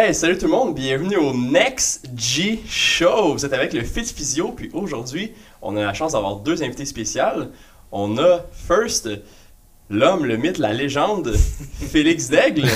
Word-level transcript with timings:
Hey, 0.00 0.14
salut 0.14 0.38
tout 0.38 0.46
le 0.46 0.52
monde, 0.52 0.76
bienvenue 0.76 1.16
au 1.16 1.34
Next 1.34 2.06
G 2.16 2.62
Show. 2.68 3.32
Vous 3.32 3.44
êtes 3.44 3.52
avec 3.52 3.72
le 3.72 3.82
Fit 3.82 4.04
Physio, 4.04 4.52
puis 4.52 4.70
aujourd'hui, 4.72 5.32
on 5.60 5.76
a 5.76 5.84
la 5.84 5.92
chance 5.92 6.12
d'avoir 6.12 6.36
deux 6.36 6.62
invités 6.62 6.84
spéciales. 6.84 7.50
On 7.90 8.16
a 8.16 8.44
first 8.52 9.08
l'homme, 9.90 10.24
le 10.24 10.36
mythe, 10.36 10.58
la 10.58 10.72
légende, 10.72 11.34
Félix 11.90 12.28
Daigle. 12.28 12.68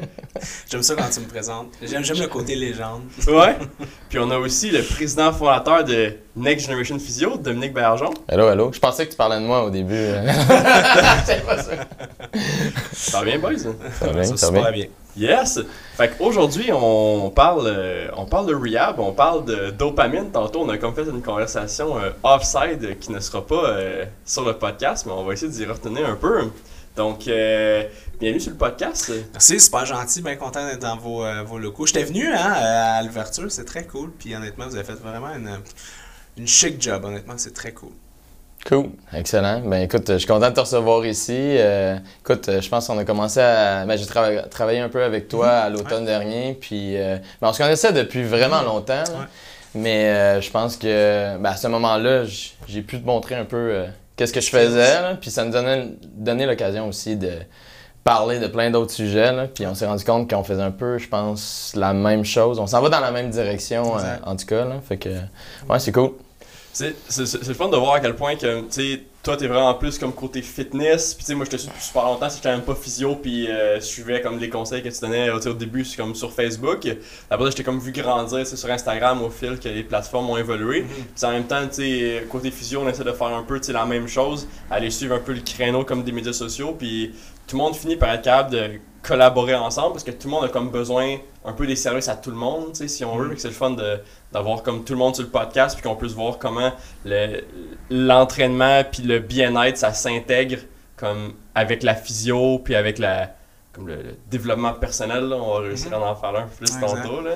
J'aime 0.70 0.82
ça 0.82 0.94
quand 0.94 1.10
tu 1.12 1.20
me 1.20 1.26
présentes. 1.26 1.74
J'aime, 1.82 2.02
j'aime 2.02 2.20
le 2.20 2.26
côté 2.26 2.54
légende. 2.54 3.02
Ouais. 3.26 3.58
Puis 4.08 4.18
on 4.18 4.30
a 4.30 4.38
aussi 4.38 4.70
le 4.70 4.82
président 4.82 5.30
fondateur 5.30 5.84
de 5.84 6.14
Next 6.36 6.64
Generation 6.68 6.98
Physio, 6.98 7.36
Dominique 7.36 7.74
Bergeon. 7.74 8.14
Hello, 8.30 8.48
hello. 8.48 8.72
Je 8.72 8.80
pensais 8.80 9.04
que 9.04 9.10
tu 9.10 9.16
parlais 9.18 9.38
de 9.38 9.44
moi 9.44 9.62
au 9.62 9.68
début. 9.68 10.06
Ça 12.92 13.18
va 13.18 13.24
bien, 13.26 13.38
boys? 13.38 13.58
Ça 13.58 14.06
va 14.06 14.12
bien, 14.14 14.24
ça 14.24 14.36
ça 14.38 14.46
se 14.46 14.52
va 14.52 14.62
passe 14.62 14.72
bien. 14.72 14.86
Yes! 15.16 15.60
Fait 15.96 16.16
qu'aujourd'hui, 16.16 16.70
on 16.72 17.30
parle, 17.30 17.66
euh, 17.66 18.08
on 18.16 18.24
parle 18.24 18.46
de 18.46 18.54
rehab, 18.54 18.98
on 18.98 19.12
parle 19.12 19.44
de 19.44 19.70
dopamine. 19.70 20.30
Tantôt, 20.30 20.60
on 20.62 20.68
a 20.70 20.78
comme 20.78 20.94
fait 20.94 21.04
une 21.04 21.22
conversation 21.22 21.98
euh, 21.98 22.10
offside 22.22 22.98
qui 22.98 23.12
ne 23.12 23.20
sera 23.20 23.46
pas 23.46 23.68
euh, 23.68 24.06
sur 24.24 24.44
le 24.44 24.54
podcast, 24.54 25.04
mais 25.06 25.12
on 25.12 25.24
va 25.24 25.34
essayer 25.34 25.52
d'y 25.52 25.66
retenir 25.66 26.08
un 26.08 26.16
peu. 26.16 26.50
Donc, 26.96 27.24
bienvenue 28.20 28.40
sur 28.40 28.52
le 28.52 28.58
podcast. 28.58 29.12
Merci, 29.32 29.60
super 29.60 29.86
gentil, 29.86 30.20
bien 30.20 30.36
content 30.36 30.66
d'être 30.66 30.80
dans 30.82 30.96
vos, 30.96 31.24
vos 31.46 31.58
locaux. 31.58 31.86
J'étais 31.86 32.04
venu 32.04 32.26
hein, 32.26 32.52
à 32.52 33.02
l'ouverture, 33.02 33.50
c'est 33.50 33.64
très 33.64 33.84
cool. 33.86 34.10
Puis 34.18 34.36
honnêtement, 34.36 34.66
vous 34.66 34.76
avez 34.76 34.84
fait 34.84 34.92
vraiment 34.92 35.34
une, 35.34 35.58
une 36.36 36.46
chic 36.46 36.80
job, 36.80 37.02
honnêtement, 37.06 37.34
c'est 37.38 37.54
très 37.54 37.72
cool. 37.72 37.92
Cool. 38.66 38.90
Excellent. 39.12 39.60
Ben 39.66 39.82
écoute, 39.82 40.04
je 40.12 40.18
suis 40.18 40.26
content 40.26 40.48
de 40.50 40.54
te 40.54 40.60
recevoir 40.60 41.04
ici. 41.04 41.32
Euh, 41.36 41.96
écoute, 42.20 42.48
je 42.60 42.68
pense 42.68 42.86
qu'on 42.86 42.96
a 42.98 43.04
commencé 43.04 43.40
à. 43.40 43.84
Ben, 43.84 43.96
j'ai 43.98 44.04
trava- 44.06 44.48
travaillé 44.48 44.78
un 44.78 44.88
peu 44.88 45.02
avec 45.02 45.26
toi 45.28 45.48
à 45.50 45.68
l'automne 45.68 46.04
dernier. 46.04 46.56
Puis 46.60 46.96
euh, 46.96 47.16
ben, 47.40 47.48
on 47.48 47.52
se 47.52 47.58
connaissait 47.58 47.92
depuis 47.92 48.22
vraiment 48.22 48.62
longtemps. 48.62 48.94
là. 48.94 49.02
Ouais. 49.18 49.26
Mais 49.74 50.04
euh, 50.10 50.40
je 50.40 50.50
pense 50.50 50.76
que 50.76 51.36
ben, 51.38 51.50
à 51.50 51.56
ce 51.56 51.66
moment-là, 51.66 52.24
j- 52.24 52.54
j'ai 52.68 52.82
pu 52.82 53.00
te 53.00 53.06
montrer 53.06 53.34
un 53.34 53.44
peu 53.44 53.56
euh, 53.56 53.86
qu'est-ce 54.16 54.32
que 54.32 54.40
je 54.40 54.50
faisais. 54.50 55.00
là. 55.02 55.14
Puis 55.20 55.30
ça 55.30 55.44
nous 55.44 55.50
donnait, 55.52 55.88
donnait 56.14 56.46
l'occasion 56.46 56.86
aussi 56.88 57.16
de 57.16 57.32
parler 58.04 58.38
de 58.38 58.46
plein 58.46 58.70
d'autres 58.70 58.92
sujets. 58.92 59.32
là. 59.32 59.48
Puis 59.52 59.66
on 59.66 59.74
s'est 59.74 59.86
rendu 59.86 60.04
compte 60.04 60.30
qu'on 60.30 60.44
faisait 60.44 60.62
un 60.62 60.70
peu, 60.70 60.98
je 60.98 61.08
pense, 61.08 61.72
la 61.74 61.92
même 61.94 62.24
chose. 62.24 62.60
On 62.60 62.68
s'en 62.68 62.80
va 62.80 62.88
dans 62.90 63.00
la 63.00 63.10
même 63.10 63.28
direction, 63.30 63.98
euh, 63.98 64.16
en 64.24 64.36
tout 64.36 64.46
cas. 64.46 64.64
Là. 64.66 64.76
Fait 64.88 64.98
que, 64.98 65.08
ouais, 65.08 65.78
c'est 65.80 65.92
cool. 65.92 66.12
C'est 66.72 66.94
c'est- 67.08 67.26
c'est 67.26 67.46
le 67.48 67.54
fun 67.54 67.68
de 67.68 67.76
voir 67.76 67.94
à 67.94 68.00
quel 68.00 68.14
point 68.16 68.34
que, 68.36 68.60
tu 68.62 68.66
sais, 68.70 69.00
toi, 69.22 69.36
t'es 69.36 69.46
vraiment 69.46 69.74
plus 69.74 69.98
comme 69.98 70.12
côté 70.12 70.40
fitness. 70.42 71.14
Puis, 71.14 71.22
tu 71.24 71.28
sais, 71.28 71.34
moi, 71.34 71.44
je 71.44 71.50
te 71.50 71.56
suis 71.56 71.68
depuis 71.68 71.82
super 71.84 72.04
longtemps, 72.04 72.28
j'étais 72.28 72.48
même 72.50 72.62
pas 72.62 72.74
physio, 72.74 73.14
puis 73.14 73.46
euh, 73.48 73.76
je 73.78 73.84
suivais 73.84 74.20
comme 74.20 74.38
les 74.40 74.48
conseils 74.48 74.82
que 74.82 74.88
tu 74.88 75.00
donnais 75.00 75.30
au 75.30 75.38
début, 75.52 75.84
c'est 75.84 75.96
comme 75.96 76.14
sur 76.14 76.32
Facebook. 76.32 76.88
Après, 77.30 77.50
j'étais 77.50 77.62
comme 77.62 77.78
vu 77.78 77.92
grandir, 77.92 78.46
sur 78.46 78.70
Instagram 78.70 79.22
au 79.22 79.30
fil 79.30 79.58
que 79.60 79.68
les 79.68 79.82
plateformes 79.84 80.30
ont 80.30 80.36
évolué. 80.38 80.82
Mhm. 80.82 80.88
Puis, 81.14 81.24
en 81.26 81.30
même 81.30 81.44
temps, 81.44 81.66
tu 81.68 81.74
sais, 81.74 82.26
côté 82.30 82.50
physio, 82.50 82.80
on 82.82 82.88
essaie 82.88 83.04
de 83.04 83.12
faire 83.12 83.28
un 83.28 83.42
peu, 83.42 83.60
tu 83.60 83.66
sais, 83.66 83.72
la 83.72 83.84
même 83.84 84.08
chose, 84.08 84.48
aller 84.70 84.90
suivre 84.90 85.14
un 85.14 85.20
peu 85.20 85.32
le 85.34 85.40
créneau 85.42 85.84
comme 85.84 86.02
des 86.02 86.12
médias 86.12 86.32
sociaux, 86.32 86.74
puis 86.76 87.12
tout 87.46 87.56
le 87.56 87.62
monde 87.62 87.76
finit 87.76 87.96
par 87.96 88.12
être 88.14 88.22
capable 88.22 88.50
de 88.50 88.70
collaborer 89.02 89.54
ensemble 89.54 89.92
parce 89.92 90.04
que 90.04 90.10
tout 90.12 90.28
le 90.28 90.30
monde 90.30 90.44
a 90.44 90.48
comme 90.48 90.70
besoin 90.70 91.16
un 91.44 91.52
peu 91.52 91.66
des 91.66 91.74
services 91.76 92.08
à 92.08 92.14
tout 92.14 92.30
le 92.30 92.36
monde, 92.36 92.68
tu 92.72 92.78
sais, 92.78 92.88
si 92.88 93.04
on 93.04 93.16
veut. 93.16 93.30
Que 93.30 93.40
C'est 93.40 93.48
le 93.48 93.54
fun 93.54 93.70
de 93.70 93.98
d'avoir 94.32 94.62
comme 94.62 94.84
tout 94.84 94.92
le 94.94 94.98
monde 94.98 95.14
sur 95.14 95.24
le 95.24 95.30
podcast 95.30 95.74
puis 95.76 95.82
qu'on 95.82 95.96
puisse 95.96 96.12
voir 96.12 96.38
comment 96.38 96.72
le- 97.04 97.42
l'entraînement 97.90 98.82
puis 98.90 99.02
le 99.02 99.18
bien-être 99.18 99.76
ça 99.76 99.92
s'intègre 99.92 100.58
comme 100.96 101.34
avec 101.54 101.82
la 101.82 101.94
physio 101.94 102.58
puis 102.58 102.74
avec 102.74 102.98
la 102.98 103.30
comme 103.72 103.88
le, 103.88 103.96
le 103.96 104.16
développement 104.30 104.72
personnel 104.74 105.24
là. 105.28 105.36
on 105.36 105.54
va 105.54 105.60
réussir 105.60 105.88
Mhm. 105.90 106.02
à 106.02 106.10
en 106.12 106.14
faire 106.16 106.30
un 106.36 106.42
peu 106.42 106.64
plus 106.64 106.74
Ouais, 106.74 106.80
tantôt 106.80 107.20
là. 107.22 107.32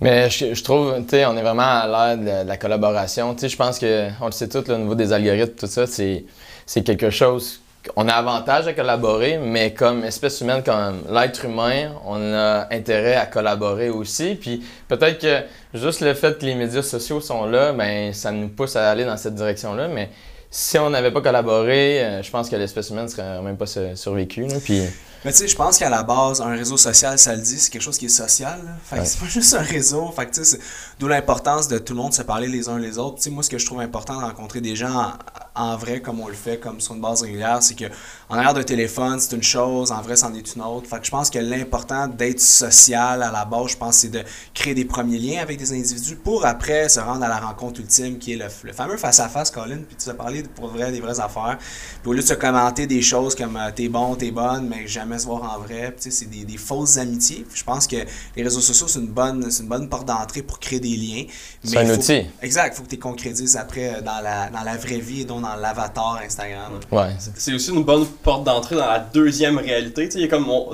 Mais 0.00 0.28
je, 0.28 0.52
je 0.54 0.62
trouve, 0.62 0.94
tu 1.04 1.08
sais, 1.10 1.24
on 1.24 1.34
est 1.38 1.42
vraiment 1.42 1.62
à 1.62 1.86
l'ère 1.86 2.18
de, 2.18 2.24
la- 2.26 2.44
de 2.44 2.48
la 2.48 2.56
collaboration. 2.58 3.32
Tu 3.34 3.40
sais, 3.40 3.48
je 3.48 3.56
pense 3.56 3.78
que, 3.78 4.10
on 4.20 4.26
le 4.26 4.32
sait 4.32 4.46
tous, 4.46 4.66
là, 4.68 4.74
au 4.74 4.78
niveau 4.78 4.94
des 4.94 5.10
algorithmes, 5.10 5.54
tout 5.54 5.66
ça, 5.66 5.86
c'est, 5.86 6.26
c'est 6.66 6.82
quelque 6.82 7.08
chose. 7.08 7.62
On 7.96 8.08
a 8.08 8.12
avantage 8.12 8.66
à 8.66 8.72
collaborer, 8.72 9.38
mais 9.38 9.72
comme 9.74 10.04
espèce 10.04 10.40
humaine, 10.40 10.62
comme 10.64 11.02
l'être 11.10 11.44
humain, 11.44 11.92
on 12.04 12.20
a 12.34 12.66
intérêt 12.74 13.14
à 13.16 13.26
collaborer 13.26 13.90
aussi. 13.90 14.34
Puis 14.34 14.64
peut-être 14.88 15.18
que 15.20 15.42
juste 15.78 16.00
le 16.00 16.14
fait 16.14 16.38
que 16.38 16.44
les 16.46 16.54
médias 16.54 16.82
sociaux 16.82 17.20
sont 17.20 17.46
là, 17.46 17.72
ben 17.72 18.12
ça 18.12 18.32
nous 18.32 18.48
pousse 18.48 18.76
à 18.76 18.90
aller 18.90 19.04
dans 19.04 19.16
cette 19.16 19.34
direction-là. 19.34 19.88
Mais 19.88 20.10
si 20.50 20.78
on 20.78 20.90
n'avait 20.90 21.10
pas 21.10 21.20
collaboré, 21.20 22.02
euh, 22.04 22.22
je 22.22 22.30
pense 22.30 22.48
que 22.48 22.56
l'espèce 22.56 22.90
humaine 22.90 23.08
serait 23.08 23.40
même 23.42 23.56
pas 23.56 23.66
su- 23.66 23.94
survécue. 23.96 24.46
là. 24.46 24.56
Puis 24.64 24.80
Mais 25.24 25.32
tu 25.32 25.38
sais, 25.38 25.48
je 25.48 25.56
pense 25.56 25.76
qu'à 25.78 25.90
la 25.90 26.02
base, 26.04 26.40
un 26.40 26.50
réseau 26.54 26.76
social, 26.76 27.18
ça 27.18 27.34
le 27.34 27.42
dit, 27.42 27.58
c'est 27.58 27.70
quelque 27.72 27.82
chose 27.82 27.98
qui 27.98 28.06
est 28.06 28.08
social. 28.08 28.60
là. 28.64 28.70
Fait 28.84 28.96
que 28.96 29.00
Ouais. 29.00 29.06
c'est 29.06 29.18
pas 29.20 29.26
juste 29.28 29.54
un 29.54 29.62
réseau. 29.62 30.12
Fait 30.14 30.26
que 30.26 30.30
tu 30.34 30.44
sais, 30.44 30.56
c'est- 30.56 30.60
d'où 31.00 31.08
l'importance 31.08 31.66
de 31.68 31.78
tout 31.78 31.94
le 31.94 32.00
monde 32.00 32.14
se 32.14 32.22
parler 32.22 32.46
les 32.48 32.68
uns 32.68 32.78
les 32.78 32.96
autres. 32.98 33.16
Tu 33.16 33.22
sais, 33.22 33.30
moi, 33.30 33.42
ce 33.42 33.50
que 33.50 33.58
je 33.58 33.66
trouve 33.66 33.80
important 33.80 34.18
de 34.18 34.24
rencontrer 34.24 34.60
des 34.60 34.76
gens 34.76 35.12
en, 35.56 35.76
vrai, 35.76 36.00
comme 36.00 36.20
on 36.20 36.28
le 36.28 36.34
fait, 36.34 36.58
comme 36.58 36.80
sur 36.80 36.94
une 36.94 37.00
base 37.00 37.22
régulière, 37.22 37.62
c'est 37.62 37.74
que 37.74 37.84
en 38.28 38.36
arrière 38.36 38.54
d'un 38.54 38.62
téléphone, 38.62 39.18
c'est 39.20 39.34
une 39.36 39.42
chose, 39.42 39.92
en 39.92 40.00
vrai, 40.02 40.16
c'en 40.16 40.34
est 40.34 40.54
une 40.54 40.62
autre. 40.62 40.88
Fait 40.88 40.98
que 40.98 41.06
je 41.06 41.10
pense 41.10 41.30
que 41.30 41.38
l'important 41.38 42.08
d'être 42.08 42.40
social 42.40 43.22
à 43.22 43.30
la 43.30 43.44
base, 43.44 43.68
je 43.68 43.76
pense, 43.76 43.96
c'est 43.96 44.08
de 44.08 44.22
créer 44.54 44.74
des 44.74 44.84
premiers 44.84 45.18
liens 45.18 45.40
avec 45.42 45.58
des 45.58 45.72
individus 45.72 46.16
pour 46.16 46.44
après 46.44 46.88
se 46.88 47.00
rendre 47.00 47.24
à 47.24 47.28
la 47.28 47.38
rencontre 47.38 47.80
ultime 47.80 48.18
qui 48.18 48.32
est 48.32 48.36
le, 48.36 48.46
le 48.64 48.72
fameux 48.72 48.96
face-à-face, 48.96 49.50
Colin. 49.50 49.78
Puis 49.86 49.96
tu 50.02 50.10
as 50.10 50.14
parlé 50.14 50.42
pour 50.42 50.68
vrai 50.68 50.90
des 50.92 51.00
vraies 51.00 51.20
affaires. 51.20 51.58
Puis 52.02 52.10
au 52.10 52.12
lieu 52.12 52.20
de 52.22 52.26
se 52.26 52.34
commenter 52.34 52.86
des 52.86 53.02
choses 53.02 53.34
comme 53.34 53.56
euh, 53.56 53.70
t'es 53.74 53.88
bon, 53.88 54.14
t'es 54.16 54.30
bonne, 54.30 54.68
mais 54.68 54.86
jamais 54.86 55.18
se 55.18 55.26
voir 55.26 55.56
en 55.56 55.60
vrai, 55.60 55.94
tu 55.96 56.02
sais, 56.04 56.10
c'est 56.10 56.26
des, 56.26 56.44
des 56.44 56.56
fausses 56.56 56.96
amitiés. 56.98 57.44
Puis 57.48 57.58
je 57.60 57.64
pense 57.64 57.86
que 57.86 57.96
les 58.36 58.42
réseaux 58.42 58.60
sociaux, 58.60 58.88
c'est 58.88 58.98
une 58.98 59.06
bonne, 59.06 59.48
une 59.60 59.68
bonne 59.68 59.88
porte 59.88 60.06
d'entrée 60.06 60.42
pour 60.42 60.58
créer 60.58 60.80
des 60.80 60.96
liens. 60.96 61.24
C'est 61.62 61.76
un 61.78 61.86
faut- 61.86 61.94
outil. 61.94 62.26
Exact, 62.42 62.72
il 62.74 62.76
faut 62.76 62.82
que 62.82 62.88
tu 62.88 62.98
concrétises 62.98 63.56
après 63.56 63.94
euh, 63.96 64.00
dans 64.00 64.20
la, 64.20 64.50
dans 64.50 64.62
la 64.62 64.76
vraie 64.76 64.98
vie 64.98 65.20
et 65.20 65.24
dans 65.54 65.60
l'avatar 65.60 66.20
Instagram. 66.24 66.80
ouais, 66.90 67.14
c'est- 67.18 67.54
aussi 67.54 67.70
une 67.70 67.84
bonne 67.84 68.06
porte 68.06 68.44
d'entrée 68.44 68.76
dans 68.76 68.86
la 68.86 68.98
deuxième 68.98 69.58
réalité. 69.58 70.08
Il 70.14 70.28
comme 70.28 70.48
on, 70.48 70.70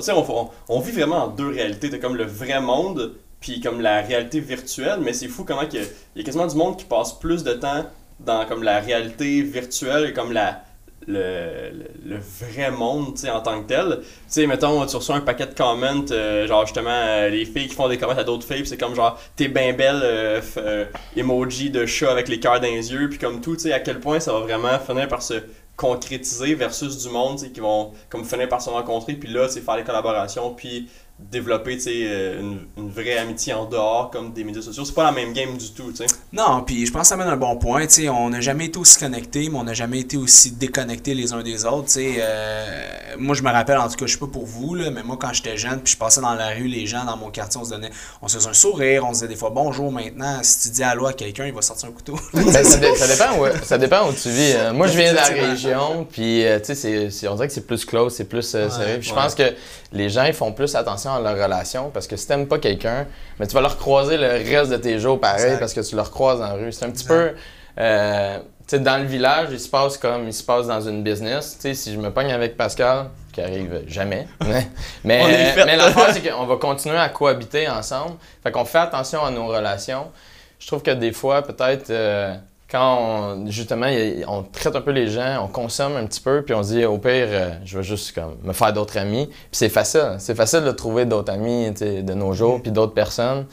on, 0.69 0.79
vit 0.79 0.91
vraiment 0.91 1.25
en 1.25 1.27
deux 1.27 1.49
réalités. 1.49 1.89
T'as 1.89 1.97
comme 1.97 2.15
le 2.15 2.25
vrai 2.25 2.59
monde, 2.61 3.13
puis 3.39 3.61
comme 3.61 3.81
la 3.81 4.01
réalité 4.01 4.39
virtuelle. 4.39 4.99
Mais 5.01 5.13
c'est 5.13 5.27
fou 5.27 5.43
comment 5.43 5.65
qu'il 5.65 5.81
y 5.81 5.83
a, 5.83 5.87
il 6.15 6.19
y 6.19 6.21
a 6.21 6.25
quasiment 6.25 6.47
du 6.47 6.55
monde 6.55 6.77
qui 6.77 6.85
passe 6.85 7.13
plus 7.13 7.43
de 7.43 7.53
temps 7.53 7.85
dans 8.19 8.45
comme 8.45 8.63
la 8.63 8.79
réalité 8.79 9.41
virtuelle 9.41 10.05
et 10.09 10.13
comme 10.13 10.31
la 10.31 10.63
le, 11.07 11.71
le, 12.05 12.17
vrai 12.17 12.71
monde 12.71 13.17
en 13.31 13.41
tant 13.41 13.61
que 13.61 13.67
tel. 13.67 13.99
Tu 13.99 14.05
sais, 14.27 14.47
mettons, 14.47 14.85
tu 14.85 14.95
reçois 14.95 15.15
un 15.15 15.21
paquet 15.21 15.47
de 15.47 15.53
comments, 15.53 16.05
euh, 16.11 16.47
genre 16.47 16.65
justement, 16.65 16.89
euh, 16.89 17.29
les 17.29 17.45
filles 17.45 17.67
qui 17.67 17.75
font 17.75 17.87
des 17.87 17.97
comments 17.97 18.17
à 18.17 18.23
d'autres 18.23 18.45
filles, 18.45 18.65
c'est 18.65 18.77
comme 18.77 18.95
genre, 18.95 19.19
t'es 19.35 19.47
bien 19.47 19.73
belle, 19.73 20.01
euh, 20.03 20.85
emoji 21.15 21.69
de 21.69 21.85
chat 21.85 22.11
avec 22.11 22.27
les 22.27 22.39
cœurs 22.39 22.59
dans 22.59 22.67
les 22.67 22.91
yeux, 22.91 23.09
puis 23.09 23.19
comme 23.19 23.41
tout, 23.41 23.55
tu 23.55 23.63
sais, 23.63 23.73
à 23.73 23.79
quel 23.79 23.99
point 23.99 24.19
ça 24.19 24.33
va 24.33 24.39
vraiment 24.39 24.79
finir 24.79 25.07
par 25.07 25.21
se 25.21 25.35
concrétiser 25.75 26.53
versus 26.53 26.97
du 26.99 27.09
monde, 27.09 27.39
qui 27.53 27.59
vont 27.59 27.93
comme 28.09 28.23
finir 28.23 28.47
par 28.47 28.61
se 28.61 28.69
rencontrer, 28.69 29.13
puis 29.13 29.29
là, 29.29 29.49
sais, 29.49 29.61
faire 29.61 29.75
des 29.75 29.83
collaborations, 29.83 30.53
puis 30.53 30.87
développer, 31.31 31.75
tu 31.77 31.83
sais, 31.83 31.91
euh, 32.05 32.39
une, 32.39 32.59
une 32.77 32.89
vraie 32.89 33.17
amitié 33.17 33.53
en 33.53 33.65
dehors, 33.65 34.09
comme 34.11 34.33
des 34.33 34.43
médias 34.43 34.61
sociaux. 34.61 34.85
C'est 34.85 34.93
pas 34.95 35.03
la 35.03 35.11
même 35.11 35.33
game 35.33 35.57
du 35.57 35.71
tout, 35.71 35.91
tu 35.91 35.97
sais. 35.97 36.05
Non, 36.31 36.63
puis 36.65 36.85
je 36.85 36.91
pense 36.91 37.03
que 37.03 37.07
ça 37.09 37.17
mène 37.17 37.27
un 37.27 37.37
bon 37.37 37.55
point. 37.57 37.85
Tu 37.87 37.93
sais, 38.03 38.09
on 38.09 38.29
n'a 38.29 38.41
jamais 38.41 38.65
été 38.65 38.77
aussi 38.79 38.97
connectés, 38.99 39.49
mais 39.49 39.57
on 39.57 39.63
n'a 39.63 39.73
jamais 39.73 39.99
été 39.99 40.17
aussi 40.17 40.51
déconnectés 40.51 41.13
les 41.13 41.33
uns 41.33 41.41
des 41.43 41.65
autres. 41.65 41.85
Tu 41.85 41.91
sais, 41.93 42.15
euh, 42.19 43.15
moi, 43.17 43.35
je 43.35 43.41
me 43.43 43.51
rappelle, 43.51 43.77
en 43.77 43.87
tout 43.87 43.95
cas, 43.95 44.05
je 44.05 44.13
sais 44.13 44.19
pas 44.19 44.27
pour 44.27 44.45
vous, 44.45 44.75
là, 44.75 44.89
mais 44.91 45.03
moi, 45.03 45.17
quand 45.19 45.33
j'étais 45.33 45.57
jeune, 45.57 45.79
puis 45.81 45.93
je 45.93 45.97
passais 45.97 46.21
dans 46.21 46.33
la 46.33 46.49
rue, 46.49 46.67
les 46.67 46.85
gens 46.87 47.03
dans 47.05 47.17
mon 47.17 47.29
quartier, 47.29 47.59
on 47.61 47.65
se 47.65 47.69
donnait, 47.71 47.91
on 48.21 48.27
se 48.27 48.37
faisait 48.37 48.49
un 48.49 48.53
sourire, 48.53 49.03
on 49.05 49.09
se 49.09 49.19
disait 49.19 49.27
des 49.27 49.35
fois 49.35 49.49
bonjour. 49.53 49.91
Maintenant, 49.91 50.39
si 50.41 50.61
tu 50.61 50.69
dis 50.75 50.83
allô 50.83 51.05
à 51.07 51.13
quelqu'un, 51.13 51.45
il 51.45 51.53
va 51.53 51.61
sortir 51.61 51.89
un 51.89 51.91
couteau. 51.91 52.15
Ben, 52.33 52.63
ça, 52.63 52.77
dé- 52.77 52.95
ça 52.95 53.07
dépend 53.07 53.39
où, 53.39 53.45
ça 53.63 53.77
dépend 53.77 54.09
où 54.09 54.13
tu 54.13 54.29
vis. 54.29 54.53
Euh, 54.55 54.73
moi, 54.73 54.87
je 54.87 54.97
viens 54.97 55.11
de 55.11 55.15
la 55.17 55.23
région, 55.25 56.05
puis 56.09 56.45
euh, 56.45 56.59
tu 56.59 56.65
sais, 56.67 56.75
c'est- 56.75 57.09
c'est- 57.09 57.27
on 57.27 57.35
dirait 57.35 57.47
que 57.47 57.53
c'est 57.53 57.65
plus 57.65 57.85
close, 57.85 58.13
c'est 58.13 58.25
plus 58.25 58.53
euh, 58.55 58.65
Ouais, 58.65 58.69
sérieux. 58.71 58.97
Je 59.01 59.09
ouais. 59.09 59.15
pense 59.15 59.33
que 59.35 59.43
les 59.91 60.09
gens 60.09 60.23
ils 60.25 60.33
font 60.33 60.51
plus 60.51 60.75
attention 60.75 61.12
à 61.15 61.19
leur 61.19 61.41
relation 61.41 61.89
parce 61.91 62.07
que 62.07 62.15
si 62.15 62.27
t'aimes 62.27 62.47
pas 62.47 62.59
quelqu'un, 62.59 63.05
mais 63.39 63.47
tu 63.47 63.53
vas 63.53 63.61
leur 63.61 63.77
croiser 63.77 64.17
le 64.17 64.27
reste 64.27 64.71
de 64.71 64.77
tes 64.77 64.99
jours 64.99 65.19
pareil 65.19 65.43
Exact. 65.45 65.59
parce 65.59 65.73
que 65.73 65.81
tu 65.81 65.95
leur 65.95 66.11
croises 66.11 66.41
en 66.41 66.55
rue. 66.55 66.71
C'est 66.71 66.85
un 66.85 66.91
petit 66.91 67.05
peu. 67.05 67.31
euh, 67.79 68.37
tu 68.65 68.77
sais, 68.77 68.79
dans 68.79 68.97
le 68.97 69.05
village, 69.07 69.49
il 69.51 69.59
se 69.59 69.67
passe 69.67 69.97
comme 69.97 70.25
il 70.27 70.33
se 70.33 70.43
passe 70.43 70.67
dans 70.67 70.79
une 70.81 71.03
business. 71.03 71.55
Tu 71.55 71.61
sais, 71.61 71.73
si 71.73 71.93
je 71.93 71.99
me 71.99 72.11
pogne 72.11 72.31
avec 72.31 72.55
Pascal, 72.55 73.07
qui 73.33 73.41
arrive 73.41 73.83
jamais, 73.87 74.25
mais, 74.47 74.67
mais, 75.03 75.53
mais 75.65 75.75
l'affaire, 75.75 76.13
c'est 76.13 76.21
qu'on 76.21 76.45
va 76.45 76.55
continuer 76.55 76.97
à 76.97 77.09
cohabiter 77.09 77.67
ensemble. 77.67 78.15
Fait 78.41 78.51
qu'on 78.51 78.63
fait 78.63 78.77
attention 78.77 79.23
à 79.25 79.31
nos 79.31 79.47
relations. 79.47 80.11
Je 80.59 80.67
trouve 80.67 80.81
que 80.81 80.91
des 80.91 81.11
fois, 81.11 81.41
peut-être, 81.41 81.89
euh, 81.89 82.35
quand 82.73 82.97
on, 82.99 83.51
justement, 83.51 83.85
on 84.27 84.41
traite 84.41 84.75
un 84.75 84.81
peu 84.81 84.89
les 84.89 85.07
gens, 85.07 85.45
on 85.45 85.47
consomme 85.47 85.95
un 85.95 86.07
petit 86.07 86.19
peu, 86.19 86.41
puis 86.41 86.55
on 86.55 86.63
se 86.63 86.73
dit, 86.73 86.85
au 86.85 86.97
pire, 86.97 87.27
euh, 87.29 87.51
je 87.63 87.77
vais 87.77 87.83
juste 87.83 88.15
comme, 88.15 88.35
me 88.43 88.51
faire 88.51 88.73
d'autres 88.73 88.97
amis. 88.97 89.27
Puis 89.27 89.47
c'est 89.51 89.69
facile. 89.69 90.15
C'est 90.17 90.33
facile 90.33 90.63
de 90.63 90.71
trouver 90.71 91.05
d'autres 91.05 91.31
amis 91.31 91.69
de 91.71 92.13
nos 92.15 92.33
jours, 92.33 92.63
puis 92.63 92.71
d'autres 92.71 92.95
personnes. 92.95 93.45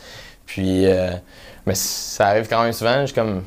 Puis, 0.47 0.87
euh, 0.87 1.11
mais 1.67 1.75
ça 1.75 2.29
arrive 2.29 2.49
quand 2.49 2.63
même 2.63 2.73
souvent. 2.73 3.03
Je 3.03 3.07
suis 3.07 3.15
comme, 3.15 3.43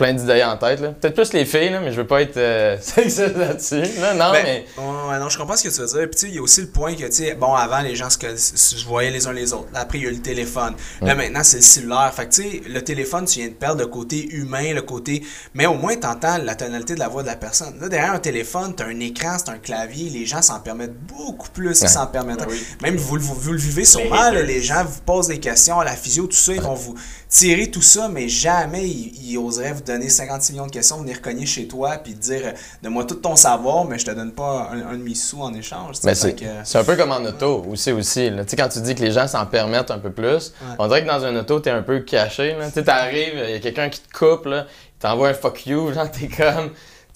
plein 0.00 0.14
d'idées 0.14 0.42
en 0.42 0.56
tête. 0.56 0.80
là. 0.80 0.88
Peut-être 0.92 1.14
plus 1.14 1.32
les 1.34 1.44
filles, 1.44 1.68
là, 1.70 1.80
mais 1.80 1.92
je 1.92 1.96
veux 2.00 2.06
pas 2.06 2.22
être 2.22 2.38
euh, 2.38 2.76
sexiste 2.80 3.36
là-dessus. 3.36 3.82
là. 4.00 4.14
non, 4.14 4.32
Ben, 4.32 4.42
mais. 4.42 4.64
ouais, 4.78 5.18
non, 5.18 5.28
je 5.28 5.36
comprends 5.36 5.56
ce 5.56 5.64
que 5.68 5.68
tu 5.74 5.80
veux 5.80 5.86
dire. 5.86 6.00
Puis, 6.08 6.10
tu 6.12 6.18
sais, 6.18 6.28
il 6.28 6.34
y 6.36 6.38
a 6.38 6.42
aussi 6.42 6.62
le 6.62 6.68
point 6.68 6.94
que, 6.94 7.04
tu 7.04 7.12
sais, 7.12 7.34
bon, 7.34 7.52
avant, 7.54 7.80
les 7.80 7.94
gens 7.94 8.08
se, 8.08 8.18
se 8.36 8.84
voyaient 8.86 9.10
les 9.10 9.26
uns 9.26 9.32
les 9.34 9.52
autres. 9.52 9.68
Après, 9.74 9.98
il 9.98 10.04
y 10.04 10.06
a 10.06 10.10
eu 10.10 10.14
le 10.14 10.22
téléphone. 10.22 10.74
Là, 11.02 11.14
maintenant, 11.14 11.42
c'est 11.44 11.58
le 11.58 11.62
cellulaire. 11.62 12.10
Fait 12.14 12.26
que, 12.26 12.32
tu 12.34 12.42
sais, 12.42 12.62
le 12.66 12.82
téléphone, 12.82 13.26
tu 13.26 13.40
viens 13.40 13.48
de 13.48 13.52
perdre 13.54 13.80
le 13.82 13.86
côté 13.88 14.26
humain, 14.30 14.72
le 14.72 14.82
côté. 14.82 15.22
Mais 15.52 15.66
au 15.66 15.74
moins, 15.74 15.94
t'entends 15.96 16.38
la 16.38 16.54
tonalité 16.54 16.94
de 16.94 16.98
la 17.00 17.08
voix 17.08 17.22
de 17.22 17.28
la 17.28 17.36
personne. 17.36 17.74
Là, 17.80 17.88
derrière 17.90 18.12
un 18.14 18.18
téléphone, 18.18 18.74
t'as 18.74 18.86
un 18.86 19.00
écran, 19.00 19.36
c'est 19.38 19.50
un 19.50 19.58
clavier. 19.58 20.08
Les 20.08 20.24
gens 20.24 20.40
s'en 20.40 20.60
permettent 20.60 20.96
beaucoup 21.06 21.50
plus. 21.50 21.78
Ils 21.80 21.82
Ouais. 21.82 21.88
s'en 21.88 22.06
permettent. 22.06 22.38
Ben 22.40 22.46
oui. 22.48 22.62
Même 22.82 22.96
vous, 22.96 23.16
le- 23.16 23.22
vous, 23.22 23.34
vous 23.34 23.52
le 23.52 23.58
vivez 23.58 23.84
sûrement, 23.84 24.30
là, 24.30 24.42
les 24.42 24.62
gens 24.62 24.84
vous 24.84 25.00
posent 25.04 25.28
des 25.28 25.40
questions 25.40 25.78
à 25.80 25.84
la 25.84 25.92
physio, 25.92 26.26
tout 26.26 26.36
ça, 26.36 26.52
ils 26.54 26.60
vont 26.62 26.74
vous 26.74 26.94
tirer 27.30 27.70
tout 27.70 27.80
ça, 27.80 28.08
mais 28.08 28.28
jamais 28.28 28.86
ils, 28.86 29.30
ils 29.30 29.38
oseraient 29.38 29.72
vous 29.72 29.82
donner 29.82 30.08
56 30.08 30.52
millions 30.52 30.66
de 30.66 30.72
questions, 30.72 30.98
venir 30.98 31.22
cogner 31.22 31.46
chez 31.46 31.68
toi 31.68 31.96
puis 31.96 32.14
te 32.14 32.20
dire 32.20 32.42
euh, 32.44 32.52
Donne-moi 32.82 33.04
tout 33.04 33.14
ton 33.14 33.36
savoir, 33.36 33.84
mais 33.84 33.98
je 33.98 34.04
te 34.04 34.10
donne 34.10 34.32
pas 34.32 34.68
un, 34.72 34.90
un 34.90 34.98
demi-sou 34.98 35.40
en 35.40 35.54
échange. 35.54 36.00
tu 36.00 36.08
c'est 36.12 36.34
que, 36.34 36.78
un 36.78 36.84
peu 36.84 36.96
comme 36.96 37.12
en 37.12 37.24
auto 37.24 37.64
aussi. 37.70 37.92
aussi 37.92 38.28
là. 38.30 38.44
Tu 38.44 38.50
sais, 38.50 38.56
quand 38.56 38.68
tu 38.68 38.80
dis 38.80 38.94
que 38.96 39.02
les 39.02 39.12
gens 39.12 39.28
s'en 39.28 39.46
permettent 39.46 39.92
un 39.92 40.00
peu 40.00 40.10
plus, 40.10 40.52
on 40.78 40.88
dirait 40.88 41.02
que 41.02 41.08
dans 41.08 41.24
un 41.24 41.36
auto, 41.36 41.60
t'es 41.60 41.70
un 41.70 41.82
peu 41.82 42.00
caché. 42.00 42.54
là. 42.58 42.66
Tu 42.66 42.72
sais, 42.74 42.84
t'arrives, 42.84 43.40
il 43.46 43.50
y 43.50 43.54
a 43.54 43.60
quelqu'un 43.60 43.88
qui 43.88 44.00
te 44.00 44.12
coupe, 44.12 44.46
là, 44.46 44.66
il 44.68 44.98
t'envoie 44.98 45.28
un 45.28 45.34
fuck 45.34 45.66
you, 45.66 45.92
genre, 45.92 46.10
t'es 46.10 46.26
comme. 46.28 46.70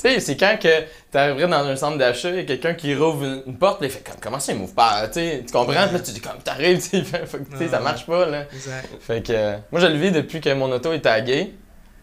Tu 0.04 0.10
sais, 0.10 0.20
c'est 0.20 0.36
quand 0.36 0.58
que 0.60 0.68
t'arriverais 1.10 1.48
dans 1.48 1.64
un 1.64 1.76
centre 1.76 1.96
d'achat, 1.96 2.28
il 2.28 2.36
y 2.36 2.40
a 2.40 2.44
quelqu'un 2.44 2.74
qui 2.74 2.94
rouvre 2.94 3.24
une, 3.24 3.42
une 3.46 3.56
porte, 3.56 3.78
il 3.80 3.88
fait 3.88 4.04
comme, 4.04 4.20
comment 4.20 4.38
ça, 4.38 4.52
il 4.52 4.58
m'ouvre 4.58 4.74
pas? 4.74 5.08
Tu 5.08 5.14
sais, 5.14 5.44
tu 5.46 5.50
comprends? 5.50 5.86
Puis 5.86 5.94
là, 5.94 6.00
tu 6.00 6.10
dis 6.10 6.20
comme, 6.20 6.38
t'arrives, 6.44 6.78
tu 6.90 7.02
sais, 7.04 7.68
ça 7.68 7.80
marche 7.80 8.04
pas, 8.04 8.26
là. 8.26 8.44
exact. 8.52 8.88
Fait 9.00 9.26
que, 9.26 9.32
euh, 9.32 9.56
moi, 9.72 9.80
je 9.80 9.86
le 9.86 9.96
vis 9.96 10.12
depuis 10.12 10.42
que 10.42 10.52
mon 10.52 10.70
auto 10.70 10.92
est 10.92 11.00
taguée. 11.00 11.54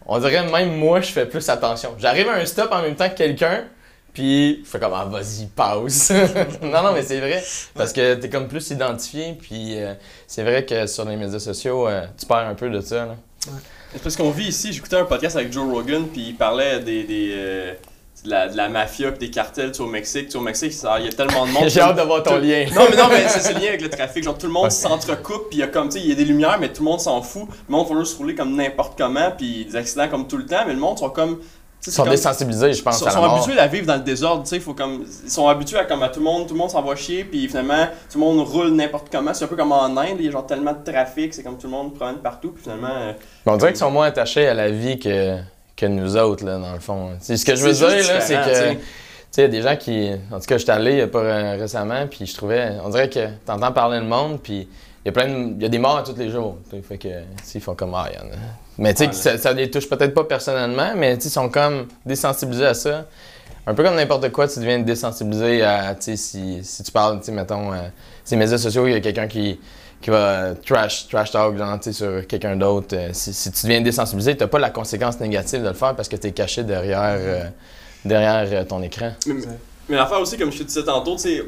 On 0.04 0.18
dirait 0.18 0.44
même 0.50 0.76
moi, 0.76 1.00
je 1.00 1.12
fais 1.12 1.26
plus 1.26 1.48
attention. 1.48 1.94
J'arrive 1.96 2.28
à 2.28 2.34
un 2.34 2.44
stop 2.44 2.72
en 2.72 2.82
même 2.82 2.96
temps 2.96 3.08
que 3.08 3.14
quelqu'un, 3.14 3.66
puis 4.12 4.62
je 4.64 4.68
fais 4.68 4.80
comme, 4.80 4.94
ah, 4.94 5.04
vas-y, 5.04 5.46
passe. 5.46 6.10
non, 6.62 6.82
non, 6.82 6.92
mais 6.92 7.02
c'est 7.02 7.20
vrai. 7.20 7.40
Parce 7.74 7.92
que 7.92 8.14
t'es 8.14 8.28
comme 8.28 8.48
plus 8.48 8.68
identifié, 8.70 9.34
puis 9.40 9.80
euh, 9.80 9.94
c'est 10.26 10.42
vrai 10.42 10.66
que 10.66 10.88
sur 10.88 11.04
les 11.04 11.16
médias 11.16 11.38
sociaux, 11.38 11.86
euh, 11.86 12.04
tu 12.18 12.26
perds 12.26 12.48
un 12.48 12.54
peu 12.54 12.68
de 12.68 12.80
ça. 12.80 13.06
Là. 13.06 13.16
C'est 13.92 14.02
parce 14.02 14.16
qu'on 14.16 14.30
vit 14.30 14.48
ici, 14.48 14.72
j'écoutais 14.72 14.96
un 14.96 15.04
podcast 15.04 15.36
avec 15.36 15.52
Joe 15.52 15.70
Rogan, 15.70 16.06
puis 16.08 16.28
il 16.28 16.36
parlait 16.36 16.80
des, 16.80 17.04
des, 17.04 17.30
euh, 17.32 17.74
de, 18.24 18.30
la, 18.30 18.48
de 18.48 18.56
la 18.56 18.68
mafia 18.68 19.10
puis 19.10 19.18
des 19.26 19.30
cartels 19.30 19.72
au 19.78 19.86
Mexique. 19.86 20.28
Tu 20.28 20.36
au 20.36 20.40
Mexique, 20.40 20.72
il 20.98 21.04
y 21.04 21.08
a 21.08 21.12
tellement 21.12 21.46
de 21.46 21.52
monde. 21.52 21.64
J'ai 21.68 21.80
hâte 21.80 21.96
de 21.96 22.02
voir 22.02 22.22
ton 22.22 22.36
lien. 22.38 22.66
Non, 22.74 22.82
mais 22.90 22.96
non, 22.96 23.08
mais 23.08 23.28
c'est 23.28 23.40
c'est 23.40 23.54
lié 23.54 23.68
avec 23.68 23.82
le 23.82 23.90
trafic. 23.90 24.24
Genre, 24.24 24.36
tout 24.38 24.46
le 24.46 24.52
monde 24.52 24.70
s'entrecoupe, 24.70 25.48
puis 25.50 25.58
il 25.58 25.60
y 25.60 25.64
a 25.64 25.68
comme, 25.68 25.88
tu 25.88 25.98
sais, 25.98 26.04
il 26.04 26.08
y 26.08 26.12
a 26.12 26.14
des 26.14 26.24
lumières, 26.24 26.58
mais 26.60 26.72
tout 26.72 26.82
le 26.82 26.90
monde 26.90 27.00
s'en 27.00 27.20
fout. 27.22 27.48
Le 27.68 27.72
monde 27.72 27.88
va 27.88 27.98
juste 28.00 28.16
rouler 28.18 28.34
comme 28.34 28.54
n'importe 28.54 28.96
comment, 28.96 29.30
puis 29.36 29.66
des 29.66 29.76
accidents 29.76 30.08
comme 30.08 30.26
tout 30.28 30.36
le 30.36 30.46
temps, 30.46 30.64
mais 30.66 30.72
le 30.72 30.78
monde 30.78 30.98
sont 30.98 31.10
comme. 31.10 31.38
Ils 31.84 31.92
sont 31.92 32.04
comme- 32.04 32.12
désensibilisés, 32.12 32.74
je 32.74 32.80
pense, 32.80 33.00
sont, 33.00 33.06
la 33.06 33.10
sont 33.10 33.24
habitués 33.24 33.58
à 33.58 33.66
vivre 33.66 33.86
dans 33.86 33.96
le 33.96 34.02
désordre, 34.02 34.44
tu 34.44 34.50
sais, 34.50 34.60
faut 34.60 34.72
comme 34.72 35.04
ils 35.24 35.28
sont 35.28 35.48
habitués 35.48 35.78
à 35.78 35.84
comme 35.84 36.04
à 36.04 36.10
tout 36.10 36.20
le 36.20 36.24
monde, 36.24 36.46
tout 36.46 36.54
le 36.54 36.60
monde 36.60 36.70
s'en 36.70 36.80
va 36.80 36.94
chier 36.94 37.24
puis 37.24 37.48
finalement 37.48 37.88
tout 38.08 38.20
le 38.20 38.24
monde 38.24 38.46
roule 38.46 38.68
n'importe 38.68 39.08
comment, 39.10 39.34
c'est 39.34 39.46
un 39.46 39.48
peu 39.48 39.56
comme 39.56 39.72
en 39.72 39.86
Inde, 39.96 40.14
il 40.20 40.26
y 40.26 40.28
a 40.28 40.30
genre 40.30 40.46
tellement 40.46 40.74
de 40.74 40.88
trafic, 40.88 41.34
c'est 41.34 41.42
comme 41.42 41.58
tout 41.58 41.66
le 41.66 41.72
monde 41.72 41.92
promène 41.92 42.18
partout 42.18 42.50
puis 42.52 42.62
finalement 42.62 42.86
euh, 42.88 43.12
on 43.46 43.56
dirait 43.56 43.72
qu'ils 43.72 43.80
sont 43.80 43.90
moins 43.90 44.06
attachés 44.06 44.46
à 44.46 44.54
la 44.54 44.70
vie 44.70 45.00
que, 45.00 45.38
que 45.76 45.86
nous 45.86 46.16
autres, 46.16 46.44
là, 46.44 46.58
dans 46.58 46.72
le 46.72 46.80
fond. 46.80 47.10
C'est 47.20 47.36
ce 47.36 47.44
que 47.44 47.54
je 47.56 47.64
veux 47.64 47.72
dire, 47.72 47.88
là, 48.12 48.20
c'est 48.20 48.34
que. 48.34 48.48
tu 48.48 48.54
sais. 48.54 48.74
Tu 48.76 49.36
sais, 49.36 49.42
il 49.42 49.44
y 49.44 49.44
a 49.44 49.48
des 49.48 49.62
gens 49.62 49.76
qui. 49.76 50.10
En 50.30 50.38
tout 50.40 50.46
cas, 50.46 50.58
j'étais 50.58 50.72
allé 50.72 50.96
il 50.96 51.00
a 51.02 51.06
pas 51.06 51.20
euh, 51.20 51.56
récemment, 51.58 52.06
puis 52.06 52.26
je 52.26 52.34
trouvais. 52.36 52.72
On 52.84 52.90
dirait 52.90 53.08
que 53.08 53.28
t'entends 53.46 53.72
parler 53.72 53.98
le 53.98 54.04
monde, 54.04 54.40
puis 54.42 54.68
il 55.04 55.06
y 55.06 55.08
a 55.08 55.12
plein 55.12 55.26
de- 55.26 55.54
Il 55.56 55.62
y 55.62 55.64
a 55.64 55.68
des 55.70 55.78
morts 55.78 55.96
à 55.96 56.02
tous 56.02 56.14
les 56.16 56.28
jours. 56.30 56.58
Fait 56.86 56.98
que. 56.98 57.08
Ils 57.54 57.60
font 57.60 57.74
comme. 57.74 57.94
Ah, 57.94 58.08
il 58.12 58.16
y 58.16 58.18
en 58.18 58.26
a. 58.26 58.36
Mais 58.78 58.92
tu 58.94 59.04
sais, 59.06 59.12
ça, 59.12 59.38
ça 59.38 59.52
les 59.54 59.70
touche 59.70 59.88
peut-être 59.88 60.12
pas 60.14 60.24
personnellement, 60.24 60.92
mais 60.96 61.14
ils 61.14 61.22
sont 61.30 61.48
comme 61.48 61.86
désensibilisés 62.04 62.66
à 62.66 62.74
ça. 62.74 63.06
Un 63.66 63.74
peu 63.74 63.84
comme 63.84 63.94
n'importe 63.94 64.30
quoi, 64.32 64.48
tu 64.48 64.58
deviens 64.58 64.80
désensibilisé 64.80 65.62
à. 65.62 65.94
Tu 65.94 66.02
sais, 66.02 66.16
si, 66.16 66.60
si 66.62 66.82
tu 66.82 66.92
parles, 66.92 67.18
tu 67.20 67.26
sais, 67.26 67.32
mettons, 67.32 67.72
euh, 67.72 67.76
ces 68.24 68.36
médias 68.36 68.58
sociaux, 68.58 68.86
il 68.86 68.92
y 68.92 68.96
a 68.96 69.00
quelqu'un 69.00 69.28
qui 69.28 69.58
qui 70.02 70.10
va 70.10 70.54
trash, 70.54 71.08
trash 71.08 71.30
talk 71.30 71.56
genre, 71.56 71.80
tu 71.80 71.92
sur 71.92 72.26
quelqu'un 72.26 72.56
d'autre. 72.56 72.94
euh, 72.96 73.10
si, 73.12 73.50
tu 73.50 73.66
deviens 73.66 73.80
désensibilisé, 73.80 74.36
tu 74.36 74.42
n'as 74.42 74.48
pas 74.48 74.58
la 74.58 74.70
conséquence 74.70 75.18
négative 75.20 75.62
de 75.62 75.68
le 75.68 75.74
faire 75.74 75.94
parce 75.94 76.08
que 76.08 76.16
tu 76.16 76.26
es 76.26 76.32
caché 76.32 76.64
derrière, 76.64 77.16
euh, 77.18 77.44
derrière 78.04 78.46
euh, 78.52 78.64
ton 78.64 78.82
écran. 78.82 79.12
Mais, 79.26 79.96
l'affaire 79.96 80.20
aussi, 80.20 80.36
comme 80.36 80.52
je 80.52 80.58
te 80.58 80.64
disais 80.64 80.84
tantôt, 80.84 81.16
tu 81.16 81.42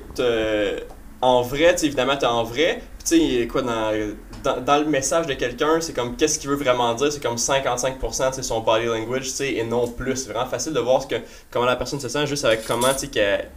en 1.21 1.41
vrai, 1.41 1.75
tu 1.75 1.87
évidemment, 1.87 2.17
t'es 2.17 2.27
en 2.27 2.45
vrai. 2.45 2.83
Puis 3.05 3.41
tu 3.41 3.49
quoi, 3.49 3.63
dans, 3.63 4.61
dans, 4.61 4.79
le 4.79 4.87
message 4.87 5.27
de 5.27 5.35
quelqu'un, 5.35 5.81
c'est 5.81 5.95
comme 5.95 6.17
qu'est-ce 6.17 6.39
qu'il 6.39 6.51
veut 6.51 6.57
vraiment 6.57 6.93
dire, 6.95 7.11
c'est 7.11 7.23
comme 7.23 7.37
55% 7.37 8.37
de 8.37 8.43
son 8.43 8.61
body 8.61 8.87
language, 8.87 9.35
tu 9.35 9.45
et 9.45 9.65
non 9.65 9.89
plus. 9.89 10.17
C'est 10.17 10.33
vraiment 10.33 10.49
facile 10.49 10.75
de 10.75 10.81
voir 10.81 11.03
ce 11.03 11.07
que, 11.07 11.17
comment 11.51 11.65
la 11.65 11.77
personne 11.77 11.99
se 11.99 12.09
sent 12.09 12.27
juste 12.27 12.45
avec 12.45 12.67
comment, 12.67 12.93
tu 12.93 13.09
sais, 13.11 13.49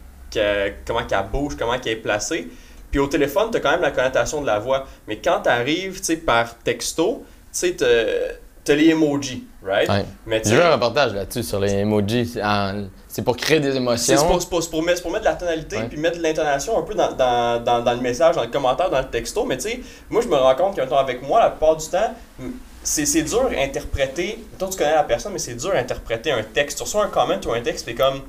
comment 0.86 1.04
qu'elle 1.06 1.26
bouge, 1.32 1.56
comment 1.58 1.78
qu'elle 1.78 1.94
est 1.94 2.02
placée. 2.02 2.48
Puis 2.92 3.00
au 3.00 3.08
téléphone, 3.08 3.50
t'as 3.52 3.60
quand 3.60 3.72
même 3.72 3.82
la 3.82 3.92
connotation 3.92 4.42
de 4.42 4.48
la 4.48 4.60
voix. 4.60 4.86
Mais 5.08 5.18
quand 5.18 5.42
tu 5.44 5.94
sais, 6.02 6.18
par 6.18 6.58
texto, 6.60 7.24
tu 7.26 7.48
sais, 7.52 7.74
t'as- 7.76 8.36
t'as 8.64 8.76
les 8.76 8.90
emojis, 8.90 9.46
right? 9.64 9.90
Ouais. 9.90 10.06
Mais 10.26 10.42
tu 10.42 10.50
J'ai 10.50 10.56
vu 10.56 10.62
un 10.62 10.72
reportage 10.74 11.14
là-dessus 11.14 11.44
sur 11.44 11.60
les 11.60 11.72
emojis. 11.74 12.38
C'est 13.08 13.22
pour 13.24 13.36
créer 13.38 13.60
des 13.60 13.76
émotions. 13.76 14.16
c'est 14.40 14.50
pour, 14.70 14.84
mettre, 14.84 14.96
c'est 14.98 15.02
pour 15.02 15.12
mettre 15.12 15.24
de 15.26 15.30
la 15.30 15.36
tonalité 15.36 15.78
puis 15.90 15.98
mettre 15.98 16.18
de 16.18 16.24
l'intonation 16.24 16.78
un 16.78 16.82
peu 16.84 16.94
dans, 16.94 17.12
dans, 17.14 17.64
dans, 17.64 17.82
dans 17.82 17.94
le 17.94 18.02
message, 18.02 18.36
dans 18.36 18.44
le 18.44 18.50
commentaire, 18.50 18.90
dans 18.90 19.00
le 19.00 19.08
texto. 19.08 19.44
Mais 19.46 19.58
tu 19.58 19.70
sais, 19.70 19.80
moi 20.10 20.22
je 20.22 20.28
me 20.28 20.36
rends 20.36 20.56
compte 20.56 20.76
que 20.76 20.82
mettons, 20.82 20.98
avec 20.98 21.22
moi, 21.22 21.40
la 21.40 21.50
plupart 21.50 21.76
du 21.78 21.88
temps, 21.88 22.14
c'est 22.84 23.24
dur 23.24 23.50
à 23.58 23.62
interpréter. 23.62 24.46
Toi 24.60 24.68
tu 24.72 24.78
connais 24.78 24.96
la 24.96 25.04
personne, 25.04 25.34
mais 25.34 25.40
c'est 25.40 25.56
dur 25.56 25.72
à 25.74 25.78
interpréter 25.78 26.32
un 26.32 26.44
texte. 26.44 26.78
Tu 26.78 26.84
reçois 26.84 27.06
un 27.06 27.10
comment 27.10 27.36
ou 27.46 27.52
un 27.52 27.62
texte, 27.62 27.86
c'est 27.86 27.96
comme. 27.96 28.22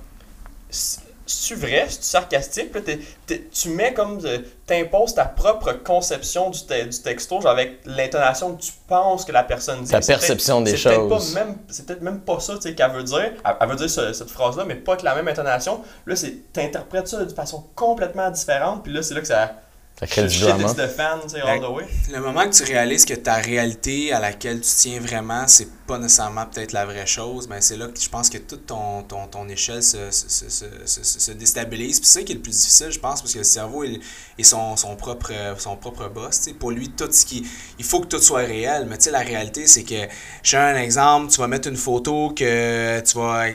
C'est-tu 1.29 1.55
vrai? 1.61 1.87
C'est-tu 1.89 2.05
sarcastique? 2.05 2.73
Puis 2.73 2.99
t'es- 3.27 3.49
tu 3.53 3.69
mets 3.71 3.93
comme. 3.95 4.19
de- 4.19 4.45
T'imposes 4.67 5.15
ta 5.15 5.25
propre 5.25 5.73
conception 5.73 6.51
du, 6.51 6.61
te- 6.67 6.85
du 6.85 6.99
texto, 7.01 7.41
genre 7.41 7.53
avec 7.53 7.81
l'intonation 7.87 8.55
que 8.55 8.61
tu 8.61 8.73
penses 8.87 9.25
que 9.25 9.33
la 9.33 9.43
personne 9.43 9.83
dit. 9.83 9.91
Ta 9.91 10.03
C'est 10.03 10.13
perception 10.13 10.61
des 10.61 10.73
c'est 10.73 10.77
choses. 10.77 11.35
même- 11.35 11.57
C'est 11.71 11.87
peut-être 11.87 12.03
même 12.03 12.21
pas 12.21 12.39
ça 12.41 12.55
tu 12.57 12.63
sais, 12.63 12.75
qu'elle 12.75 12.91
veut 12.91 13.03
dire. 13.03 13.33
Elle, 13.45 13.57
elle 13.61 13.69
veut 13.69 13.77
dire 13.77 13.89
ce- 13.89 14.13
cette 14.13 14.29
phrase-là, 14.29 14.65
mais 14.67 14.75
pas 14.75 14.93
avec 14.93 15.05
la 15.05 15.15
même 15.15 15.27
intonation. 15.27 15.81
Là, 16.07 16.17
c'est 16.17 16.53
t'interprètes 16.53 17.09
ça 17.09 17.25
de 17.25 17.33
façon 17.33 17.65
complètement 17.75 18.31
différente, 18.31 18.83
puis 18.83 18.93
là, 18.93 19.03
c'est 19.03 19.15
là 19.15 19.21
que 19.23 19.27
ça. 19.27 19.55
Ça 20.01 20.07
crée 20.07 20.23
du 20.23 20.31
shit 20.31 20.43
drama. 20.43 20.69
is 20.69 20.75
the 20.77 20.87
fan, 20.87 21.19
tu 21.25 21.31
sais, 21.31 21.41
all 21.41 21.61
the 21.61 21.69
way. 21.71 21.85
Le 22.13 22.21
moment 22.21 22.49
que 22.49 22.55
tu 22.55 22.63
réalises 22.63 23.05
que 23.05 23.15
ta 23.15 23.35
réalité 23.35 24.13
à 24.13 24.21
laquelle 24.21 24.61
tu 24.61 24.69
tiens 24.77 25.01
vraiment, 25.01 25.45
c'est 25.49 25.69
pas 25.89 25.99
nécessairement 25.99 26.47
peut-être 26.47 26.71
la 26.73 26.85
vraie 26.87 27.07
chose, 27.07 27.49
ben 27.49 27.61
c'est 27.61 27.77
là 27.77 27.89
que 27.89 28.01
je 28.01 28.09
pense 28.09 28.31
que 28.31 28.39
toute 28.39 28.67
ton, 28.67 29.03
ton, 29.03 29.27
ton 29.27 29.49
échelle 29.49 29.83
se, 29.83 30.11
se, 30.13 30.29
se, 30.29 30.49
se, 30.51 31.03
se- 31.03 31.19
se 31.21 31.33
déstabilise. 31.33 31.99
Puis 31.99 32.09
c'est 32.09 32.21
ça 32.21 32.25
qui 32.25 32.33
est 32.33 32.37
le 32.37 32.43
plus 32.43 32.53
difficile, 32.53 32.91
je 32.93 33.01
pense, 33.01 33.23
parce 33.23 33.33
que 33.33 33.39
le 33.39 33.45
cerveau 33.45 33.83
il, 33.83 34.01
est 34.39 34.43
son, 34.45 34.77
son, 34.77 34.95
propre, 34.95 35.33
son 35.59 35.77
propre 35.77 36.09
boss. 36.09 36.39
tu 36.39 36.45
sais. 36.45 36.53
Pour 36.53 36.71
lui, 36.71 36.91
tout 36.91 37.11
ce 37.11 37.27
qui. 37.27 37.45
Il 37.81 37.85
faut 37.85 38.01
que 38.01 38.07
tout 38.07 38.21
soit 38.21 38.41
réel. 38.43 38.87
Mais 38.89 38.99
tu 38.99 39.05
sais, 39.05 39.11
la 39.11 39.21
réalité, 39.21 39.67
c'est 39.67 39.83
que, 39.83 39.97
je 40.45 40.57
donne 40.57 40.77
un 40.77 40.81
exemple, 40.81 41.33
tu 41.33 41.41
vas 41.41 41.49
mettre 41.49 41.67
une 41.69 41.77
photo 41.77 42.31
que 42.37 43.01
tu 43.01 43.19
vas 43.19 43.47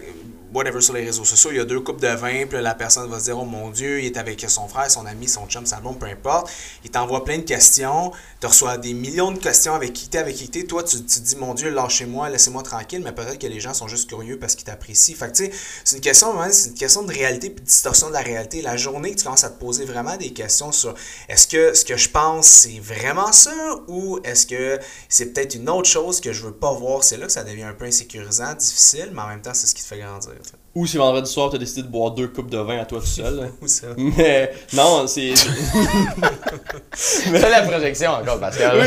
whatever 0.53 0.81
sur 0.81 0.93
les 0.93 1.03
réseaux 1.03 1.25
sociaux, 1.25 1.51
il 1.51 1.57
y 1.57 1.59
a 1.59 1.65
deux 1.65 1.79
coupes 1.79 2.01
de 2.01 2.07
vin, 2.07 2.45
puis 2.45 2.61
la 2.61 2.75
personne 2.75 3.09
va 3.09 3.19
se 3.19 3.25
dire 3.25 3.39
Oh 3.39 3.45
mon 3.45 3.69
Dieu, 3.69 3.99
il 4.01 4.05
est 4.05 4.17
avec 4.17 4.43
son 4.47 4.67
frère, 4.67 4.89
son 4.89 5.05
ami, 5.05 5.27
son 5.27 5.47
chum, 5.47 5.65
sa 5.65 5.79
blonde, 5.79 5.99
peu 5.99 6.05
importe. 6.05 6.49
Il 6.83 6.91
t'envoie 6.91 7.23
plein 7.23 7.37
de 7.37 7.43
questions, 7.43 8.11
tu 8.39 8.47
reçois 8.47 8.77
des 8.77 8.93
millions 8.93 9.31
de 9.31 9.39
questions 9.39 9.73
avec 9.73 9.93
qui 9.93 10.07
t'es, 10.09 10.17
avec 10.17 10.35
qui 10.35 10.49
t'es. 10.49 10.63
Toi, 10.63 10.83
tu, 10.83 11.03
te 11.03 11.19
dis 11.19 11.35
Mon 11.35 11.53
Dieu, 11.53 11.69
lâchez-moi, 11.69 12.29
laissez-moi 12.29 12.63
tranquille, 12.63 13.01
mais 13.03 13.11
peut-être 13.11 13.39
que 13.39 13.47
les 13.47 13.59
gens 13.59 13.73
sont 13.73 13.87
juste 13.87 14.09
curieux 14.09 14.37
parce 14.37 14.55
qu'ils 14.55 14.65
t'apprécient. 14.65 15.15
Fait 15.15 15.31
que 15.31 15.37
tu 15.37 15.45
sais, 15.45 15.51
c'est 15.83 15.95
une 15.97 16.01
question, 16.01 16.33
vraiment, 16.33 16.53
c'est 16.53 16.69
une 16.69 16.75
question 16.75 17.03
de 17.03 17.11
réalité 17.11 17.49
puis 17.49 17.61
de 17.61 17.67
distorsion 17.67 18.07
de 18.07 18.13
la 18.13 18.21
réalité. 18.21 18.61
La 18.61 18.77
journée 18.77 19.15
tu 19.15 19.23
commences 19.23 19.43
à 19.43 19.49
te 19.49 19.59
poser 19.59 19.85
vraiment 19.85 20.17
des 20.17 20.31
questions 20.31 20.71
sur 20.71 20.93
est-ce 21.29 21.47
que 21.47 21.73
ce 21.73 21.85
que 21.85 21.97
je 21.97 22.09
pense, 22.09 22.47
c'est 22.47 22.79
vraiment 22.79 23.31
ça 23.31 23.51
ou 23.87 24.19
est-ce 24.23 24.45
que 24.45 24.79
c'est 25.09 25.33
peut-être 25.33 25.55
une 25.55 25.69
autre 25.69 25.89
chose 25.89 26.21
que 26.21 26.33
je 26.33 26.43
veux 26.43 26.53
pas 26.53 26.71
voir, 26.71 27.03
c'est 27.03 27.17
là 27.17 27.25
que 27.25 27.31
ça 27.31 27.43
devient 27.43 27.63
un 27.63 27.73
peu 27.73 27.85
insécurisant, 27.85 28.53
difficile, 28.53 29.11
mais 29.13 29.21
en 29.21 29.27
même 29.27 29.41
temps, 29.41 29.53
c'est 29.53 29.67
ce 29.67 29.75
qui 29.75 29.81
te 29.81 29.87
fait 29.87 29.99
grandir. 29.99 30.42
Ou 30.75 30.87
si 30.87 30.97
vendredi 30.97 31.29
soir, 31.29 31.51
t'as 31.51 31.59
décidé 31.59 31.83
de 31.83 31.87
boire 31.87 32.11
deux 32.11 32.27
coupes 32.27 32.49
de 32.49 32.57
vin 32.57 32.79
à 32.79 32.85
toi 32.85 32.99
tout 32.99 33.05
seul. 33.05 33.51
Ou 33.61 33.67
ça. 33.67 33.87
mais 33.95 34.51
non, 34.73 35.05
c'est. 35.05 35.33
C'est 36.95 37.49
la 37.49 37.61
projection 37.61 38.11
encore, 38.11 38.39
Pascal. 38.39 38.79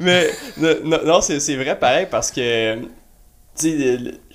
Mais 0.00 0.30
non, 0.56 1.20
c'est 1.20 1.56
vrai 1.56 1.78
pareil 1.78 2.06
parce 2.10 2.30
que 2.30 2.76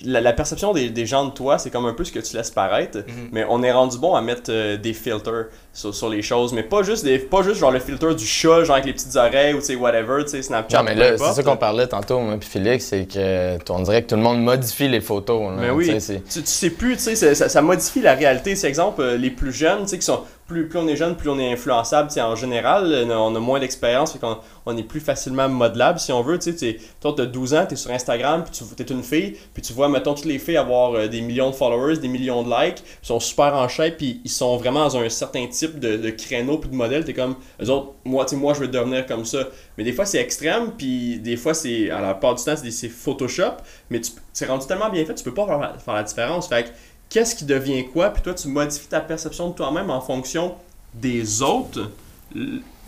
la, 0.06 0.22
la 0.22 0.34
perception 0.34 0.74
des, 0.74 0.90
des 0.90 1.06
gens 1.06 1.26
de 1.26 1.32
toi, 1.32 1.58
c'est 1.58 1.70
comme 1.70 1.86
un 1.86 1.94
peu 1.94 2.04
ce 2.04 2.12
que 2.12 2.20
tu 2.20 2.36
laisses 2.36 2.52
paraître, 2.52 3.00
Mhm. 3.00 3.30
mais 3.32 3.46
on 3.50 3.64
est 3.64 3.72
rendu 3.72 3.98
bon 3.98 4.16
à 4.16 4.22
mettre 4.22 4.50
euh, 4.50 4.78
des 4.78 4.94
filters 4.94 5.46
sur, 5.74 5.94
sur 5.96 6.10
les 6.10 6.22
choses, 6.22 6.54
mais 6.54 6.64
pas 6.64 6.84
juste 6.84 7.04
des 7.04 7.18
pas 7.20 7.42
juste 7.44 7.56
genre 7.60 7.72
le 7.72 7.80
filtre 7.80 8.14
du 8.14 8.26
chat, 8.26 8.64
genre 8.64 8.76
avec 8.76 8.86
les 8.86 8.94
petites 8.94 9.16
oreilles 9.16 9.54
ou 9.54 9.60
tu 9.60 9.66
sais 9.66 9.76
whatever, 9.76 10.24
tu 10.24 10.30
sais 10.32 10.42
Snapchat. 10.42 10.78
Non, 10.78 10.84
mais 10.84 10.96
là, 10.96 11.18
c'est 11.18 11.34
ça 11.34 11.44
qu'on 11.44 11.58
parlait 11.58 11.88
tantôt, 11.88 12.20
moi 12.20 12.38
puis 12.40 12.50
Félix, 12.50 12.86
c'est 12.86 13.06
que 13.06 13.58
on 13.72 13.82
dirait 13.82 14.04
que 14.04 14.10
tout 14.10 14.16
le 14.16 14.22
monde 14.22 14.42
modifie 14.44 14.88
les 14.90 15.02
photos. 15.02 15.52
là, 15.52 15.58
Mais 15.60 15.70
oui, 15.70 16.00
c'est- 16.00 16.24
tu, 16.30 16.42
tu 16.42 16.46
sais 16.48 16.70
plus, 16.70 16.96
tu 16.98 17.04
sais, 17.04 17.16
ça, 17.16 17.34
ça- 17.36 17.50
ça 17.50 17.62
modifie 17.62 18.02
la 18.02 18.14
réalité. 18.14 18.56
C'est 18.56 18.68
exemple, 18.68 19.02
euh, 19.02 19.18
les 19.18 19.32
plus 19.32 19.52
jeunes, 19.52 19.84
tu 19.84 19.90
sais, 19.90 19.98
qui 20.00 20.06
sont 20.06 20.22
plus, 20.54 20.80
on 20.80 20.88
est 20.88 20.96
jeune, 20.96 21.16
plus 21.16 21.30
on 21.30 21.40
est 21.40 21.52
influençable 21.52 22.10
en 22.20 22.36
général. 22.36 23.08
On 23.12 23.36
a 23.36 23.40
moins 23.40 23.60
d'expérience, 23.60 24.18
qu'on 24.20 24.38
on 24.66 24.78
est 24.78 24.84
plus 24.84 25.00
facilement 25.00 25.50
modelable 25.50 26.00
si 26.00 26.12
on 26.12 26.22
veut. 26.22 26.40
Tu 26.40 26.58
sais, 26.58 26.78
toi, 27.02 27.14
tu 27.16 27.22
as 27.22 27.26
12 27.26 27.54
ans, 27.54 27.66
tu 27.68 27.74
es 27.74 27.78
sur 27.78 27.92
Instagram, 27.92 28.44
puis 28.44 28.54
tu 28.76 28.84
es 28.84 28.86
une 28.86 29.04
fille, 29.04 29.38
puis 29.54 29.62
tu 29.62 29.74
vois, 29.74 29.90
mettons, 29.90 30.14
toutes 30.14 30.26
les 30.26 30.40
filles 30.40 30.58
avoir 30.58 30.94
euh, 30.94 31.08
des 31.08 31.22
millions 31.22 31.50
de 31.50 31.56
followers, 31.56 31.98
des 31.98 32.08
millions 32.08 32.44
de 32.44 32.50
likes, 32.50 32.84
ils 33.04 33.08
sont 33.08 33.20
super 33.20 33.54
en 33.56 33.68
shape, 33.68 33.98
puis 33.98 34.22
ils 34.24 34.32
sont 34.32 34.58
vraiment 34.58 34.82
dans 34.82 34.98
un 34.98 35.10
certain 35.10 35.48
type 35.48 35.80
de, 35.80 36.10
créneau, 36.12 36.58
puis 36.58 36.70
de 36.70 36.76
modèle. 36.76 37.04
Tu 37.04 37.12
es 37.12 37.14
comme, 37.14 37.36
eux 37.62 37.70
autres, 37.70 37.94
moi, 38.06 38.26
moi, 38.34 38.54
je 38.54 38.60
veux 38.60 38.68
devenir 38.68 39.06
comme 39.06 39.26
ça. 39.26 39.48
Mais 39.78 39.84
des 39.84 39.94
fois, 39.94 40.06
c'est 40.06 40.20
extrême, 40.20 40.72
puis 40.78 41.20
des 41.20 41.38
fois, 41.38 41.54
c'est, 41.54 41.90
à 41.90 42.02
la 42.02 42.14
part 42.14 42.36
du 42.36 42.44
temps, 42.44 42.56
c'est 42.56 42.90
Photoshop, 42.90 43.58
mais 43.90 44.02
c'est 44.32 44.46
rendu 44.46 44.66
tellement 44.66 44.90
bien 44.90 45.06
fait, 45.06 45.16
tu 45.16 45.24
peux 45.24 45.34
pas 45.34 45.46
faire, 45.46 45.82
faire 45.82 45.94
la 45.94 46.04
différence. 46.04 46.48
Fait 46.48 46.64
que, 46.64 46.70
qu'est-ce 47.14 47.36
qui 47.36 47.46
devient 47.46 47.86
quoi, 47.86 48.10
puis 48.10 48.24
toi, 48.24 48.34
tu 48.34 48.48
modifies 48.48 48.88
ta 48.88 49.00
perception 49.00 49.50
de 49.50 49.54
toi-même 49.54 49.92
en 49.92 50.02
fonction 50.02 50.56
des 50.96 51.44
autres, 51.44 51.92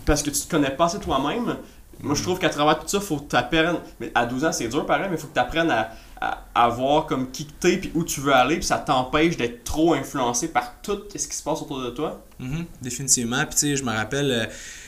parce 0.03 0.24
que 0.24 0.32
tu 0.32 0.41
te 0.41 0.50
connais 0.50 0.72
pas 0.72 0.86
assez 0.86 1.00
toi-même. 1.00 1.58
Moi, 2.01 2.15
je 2.15 2.24
trouve 2.24 2.39
qu'à 2.39 2.50
travers 2.50 2.79
tout 2.79 2.88
ça, 2.88 3.00
faut 3.00 3.17
que 3.17 3.29
tu 3.29 3.36
apprennes. 3.36 3.77
Mais 4.00 4.12
à 4.15 4.25
12 4.25 4.46
ans, 4.46 4.51
c'est 4.51 4.67
dur 4.67 4.86
pareil, 4.86 5.08
mais 5.10 5.15
il 5.15 5.22
faut 5.22 5.27
que 5.27 5.34
tu 5.34 5.39
apprennes 5.39 5.72
à, 5.72 5.91
à, 6.53 6.70
voir 6.70 7.05
comme 7.05 7.32
qui 7.32 7.46
t'es 7.46 7.77
puis 7.77 7.91
où 7.94 8.03
tu 8.03 8.20
veux 8.20 8.34
aller, 8.34 8.55
puis 8.55 8.65
ça 8.65 8.79
t'empêche 8.79 9.38
d'être 9.38 9.63
trop 9.63 9.94
influencé 9.94 10.48
par 10.50 10.82
tout 10.82 11.03
ce 11.15 11.27
qui 11.27 11.36
se 11.36 11.44
passe 11.44 11.62
autour 11.62 11.82
de 11.82 11.91
toi. 11.91 12.22
Mm-hmm. 12.41 12.65
définitivement. 12.82 13.46
Puis, 13.46 13.55
tu 13.55 13.58
sais, 13.58 13.75
je 13.75 13.84
me 13.84 13.91
rappelle. 13.91 14.32
Euh, 14.32 14.46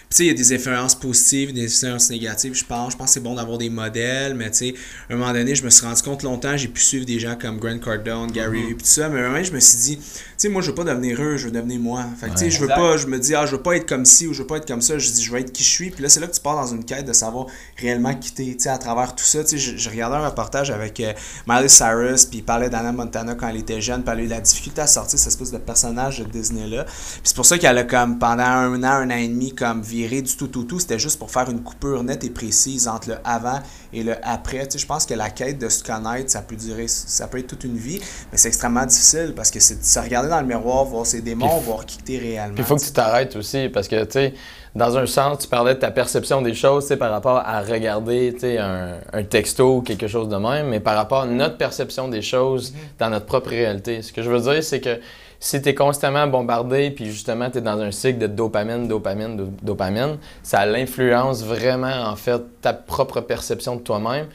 sais, 0.10 0.24
il 0.24 0.28
y 0.28 0.32
a 0.32 0.34
des 0.34 0.54
influences 0.54 0.96
positives, 0.96 1.54
des 1.54 1.66
influences 1.66 2.10
négatives, 2.10 2.54
je 2.54 2.66
pense. 2.66 2.94
Je 2.94 2.98
pense 2.98 3.08
que 3.08 3.14
c'est 3.14 3.20
bon 3.20 3.36
d'avoir 3.36 3.58
des 3.58 3.70
modèles, 3.70 4.36
mais 4.36 4.50
tu 4.52 4.58
sais, 4.58 4.74
à 5.10 5.14
un 5.14 5.18
moment 5.18 5.34
donné, 5.34 5.56
je 5.56 5.64
me 5.64 5.70
suis 5.70 5.86
rendu 5.86 6.02
compte 6.02 6.24
longtemps, 6.24 6.56
j'ai 6.56 6.68
pu 6.68 6.82
suivre 6.82 7.06
des 7.06 7.20
gens 7.20 7.36
comme 7.40 7.58
Grant 7.60 7.80
Cardone, 7.80 8.32
Gary 8.32 8.62
mm 8.62 8.78
tout 8.78 8.86
ça, 8.86 9.10
mais 9.10 9.20
à 9.20 9.26
un 9.26 9.30
moment 9.30 9.44
je 9.44 9.52
me 9.52 9.60
suis 9.60 9.80
dit, 9.80 10.00
sais, 10.38 10.50
moi, 10.50 10.62
je 10.62 10.70
veux 10.70 10.76
pas 10.76 10.84
devenir 10.84 11.22
eux, 11.22 11.38
je 11.38 11.46
veux 11.46 11.52
devenir 11.52 11.80
moi. 11.80 12.06
Fait 12.20 12.28
que, 12.28 12.34
tu 12.34 12.40
sais, 12.40 12.52
je 12.52 12.62
veux 12.62 12.68
pas, 12.68 12.98
je 12.98 13.08
me 13.08 13.18
dis, 13.18 13.34
ah, 13.34 13.46
je 13.46 13.56
veux 13.56 13.62
pas 13.62 13.76
être 13.76 13.88
comme 13.88 14.06
ci 14.06 14.28
ou 14.28 14.34
je 14.34 14.42
veux 14.42 14.48
pas 14.48 14.58
être 14.58 14.68
comme 14.68 14.82
ça. 14.82 14.98
Je 14.98 15.10
dis, 15.10 15.24
je 15.24 15.32
veux 15.32 15.40
être 15.40 15.52
qui 15.52 15.64
je 15.64 15.70
suis. 15.70 15.90
Puis 15.90 16.04
là, 16.04 16.10
c'est 16.10 16.20
là 16.20 16.28
que 16.28 16.34
tu 16.34 16.42
pars 16.42 16.56
dans 16.56 16.68
une 16.68 16.86
quête 16.86 17.06
de 17.06 17.14
savoir 17.14 17.48
réellement 17.78 18.14
qui 18.14 18.32
t'es, 18.32 18.44
tu 18.44 18.60
sais, 18.60 18.70
à 18.70 18.78
travers 18.78 19.16
tout 19.16 19.26
ça. 19.26 19.44
Tu 19.44 19.58
sais, 19.60 19.78
je, 19.78 19.90
regardais 19.90 20.18
un 20.18 20.28
reportage 20.28 20.70
avec 20.70 21.00
euh, 21.00 21.14
Miley 21.48 21.70
Cyrus, 21.70 22.26
puis 22.26 22.40
il 22.40 22.44
parlait 22.44 22.70
d'Anna 22.70 22.92
Montana 22.92 23.36
quand 23.36 23.48
elle 23.48 23.58
était 23.58 23.82
jeune, 23.82 24.04
puis 24.04 24.14
elle 24.14 24.20
a 24.20 24.24
eu 24.24 24.28
la 24.28 24.42
difficulté 24.42 24.82
à 24.82 24.88
sortir 24.88 25.18
cette 25.18 25.30
espèce 25.30 25.52
de 25.52 25.58
personnage 25.58 26.20
de 26.20 26.26
Disney-là. 26.26 26.84
Puis 26.84 27.22
c'est 27.24 27.36
pour 27.36 27.46
ça 27.46 27.58
qu'elle 27.58 27.78
a, 27.78 27.84
comme, 27.84 28.20
pendant 28.20 28.44
un 28.44 28.84
an, 28.84 28.88
un 28.88 29.10
an 29.10 29.18
et 29.18 29.28
demi, 29.28 29.56
comme 29.56 29.82
viré 29.82 30.22
du 30.22 30.36
tout, 30.36 30.48
tout, 30.48 30.66
tout 30.66 30.80
c'était 30.80 31.00
juste 31.00 31.18
pour 31.18 31.32
faire 31.32 31.50
une 31.50 31.64
coupure 31.64 32.04
nette 32.04 32.24
et 32.24 32.30
précise 32.30 32.88
entre 32.88 33.10
le 33.10 33.16
avant 33.24 33.60
et 33.92 34.04
le 34.04 34.16
après. 34.24 34.68
Tu 34.68 34.74
sais, 34.74 34.80
je 34.80 34.86
pense 34.86 35.06
que 35.06 35.14
la 35.14 35.30
quête 35.30 35.58
de 35.58 35.70
se 35.70 35.84
connaître, 35.84 36.30
ça 36.30 36.42
peut 36.42 36.56
durer, 36.56 36.88
ça 36.88 37.28
peut 37.28 37.40
être 37.40 37.48
toute 37.48 37.64
une 37.64 37.78
vie, 37.78 38.00
mais 38.32 38.38
c'est 38.38 38.50
extrêmement 38.50 38.86
difficile 38.86 39.34
parce 39.36 39.50
que 39.50 39.60
c'est 39.60 39.80
de 39.80 39.84
se 39.84 40.00
regarder 40.00 40.27
dans 40.28 40.40
le 40.40 40.46
miroir, 40.46 40.86
voir 40.86 41.06
ses 41.06 41.22
démons, 41.22 41.48
voir 41.60 41.86
qui 41.86 41.98
t'es 41.98 42.18
réellement. 42.18 42.56
Puis 42.56 42.64
il 42.64 42.66
faut 42.66 42.76
que 42.76 42.84
tu 42.84 42.92
t'arrêtes 42.92 43.36
aussi 43.36 43.70
parce 43.70 43.88
que, 43.88 44.04
tu 44.04 44.12
sais, 44.12 44.34
dans 44.76 44.98
un 44.98 45.06
sens, 45.06 45.40
tu 45.40 45.48
parlais 45.48 45.76
de 45.76 45.80
ta 45.80 45.92
perception 45.92 46.42
des 46.42 46.54
choses 46.54 46.94
par 47.00 47.12
rapport 47.12 47.42
à 47.44 47.62
regarder 47.62 48.36
un, 48.60 48.98
un 49.12 49.24
texto 49.24 49.78
ou 49.78 49.82
quelque 49.82 50.08
chose 50.08 50.30
de 50.30 50.36
même, 50.36 50.68
mais 50.70 50.80
par 50.80 50.96
rapport 50.96 51.22
à 51.22 51.26
notre 51.26 51.58
perception 51.58 52.08
des 52.08 52.22
choses 52.22 52.72
mm-hmm. 52.72 53.00
dans 53.00 53.10
notre 53.10 53.26
propre 53.26 53.50
réalité. 53.50 54.02
Ce 54.02 54.14
que 54.14 54.22
je 54.22 54.30
veux 54.30 54.40
dire, 54.40 54.64
c'est 54.64 54.80
que 54.80 55.00
si 55.40 55.62
tu 55.62 55.70
es 55.70 55.76
constamment 55.76 56.28
bombardé, 56.28 56.92
puis 56.92 57.06
justement 57.06 57.50
tu 57.50 57.60
es 57.60 57.62
dans 57.62 57.80
un 57.80 57.92
cycle 57.92 58.20
de 58.20 58.28
dopamine, 58.28 58.88
dopamine, 58.88 59.52
dopamine, 59.62 60.18
ça 60.44 60.66
l'influence 60.66 61.44
vraiment 61.44 62.06
en 62.06 62.16
fait 62.16 62.42
ta 62.62 62.74
propre 62.74 63.22
perception 63.22 63.76
de 63.76 63.82
toi-même. 63.82 64.28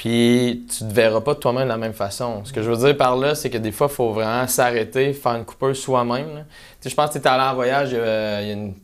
Puis 0.00 0.64
tu 0.66 0.78
te 0.88 0.94
verras 0.94 1.20
pas 1.20 1.34
toi-même 1.34 1.64
de 1.64 1.68
la 1.68 1.76
même 1.76 1.92
façon. 1.92 2.42
Ce 2.44 2.54
que 2.54 2.62
je 2.62 2.70
veux 2.70 2.86
dire 2.86 2.96
par 2.96 3.16
là, 3.16 3.34
c'est 3.34 3.50
que 3.50 3.58
des 3.58 3.70
fois, 3.70 3.86
il 3.90 3.94
faut 3.94 4.12
vraiment 4.14 4.46
s'arrêter, 4.46 5.12
faire 5.12 5.34
une 5.34 5.44
coupure 5.44 5.76
soi-même. 5.76 6.46
Je 6.82 6.94
pense 6.94 7.08
que 7.08 7.12
tu 7.12 7.18
étais 7.18 7.28
allé 7.28 7.42
en 7.42 7.54
voyage 7.54 7.90
euh, 7.92 8.38
il 8.40 8.48
y 8.48 8.50
a 8.50 8.54
une 8.54 8.74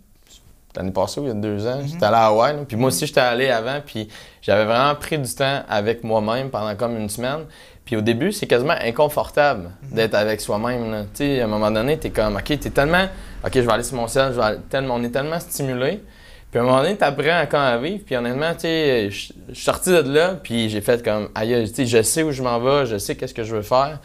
l'année 0.76 0.90
passée 0.90 1.20
ou 1.20 1.24
il 1.24 1.28
y 1.28 1.30
a 1.30 1.34
deux 1.34 1.66
ans. 1.66 1.80
Mm-hmm. 1.80 1.88
J'étais 1.88 2.04
allé 2.04 2.16
à 2.16 2.26
Hawaï. 2.26 2.56
Puis 2.68 2.76
moi 2.76 2.88
aussi, 2.88 3.06
j'étais 3.06 3.20
allé 3.20 3.48
avant. 3.48 3.80
Puis 3.80 4.08
j'avais 4.42 4.66
vraiment 4.66 4.94
pris 4.94 5.16
du 5.16 5.34
temps 5.34 5.62
avec 5.70 6.04
moi-même 6.04 6.50
pendant 6.50 6.76
comme 6.76 6.98
une 6.98 7.08
semaine. 7.08 7.46
Puis 7.86 7.96
au 7.96 8.02
début, 8.02 8.30
c'est 8.30 8.46
quasiment 8.46 8.76
inconfortable 8.78 9.70
d'être 9.90 10.16
avec 10.16 10.42
soi-même. 10.42 11.06
Tu 11.14 11.24
sais, 11.24 11.40
à 11.40 11.44
un 11.44 11.48
moment 11.48 11.70
donné, 11.70 11.98
tu 11.98 12.08
es 12.08 12.10
comme, 12.10 12.36
OK, 12.36 12.44
tu 12.44 12.52
es 12.52 12.70
tellement, 12.70 13.06
OK, 13.42 13.52
je 13.54 13.60
vais 13.60 13.72
aller 13.72 13.84
sur 13.84 13.96
mon 13.96 14.06
ciel, 14.06 14.34
je 14.34 14.38
vais 14.38 14.58
tellement, 14.68 14.96
on 14.96 15.02
est 15.02 15.08
tellement 15.08 15.40
stimulé. 15.40 16.02
Puis 16.56 16.62
à 16.62 16.62
un 16.62 16.68
moment 16.68 16.82
donné, 16.82 16.96
tu 16.96 17.04
apprends 17.04 17.38
à 17.38 17.44
quand 17.44 17.60
à 17.60 17.76
vivre. 17.76 18.02
Puis 18.06 18.16
honnêtement, 18.16 18.54
tu 18.54 18.60
sais, 18.60 19.10
je 19.10 19.14
suis 19.14 19.34
sorti 19.52 19.90
de 19.90 20.10
là, 20.10 20.38
puis 20.42 20.70
j'ai 20.70 20.80
fait 20.80 21.04
comme, 21.04 21.28
aïe, 21.34 21.64
tu 21.68 21.74
sais, 21.74 21.84
je 21.84 22.00
sais 22.00 22.22
où 22.22 22.32
je 22.32 22.42
m'en 22.42 22.58
vais, 22.58 22.86
je 22.86 22.96
sais 22.96 23.14
qu'est-ce 23.14 23.34
que 23.34 23.44
je 23.44 23.54
veux 23.54 23.60
faire. 23.60 23.98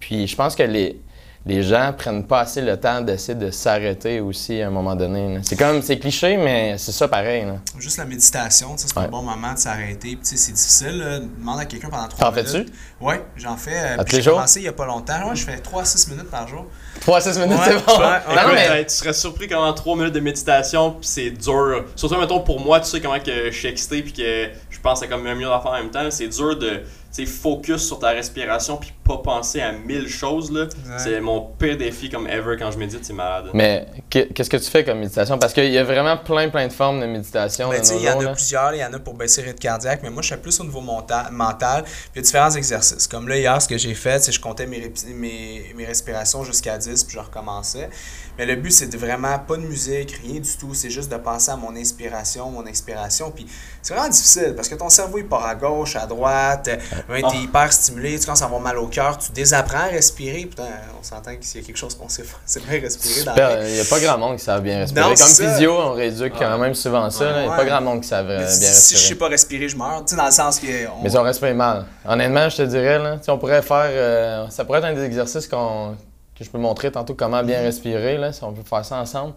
Puis 0.00 0.26
je 0.26 0.36
pense 0.36 0.54
que 0.54 0.64
les, 0.64 1.00
les 1.46 1.62
gens 1.62 1.92
prennent 1.96 2.26
pas 2.26 2.40
assez 2.40 2.62
le 2.62 2.78
temps 2.78 3.02
d'essayer 3.02 3.38
de 3.38 3.50
s'arrêter 3.50 4.20
aussi 4.20 4.62
à 4.62 4.68
un 4.68 4.70
moment 4.70 4.96
donné. 4.96 5.40
C'est 5.42 5.56
comme, 5.56 5.82
c'est 5.82 5.98
cliché, 5.98 6.38
mais 6.38 6.78
c'est 6.78 6.92
ça 6.92 7.06
pareil. 7.06 7.46
Juste 7.78 7.98
la 7.98 8.06
méditation, 8.06 8.74
c'est 8.76 8.96
un 8.96 9.08
bon 9.08 9.22
moment 9.22 9.52
de 9.52 9.58
s'arrêter. 9.58 10.18
c'est 10.22 10.52
difficile. 10.52 11.28
Demande 11.38 11.60
à 11.60 11.66
quelqu'un 11.66 11.90
pendant 11.90 12.08
trois 12.08 12.30
minutes. 12.30 12.46
T'en 12.46 12.52
fais-tu? 12.52 12.72
Oui, 13.00 13.14
j'en 13.36 13.56
fais. 13.56 13.98
Euh, 13.98 14.04
j'ai 14.06 14.22
commencé 14.22 14.60
il 14.60 14.62
n'y 14.62 14.68
a 14.68 14.72
pas 14.72 14.86
longtemps. 14.86 15.28
Ouais, 15.28 15.36
je 15.36 15.44
fais 15.44 15.58
3 15.58 15.82
à 15.82 15.84
6 15.84 16.08
minutes 16.08 16.30
par 16.30 16.48
jour. 16.48 16.66
3 17.00 17.18
à 17.18 17.20
6 17.20 17.38
minutes, 17.38 17.58
c'est 17.64 17.84
bon. 17.84 17.98
non, 17.98 18.54
mais... 18.54 18.86
Tu 18.86 18.94
serais 18.94 19.12
surpris 19.12 19.46
comment 19.46 19.72
3 19.72 19.96
minutes 19.96 20.14
de 20.14 20.20
méditation, 20.20 20.96
c'est 21.02 21.30
dur. 21.30 21.84
Surtout, 21.96 22.16
mettons, 22.18 22.40
pour 22.40 22.60
moi, 22.60 22.80
tu 22.80 22.86
sais 22.86 23.00
comment 23.00 23.18
que 23.20 23.50
je 23.50 23.56
suis 23.56 23.68
excité 23.68 24.02
puis 24.02 24.12
que 24.12 24.48
je 24.70 24.80
pense 24.80 25.02
à 25.02 25.06
comme 25.06 25.26
un 25.26 25.34
million 25.34 25.50
d'affaires 25.50 25.72
en 25.72 25.78
même 25.78 25.90
temps. 25.90 26.10
C'est 26.10 26.28
dur 26.28 26.58
de 26.58 26.82
focus 27.26 27.86
sur 27.86 27.98
ta 27.98 28.10
respiration 28.10 28.76
puis 28.76 28.92
pas 29.04 29.18
penser 29.18 29.60
à 29.60 29.72
mille 29.72 30.08
choses. 30.08 30.50
là. 30.50 30.66
C'est 30.98 31.20
mon 31.20 31.40
pire 31.40 31.76
défi 31.76 32.08
comme 32.08 32.26
ever 32.26 32.56
quand 32.58 32.70
je 32.70 32.78
médite, 32.78 33.04
c'est 33.04 33.12
malade. 33.12 33.50
Mais 33.54 33.86
qu'est-ce 34.10 34.50
que 34.50 34.56
tu 34.56 34.70
fais 34.70 34.84
comme 34.84 34.98
méditation? 34.98 35.38
Parce 35.38 35.52
qu'il 35.52 35.70
y 35.70 35.78
a 35.78 35.84
vraiment 35.84 36.16
plein 36.16 36.48
plein 36.48 36.66
de 36.66 36.72
formes 36.72 37.00
de 37.00 37.06
méditation. 37.06 37.68
Ben, 37.70 37.82
il 37.84 38.02
y 38.02 38.10
en 38.10 38.20
a 38.20 38.32
plusieurs, 38.32 38.74
il 38.74 38.80
y 38.80 38.84
en 38.84 38.92
a 38.92 38.98
pour 38.98 39.14
baisser 39.14 39.42
le 39.42 39.48
rythme 39.48 39.60
cardiaque, 39.60 40.00
mais 40.02 40.10
moi 40.10 40.22
je 40.22 40.28
suis 40.28 40.36
plus 40.36 40.58
au 40.60 40.64
niveau 40.64 40.80
mental. 40.80 41.84
Puis 41.84 41.92
il 42.14 42.16
y 42.16 42.18
a 42.18 42.22
différents 42.22 42.50
exercices. 42.50 43.06
Comme 43.06 43.28
là, 43.28 43.36
hier, 43.36 43.62
ce 43.62 43.68
que 43.68 43.78
j'ai 43.78 43.94
fait, 43.94 44.18
c'est 44.22 44.30
que 44.30 44.36
je 44.36 44.40
comptais 44.40 44.66
mes, 44.66 44.92
mes, 45.14 45.72
mes 45.76 45.84
respirations 45.84 46.42
jusqu'à 46.44 46.78
10 46.78 47.04
puis 47.04 47.14
je 47.14 47.20
recommençais. 47.20 47.88
Mais 48.36 48.46
le 48.46 48.56
but, 48.56 48.72
c'est 48.72 48.88
de 48.88 48.98
vraiment 48.98 49.38
pas 49.38 49.56
de 49.56 49.62
musique, 49.62 50.18
rien 50.24 50.40
du 50.40 50.56
tout. 50.56 50.74
C'est 50.74 50.90
juste 50.90 51.10
de 51.10 51.16
penser 51.16 51.52
à 51.52 51.56
mon 51.56 51.76
inspiration, 51.76 52.50
mon 52.50 52.66
expiration. 52.66 53.30
Puis 53.30 53.46
c'est 53.80 53.94
vraiment 53.94 54.08
difficile 54.08 54.54
parce 54.56 54.68
que 54.68 54.74
ton 54.74 54.88
cerveau, 54.88 55.18
il 55.18 55.26
part 55.26 55.46
à 55.46 55.54
gauche, 55.54 55.94
à 55.94 56.06
droite. 56.06 56.68
Tu 57.08 57.14
es 57.14 57.22
ah. 57.24 57.34
hyper 57.34 57.72
stimulé, 57.72 58.18
tu 58.18 58.24
commences 58.24 58.42
à 58.42 58.46
avoir 58.46 58.60
mal 58.60 58.78
au 58.78 58.86
cœur. 58.86 59.18
Tu 59.18 59.32
désapprends 59.32 59.78
à 59.78 59.86
respirer. 59.86 60.46
Putain, 60.46 60.64
on 60.98 61.02
s'entend 61.02 61.36
qu'il 61.36 61.60
y 61.60 61.62
a 61.62 61.66
quelque 61.66 61.76
chose 61.76 61.94
qu'on 61.94 62.08
sait 62.08 62.22
faire, 62.22 62.40
c'est 62.46 62.64
bien 62.66 62.80
respirer. 62.80 63.20
Il 63.66 63.72
n'y 63.74 63.80
a 63.80 63.84
pas 63.84 64.00
grand 64.00 64.18
monde 64.18 64.36
qui 64.36 64.44
savent 64.44 64.62
bien 64.62 64.78
respirer. 64.78 65.14
Comme 65.14 65.28
physio, 65.28 65.76
on 65.76 65.92
réduit 65.92 66.30
quand 66.30 66.58
même 66.58 66.74
souvent 66.74 67.10
ça. 67.10 67.42
Il 67.42 67.46
n'y 67.46 67.52
a 67.52 67.56
pas 67.56 67.64
grand 67.64 67.80
monde 67.80 68.00
qui 68.00 68.08
savent 68.08 68.30
euh, 68.30 68.38
bien 68.38 68.46
respirer. 68.46 68.72
Si 68.72 68.96
je 68.96 69.00
sais 69.00 69.14
pas 69.14 69.28
respirer, 69.28 69.68
je 69.68 69.76
meurs. 69.76 70.04
Tu 70.04 70.10
sais, 70.10 70.16
dans 70.16 70.26
le 70.26 70.32
sens 70.32 70.58
que. 70.58 70.66
Mais 71.02 71.16
on 71.16 71.22
respire 71.22 71.54
mal. 71.54 71.86
Honnêtement, 72.06 72.48
je 72.48 72.56
te 72.58 72.62
dirais, 72.62 72.98
là, 72.98 73.16
on 73.28 73.38
pourrait 73.38 73.62
faire. 73.62 73.86
Euh, 73.88 74.48
ça 74.50 74.64
pourrait 74.64 74.78
être 74.78 74.86
un 74.86 74.94
des 74.94 75.04
exercices 75.04 75.46
qu'on 75.46 75.96
que 76.36 76.44
je 76.44 76.50
peux 76.50 76.58
montrer 76.58 76.90
tantôt 76.90 77.14
comment 77.14 77.42
bien 77.42 77.60
mhm. 77.60 77.66
respirer, 77.66 78.16
là, 78.16 78.32
si 78.32 78.42
on 78.42 78.52
peut 78.52 78.62
faire 78.68 78.84
ça 78.84 78.96
ensemble. 78.96 79.34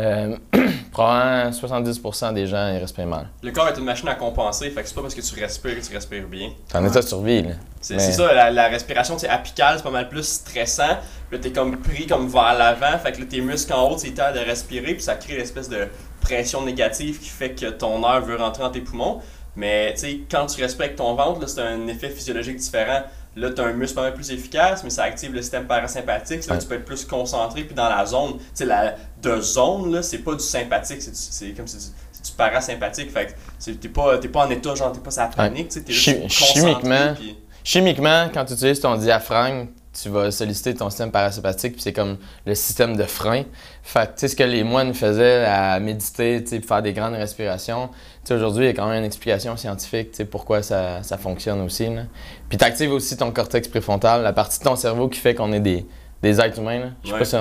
Euh, 0.00 0.36
probablement 0.92 1.50
70% 1.50 2.32
des 2.32 2.46
gens 2.46 2.72
ils 2.74 2.78
respirent 2.78 3.06
mal. 3.06 3.28
Le 3.42 3.52
corps 3.52 3.68
est 3.68 3.78
une 3.78 3.84
machine 3.84 4.08
à 4.08 4.14
compenser, 4.14 4.70
fait 4.70 4.82
que 4.82 4.88
c'est 4.88 4.94
pas 4.94 5.02
parce 5.02 5.14
que 5.14 5.20
tu 5.20 5.38
respires 5.38 5.78
que 5.78 5.86
tu 5.86 5.94
respires 5.94 6.26
bien. 6.26 6.50
C'est 6.66 6.78
en 6.78 6.86
état 6.86 7.00
de 7.00 7.06
survie, 7.06 7.42
là. 7.42 7.50
C'est 7.82 7.98
ça, 7.98 8.50
la, 8.50 8.68
respiration 8.68 9.18
c'est 9.18 9.28
apicale, 9.28 9.76
c'est 9.76 9.82
pas 9.82 9.90
mal 9.90 10.08
plus 10.08 10.26
stressant. 10.26 10.98
Là, 11.30 11.38
t'es 11.38 11.52
comme 11.52 11.76
pris 11.78 12.06
comme 12.06 12.28
vers 12.28 12.56
l'avant, 12.56 12.98
fait 12.98 13.12
que 13.12 13.20
là, 13.20 13.26
tes 13.28 13.40
muscles 13.40 13.72
en 13.72 13.90
haut, 13.90 13.98
c'est 13.98 14.10
de 14.10 14.44
respirer, 14.46 14.94
puis 14.94 15.02
ça 15.02 15.14
crée 15.14 15.36
l'espèce 15.36 15.68
de 15.68 15.88
pression 16.20 16.64
négative 16.64 17.18
qui 17.18 17.28
fait 17.28 17.50
que 17.50 17.66
ton 17.66 18.02
air 18.02 18.20
veut 18.22 18.36
rentrer 18.36 18.62
dans 18.62 18.70
tes 18.70 18.80
poumons. 18.80 19.20
Mais 19.56 19.92
tu 19.94 20.00
sais, 20.00 20.20
quand 20.30 20.46
tu 20.46 20.60
respires 20.62 20.86
avec 20.86 20.96
ton 20.96 21.14
ventre, 21.14 21.46
c'est 21.48 21.60
un 21.60 21.86
effet 21.88 22.08
physiologique 22.08 22.56
différent. 22.56 23.02
Là, 23.36 23.50
tu 23.50 23.60
as 23.60 23.64
un 23.64 23.72
muscle 23.72 23.94
pas 23.94 24.02
mal 24.02 24.14
plus 24.14 24.30
efficace, 24.32 24.82
mais 24.82 24.90
ça 24.90 25.04
active 25.04 25.32
le 25.32 25.40
système 25.40 25.66
parasympathique. 25.66 26.46
Là, 26.48 26.58
tu 26.58 26.66
peux 26.66 26.74
être 26.74 26.84
plus 26.84 27.04
concentré. 27.04 27.62
Puis 27.62 27.74
dans 27.74 27.88
la 27.88 28.04
zone, 28.04 28.38
tu 28.38 28.44
sais, 28.54 28.64
la 28.64 28.96
de 29.22 29.40
zone, 29.40 29.92
là, 29.92 30.02
c'est 30.02 30.18
pas 30.18 30.34
du 30.34 30.44
sympathique, 30.44 31.00
c'est 31.00 31.52
comme 31.52 31.66
c'est 31.66 31.78
du, 31.78 31.84
du, 32.24 32.32
parasympathique. 32.36 33.10
Fait 33.12 33.36
que 33.64 33.70
t'es 33.70 33.88
pas, 33.88 34.18
pas 34.18 34.46
en 34.46 34.50
état, 34.50 34.74
genre, 34.74 34.92
t'es 34.92 35.00
pas 35.00 35.10
sa 35.10 35.26
panique, 35.26 35.68
tu 35.68 35.80
sais, 35.80 35.84
juste 35.86 36.28
chimiquement, 36.28 37.14
chimiquement, 37.62 38.28
quand 38.34 38.44
tu 38.46 38.54
utilises 38.54 38.80
ton 38.80 38.96
diaphragme, 38.96 39.68
tu 39.92 40.08
vas 40.08 40.30
solliciter 40.30 40.74
ton 40.74 40.88
système 40.88 41.10
parasympathique, 41.10 41.74
puis 41.74 41.82
c'est 41.82 41.92
comme 41.92 42.16
le 42.46 42.54
système 42.54 42.96
de 42.96 43.04
frein. 43.04 43.44
Fait 43.82 44.06
tu 44.06 44.12
sais, 44.16 44.28
ce 44.28 44.36
que 44.36 44.44
les 44.44 44.64
moines 44.64 44.94
faisaient 44.94 45.44
à 45.44 45.78
méditer, 45.80 46.42
tu 46.42 46.50
sais, 46.50 46.60
faire 46.60 46.82
des 46.82 46.92
grandes 46.92 47.14
respirations, 47.14 47.90
aujourd'hui, 48.30 48.64
il 48.64 48.66
y 48.68 48.70
a 48.70 48.74
quand 48.74 48.88
même 48.88 48.98
une 48.98 49.04
explication 49.04 49.56
scientifique, 49.56 50.10
tu 50.10 50.18
sais, 50.18 50.24
pourquoi 50.24 50.62
ça, 50.62 51.02
ça 51.02 51.18
fonctionne 51.18 51.60
aussi, 51.62 51.86
là. 51.86 52.02
Puis 52.48 52.58
tu 52.58 52.64
actives 52.64 52.92
aussi 52.92 53.16
ton 53.16 53.30
cortex 53.30 53.68
préfrontal, 53.68 54.22
la 54.22 54.32
partie 54.32 54.58
de 54.58 54.64
ton 54.64 54.76
cerveau 54.76 55.08
qui 55.08 55.18
fait 55.18 55.34
qu'on 55.34 55.52
est 55.52 55.60
des, 55.60 55.86
des 56.22 56.40
êtres 56.40 56.58
humains. 56.58 56.92
Je 57.04 57.10
sais 57.10 57.18
pas 57.18 57.24
si 57.24 57.36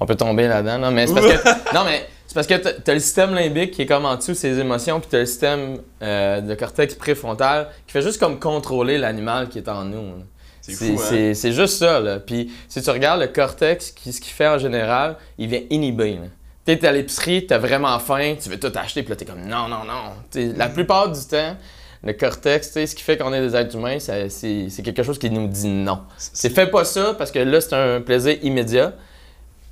on, 0.00 0.06
peut 0.06 0.16
tomber 0.16 0.48
là-dedans, 0.48 0.78
là, 0.78 0.90
mais 0.90 1.06
c'est 1.06 1.14
parce 1.14 1.26
que... 1.26 1.48
non, 1.74 1.84
mais 1.84 2.06
c'est 2.26 2.34
parce 2.34 2.46
que 2.46 2.54
tu 2.54 2.90
as 2.90 2.94
le 2.94 3.00
système 3.00 3.34
limbique 3.34 3.70
qui 3.70 3.82
est 3.82 3.86
comme 3.86 4.06
en 4.06 4.16
dessous 4.16 4.34
ses 4.34 4.58
émotions, 4.58 4.98
puis 4.98 5.08
tu 5.08 5.16
as 5.16 5.20
le 5.20 5.26
système 5.26 5.78
euh, 6.02 6.40
de 6.40 6.54
cortex 6.54 6.94
préfrontal 6.94 7.68
qui 7.86 7.92
fait 7.92 8.02
juste 8.02 8.18
comme 8.18 8.38
contrôler 8.38 8.98
l'animal 8.98 9.48
qui 9.48 9.58
est 9.58 9.68
en 9.68 9.84
nous. 9.84 9.98
Hein? 9.98 10.24
C'est 10.66 11.52
juste 11.52 11.78
ça. 11.78 12.00
Là. 12.00 12.20
Puis 12.20 12.50
si 12.68 12.82
tu 12.82 12.90
regardes 12.90 13.20
le 13.20 13.26
cortex, 13.26 13.94
ce 13.94 14.20
qu'il 14.20 14.32
fait 14.32 14.48
en 14.48 14.58
général, 14.58 15.16
il 15.38 15.48
vient 15.48 15.60
inhiber. 15.70 16.18
T'es 16.64 16.86
à 16.86 16.92
l'épicerie, 16.92 17.46
t'as 17.46 17.58
vraiment 17.58 17.98
faim, 17.98 18.36
tu 18.40 18.48
veux 18.48 18.58
tout 18.58 18.72
acheter, 18.74 19.02
puis 19.02 19.10
là, 19.10 19.16
t'es 19.16 19.24
comme 19.24 19.46
non, 19.46 19.68
non, 19.68 19.84
non. 19.84 20.12
T'sais, 20.30 20.52
la 20.56 20.68
plupart 20.68 21.10
du 21.10 21.20
temps, 21.20 21.56
le 22.02 22.12
cortex, 22.12 22.70
t'sais, 22.70 22.86
ce 22.86 22.94
qui 22.94 23.02
fait 23.02 23.16
qu'on 23.16 23.32
est 23.32 23.40
des 23.40 23.54
êtres 23.56 23.76
humains, 23.76 23.98
c'est 23.98 24.82
quelque 24.82 25.02
chose 25.02 25.18
qui 25.18 25.30
nous 25.30 25.46
dit 25.46 25.68
non. 25.68 26.00
C'est 26.16 26.50
fais 26.50 26.66
pas 26.66 26.84
ça 26.84 27.14
parce 27.16 27.30
que 27.30 27.38
là, 27.38 27.60
c'est 27.60 27.74
un 27.74 28.00
plaisir 28.00 28.36
immédiat, 28.42 28.92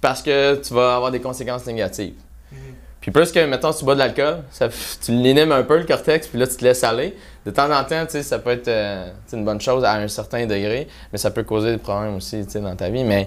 parce 0.00 0.22
que 0.22 0.56
tu 0.56 0.75
vas 0.75 0.96
avoir 0.96 1.11
des 1.11 1.20
conséquences 1.20 1.66
négatives. 1.66 2.14
Puis 3.00 3.11
plus 3.11 3.32
que, 3.32 3.44
mettons, 3.46 3.72
tu 3.72 3.84
bois 3.84 3.94
de 3.94 3.99
l'alcool, 3.99 4.44
tu 5.04 5.11
l'inimes 5.11 5.50
un 5.50 5.64
peu 5.64 5.76
le 5.76 5.84
cortex, 5.84 6.28
puis 6.28 6.38
là, 6.38 6.46
tu 6.46 6.56
te 6.56 6.64
laisses 6.64 6.84
aller. 6.84 7.16
De 7.44 7.50
temps 7.50 7.68
en 7.68 7.82
temps, 7.82 8.06
ça 8.08 8.38
peut 8.38 8.50
être 8.50 8.68
euh, 8.68 9.11
une 9.32 9.44
bonne 9.44 9.61
chose 9.61 9.82
à 9.84 9.94
un 9.94 10.06
certain 10.06 10.46
degré, 10.46 10.87
mais 11.11 11.18
ça 11.18 11.32
peut 11.32 11.42
causer 11.42 11.72
des 11.72 11.78
problèmes 11.78 12.14
aussi 12.14 12.44
dans 12.54 12.76
ta 12.76 12.90
vie. 12.90 13.02
Mais 13.02 13.26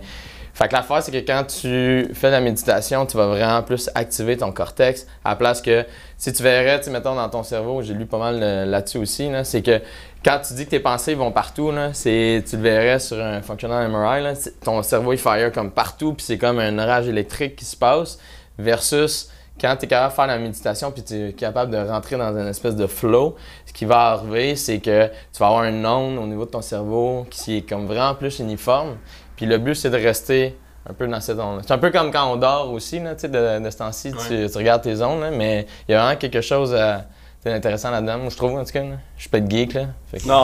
fait 0.56 0.70
que 0.70 0.74
l'affaire, 0.74 1.04
c'est 1.04 1.12
que 1.12 1.18
quand 1.18 1.44
tu 1.44 2.08
fais 2.14 2.28
de 2.28 2.32
la 2.32 2.40
méditation, 2.40 3.06
tu 3.06 3.18
vas 3.18 3.28
vraiment 3.28 3.62
plus 3.62 3.90
activer 3.94 4.38
ton 4.38 4.54
cortex 4.54 5.06
à 5.26 5.32
la 5.32 5.36
place 5.36 5.62
que 5.62 5.86
si 6.18 6.32
tu 6.32 6.44
verrais, 6.44 6.80
tu 6.80 6.92
mettons, 6.92 7.14
dans 7.14 7.28
ton 7.28 7.44
cerveau, 7.44 7.82
j'ai 7.82 7.94
lu 7.94 8.06
pas 8.06 8.18
mal 8.18 8.40
euh, 8.42 8.66
là-dessus 8.66 9.00
aussi, 9.00 9.30
c'est 9.44 9.62
que 9.62 9.82
quand 10.24 10.40
tu 10.48 10.54
dis 10.54 10.64
que 10.64 10.70
tes 10.70 10.80
pensées 10.80 11.14
vont 11.14 11.34
partout, 11.34 11.74
c'est, 11.92 12.42
tu 12.50 12.56
le 12.56 12.62
verrais 12.62 13.00
sur 13.00 13.22
un 13.22 13.42
functional 13.42 13.92
MRI, 13.92 14.34
ton 14.64 14.82
cerveau 14.82 15.12
il 15.12 15.20
fire 15.20 15.52
comme 15.52 15.72
partout, 15.72 16.14
puis 16.14 16.26
c'est 16.26 16.38
comme 16.38 16.60
un 16.60 16.80
orage 16.80 17.10
électrique 17.10 17.58
qui 17.58 17.66
se 17.66 17.76
passe, 17.76 18.18
versus 18.58 19.30
quand 19.60 19.76
tu 19.78 19.86
es 19.86 19.88
capable 19.88 20.12
de 20.12 20.16
faire 20.16 20.28
la 20.28 20.38
méditation, 20.38 20.92
puis 20.92 21.04
tu 21.04 21.16
es 21.16 21.34
capable 21.34 21.72
de 21.72 21.78
rentrer 21.78 22.18
dans 22.18 22.32
une 22.32 22.48
espèce 22.48 22.76
de 22.76 22.88
flow, 22.88 23.36
ce 23.66 23.74
qui 23.74 23.84
va 23.84 24.12
arriver, 24.12 24.56
c'est 24.56 24.80
que 24.80 25.08
tu 25.08 25.40
vas 25.40 25.48
avoir 25.48 25.64
un 25.64 25.86
onde 25.86 26.18
au 26.18 26.28
niveau 26.28 26.46
de 26.46 26.52
ton 26.52 26.62
cerveau 26.62 27.26
qui 27.30 27.58
est 27.58 27.62
comme 27.62 27.88
vraiment 27.88 28.16
plus 28.16 28.40
uniforme. 28.40 28.96
Puis 29.36 29.46
le 29.46 29.58
but, 29.58 29.76
c'est 29.76 29.90
de 29.90 29.98
rester 29.98 30.56
un 30.90 30.94
peu 30.94 31.08
dans 31.08 31.20
cette 31.20 31.40
onde. 31.40 31.62
C'est 31.66 31.74
un 31.74 31.78
peu 31.78 31.90
comme 31.92 32.12
quand 32.12 32.32
on 32.32 32.36
dort 32.38 32.72
aussi, 32.72 33.00
là, 33.00 33.16
de, 33.16 33.64
de 33.64 33.70
ce 33.70 33.78
temps-ci, 33.78 34.12
tu, 34.12 34.34
Ouais. 34.36 34.50
tu 34.50 34.58
regardes 34.58 34.82
tes 34.84 35.02
ondes, 35.02 35.22
là, 35.22 35.32
mais 35.32 35.66
il 35.88 35.92
y 35.92 35.96
a 35.96 36.02
vraiment 36.04 36.18
quelque 36.18 36.42
chose 36.42 36.72
euh, 36.74 36.98
d'intéressant 37.44 37.92
là-dedans, 37.92 38.18
moi 38.20 38.30
je 38.30 38.38
trouve, 38.38 38.56
en 38.58 38.64
tout 38.64 38.72
cas. 38.72 38.82
là. 38.84 38.96
Je 39.18 39.22
suis 39.22 39.30
pas 39.30 39.40
de 39.40 39.50
geek, 39.52 39.74
là. 39.74 39.86
Que- 40.12 40.28
Non, 40.28 40.44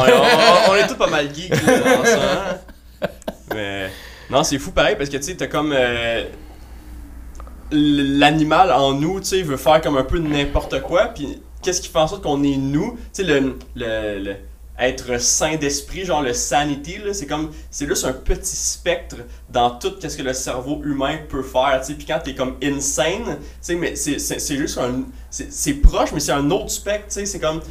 on, 0.70 0.76
est 0.76 0.88
tous 0.88 0.96
pas 0.96 1.08
mal 1.08 1.34
geeks 1.34 1.50
là, 1.50 1.78
dans 1.80 2.06
ça. 2.06 2.18
hein. 2.22 3.08
Mais 3.54 3.90
non, 4.30 4.44
c'est 4.44 4.58
fou 4.60 4.72
pareil 4.72 4.96
parce 4.96 5.10
que 5.10 5.18
tu 5.18 5.24
sais, 5.24 5.36
t'as 5.36 5.48
comme 5.48 5.74
euh, 5.76 6.24
l'animal 7.72 8.72
en 8.72 8.94
nous, 8.94 9.20
tu 9.20 9.26
sais, 9.28 9.42
veut 9.44 9.58
faire 9.58 9.82
comme 9.82 9.98
un 9.98 10.04
peu 10.04 10.20
n'importe 10.20 10.82
quoi. 10.82 11.06
Puis 11.08 11.42
qu'est-ce 11.62 11.82
qui 11.82 11.90
fait 11.90 12.00
en 12.00 12.08
sorte 12.08 12.24
qu'on 12.24 12.44
est 12.44 12.58
nous? 12.58 12.94
Tu 13.14 13.24
sais, 13.24 13.24
le, 13.24 13.58
le- 13.76 14.20
le- 14.20 14.36
être 14.82 15.22
sain 15.22 15.56
d'esprit, 15.58 16.06
genre 16.06 16.22
le 16.22 16.34
sanity, 16.34 16.98
c'est 17.14 17.28
comme 17.28 17.52
c'est 17.70 17.88
juste 17.88 18.04
un 18.06 18.14
petit 18.14 18.56
spectre 18.56 19.18
dans 19.50 19.70
tout 19.70 19.94
qu'est-ce 20.00 20.18
que 20.18 20.24
le 20.24 20.34
cerveau 20.34 20.82
humain 20.84 21.20
peut 21.30 21.44
faire. 21.44 21.82
Tu 21.86 21.94
puis 21.94 22.06
quand 22.06 22.20
t'es 22.24 22.34
comme 22.36 22.58
insane, 22.64 23.38
tu 23.66 23.76
mais 23.76 23.96
c'est 23.96 24.58
juste 24.58 24.78
un 24.80 25.04
c'est 25.30 25.74
proche, 25.76 26.12
mais 26.14 26.20
c'est 26.20 26.32
un 26.32 26.50
autre 26.52 26.72
spectre. 26.72 27.14
Tu 27.14 27.26
c'est 27.26 27.40
comme 27.40 27.62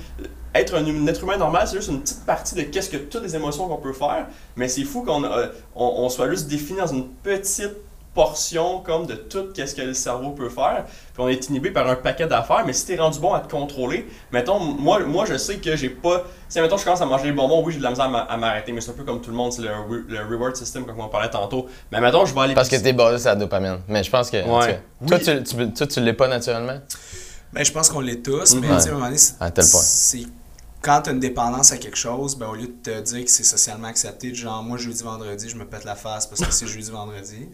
être 0.55 0.75
un, 0.75 0.85
hum- 0.87 1.09
être 1.09 1.23
humain 1.23 1.37
normal, 1.37 1.67
c'est 1.67 1.77
juste 1.77 1.91
une 1.91 2.01
petite 2.01 2.25
partie 2.25 2.55
de 2.55 2.63
qu'est-ce 2.63 2.91
que 2.91 2.97
toutes 2.97 3.23
les 3.23 3.37
émotions 3.37 3.69
qu'on 3.69 3.77
peut 3.77 3.93
faire, 3.93 4.27
mais 4.57 4.69
c'est 4.69 4.85
fou 4.85 5.03
qu'on 5.03 5.25
euh, 5.25 5.47
on, 5.75 5.85
on 6.05 6.09
soit 6.09 6.29
juste 6.31 6.49
défini 6.49 6.79
dans 6.79 6.87
une 6.87 7.09
petite 7.09 7.77
portion 8.15 8.81
comme 8.81 9.07
de 9.07 9.15
tout 9.15 9.47
qu'est-ce 9.55 9.75
que 9.75 9.83
le 9.83 9.95
cerveau 9.95 10.31
peut 10.31 10.49
faire, 10.49 10.85
puis 10.85 11.23
on 11.23 11.29
est 11.29 11.49
inhibé 11.49 11.71
par 11.71 11.89
un 11.89 11.95
paquet 11.95 12.27
d'affaires, 12.27 12.65
mais 12.67 12.73
si 12.73 12.87
t'es 12.87 12.97
rendu 12.97 13.19
bon 13.21 13.33
à 13.35 13.41
te 13.41 13.51
contrôler, 13.51 14.07
mettons, 14.33 14.59
moi, 14.59 14.99
moi 15.01 15.25
je 15.27 15.37
sais 15.37 15.57
que 15.59 15.77
j'ai 15.77 15.91
pas, 15.91 16.25
si 16.49 16.61
mettons 16.61 16.77
je 16.77 16.85
commence 16.85 17.01
à 17.01 17.07
manger 17.07 17.25
des 17.25 17.33
bonbons, 17.33 17.63
oui 17.65 17.73
j'ai 17.73 17.79
de 17.79 17.85
la 17.85 17.91
misère 17.91 18.07
à 18.07 18.09
m'a- 18.09 18.19
à 18.23 18.37
m'arrêter, 18.37 18.73
mais 18.73 18.81
c'est 18.81 18.91
un 18.91 18.95
peu 18.95 19.05
comme 19.05 19.21
tout 19.21 19.31
le 19.31 19.37
monde, 19.37 19.53
c'est 19.53 19.63
le, 19.63 19.69
re- 19.69 20.05
le 20.09 20.19
reward 20.29 20.57
system 20.57 20.85
comme 20.85 20.99
on 21.01 21.09
parlait 21.09 21.31
tantôt, 21.31 21.67
mais 21.93 22.01
mettons 22.01 22.25
je 22.27 22.35
vais 22.35 22.41
aller 22.41 22.55
Parce 22.55 22.69
que 22.69 22.77
t'es 22.77 22.93
basé 22.93 23.19
sur 23.19 23.29
la 23.31 23.37
dopamine. 23.37 23.79
Mais 23.89 24.03
je 24.03 24.11
pense 24.11 24.29
que. 24.31 24.39
cas, 24.67 24.73
Toi, 25.07 25.19
tu, 25.45 25.73
tu, 25.73 25.87
tu 25.87 26.01
l'es 26.01 26.13
pas 26.15 26.27
naturellement? 26.29 26.79
Ben, 27.53 27.65
je 27.65 27.73
pense 27.73 27.89
qu'on 27.89 28.01
l'est 28.01 28.23
tous, 28.25 28.55
mais 28.61 28.69
tu 28.69 28.89
à 28.89 28.91
un 28.91 28.95
moment 28.95 29.05
donné, 29.07 29.19
c'est- 29.19 30.27
Quand 30.83 31.03
tu 31.03 31.11
as 31.11 31.13
une 31.13 31.21
dépendance 31.21 31.73
à 31.73 31.77
quelque 31.77 31.97
chose, 31.97 32.37
ben, 32.37 32.49
au 32.49 32.55
lieu 32.55 32.69
de 32.69 32.73
te 32.73 33.01
dire 33.03 33.25
que 33.27 33.31
c'est 33.31 33.45
socialement 33.45 33.89
accepté, 33.89 34.35
genre 34.35 34.63
moi 34.63 34.79
jeudi 34.79 35.03
vendredi, 35.03 35.47
je 35.47 35.57
me 35.57 35.67
pète 35.67 35.85
la 35.85 35.95
face 35.95 36.27
parce 36.27 36.41
que 36.41 36.51
c'est 36.51 36.67
jeudi 36.67 36.91
vendredi. 36.91 37.49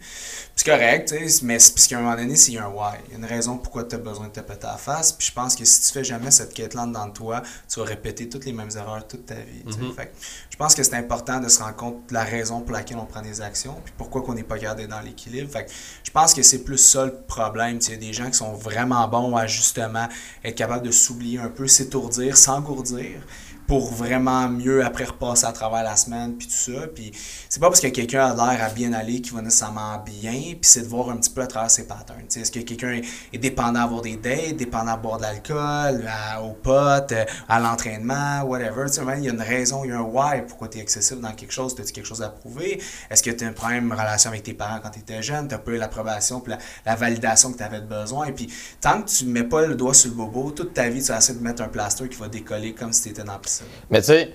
C'est 0.55 0.65
correct, 0.65 1.09
tu 1.09 1.29
sais, 1.29 1.45
mais 1.45 1.57
parce 1.57 1.87
qu'à 1.87 1.97
un 1.97 2.01
moment 2.03 2.15
donné, 2.15 2.37
c'est 2.37 2.57
un 2.57 2.69
why. 2.69 2.95
Il 3.07 3.11
y 3.11 3.15
a 3.15 3.17
une 3.17 3.25
raison 3.25 3.57
pourquoi 3.57 3.83
tu 3.83 3.95
as 3.95 3.97
besoin 3.97 4.27
de 4.27 4.31
te 4.31 4.39
péter 4.39 4.65
la 4.65 4.77
face. 4.77 5.11
Puis 5.11 5.27
je 5.27 5.33
pense 5.33 5.57
que 5.57 5.65
si 5.65 5.81
tu 5.81 5.91
fais 5.91 6.05
jamais 6.05 6.31
cette 6.31 6.53
quête-là 6.53 6.85
dans 6.85 7.09
toi, 7.09 7.43
tu 7.67 7.81
vas 7.81 7.85
répéter 7.85 8.29
toutes 8.29 8.45
les 8.45 8.53
mêmes 8.53 8.71
erreurs 8.75 9.05
toute 9.05 9.25
ta 9.25 9.35
vie. 9.35 9.63
tu 9.65 9.73
sais. 9.73 9.79
Mhm. 9.79 9.93
Fait 9.93 10.05
que 10.05 10.11
je 10.49 10.55
pense 10.55 10.73
que 10.73 10.83
c'est 10.83 10.95
important 10.95 11.41
de 11.41 11.49
se 11.49 11.61
rendre 11.61 11.75
compte 11.75 12.07
de 12.07 12.13
la 12.13 12.23
raison 12.23 12.61
pour 12.61 12.71
laquelle 12.71 12.97
on 12.97 13.05
prend 13.05 13.21
des 13.21 13.41
actions, 13.41 13.75
puis 13.83 13.93
pourquoi 13.97 14.21
qu'on 14.21 14.35
n'est 14.35 14.43
pas 14.43 14.57
gardé 14.57 14.87
dans 14.87 15.01
l'équilibre. 15.01 15.51
Fait 15.51 15.65
que 15.65 15.71
je 16.03 16.11
pense 16.11 16.33
que 16.33 16.43
c'est 16.43 16.63
plus 16.63 16.77
ça 16.77 17.05
le 17.05 17.13
problème. 17.13 17.79
Tu 17.79 17.87
sais, 17.87 17.91
Il 17.91 18.03
y 18.03 18.05
a 18.05 18.07
des 18.07 18.13
gens 18.13 18.27
qui 18.27 18.37
sont 18.37 18.53
vraiment 18.53 19.05
bons 19.09 19.35
à 19.35 19.47
justement 19.47 20.07
être 20.45 20.55
capables 20.55 20.85
de 20.85 20.91
s'oublier 20.91 21.39
un 21.39 21.49
peu, 21.49 21.67
s'étourdir, 21.67 22.37
s'engourdir 22.37 23.16
dire. 23.17 23.46
Pour 23.67 23.93
vraiment 23.93 24.47
mieux 24.47 24.83
après 24.83 25.03
repasser 25.03 25.45
à 25.45 25.51
travers 25.51 25.83
la 25.83 25.95
semaine 25.97 26.35
puis 26.37 26.47
tout 26.47 26.71
ça. 26.73 26.87
Puis 26.87 27.11
c'est 27.49 27.59
pas 27.59 27.67
parce 27.67 27.81
que 27.81 27.87
quelqu'un 27.87 28.25
a 28.27 28.33
l'air 28.33 28.63
à 28.63 28.69
bien 28.69 28.93
aller 28.93 29.21
qu'il 29.21 29.33
va 29.33 29.41
nécessairement 29.41 29.97
bien 30.05 30.31
puis 30.31 30.59
c'est 30.61 30.81
de 30.83 30.87
voir 30.87 31.09
un 31.09 31.17
petit 31.17 31.29
peu 31.29 31.41
à 31.41 31.47
travers 31.47 31.69
ses 31.69 31.85
patterns. 31.85 32.23
Tu 32.29 32.39
est-ce 32.39 32.51
que 32.51 32.59
quelqu'un 32.59 33.01
est- 33.33 33.37
dépendant 33.37 33.81
à 33.81 33.83
avoir 33.83 34.01
des 34.01 34.15
dates 34.15 34.55
dépendant 34.55 34.93
à 34.93 34.97
boire 34.97 35.17
de 35.17 35.23
l'alcool 35.23 36.09
aux 36.43 36.53
potes 36.53 37.13
à 37.49 37.59
l'entraînement 37.59 38.41
whatever? 38.43 38.89
Tu 38.89 39.01
il 39.17 39.23
y 39.25 39.29
a 39.29 39.33
une 39.33 39.41
raison 39.41 39.83
il 39.83 39.89
y 39.89 39.93
a 39.93 39.97
un 39.97 40.01
why 40.01 40.43
pourquoi 40.47 40.69
tu 40.69 40.77
es 40.77 40.81
excessif 40.81 41.19
dans 41.19 41.31
quelque 41.33 41.51
chose 41.53 41.75
as-tu 41.77 41.91
quelque 41.91 42.05
chose 42.05 42.21
à 42.21 42.29
prouver? 42.29 42.81
Est-ce 43.09 43.21
que 43.21 43.31
tu 43.31 43.43
as 43.43 43.47
un 43.47 43.53
problème 43.53 43.91
relation 43.91 44.29
avec 44.29 44.43
tes 44.43 44.53
parents 44.53 44.79
quand 44.81 44.91
tu 44.91 44.99
étais 44.99 45.21
jeune? 45.21 45.47
Tu 45.49 45.57
pas 45.57 45.71
eu 45.71 45.77
l'approbation 45.77 46.39
puis 46.39 46.51
la, 46.53 46.57
la 46.85 46.95
validation 46.95 47.51
que 47.51 47.57
tu 47.57 47.63
avais 47.63 47.81
besoin? 47.81 48.27
Et 48.27 48.31
puis 48.31 48.49
tant 48.79 49.01
que 49.01 49.09
tu 49.09 49.25
mets 49.25 49.43
pas 49.43 49.65
le 49.65 49.75
doigt 49.75 49.93
sur 49.93 50.09
le 50.09 50.15
bobo 50.15 50.51
toute 50.51 50.73
ta 50.73 50.87
vie 50.87 51.01
tu 51.01 51.11
vas 51.11 51.17
essayer 51.17 51.37
de 51.37 51.43
mettre 51.43 51.61
un 51.63 51.67
plaster 51.67 52.07
qui 52.07 52.17
va 52.17 52.27
décoller 52.29 52.73
comme 52.73 52.93
si 52.93 53.03
tu 53.03 53.09
étais 53.09 53.23
dans 53.23 53.33
la 53.33 53.39
piscine 53.39 53.56
Mais 53.89 53.99
tu 53.99 54.07
sais, 54.07 54.33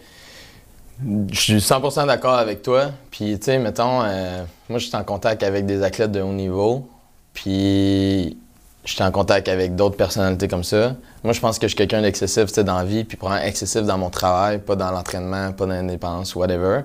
je 1.30 1.40
suis 1.40 1.56
100% 1.56 2.06
d'accord 2.06 2.34
avec 2.34 2.62
toi. 2.62 2.90
Puis, 3.10 3.38
tu 3.38 3.46
sais, 3.46 3.58
mettons, 3.58 4.02
euh, 4.02 4.44
moi, 4.68 4.78
je 4.78 4.86
suis 4.86 4.96
en 4.96 5.04
contact 5.04 5.42
avec 5.42 5.66
des 5.66 5.82
athlètes 5.82 6.12
de 6.12 6.20
haut 6.20 6.32
niveau. 6.32 6.88
Puis, 7.34 8.36
je 8.84 8.92
suis 8.92 9.02
en 9.02 9.10
contact 9.10 9.48
avec 9.48 9.74
d'autres 9.74 9.96
personnalités 9.96 10.48
comme 10.48 10.64
ça. 10.64 10.96
Moi, 11.22 11.32
je 11.32 11.40
pense 11.40 11.58
que 11.58 11.66
je 11.66 11.70
suis 11.70 11.76
quelqu'un 11.76 12.02
d'excessif, 12.02 12.46
tu 12.46 12.54
sais, 12.54 12.64
dans 12.64 12.78
la 12.78 12.84
vie. 12.84 13.04
Puis, 13.04 13.16
probablement 13.16 13.46
excessif 13.46 13.82
dans 13.82 13.98
mon 13.98 14.10
travail, 14.10 14.58
pas 14.58 14.76
dans 14.76 14.90
l'entraînement, 14.90 15.52
pas 15.52 15.66
dans 15.66 15.74
l'indépendance, 15.74 16.34
whatever. 16.34 16.82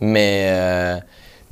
Mais, 0.00 0.46
euh, 0.48 0.96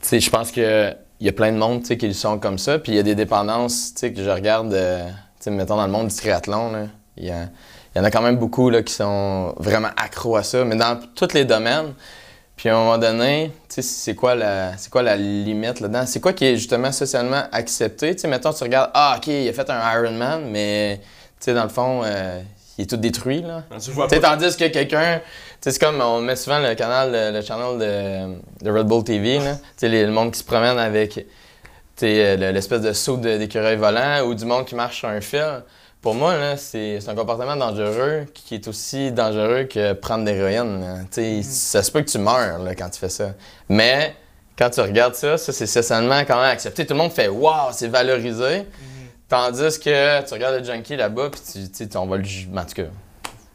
tu 0.00 0.08
sais, 0.08 0.20
je 0.20 0.30
pense 0.30 0.50
que 0.50 0.94
il 1.20 1.26
y 1.26 1.28
a 1.28 1.32
plein 1.32 1.52
de 1.52 1.56
monde, 1.56 1.82
tu 1.82 1.88
sais, 1.88 1.96
qui 1.96 2.08
le 2.08 2.14
sont 2.14 2.38
comme 2.38 2.58
ça. 2.58 2.78
Puis, 2.78 2.92
il 2.92 2.96
y 2.96 2.98
a 2.98 3.04
des 3.04 3.14
dépendances, 3.14 3.94
tu 3.94 4.00
sais, 4.00 4.12
que 4.12 4.22
je 4.22 4.30
regarde, 4.30 4.74
euh, 4.74 5.06
tu 5.06 5.44
sais, 5.44 5.50
mettons, 5.50 5.76
dans 5.76 5.86
le 5.86 5.92
monde 5.92 6.08
du 6.08 6.14
triathlon, 6.14 6.72
là. 6.72 6.86
Y 7.16 7.30
a, 7.30 7.48
il 7.94 7.98
y 7.98 8.00
en 8.00 8.04
a 8.04 8.10
quand 8.10 8.22
même 8.22 8.36
beaucoup 8.36 8.70
là, 8.70 8.82
qui 8.82 8.92
sont 8.94 9.54
vraiment 9.58 9.90
accros 9.96 10.36
à 10.36 10.42
ça, 10.42 10.64
mais 10.64 10.76
dans 10.76 10.98
tous 11.14 11.32
les 11.34 11.44
domaines. 11.44 11.92
Puis 12.56 12.68
à 12.68 12.76
un 12.76 12.78
moment 12.78 12.98
donné, 12.98 13.50
c'est 13.68 14.14
quoi 14.14 14.34
la, 14.34 14.76
c'est 14.76 14.90
quoi 14.90 15.02
la 15.02 15.16
limite 15.16 15.80
là-dedans? 15.80 16.04
C'est 16.06 16.20
quoi 16.20 16.32
qui 16.32 16.44
est 16.44 16.56
justement 16.56 16.92
socialement 16.92 17.42
accepté? 17.50 18.16
Sais, 18.16 18.28
mettons, 18.28 18.52
tu 18.52 18.62
regardes, 18.62 18.90
ah, 18.94 19.14
OK, 19.16 19.26
il 19.26 19.48
a 19.48 19.52
fait 19.52 19.68
un 19.68 19.80
Ironman, 20.00 20.44
mais, 20.50 21.00
tu 21.40 21.46
sais, 21.46 21.54
dans 21.54 21.64
le 21.64 21.68
fond, 21.70 22.02
euh, 22.04 22.40
il 22.78 22.82
est 22.82 22.86
tout 22.86 22.96
détruit, 22.98 23.42
là. 23.42 23.64
Tu 23.82 23.90
vois 23.90 24.06
pas- 24.20 24.36
tandis 24.36 24.56
que 24.56 24.68
quelqu'un, 24.68 25.18
tu 25.18 25.24
sais, 25.62 25.70
c'est 25.72 25.78
comme 25.80 26.00
on 26.00 26.20
met 26.20 26.36
souvent 26.36 26.60
le 26.60 26.74
canal, 26.74 27.10
le, 27.12 27.38
le 27.38 27.44
channel 27.44 27.78
de, 27.78 28.64
de 28.64 28.70
Red 28.70 28.86
Bull 28.86 29.02
TV, 29.02 29.38
là. 29.38 29.54
Tu 29.56 29.60
sais, 29.78 29.88
les- 29.88 30.04
le 30.06 30.12
monde 30.12 30.30
qui 30.32 30.38
se 30.38 30.44
promène 30.44 30.78
avec, 30.78 31.14
tu 31.14 31.22
sais, 31.96 32.24
euh, 32.24 32.36
le- 32.36 32.50
l'espèce 32.52 32.82
de 32.82 32.92
saut 32.92 33.16
d'écureuil 33.16 33.76
volant 33.76 34.20
ou 34.26 34.34
du 34.34 34.44
monde 34.44 34.66
qui 34.66 34.74
marche 34.76 34.98
sur 34.98 35.08
un 35.08 35.20
fil. 35.20 35.62
Pour 36.02 36.14
moi, 36.14 36.36
là, 36.36 36.56
c'est 36.56 36.98
c'est 37.00 37.08
un 37.10 37.14
comportement 37.14 37.54
dangereux 37.56 38.26
qui 38.34 38.56
est 38.56 38.66
aussi 38.68 39.12
dangereux 39.12 39.64
que 39.64 39.92
prendre 39.92 40.24
de 40.24 40.30
l'héroïne. 40.32 41.06
Tu 41.12 41.42
sais, 41.42 41.42
Ça 41.42 41.82
se 41.82 41.90
peut 41.92 42.00
que 42.02 42.10
tu 42.10 42.18
meurs 42.18 42.58
là, 42.58 42.74
quand 42.74 42.90
tu 42.90 42.98
fais 42.98 43.08
ça. 43.08 43.34
Mais 43.68 44.14
quand 44.58 44.68
tu 44.70 44.80
regardes 44.80 45.14
ça, 45.14 45.38
ça 45.38 45.52
c'est 45.52 45.66
socialement 45.66 46.18
quand 46.22 46.34
même 46.40 46.50
accepté. 46.50 46.84
Tout 46.84 46.94
le 46.94 46.98
monde 46.98 47.12
fait 47.12 47.28
Waouh, 47.28 47.70
c'est 47.72 47.86
valorisé. 47.88 48.66
Tandis 49.28 49.78
que 49.78 50.26
tu 50.26 50.34
regardes 50.34 50.56
le 50.56 50.64
junkie 50.64 50.96
là-bas, 50.96 51.30
puis 51.30 51.70
tu, 51.70 51.96
on 51.96 52.06
va 52.06 52.16
le 52.18 52.24
juger. 52.24 52.48
En 52.54 52.64
tout 52.64 52.74
cas, 52.74 52.82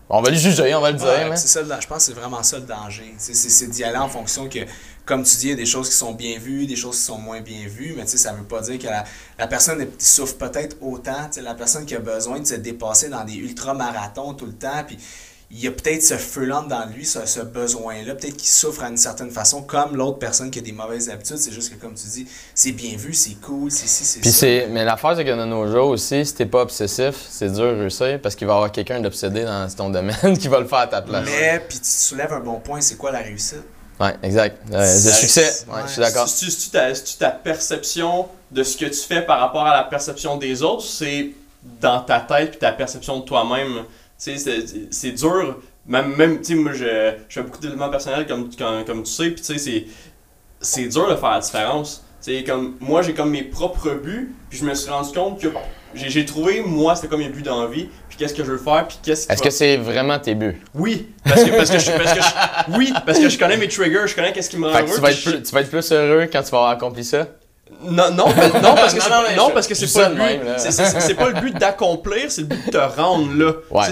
on 0.10 0.22
va 0.22 0.30
le 0.32 0.36
juger, 0.38 0.74
on 0.74 0.80
va 0.82 0.92
le 0.92 0.98
dire. 0.98 1.06
Ouais, 1.06 1.30
mais- 1.30 1.36
c'est 1.36 1.50
ça, 1.50 1.62
je 1.64 1.86
pense 1.86 1.98
que 1.98 2.04
c'est 2.14 2.20
vraiment 2.20 2.42
ça 2.44 2.58
le 2.60 2.64
danger. 2.66 3.14
C'est- 3.18 3.34
C'est 3.36 3.50
c'est 3.50 3.68
d'y 3.68 3.84
aller 3.84 3.98
en 3.98 4.08
fonction 4.08 4.48
que, 4.48 4.60
comme 5.08 5.24
tu 5.24 5.38
dis, 5.38 5.46
il 5.48 5.50
y 5.52 5.54
a 5.54 5.56
des 5.56 5.66
choses 5.66 5.90
qui 5.90 5.96
sont 5.96 6.14
bien 6.14 6.38
vues, 6.38 6.68
des 6.68 6.76
choses 6.76 6.98
qui 6.98 7.04
sont 7.04 7.18
moins 7.18 7.40
bien 7.40 7.66
vues, 7.66 7.94
mais 7.96 8.04
tu 8.04 8.12
sais, 8.12 8.18
ça 8.18 8.34
veut 8.34 8.44
pas 8.44 8.60
dire 8.60 8.78
que 8.78 8.88
la, 8.88 9.06
la 9.40 9.48
personne 9.48 9.88
souffre 9.98 10.36
peut-être 10.36 10.76
autant. 10.82 11.28
Tu 11.32 11.36
sais, 11.36 11.42
La 11.42 11.56
personne 11.56 11.86
qui 11.86 11.96
a 11.96 12.00
besoin 12.00 12.42
de 12.42 12.46
se 12.46 12.56
dépasser 12.56 13.08
dans 13.08 13.24
des 13.24 13.36
ultra-marathons 13.36 14.34
tout 14.34 14.46
le 14.46 14.54
temps, 14.54 14.84
puis 14.86 14.98
il 15.50 15.62
y 15.62 15.68
a 15.68 15.72
peut-être 15.72 16.04
ce 16.04 16.16
feu-là 16.16 16.66
dans 16.70 16.86
lui, 16.94 17.06
ce, 17.06 17.26
ce 17.26 17.40
besoin-là, 17.40 18.16
peut-être 18.16 18.36
qu'il 18.36 18.50
souffre 18.50 18.84
à 18.84 18.90
une 18.90 18.98
certaine 18.98 19.32
façon, 19.32 19.62
comme 19.62 19.96
l'autre 19.96 20.20
personne 20.20 20.52
qui 20.52 20.60
a 20.60 20.62
des 20.62 20.74
mauvaises 20.74 21.10
habitudes. 21.10 21.38
C'est 21.38 21.54
juste 21.54 21.74
que, 21.74 21.80
comme 21.80 21.94
tu 21.94 22.06
dis, 22.08 22.28
c'est 22.54 22.74
bien 22.74 22.98
vu, 22.98 23.14
c'est 23.14 23.36
cool, 23.36 23.72
c'est 23.72 23.88
ci, 23.88 24.04
c'est 24.04 24.30
ça. 24.30 24.68
mais 24.70 24.84
l'affaire, 24.84 25.16
c'est 25.16 25.24
que 25.24 25.30
de 25.30 25.46
nos 25.46 25.72
jours 25.72 25.88
aussi, 25.88 26.26
si 26.26 26.34
t'es 26.34 26.48
pas 26.48 26.64
obsessif, 26.64 27.16
c'est 27.30 27.50
dur 27.50 27.72
de 27.72 27.80
réussir 27.80 28.20
parce 28.22 28.36
qu'il 28.36 28.46
va 28.46 28.54
y 28.54 28.56
avoir 28.58 28.72
quelqu'un 28.74 29.00
d'obsédé 29.00 29.46
dans 29.46 29.70
ton 29.70 29.90
domaine 29.90 30.38
qui 30.38 30.50
va 30.50 30.60
le 30.60 30.68
faire 30.68 30.80
à 30.80 30.88
ta 30.88 31.02
place. 31.02 31.26
Mais, 31.26 31.62
puis 31.66 31.80
tu 31.80 31.90
soulèves 31.90 32.34
un 32.34 32.42
bon 32.42 32.60
point, 32.60 32.82
c'est 32.82 32.98
quoi 32.98 33.12
la 33.12 33.20
réussite? 33.20 33.64
Ouais, 34.00 34.16
exact. 34.24 34.62
Euh, 34.72 34.94
le 34.94 35.12
succès, 35.12 35.66
ouais, 35.68 35.74
ouais. 35.76 35.82
je 35.88 35.92
suis 35.94 36.02
d'accord. 36.02 36.28
C'est-tu 36.28 36.70
ta, 36.70 36.94
ta 37.20 37.32
perception 37.32 38.28
de 38.52 38.64
ce 38.64 38.78
que 38.78 38.86
tu 38.86 39.00
fais 39.00 39.22
par 39.24 39.40
rapport 39.40 39.66
à 39.66 39.76
la 39.76 39.84
perception 39.84 40.38
des 40.38 40.62
autres, 40.62 40.84
c'est 40.84 41.32
dans 41.82 42.02
ta 42.02 42.20
tête 42.20 42.52
puis 42.52 42.60
ta 42.60 42.72
perception 42.72 43.20
de 43.20 43.26
toi-même? 43.26 43.84
Tu 44.24 44.38
sais, 44.38 44.66
c'est- 44.92 45.12
dur. 45.12 45.58
Même, 45.88 46.16
même 46.16 46.38
tu 46.40 46.46
sais, 46.46 46.56
moi, 46.56 46.74
je, 46.74 47.14
je 47.30 47.34
fais 47.34 47.42
beaucoup 47.44 47.58
de 47.58 47.62
développement 47.64 47.90
personnel, 47.90 48.28
comme, 48.28 48.50
comme, 48.56 48.86
comme 48.86 49.04
tu 49.04 49.12
sais, 49.12 49.32
puis 49.32 49.42
tu 49.42 49.58
sais, 49.58 49.86
c'est 50.60 50.88
dur 50.88 51.10
de 51.10 51.16
faire 51.16 51.32
la 51.32 51.40
différence. 51.40 52.04
Comme 52.46 52.76
moi 52.82 53.02
j'ai 53.04 53.14
comme 53.14 53.30
mes 53.30 53.44
propres 53.44 53.92
buts, 53.92 54.36
puis 54.50 54.60
je 54.60 54.66
me 54.66 54.74
suis 54.74 54.90
rendu 54.90 55.14
compte 55.14 55.40
que 55.40 55.48
j'ai 55.96 56.26
trouvé 56.26 56.62
moi 56.66 56.96
c'était 56.96 57.08
comme 57.08 57.20
mes 57.22 57.30
buts 57.30 57.42
dans 57.42 57.62
la 57.62 57.68
vie, 57.68 57.88
puis 58.10 58.18
qu'est-ce 58.18 58.34
que 58.34 58.44
je 58.44 58.52
veux 58.52 58.58
faire, 58.58 58.88
puis 58.88 58.98
qu'est-ce 59.04 59.26
qui 59.28 59.32
Est-ce 59.34 59.40
va- 59.42 59.46
que 59.46 59.52
c'est 59.52 59.78
vraiment 59.78 60.20
tes 60.20 60.36
buts? 60.36 60.62
oui, 60.76 61.08
parce 61.24 61.44
que 61.44 61.50
parce 61.56 61.70
que 61.72 61.80
je, 61.80 61.92
parce 61.92 62.14
que 62.14 62.22
je- 62.22 62.78
oui, 62.78 62.94
parce 63.06 63.20
que 63.20 63.30
je 63.30 63.38
connais 63.40 63.58
mes 63.58 63.68
triggers, 63.68 64.08
je 64.08 64.16
connais 64.16 64.32
qu'est-ce 64.34 64.50
qui 64.50 64.58
me 64.58 64.68
rend 64.68 64.74
Fait 64.74 64.84
que 64.84 64.90
heureux. 64.90 64.96
tu 64.96 65.02
vas, 65.02 65.12
être 65.12 65.18
je- 65.20 65.30
plus, 65.32 65.44
tu 65.44 65.54
vas 65.54 65.62
être 65.62 65.70
plus 65.70 65.92
heureux 65.92 66.28
quand 66.32 66.44
tu 66.44 66.52
vas 66.52 66.58
avoir 66.58 66.70
accompli 66.72 67.04
ça? 67.04 67.28
Non, 67.84 68.10
non, 68.12 68.28
non, 68.30 68.76
parce 68.76 68.94
que 68.94 69.36
Non, 69.36 69.50
parce 69.54 69.68
que 69.68 69.76
c'est 69.76 69.92
pas 69.94 70.08
le 70.08 70.16
but. 70.16 70.22
même, 70.22 70.46
là. 70.46 70.58
c'est- 70.58 70.72
C'est 70.72 71.02
c'est 71.02 71.14
pas 71.16 71.28
le 71.30 71.42
but 71.42 71.54
d'accomplir, 71.58 72.32
c'est 72.32 72.42
le 72.42 72.48
but 72.48 72.66
de 72.66 72.72
te 72.72 72.78
rendre 72.78 73.34
là. 73.36 73.52
Ouais, 73.70 73.82
Tu 73.88 73.92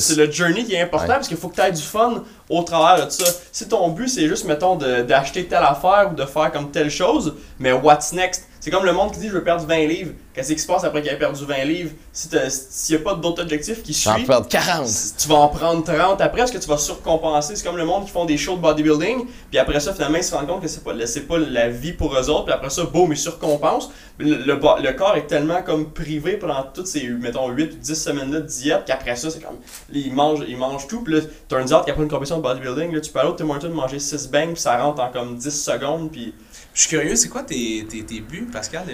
c'est 0.00 0.16
le, 0.16 0.30
journey 0.30 0.64
qui 0.64 0.74
est 0.74 0.82
important 0.82 1.06
Ouais. 1.08 1.14
parce 1.14 1.26
qu'il 1.26 1.38
faut 1.38 1.48
que 1.48 1.54
tu 1.56 1.62
aies 1.62 1.72
du 1.72 1.80
fun 1.82 2.22
au 2.50 2.62
travers 2.62 3.06
de 3.06 3.10
ça. 3.10 3.24
Si 3.52 3.66
ton 3.66 3.88
but 3.88 4.06
c'est 4.08 4.28
juste, 4.28 4.44
mettons, 4.44 4.76
de- 4.76 5.00
d'acheter 5.00 5.46
telle 5.46 5.62
affaire 5.64 6.10
ou 6.12 6.14
de 6.14 6.24
faire 6.26 6.52
comme 6.52 6.70
telle 6.70 6.90
chose, 6.90 7.34
mais 7.58 7.72
what's 7.72 8.12
next? 8.12 8.46
C'est 8.60 8.70
comme 8.70 8.84
le 8.84 8.92
monde 8.92 9.10
qui 9.12 9.20
dit 9.20 9.28
je 9.28 9.32
veux 9.32 9.42
perdre 9.42 9.64
20 9.66 9.86
livres. 9.86 10.12
Qu'est-ce 10.34 10.52
qui 10.52 10.58
se 10.58 10.66
passe 10.66 10.84
après 10.84 11.00
qu'il 11.02 11.10
ait 11.10 11.18
perdu 11.18 11.44
20 11.44 11.64
livres? 11.64 11.90
Si 12.12 12.28
t'as- 12.28 12.50
S'il 12.50 12.94
n'y 12.96 13.00
a 13.02 13.04
pas 13.04 13.14
d'autres 13.14 13.42
objectifs 13.42 13.82
qui 13.82 13.94
suivent, 13.94 14.26
perds 14.26 14.46
40. 14.48 14.86
tu 15.18 15.28
vas 15.28 15.34
en 15.36 15.48
prendre 15.48 15.82
30 15.82 16.20
après, 16.20 16.42
est-ce 16.42 16.52
que 16.52 16.58
tu 16.58 16.68
vas 16.68 16.76
surcompenser? 16.78 17.56
C'est 17.56 17.64
comme 17.66 17.76
le 17.78 17.84
monde 17.86 18.04
qui 18.04 18.10
font 18.10 18.26
des 18.26 18.36
shows 18.36 18.56
de 18.56 18.60
bodybuilding, 18.60 19.26
puis 19.50 19.58
après 19.58 19.80
ça, 19.80 19.92
finalement, 19.94 20.18
ils 20.18 20.24
se 20.24 20.34
rendent 20.34 20.46
compte 20.46 20.60
que 20.62 20.68
c'est 20.68 20.84
pas, 20.84 20.92
c'est 21.06 21.26
pas 21.26 21.38
la 21.38 21.68
vie 21.70 21.92
pour 21.94 22.14
eux 22.14 22.28
autres, 22.30 22.44
puis 22.44 22.52
après 22.52 22.70
ça, 22.70 22.84
boum, 22.84 23.10
ils 23.12 23.16
surcompensent. 23.16 23.90
Le, 24.18 24.36
le, 24.36 24.54
le 24.54 24.92
corps 24.92 25.16
est 25.16 25.26
tellement 25.26 25.62
comme 25.62 25.90
privé 25.92 26.36
pendant 26.36 26.62
toutes 26.74 26.86
ces, 26.86 27.08
mettons, 27.08 27.48
8 27.48 27.72
ou 27.72 27.76
10 27.76 27.94
semaines-là 27.94 28.40
de 28.40 28.46
diète, 28.46 28.82
qu'après 28.86 29.16
ça, 29.16 29.30
c'est 29.30 29.40
comme, 29.40 29.56
ils 29.92 30.12
mangent, 30.12 30.44
ils 30.46 30.58
mangent 30.58 30.86
tout, 30.86 31.00
puis 31.00 31.14
là, 31.14 31.20
turns 31.48 31.72
out 31.72 31.84
qu'après 31.86 32.02
une 32.02 32.08
compétition 32.10 32.36
de 32.36 32.42
bodybuilding, 32.42 32.92
là, 32.94 33.00
tu 33.00 33.10
peux 33.10 33.18
aller 33.20 33.30
au 33.30 33.32
Tim 33.32 33.48
Hortons 33.48 33.70
manger 33.70 33.98
6 33.98 34.28
bangs, 34.28 34.52
puis 34.52 34.60
ça 34.60 34.80
rentre 34.82 35.02
en 35.02 35.08
comme 35.10 35.36
10 35.36 35.50
secondes, 35.64 36.10
puis... 36.12 36.34
Je 36.72 36.80
suis 36.82 36.88
curieux, 36.90 37.16
c'est 37.16 37.28
quoi 37.28 37.42
tes, 37.42 37.84
tes, 37.88 38.02
tes 38.04 38.20
buts, 38.20 38.48
Pascal, 38.52 38.84
de? 38.86 38.92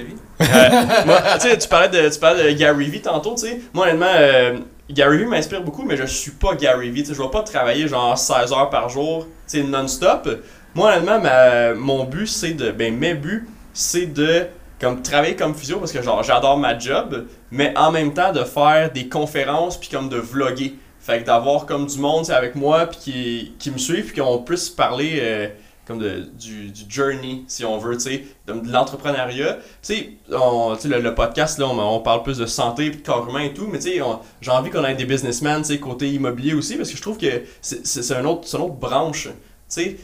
Moi, 1.06 1.20
tu 1.38 1.68
parlais 1.68 1.88
de, 1.88 2.08
tu 2.12 2.18
parlais 2.18 2.52
de 2.52 2.58
Gary 2.58 2.88
Vee 2.88 3.02
tantôt, 3.02 3.34
tu 3.34 3.46
sais. 3.46 3.60
Moi, 3.74 3.86
honnêtement, 3.86 4.06
euh, 4.14 4.58
Gary 4.90 5.18
Vee 5.18 5.26
m'inspire 5.26 5.62
beaucoup, 5.62 5.82
mais 5.84 5.96
je 5.96 6.06
suis 6.06 6.30
pas 6.32 6.54
Gary 6.54 6.90
Vee. 6.90 7.04
Je 7.06 7.12
vais 7.22 7.30
pas 7.30 7.42
travailler 7.42 7.86
genre 7.86 8.16
16 8.16 8.52
heures 8.52 8.70
par 8.70 8.88
jour, 8.88 9.26
tu 9.48 9.62
non-stop. 9.62 10.28
Moi, 10.74 10.92
honnêtement, 10.92 11.20
ma- 11.20 11.74
mon 11.74 12.04
but, 12.04 12.26
c'est 12.26 12.52
de. 12.52 12.70
Ben, 12.70 12.96
mes 12.96 13.14
buts, 13.14 13.46
c'est 13.72 14.06
de 14.06 14.46
comme 14.80 15.00
travailler 15.02 15.36
comme 15.36 15.54
physio 15.54 15.78
parce 15.78 15.90
que 15.92 16.02
genre 16.02 16.22
j'adore 16.22 16.58
ma 16.58 16.78
job, 16.78 17.26
mais 17.50 17.72
en 17.78 17.90
même 17.90 18.12
temps 18.12 18.30
de 18.32 18.44
faire 18.44 18.90
des 18.92 19.08
conférences 19.08 19.78
puis 19.80 19.88
comme 19.88 20.08
de 20.10 20.18
vlogger. 20.18 20.74
Fait 21.00 21.20
que 21.20 21.26
d'avoir 21.26 21.64
comme 21.66 21.86
du 21.86 21.98
monde 21.98 22.30
avec 22.30 22.56
moi 22.56 22.86
puis 22.86 22.98
qui, 23.00 23.52
qui 23.58 23.70
me 23.70 23.78
suivent 23.78 24.12
puis 24.12 24.20
qu'on 24.20 24.38
puisse 24.42 24.68
parler 24.68 25.18
euh, 25.22 25.48
comme 25.86 25.98
de, 25.98 26.28
du, 26.38 26.70
du 26.70 26.82
journey, 26.88 27.44
si 27.46 27.64
on 27.64 27.78
veut, 27.78 27.94
tu 27.96 28.00
sais, 28.04 28.24
de, 28.46 28.54
de 28.54 28.72
l'entrepreneuriat. 28.72 29.54
Tu 29.54 29.60
sais, 29.82 30.10
on- 30.32 30.76
le, 30.84 31.00
le 31.00 31.14
podcast, 31.14 31.58
là, 31.58 31.66
on, 31.68 31.78
on 31.78 32.00
parle 32.00 32.22
plus 32.24 32.38
de 32.38 32.46
santé, 32.46 32.90
puis 32.90 33.00
de 33.00 33.06
corps 33.06 33.28
humain 33.28 33.44
et 33.44 33.54
tout, 33.54 33.68
mais 33.70 33.78
tu 33.78 33.90
sais, 33.92 34.02
j'ai 34.40 34.50
envie 34.50 34.70
qu'on 34.70 34.84
ait 34.84 34.94
des 34.94 35.04
businessmen, 35.04 35.62
tu 35.62 35.68
sais, 35.68 35.78
côté 35.78 36.10
immobilier 36.12 36.54
aussi, 36.54 36.76
parce 36.76 36.90
que 36.90 36.96
je 36.96 37.02
trouve 37.02 37.18
que 37.18 37.42
c'est 37.60 38.14
un 38.14 38.24
autre, 38.24 38.48
une 38.54 38.62
autre 38.62 38.74
branche. 38.74 39.28
Tu 39.28 39.30
sais, 39.68 39.96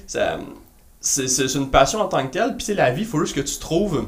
c'est 1.00 1.54
une 1.54 1.70
passion 1.70 2.00
en 2.00 2.08
tant 2.08 2.24
que 2.26 2.32
telle, 2.32 2.56
puis 2.56 2.74
la 2.74 2.90
vie, 2.92 3.02
il 3.02 3.06
faut 3.08 3.18
juste 3.20 3.34
que 3.34 3.40
tu 3.40 3.58
trouves 3.58 4.06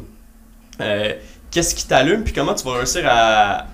euh, 0.80 1.12
qu'est-ce 1.50 1.74
qui 1.74 1.86
t'allume, 1.86 2.22
puis 2.24 2.32
comment 2.32 2.54
tu 2.54 2.64
vas 2.64 2.74
réussir 2.78 3.02
à, 3.08 3.66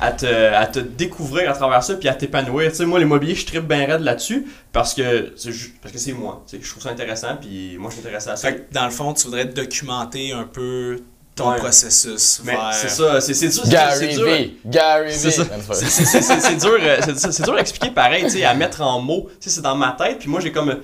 à 0.00 0.12
te, 0.12 0.26
à 0.26 0.66
te 0.66 0.78
découvrir 0.78 1.50
à 1.50 1.52
travers 1.52 1.82
ça 1.82 1.94
puis 1.94 2.08
à 2.08 2.14
t'épanouir. 2.14 2.70
Tu 2.70 2.76
sais, 2.78 2.86
moi, 2.86 2.98
l'immobilier, 2.98 3.34
je 3.34 3.44
tripe 3.46 3.66
bien 3.68 3.86
raide 3.86 4.00
là-dessus 4.00 4.46
parce 4.72 4.94
que 4.94 5.32
c'est 5.36 5.50
parce 5.82 5.92
que 5.92 5.98
c'est 5.98 6.12
moi. 6.12 6.42
Tu 6.48 6.56
sais, 6.56 6.62
je 6.64 6.70
trouve 6.70 6.82
ça 6.82 6.90
intéressant 6.90 7.36
puis 7.40 7.76
moi, 7.78 7.90
je 7.90 7.96
suis 7.98 8.06
intéressé 8.06 8.30
à 8.30 8.36
ça. 8.36 8.48
Fait 8.48 8.56
que 8.68 8.74
dans 8.74 8.84
le 8.86 8.90
fond, 8.90 9.12
tu 9.12 9.24
voudrais 9.24 9.44
documenter 9.44 10.32
un 10.32 10.44
peu 10.44 10.98
ton 11.36 11.50
Ouais. 11.50 11.56
processus. 11.58 12.40
Mais 12.44 12.52
vers- 12.52 12.70
c'est 12.74 12.88
ça, 12.88 13.20
c'est 13.20 13.34
c'est 13.34 13.48
dur. 13.48 13.62
c'est- 13.64 13.70
Gary 13.70 13.98
c'est 13.98 14.16
dur. 14.16 14.24
V. 14.24 14.56
Gary 14.66 15.12
C'est 15.12 15.28
V. 15.38 15.44
C'est- 15.72 15.84
c'est- 15.90 16.04
c'est- 16.04 16.22
C'est 16.22 16.40
c'est 16.40 16.56
dur, 16.56 16.76
euh, 16.80 16.96
c'est- 17.16 17.32
c'est 17.32 17.42
dur 17.44 17.54
à 17.54 17.60
expliquer 17.60 17.90
pareil, 17.90 18.24
tu 18.24 18.30
sais, 18.30 18.44
à 18.44 18.52
mettre 18.54 18.80
en 18.82 19.00
mots. 19.00 19.28
Tu 19.40 19.48
sais, 19.48 19.56
c'est 19.56 19.62
dans 19.62 19.76
ma 19.76 19.92
tête, 19.92 20.18
puis 20.18 20.28
moi 20.28 20.40
j'ai 20.40 20.50
comme, 20.52 20.76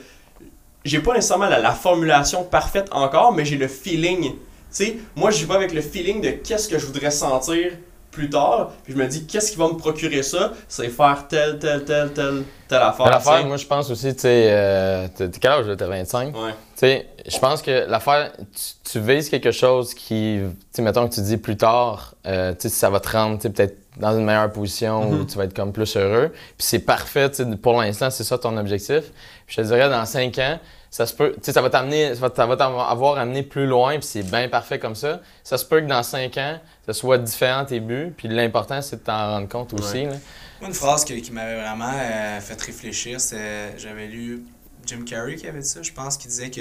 j'ai 0.85 1.01
pas 1.01 1.15
nécessairement 1.15 1.49
la, 1.49 1.59
la 1.59 1.73
formulation 1.73 2.45
parfaite 2.45 2.89
encore, 2.93 3.33
mais 3.33 3.45
j'ai 3.45 3.57
le 3.57 3.69
feeling. 3.69 4.31
Tu 4.31 4.37
sais, 4.71 4.97
moi 5.15 5.31
je 5.31 5.45
vais 5.45 5.55
avec 5.55 5.73
le 5.75 5.81
feeling 5.81 6.21
de 6.21 6.31
qu'est-ce 6.31 6.69
que 6.69 6.79
je 6.79 6.87
voudrais 6.87 7.11
sentir 7.11 7.73
plus 8.17 8.31
tard, 8.31 8.71
puis 8.83 8.95
je 8.95 8.99
me 8.99 9.07
dis 9.07 9.27
qu'est-ce 9.27 9.53
qui 9.53 9.59
va 9.59 9.69
me 9.69 9.75
procurer 9.77 10.23
ça, 10.23 10.53
c'est 10.69 10.89
faire 10.89 11.27
telle, 11.29 11.59
telle, 11.59 11.85
telle, 11.85 12.13
telle, 12.13 12.43
telle 12.67 12.83
affaire. 12.83 13.07
L'affaire, 13.07 13.35
tu 13.37 13.43
sais. 13.43 13.45
moi, 13.49 13.57
je 13.59 13.67
pense 13.67 13.91
aussi, 13.91 14.15
tu 14.15 14.21
sais, 14.23 14.49
euh, 14.51 15.07
t'as 15.15 15.27
quel 15.41 15.51
âge, 15.51 15.67
là? 15.67 15.77
T'as 15.77 15.87
25? 15.87 16.35
Ouais. 16.35 16.51
Tu 16.51 16.57
sais, 16.77 17.07
je 17.27 17.39
pense 17.39 17.61
que 17.63 17.85
l'affaire, 17.89 18.33
tu, 18.37 18.91
tu 18.93 19.01
vises 19.01 19.29
quelque 19.29 19.51
chose 19.53 19.93
qui, 19.95 20.41
tu 20.41 20.57
sais, 20.73 20.83
mettons 20.83 21.07
que 21.09 21.15
tu 21.15 21.21
dis 21.21 21.37
plus 21.37 21.57
tard, 21.57 22.15
euh, 22.27 22.53
tu 22.53 22.63
sais, 22.63 22.69
ça 22.71 22.89
va 22.91 23.01
te 23.01 23.09
rendre, 23.11 23.37
tu 23.37 23.43
sais, 23.43 23.51
peut-être 23.51 23.77
dans 23.99 24.17
une 24.19 24.25
meilleure 24.25 24.51
position 24.53 25.09
où 25.09 25.15
Mhm. 25.17 25.27
tu 25.27 25.39
vas 25.39 25.45
être 25.45 25.55
comme 25.55 25.73
plus 25.73 25.97
heureux. 25.97 26.29
Puis 26.33 26.67
c'est 26.67 26.79
parfait, 26.81 27.31
tu 27.31 27.45
sais, 27.45 27.57
pour 27.57 27.81
l'instant, 27.81 28.11
c'est 28.11 28.25
ça 28.25 28.37
ton 28.39 28.57
objectif. 28.57 29.05
Puis 29.47 29.57
je 29.57 29.63
te 29.63 29.67
dirais, 29.67 29.89
dans 29.89 30.05
5 30.05 30.39
ans, 30.39 30.59
ça 30.91 31.07
se 31.07 31.15
peut, 31.15 31.33
tu 31.35 31.41
sais, 31.43 31.53
ça 31.53 31.61
va 31.63 31.71
t'amener, 31.71 32.15
ça 32.15 32.21
va 32.29 32.33
ça 32.35 32.47
va 32.47 32.57
t'avoir 32.57 33.19
amené 33.19 33.43
plus 33.43 33.67
loin, 33.67 33.99
puis 33.99 34.07
c'est 34.09 34.23
bien 34.23 34.49
parfait 34.49 34.79
comme 34.79 34.95
ça. 34.95 35.21
Ça 35.45 35.59
se 35.59 35.65
peut 35.65 35.81
que 35.81 35.87
dans 35.87 36.03
5 36.03 36.37
ans, 36.39 36.59
ça 36.87 36.93
soit 36.93 37.19
différent 37.19 37.65
tes 37.65 37.81
buts, 37.81 38.13
puis 38.17 38.29
l'important, 38.29 38.81
c'est 38.83 38.97
de 38.97 39.03
t'en 39.03 39.33
rendre 39.35 39.49
compte 39.49 39.75
aussi, 39.75 40.05
là. 40.05 40.13
Moi, 40.61 40.69
Une 40.71 40.75
phrase 40.75 41.05
que- 41.05 41.13
qui 41.15 41.33
m'avait 41.33 41.61
vraiment 41.61 41.93
euh, 41.95 42.41
fait 42.41 42.61
réfléchir, 42.63 43.21
c'est 43.21 43.75
j'avais 43.79 44.07
lu 44.07 44.43
Jim 44.87 45.03
Carrey 45.05 45.35
qui 45.35 45.47
avait 45.49 45.61
dit 45.61 45.69
ça, 45.69 45.83
je 45.83 45.93
pense, 45.93 46.17
qui 46.17 46.29
disait 46.29 46.49
que 46.49 46.61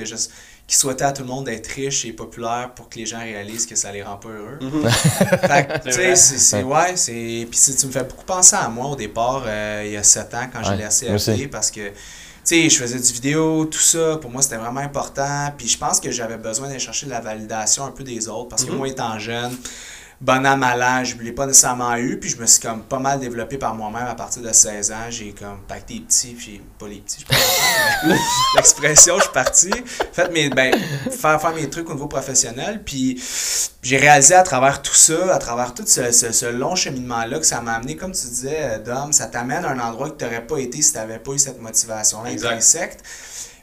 qu'il 0.68 0.76
souhaitait 0.78 1.04
à 1.06 1.12
tout 1.14 1.22
le 1.22 1.28
monde 1.30 1.46
d'être 1.46 1.68
riche 1.68 2.06
et 2.06 2.12
populaire 2.12 2.72
pour 2.76 2.90
que 2.90 2.98
les 2.98 3.06
gens 3.06 3.20
réalisent 3.20 3.68
que 3.68 3.76
ça 3.76 3.92
les 3.92 4.02
rend 4.04 4.18
pas 4.18 4.30
heureux. 4.30 4.58
Mhm. 4.60 4.90
Fait 4.90 5.68
que, 5.68 5.92
C'est 5.92 6.10
tu 6.10 6.16
sais, 6.16 6.16
c'est, 6.16 6.64
ouais, 6.64 6.96
c'est. 6.98 7.48
Puis 7.50 7.76
tu 7.80 7.86
me 7.86 7.92
fais 7.92 8.04
beaucoup 8.04 8.26
penser 8.26 8.56
à 8.56 8.68
moi 8.68 8.88
au 8.88 8.96
départ, 8.96 9.44
euh, 9.46 9.84
il 9.86 9.92
y 9.92 9.98
a 9.98 10.04
7 10.04 10.34
ans, 10.34 10.50
quand 10.52 10.64
j'ai 10.64 10.72
Ouais, 10.72 10.78
laissé 10.78 11.48
parce 11.48 11.70
que, 11.72 11.92
sais, 12.46 12.70
je 12.70 12.78
faisais 12.78 13.00
du 13.00 13.12
vidéo, 13.14 13.66
tout 13.66 13.80
ça, 13.80 14.18
pour 14.18 14.30
moi, 14.32 14.42
c'était 14.42 14.58
vraiment 14.58 14.80
important. 14.82 15.52
Puis 15.58 15.68
je 15.68 15.78
pense 15.78 16.00
que 16.00 16.12
j'avais 16.12 16.38
besoin 16.38 16.68
d'aller 16.68 16.80
chercher 16.80 17.06
de 17.08 17.12
la 17.12 17.22
validation 17.22 17.86
un 17.86 17.92
peu 17.92 18.04
des 18.04 18.28
autres, 18.28 18.50
parce 18.50 18.64
que 18.66 18.72
Mhm. 18.72 18.78
moi, 18.78 18.88
étant 18.88 19.18
jeune, 19.20 19.56
bon 20.22 20.46
an, 20.46 20.58
mal 20.58 20.82
an, 20.82 21.04
je 21.04 21.16
ne 21.16 21.22
l'ai 21.22 21.32
pas 21.32 21.46
nécessairement 21.46 21.96
eu, 21.98 22.20
puis 22.20 22.30
je 22.30 22.38
me 22.38 22.46
suis 22.46 22.62
comme 22.62 22.82
pas 22.84 23.00
mal 23.00 23.20
développé 23.20 23.58
par 23.58 23.76
moi-même 23.76 24.08
à 24.08 24.16
partir 24.16 24.42
de 24.42 24.52
16 24.52 24.92
ans. 24.92 25.10
J'ai 25.10 25.34
comme 25.34 25.60
pacté 25.68 25.96
les 25.96 26.00
petits, 26.02 26.34
puis 26.34 26.62
pas 26.80 26.88
les 26.88 26.98
petits, 27.02 27.26
je 27.28 28.10
l'expression, 28.56 29.18
je 29.18 29.24
suis 29.24 29.32
parti. 29.34 29.72
Fait 30.14 30.30
mes, 30.32 30.50
ben, 30.50 30.74
faire, 31.12 31.40
faire 31.42 31.54
mes 31.54 31.70
trucs 31.70 31.90
au 31.90 31.94
niveau 31.94 32.08
professionnel, 32.08 32.82
puis 32.84 33.22
j'ai 33.82 33.98
réalisé 33.98 34.34
à 34.36 34.44
travers 34.44 34.82
tout 34.82 34.94
ça, 34.96 35.36
à 35.36 35.38
travers 35.38 35.74
tout 35.74 35.84
ce, 35.86 36.12
ce- 36.12 36.32
ce 36.32 36.46
long 36.48 36.76
cheminement-là, 36.76 37.40
que 37.40 37.46
ça 37.46 37.62
m'a 37.62 37.74
amené, 37.74 37.96
comme 37.96 38.12
tu 38.14 38.26
disais, 38.28 38.58
euh, 38.62 38.80
Dom, 38.80 39.12
ça 39.14 39.28
t'amène 39.28 39.64
à 39.66 39.70
un 39.70 39.80
endroit 39.80 40.10
que 40.10 40.18
tu 40.18 40.26
n'aurais 40.26 40.46
pas 40.46 40.58
été 40.58 40.82
si 40.82 40.92
tu 40.92 40.98
n'avais 40.98 41.20
pas 41.20 41.32
eu 41.32 41.40
cette 41.40 41.62
motivation-là 41.62 42.32
Exact. 42.32 42.98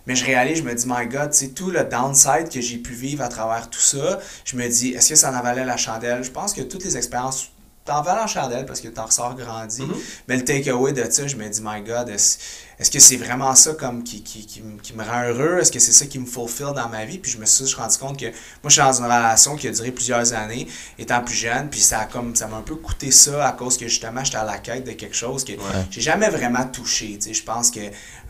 Mais 0.06 0.14
je 0.16 0.24
réalise, 0.24 0.58
je 0.58 0.62
me 0.62 0.74
dis, 0.74 0.84
my 0.86 1.06
God, 1.06 1.32
c'est 1.32 1.54
tout 1.54 1.70
le 1.70 1.84
downside 1.84 2.48
que 2.52 2.60
j'ai 2.60 2.78
pu 2.78 2.92
vivre 2.92 3.22
à 3.22 3.28
travers 3.28 3.70
tout 3.70 3.80
ça. 3.80 4.18
Je 4.44 4.56
me 4.56 4.68
dis, 4.68 4.90
est-ce 4.90 5.10
que 5.10 5.14
ça 5.14 5.30
en 5.30 5.42
valait 5.42 5.64
la 5.64 5.76
chandelle? 5.76 6.24
Je 6.24 6.30
pense 6.30 6.52
que 6.52 6.62
toutes 6.62 6.84
les 6.84 6.96
expériences 6.96 7.50
t'en 7.84 8.02
valent 8.02 8.20
la 8.20 8.26
chandelle 8.26 8.66
parce 8.66 8.80
que 8.80 8.88
t'en 8.88 9.06
ressors 9.06 9.34
grandi. 9.34 9.82
Mhm. 9.82 9.94
Mais 10.28 10.36
le 10.36 10.44
takeaway 10.44 10.92
de 10.92 11.04
ça, 11.10 11.26
je 11.26 11.36
me 11.36 11.48
dis, 11.48 11.60
my 11.62 11.82
God, 11.82 12.08
est-ce 12.08 12.38
est-ce 12.82 12.90
que 12.90 12.98
c'est 12.98 13.16
vraiment 13.16 13.54
ça 13.54 13.74
comme 13.74 14.02
qui, 14.02 14.22
qui, 14.22 14.44
qui, 14.44 14.60
me- 14.60 14.78
qui 14.80 14.92
me 14.92 15.04
rend 15.04 15.22
heureux? 15.22 15.58
Est-ce 15.60 15.70
que 15.72 15.78
c'est 15.78 15.92
ça 15.92 16.04
qui 16.06 16.18
me 16.18 16.26
fulfill 16.26 16.72
dans 16.74 16.88
ma 16.88 17.04
vie? 17.04 17.18
Puis 17.18 17.30
je 17.30 17.38
me 17.38 17.46
suis 17.46 17.72
rendu 17.76 17.96
compte 17.96 18.18
que 18.18 18.26
moi, 18.26 18.32
je 18.66 18.70
suis 18.72 18.82
dans 18.82 18.92
une 18.92 19.04
relation 19.04 19.56
qui 19.56 19.68
a 19.68 19.70
duré 19.70 19.92
plusieurs 19.92 20.32
années, 20.32 20.66
étant 20.98 21.22
plus 21.22 21.34
jeune, 21.36 21.68
puis 21.70 21.80
ça 21.80 22.00
a 22.00 22.04
comme 22.06 22.34
ça 22.36 22.48
m'a 22.48 22.56
un 22.56 22.62
peu 22.62 22.74
coûté 22.74 23.10
ça 23.12 23.46
à 23.46 23.52
cause 23.52 23.76
que 23.78 23.86
justement, 23.86 24.24
j'étais 24.24 24.38
à 24.38 24.44
la 24.44 24.58
quête 24.58 24.84
de 24.84 24.92
quelque 24.92 25.14
chose 25.16 25.44
que 25.44 25.52
j'ai 25.90 26.00
jamais 26.00 26.28
vraiment 26.28 26.64
touché. 26.64 27.16
Tu 27.20 27.28
sais, 27.28 27.34
je 27.34 27.44
pense 27.44 27.70
que 27.70 27.80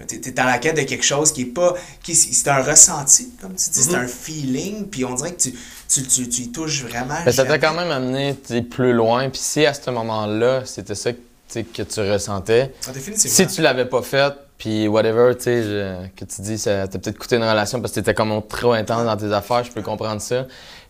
t'es 0.07 0.21
es 0.29 0.39
à 0.39 0.45
la 0.45 0.59
quête 0.59 0.77
de 0.77 0.83
quelque 0.83 1.05
chose 1.05 1.33
qui 1.33 1.43
est 1.43 1.47
pas. 1.47 1.75
qui 2.03 2.15
C'est 2.15 2.49
un 2.51 2.63
ressenti, 2.63 3.31
comme 3.41 3.55
tu 3.57 3.71
dis, 3.71 3.83
c'est 3.83 3.91
Mhm. 3.97 4.05
un 4.05 4.07
feeling, 4.07 4.87
puis 4.89 5.05
on 5.07 5.15
dirait 5.15 5.33
que 5.35 5.41
tu, 5.41 5.55
tu, 5.89 6.03
tu, 6.03 6.29
tu 6.29 6.43
y 6.43 6.53
touches 6.53 6.83
vraiment. 6.83 7.17
Mais 7.25 7.33
ça 7.33 7.45
t'a 7.45 7.59
quand 7.59 7.75
même 7.75 7.91
amené 7.91 8.37
tu 8.47 8.63
plus 8.63 8.93
loin. 8.93 9.31
Puis 9.31 9.41
si 9.43 9.65
à 9.65 9.73
ce 9.75 9.91
moment-là, 9.91 10.63
c'était 10.67 10.95
ça 10.95 11.13
que, 11.13 11.17
tu 11.19 11.23
que 11.61 11.83
tu 11.83 12.01
ressentais, 12.01 12.73
Ah, 12.89 12.93
si 13.15 13.47
tu 13.47 13.63
l'avais 13.63 13.85
pas 13.85 14.03
fait, 14.03 14.33
puis 14.59 14.89
whatever, 14.89 15.35
tu 15.37 15.45
sais, 15.45 16.11
que 16.17 16.25
tu 16.25 16.43
dis, 16.43 16.59
ça 16.59 16.87
t'a 16.87 16.99
peut-être 16.99 17.19
coûté 17.19 17.37
une 17.37 17.43
relation 17.43 17.81
parce 17.81 17.93
que 17.93 18.01
t'étais 18.01 18.15
comme 18.15 18.43
trop 18.47 18.73
intense 18.73 19.05
dans 19.05 19.17
tes 19.17 19.33
affaires, 19.33 19.65
je 19.65 19.73
peux 19.73 19.83
comprendre 19.83 20.21
ça. 20.21 20.47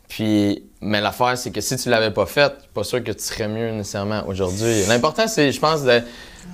Puis, 0.09 0.63
mais 0.83 1.01
l'affaire, 1.01 1.39
c'est 1.39 1.51
que 1.51 1.63
si 1.63 1.77
tu 1.77 1.89
l'avais 1.89 2.11
pas 2.11 2.27
fait, 2.27 2.53
je 2.57 2.61
suis 2.61 2.73
pas 2.75 2.85
sûr 2.85 3.03
que 3.03 3.13
tu 3.13 3.23
serais 3.23 3.49
mieux 3.49 3.71
nécessairement 3.71 4.25
aujourd'hui. 4.27 4.85
L'important, 4.87 5.27
c'est, 5.27 5.51
je 5.53 5.59
pense, 5.59 5.85
de 5.85 6.01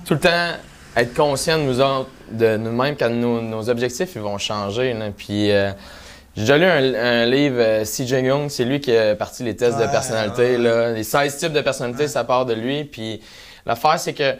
tout 0.05 0.13
le 0.13 0.19
temps 0.21 0.51
être 0.95 1.13
conscient 1.13 1.57
de 1.57 1.63
nous 1.63 1.81
autres, 1.81 2.09
de 2.31 2.55
nous-mêmes, 2.55 2.95
quand 2.97 3.09
nos, 3.09 3.41
nos 3.41 3.69
objectifs, 3.69 4.11
ils 4.15 4.21
vont 4.21 4.37
changer. 4.37 4.93
là. 4.93 5.07
Puis, 5.15 5.51
euh, 5.51 5.71
J'ai 6.37 6.43
déjà 6.43 6.57
lu 6.57 6.65
un, 6.65 7.25
livre, 7.25 7.57
euh, 7.59 7.83
C.J. 7.83 8.21
Young, 8.21 8.49
c'est 8.49 8.63
lui 8.63 8.79
qui 8.79 8.95
a 8.95 9.15
parti 9.15 9.43
les 9.43 9.57
tests 9.57 9.77
de 9.77 9.87
personnalité. 9.87 10.57
Là. 10.57 10.93
Les 10.93 11.03
16 11.03 11.37
types 11.37 11.53
de 11.53 11.61
personnalité, 11.61 12.07
ça 12.07 12.23
part 12.23 12.45
de 12.45 12.53
lui. 12.53 12.85
Puis 12.85 13.19
l'affaire, 13.65 13.99
c'est 13.99 14.13
que 14.13 14.35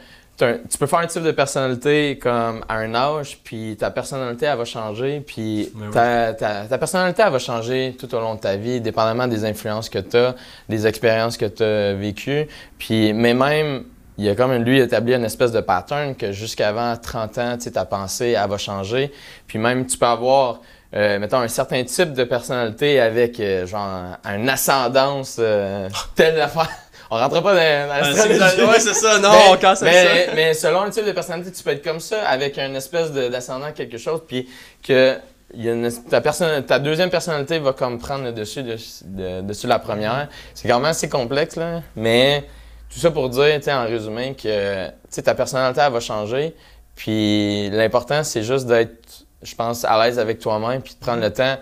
tu 0.70 0.78
peux 0.78 0.88
faire 0.88 1.00
un 1.00 1.08
type 1.08 1.24
de 1.24 1.32
personnalité 1.32 2.18
comme 2.18 2.64
à 2.70 2.78
un 2.78 2.96
âge, 2.96 3.40
puis 3.44 3.76
ta 3.78 3.92
personnalité, 3.92 4.46
elle 4.46 4.58
va 4.58 4.66
changer, 4.66 5.22
puis 5.26 5.72
ta, 5.92 6.34
ta, 6.34 6.78
personnalité, 6.78 7.24
elle 7.26 7.32
va 7.32 7.40
changer 7.40 7.96
tout 8.00 8.14
au 8.16 8.20
long 8.20 8.36
de 8.36 8.40
ta 8.40 8.56
vie, 8.56 8.80
dépendamment 8.80 9.28
des 9.28 9.44
influences 9.46 9.90
que 9.90 10.00
tu 10.00 10.18
as, 10.18 10.36
des 10.70 10.88
expériences 10.88 11.38
que 11.38 11.46
tu 11.46 11.64
as 11.64 11.94
vécues. 11.94 12.48
Puis, 12.78 13.14
mais 13.14 13.34
même, 13.34 13.84
il 14.18 14.26
y 14.26 14.30
a 14.30 14.36
comme 14.36 14.54
lui 14.54 14.80
établi 14.80 15.14
une 15.14 15.26
espèce 15.26 15.52
de 15.52 15.62
pattern 15.62 16.16
que 16.16 16.32
jusqu'avant 16.32 16.96
30 16.98 17.38
ans, 17.38 17.58
ta 17.58 17.86
pensée, 17.86 18.36
elle 18.42 18.50
va 18.50 18.58
changer. 18.58 19.12
Puis 19.48 19.60
même, 19.60 19.86
tu 19.86 19.98
peux 19.98 20.06
avoir, 20.06 20.62
euh, 20.94 21.20
mettons, 21.20 21.40
un 21.40 21.48
certain 21.48 21.84
type 21.84 22.14
de 22.14 22.24
personnalité 22.26 23.00
avec, 23.00 23.40
euh, 23.40 23.66
genre, 23.66 24.18
une 24.26 24.50
ascendance 24.50 25.38
euh, 25.40 25.90
telle 26.16 26.40
affaire 26.42 26.70
on 27.10 27.18
rentre 27.18 27.42
pas 27.42 27.54
dans, 27.54 27.88
dans 27.88 28.16
l'astrologie. 28.16 28.64
Ouais, 28.64 28.80
c'est 28.80 28.94
ça, 28.94 29.20
non, 29.20 29.32
mais, 29.32 29.52
on 29.52 29.58
casse 29.58 29.82
mais, 29.82 30.26
ça. 30.26 30.34
Mais 30.36 30.54
selon 30.54 30.84
le 30.84 30.92
type 30.92 31.06
de 31.06 31.12
personnalité, 31.12 31.52
tu 31.52 31.64
peux 31.64 31.72
être 31.72 31.84
comme 31.84 32.00
ça, 32.00 32.28
avec 32.28 32.58
une 32.58 32.76
espèce 32.76 33.12
d'ascendant 33.12 33.72
quelque 33.72 33.98
chose, 33.98 34.22
puis 34.28 34.48
que 34.84 35.18
y 35.56 35.68
a 35.68 35.74
une, 35.74 35.92
ta, 36.10 36.22
personne, 36.22 36.64
ta 36.64 36.78
deuxième 36.78 37.10
personnalité 37.10 37.58
va 37.58 37.74
comme 37.74 37.98
prendre 37.98 38.26
le 38.26 38.32
dessus 38.32 38.64
de, 38.64 39.42
dessus 39.42 39.68
la 39.68 39.80
première. 39.80 40.28
C'est 40.54 40.68
quand 40.68 40.80
même 40.80 40.92
assez 40.92 41.10
complexe, 41.10 41.56
là, 41.56 41.82
mais 41.96 42.46
tout 42.94 43.00
ça 43.00 43.12
pour 43.12 43.30
dire, 43.30 43.60
en 43.68 43.86
résumé, 43.86 44.36
que 44.36 44.90
ta 45.22 45.34
personnalité, 45.34 45.82
elle 45.84 45.92
va 45.92 46.00
changer, 46.00 46.56
puis 46.96 47.70
l'important, 47.72 48.24
c'est 48.24 48.44
juste 48.44 48.68
d'être, 48.68 49.26
je 49.42 49.56
pense, 49.56 49.86
à 49.86 50.04
l'aise 50.04 50.20
avec 50.20 50.40
toi-même, 50.40 50.82
puis 50.82 50.94
de 50.94 51.00
prendre 51.00 51.22
le 51.22 51.32
temps 51.32 51.58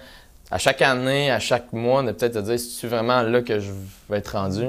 à 0.49 0.57
chaque 0.57 0.81
année, 0.81 1.29
à 1.29 1.39
chaque 1.39 1.73
mois, 1.73 2.03
de 2.03 2.11
peut-être 2.11 2.33
te 2.33 2.39
dire 2.39 2.59
si 2.59 2.77
tu 2.79 2.87
vraiment 2.87 3.21
là 3.21 3.41
que 3.41 3.59
je 3.59 3.71
vais 4.09 4.17
être 4.17 4.37
rendu. 4.37 4.65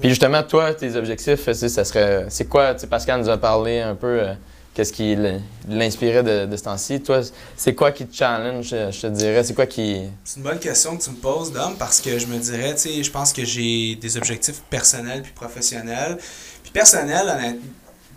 Puis 0.00 0.08
justement, 0.08 0.42
toi, 0.42 0.72
tes 0.72 0.96
objectifs, 0.96 1.50
ça 1.52 1.84
serait. 1.84 2.26
C'est 2.30 2.46
quoi, 2.46 2.74
Pascal 2.88 3.20
nous 3.20 3.28
a 3.28 3.36
parlé 3.36 3.80
un 3.80 3.94
peu, 3.94 4.20
euh, 4.20 4.34
qu'est-ce 4.72 4.92
qui 4.92 5.16
l'inspirait 5.68 6.22
de, 6.22 6.56
ce 6.56 6.62
temps-ci. 6.62 7.02
Toi, 7.02 7.20
c'est 7.56 7.74
quoi 7.74 7.92
qui 7.92 8.06
te 8.06 8.16
challenge, 8.16 8.68
je 8.68 9.00
te 9.00 9.06
dirais? 9.08 9.44
C'est 9.44 9.54
quoi 9.54 9.66
qui. 9.66 10.02
C'est 10.24 10.38
une 10.38 10.44
bonne 10.44 10.58
question 10.58 10.96
que 10.96 11.02
tu 11.02 11.10
me 11.10 11.16
poses, 11.16 11.52
Dom, 11.52 11.74
parce 11.78 12.00
que 12.00 12.18
je 12.18 12.26
me 12.26 12.38
dirais, 12.38 12.74
tu 12.74 12.80
sais, 12.80 13.02
je 13.02 13.10
pense 13.10 13.34
que 13.34 13.44
j'ai 13.44 13.96
des 13.96 14.16
objectifs 14.16 14.62
personnels 14.70 15.22
puis 15.22 15.32
professionnels. 15.32 16.16
Puis 16.62 16.72
personnel, 16.72 17.28
honnêtement, 17.28 17.60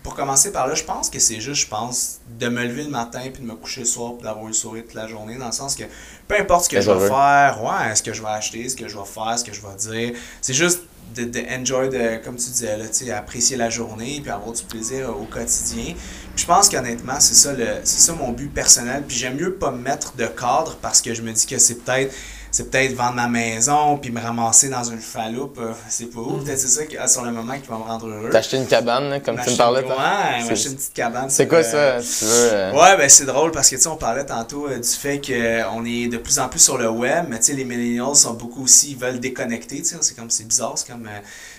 pour 0.06 0.14
commencer 0.14 0.52
par 0.52 0.68
là, 0.68 0.74
je 0.76 0.84
pense 0.84 1.10
que 1.10 1.18
c'est 1.18 1.40
juste, 1.40 1.62
je 1.62 1.66
pense, 1.66 2.20
de 2.38 2.46
me 2.46 2.62
lever 2.62 2.84
le 2.84 2.90
matin 2.90 3.22
puis 3.34 3.42
de 3.42 3.48
me 3.48 3.56
coucher 3.56 3.80
le 3.80 3.86
soir 3.86 4.12
puis 4.14 4.22
d'avoir 4.22 4.46
le 4.46 4.52
sourire 4.52 4.84
toute 4.84 4.94
la 4.94 5.08
journée, 5.08 5.34
dans 5.34 5.46
le 5.46 5.52
sens 5.52 5.74
que 5.74 5.82
peu 6.28 6.38
importe 6.38 6.66
ce 6.66 6.68
que 6.68 6.80
je 6.80 6.88
vais 6.88 7.08
faire, 7.08 7.58
ouais, 7.60 7.92
ce 7.92 8.04
que 8.04 8.12
je 8.12 8.22
vais 8.22 8.28
acheter, 8.28 8.68
ce 8.68 8.76
que 8.76 8.86
je 8.86 8.96
vais 8.96 9.04
faire, 9.04 9.36
ce 9.36 9.42
que 9.42 9.52
je 9.52 9.60
vais 9.60 9.74
dire, 9.74 10.16
c'est 10.40 10.54
juste 10.54 10.82
de, 11.16 11.24
de 11.24 11.40
enjoy, 11.50 11.88
de, 11.88 12.24
comme 12.24 12.36
tu 12.36 12.50
disais, 12.50 12.76
là, 12.76 13.18
apprécier 13.18 13.56
la 13.56 13.68
journée 13.68 14.20
puis 14.22 14.30
avoir 14.30 14.52
du 14.52 14.62
plaisir 14.62 15.10
au 15.10 15.24
quotidien. 15.24 15.94
Puis 16.36 16.42
je 16.42 16.46
pense 16.46 16.68
qu'honnêtement, 16.68 17.18
c'est 17.18 17.34
ça, 17.34 17.52
le, 17.52 17.66
c'est 17.82 18.00
ça 18.00 18.12
mon 18.12 18.30
but 18.30 18.54
personnel. 18.54 19.02
Puis 19.08 19.16
j'aime 19.16 19.34
mieux 19.34 19.54
pas 19.54 19.72
me 19.72 19.78
mettre 19.78 20.14
de 20.14 20.26
cadre 20.26 20.76
parce 20.80 21.02
que 21.02 21.14
je 21.14 21.22
me 21.22 21.32
dis 21.32 21.46
que 21.46 21.58
c'est 21.58 21.82
peut-être 21.82 22.14
c'est 22.50 22.70
peut-être 22.70 22.94
vendre 22.94 23.14
ma 23.14 23.28
maison 23.28 23.98
puis 23.98 24.10
me 24.10 24.20
ramasser 24.20 24.68
dans 24.68 24.84
une 24.84 25.00
chaloupe. 25.00 25.58
Euh, 25.58 25.72
c'est 25.88 26.06
pas 26.06 26.20
où. 26.20 26.38
Peut-être 26.38 26.58
c'est 26.58 26.68
ça 26.68 26.86
qui, 26.86 26.96
sur 27.06 27.24
le 27.24 27.32
moment 27.32 27.54
qui 27.54 27.68
va 27.68 27.78
me 27.78 27.82
rendre 27.82 28.06
heureux. 28.08 28.30
T'as 28.30 28.42
une 28.52 28.66
cabane, 28.66 29.20
comme 29.22 29.38
tu 29.42 29.50
me 29.50 29.56
parlais. 29.56 29.82
Ouais, 29.82 30.48
m'acheter 30.48 30.70
une 30.70 30.76
petite 30.76 30.94
cabane. 30.94 31.30
C'est 31.30 31.48
quoi 31.48 31.62
ça, 31.62 31.76
euh, 31.76 32.00
tu 32.00 32.24
veux? 32.24 32.52
Euh? 32.52 32.72
Ouais, 32.72 32.96
ben 32.96 33.08
c'est 33.08 33.26
drôle 33.26 33.50
parce 33.50 33.68
que 33.68 33.76
tu 33.76 33.82
sais, 33.82 33.88
on 33.88 33.96
parlait 33.96 34.24
tantôt 34.24 34.68
du 34.68 34.88
fait 34.88 35.20
qu'on 35.20 35.84
est 35.84 36.08
de 36.08 36.16
plus 36.18 36.38
en 36.38 36.48
plus 36.48 36.60
sur 36.60 36.78
le 36.78 36.88
web, 36.88 37.26
mais 37.28 37.38
tu 37.38 37.46
sais, 37.46 37.52
les 37.54 37.64
millennials 37.64 38.14
sont 38.16 38.34
beaucoup 38.34 38.64
aussi, 38.64 38.92
ils 38.92 38.96
veulent 38.96 39.20
déconnecter, 39.20 39.78
tu 39.78 39.84
sais, 39.84 39.96
c'est 40.00 40.16
comme, 40.16 40.30
c'est 40.30 40.46
bizarre, 40.46 40.74
c'est 40.76 40.90
comme 40.90 41.08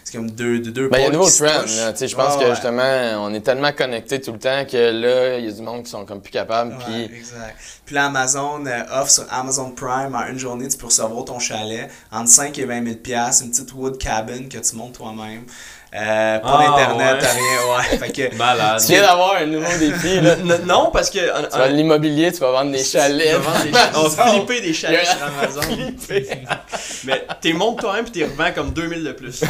c'est 0.07 0.15
comme 0.15 0.31
deux, 0.31 0.59
deux, 0.59 0.71
deux 0.71 0.87
ben, 0.87 0.99
Il 0.99 1.01
y 1.01 1.05
a 1.05 1.09
un 1.09 1.11
nouveau 1.11 1.29
trend. 1.29 1.65
Je 1.67 2.15
pense 2.15 2.37
que 2.37 2.49
justement, 2.49 3.25
on 3.25 3.33
est 3.33 3.41
tellement 3.41 3.73
connectés 3.73 4.21
tout 4.21 4.31
le 4.31 4.39
temps 4.39 4.63
que 4.63 4.77
là, 4.77 5.37
il 5.37 5.45
y 5.45 5.49
a 5.49 5.51
du 5.51 5.61
monde 5.61 5.83
qui 5.83 5.89
sont 5.89 6.05
comme 6.05 6.21
plus 6.21 6.31
capables. 6.31 6.71
Ouais, 6.71 7.07
puis... 7.07 7.17
Exact. 7.17 7.57
Puis 7.85 7.93
là, 7.93 8.05
Amazon 8.05 8.65
euh, 8.65 8.83
offre 8.93 9.09
sur 9.09 9.25
Amazon 9.29 9.71
Prime 9.71 10.15
en 10.15 10.27
une 10.27 10.39
journée, 10.39 10.69
tu 10.69 10.77
peux 10.77 10.85
recevoir 10.85 11.25
ton 11.25 11.39
chalet 11.39 11.89
entre 12.09 12.29
5 12.29 12.57
et 12.57 12.63
20 12.63 12.83
000 12.85 12.95
une 12.95 13.49
petite 13.49 13.73
wood 13.73 13.97
cabin 13.97 14.47
que 14.49 14.59
tu 14.59 14.75
montes 14.77 14.93
toi-même. 14.93 15.43
Euh, 15.97 16.39
pas 16.39 16.59
ah, 16.59 16.77
d'internet, 16.77 17.23
rien, 17.23 17.75
ouais. 17.75 17.97
Fait 17.97 18.11
que, 18.11 18.35
Malade. 18.35 18.79
Tu 18.81 18.91
viens 18.91 19.01
d'avoir 19.01 19.37
un 19.37 19.45
nouveau 19.47 19.77
défi, 19.79 20.21
là. 20.21 20.35
non, 20.65 20.91
parce 20.91 21.09
que. 21.09 21.19
Tu 21.19 21.57
vas 21.57 21.67
l'immobilier, 21.69 22.31
tu 22.31 22.39
vas 22.39 22.51
vendre 22.51 22.71
des 22.71 22.83
chalets. 22.83 23.27
Tu 23.27 23.33
vas 23.33 23.51
vendre 23.51 23.63
des 23.63 23.71
chalets. 23.73 23.95
On 23.95 24.07
va 24.07 24.31
flipper 24.31 24.61
des 24.61 24.73
chalets 24.73 25.07
sur 25.07 25.23
Amazon. 25.23 25.61
mais 27.05 27.25
t'es 27.41 27.53
montes 27.53 27.79
toi-même 27.79 28.03
puis 28.03 28.11
t'es 28.11 28.25
revends 28.25 28.51
comme 28.53 28.71
2000 28.71 29.03
de 29.03 29.11
plus. 29.13 29.41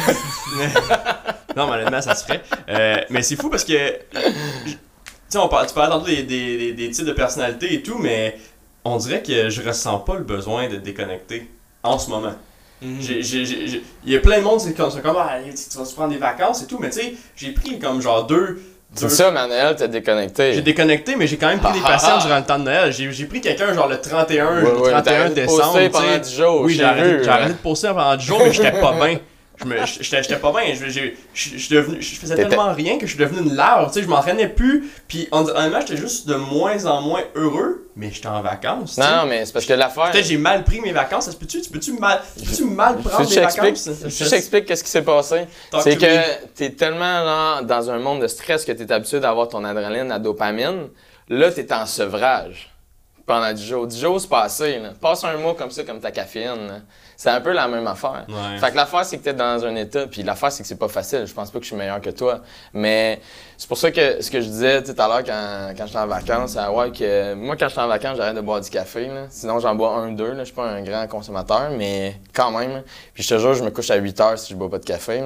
non, 1.54 1.66
mais 1.66 1.72
honnêtement, 1.72 2.00
ça 2.00 2.14
se 2.14 2.24
ferait. 2.24 2.42
Euh, 2.70 2.96
mais 3.10 3.22
c'est 3.22 3.36
fou 3.36 3.50
parce 3.50 3.64
que. 3.64 3.98
Tu 4.10 5.32
sais, 5.34 5.38
on 5.38 5.48
parle, 5.48 5.66
tu 5.66 5.74
parlais 5.74 5.90
tantôt 5.90 6.06
des, 6.06 6.22
des, 6.22 6.72
des, 6.72 6.90
types 6.90 7.04
de 7.04 7.12
personnalités 7.12 7.74
et 7.74 7.82
tout, 7.82 7.98
mais 7.98 8.38
on 8.84 8.96
dirait 8.96 9.22
que 9.22 9.50
je 9.50 9.60
ressens 9.60 9.98
pas 9.98 10.14
le 10.14 10.24
besoin 10.24 10.68
de 10.68 10.76
déconnecter 10.76 11.50
en 11.82 11.98
ce 11.98 12.08
moment. 12.08 12.32
Mhm. 12.80 13.00
Il 13.00 14.12
y 14.12 14.16
a 14.16 14.20
plein 14.20 14.38
de 14.38 14.44
monde, 14.44 14.60
c'est 14.60 14.74
comme, 14.74 14.90
comme 14.90 15.16
ah, 15.18 15.38
tu 15.42 15.78
vas 15.78 15.84
se 15.84 15.94
prendre 15.94 16.12
des 16.12 16.18
vacances 16.18 16.62
et 16.62 16.66
tout, 16.66 16.78
mais 16.80 16.90
tu 16.90 17.00
sais, 17.00 17.14
j'ai 17.36 17.52
pris 17.52 17.78
comme 17.78 18.00
genre 18.00 18.26
deux. 18.26 18.60
C'est 18.94 19.10
ça, 19.10 19.30
Manuel, 19.30 19.76
t'as 19.76 19.86
déconnecté. 19.86 20.54
J'ai 20.54 20.62
déconnecté, 20.62 21.14
mais 21.14 21.26
j'ai 21.26 21.36
quand 21.36 21.48
même 21.48 21.60
pris 21.60 21.74
des 21.74 21.84
patients 21.84 22.18
durant 22.18 22.38
le 22.38 22.44
temps 22.44 22.58
de 22.58 22.64
Noël. 22.64 22.92
J'ai 22.92 23.26
pris 23.26 23.40
quelqu'un 23.40 23.74
genre 23.74 23.88
le 23.88 24.00
31, 24.00 24.60
le 24.60 24.82
31 24.82 25.30
décembre. 25.30 25.80
De 25.80 25.88
pendant 25.88 26.18
10 26.18 26.36
jours. 26.36 26.60
Oui, 26.62 26.74
j'ai 26.74 26.84
arrêté, 26.84 27.28
arrêté, 27.28 27.52
de 27.52 27.58
poster 27.58 27.92
pendant 27.92 28.16
10 28.16 28.24
jours, 28.24 28.40
mais 28.42 28.52
j'étais 28.52 28.72
pas 28.72 28.92
bien 29.00 29.18
j'étais 30.00 30.36
pas 30.36 30.52
bien 30.52 30.74
je, 30.74 31.10
je, 31.34 31.74
devenu, 31.74 32.02
je 32.02 32.16
faisais 32.16 32.36
tellement 32.36 32.72
rien 32.72 32.98
que 32.98 33.06
je 33.06 33.14
suis 33.14 33.18
devenu 33.18 33.48
une 33.48 33.54
larve 33.54 33.88
tu 33.88 33.94
sais 33.94 34.02
je 34.02 34.08
m'entraînais 34.08 34.48
plus 34.48 34.90
puis 35.06 35.28
honnêtement 35.30 35.80
j'étais 35.80 35.96
juste 35.96 36.28
de 36.28 36.34
moins 36.34 36.84
en 36.86 37.02
moins 37.02 37.22
heureux 37.34 37.88
mais 37.96 38.10
j'étais 38.12 38.28
en 38.28 38.42
vacances 38.42 38.98
non 38.98 39.06
non 39.16 39.26
mais 39.26 39.44
c'est 39.46 39.52
parce 39.52 39.66
que 39.66 39.72
l'affaire 39.72 40.10
peut-être 40.10 40.26
j'ai 40.26 40.38
mal 40.38 40.64
pris 40.64 40.80
mes 40.80 40.92
vacances 40.92 41.26
ça 41.26 41.32
se 41.32 41.36
peut-tu 41.36 41.60
tu 41.60 41.70
peux-tu 41.70 41.92
mal 41.92 42.22
mal 42.78 42.96
prendre 42.98 43.28
tes 43.28 43.40
vacances? 43.40 43.88
Je 44.06 44.28
t'explique 44.28 44.66
qu'est-ce 44.66 44.84
qui 44.84 44.90
s'est 44.90 45.02
passé. 45.02 45.46
C'est 45.80 45.96
que 45.96 46.46
t'es 46.54 46.70
tellement 46.70 47.62
dans 47.62 47.90
un 47.90 47.98
monde 47.98 48.22
de 48.22 48.26
stress 48.26 48.64
que 48.64 48.72
t'es 48.72 48.90
habitué 48.90 49.20
d'avoir 49.20 49.48
ton 49.48 49.64
adrénaline 49.64 50.08
la 50.08 50.18
dopamine. 50.18 50.88
Là 51.28 51.50
t'es 51.52 51.72
en 51.72 51.86
sevrage 51.86 52.70
pendant 53.26 53.52
10 53.52 53.66
jours. 53.66 53.86
10 53.86 54.00
jours 54.00 54.20
c'est 54.20 54.28
passé 54.28 54.80
passe 55.00 55.24
un 55.24 55.36
mois 55.36 55.54
comme 55.54 55.70
ça 55.70 55.82
comme 55.84 56.00
ta 56.00 56.10
caféine 56.10 56.82
c'est 57.18 57.30
un 57.30 57.40
peu 57.40 57.50
la 57.50 57.66
même 57.66 57.86
affaire. 57.88 58.26
Fait 58.60 58.70
que 58.70 58.76
l'affaire, 58.76 59.04
c'est 59.04 59.18
que 59.18 59.24
tu 59.24 59.30
es 59.30 59.32
dans 59.32 59.64
un 59.64 59.74
état, 59.74 60.06
puis 60.06 60.22
l'affaire, 60.22 60.52
c'est 60.52 60.62
que 60.62 60.68
c'est 60.68 60.78
pas 60.78 60.86
facile. 60.86 61.26
Je 61.26 61.34
pense 61.34 61.50
pas 61.50 61.58
que 61.58 61.64
je 61.64 61.70
suis 61.70 61.76
meilleur 61.76 62.00
que 62.00 62.10
toi. 62.10 62.42
Mais 62.72 63.20
c'est 63.56 63.66
pour 63.66 63.76
ça 63.76 63.90
que 63.90 64.22
ce 64.22 64.30
que 64.30 64.40
je 64.40 64.46
disais 64.46 64.84
tout 64.84 64.94
à 64.96 65.08
l'heure 65.08 65.24
quand, 65.24 65.74
quand 65.76 65.86
j'étais 65.86 65.98
en 65.98 66.06
vacances, 66.06 66.52
c'est 66.52 66.68
ouais, 66.68 66.92
que 66.92 67.34
moi, 67.34 67.56
quand 67.56 67.68
j'étais 67.68 67.80
en 67.80 67.88
vacances, 67.88 68.18
j'arrête 68.18 68.36
de 68.36 68.40
boire 68.40 68.60
du 68.60 68.70
café. 68.70 69.10
Sinon, 69.30 69.58
j'en 69.58 69.74
bois 69.74 69.96
un, 69.96 70.12
deux. 70.12 70.36
Je 70.38 70.44
suis 70.44 70.54
pas 70.54 70.66
un 70.66 70.80
grand 70.82 71.08
consommateur, 71.08 71.72
mais 71.76 72.20
quand 72.32 72.52
même. 72.52 72.84
Puis 73.14 73.24
je 73.24 73.30
te 73.30 73.38
jure, 73.40 73.52
je 73.54 73.64
me 73.64 73.70
couche 73.70 73.90
à 73.90 73.96
8 73.96 74.20
heures 74.20 74.38
si 74.38 74.52
je 74.52 74.56
bois 74.56 74.70
pas 74.70 74.78
de 74.78 74.84
café. 74.84 75.20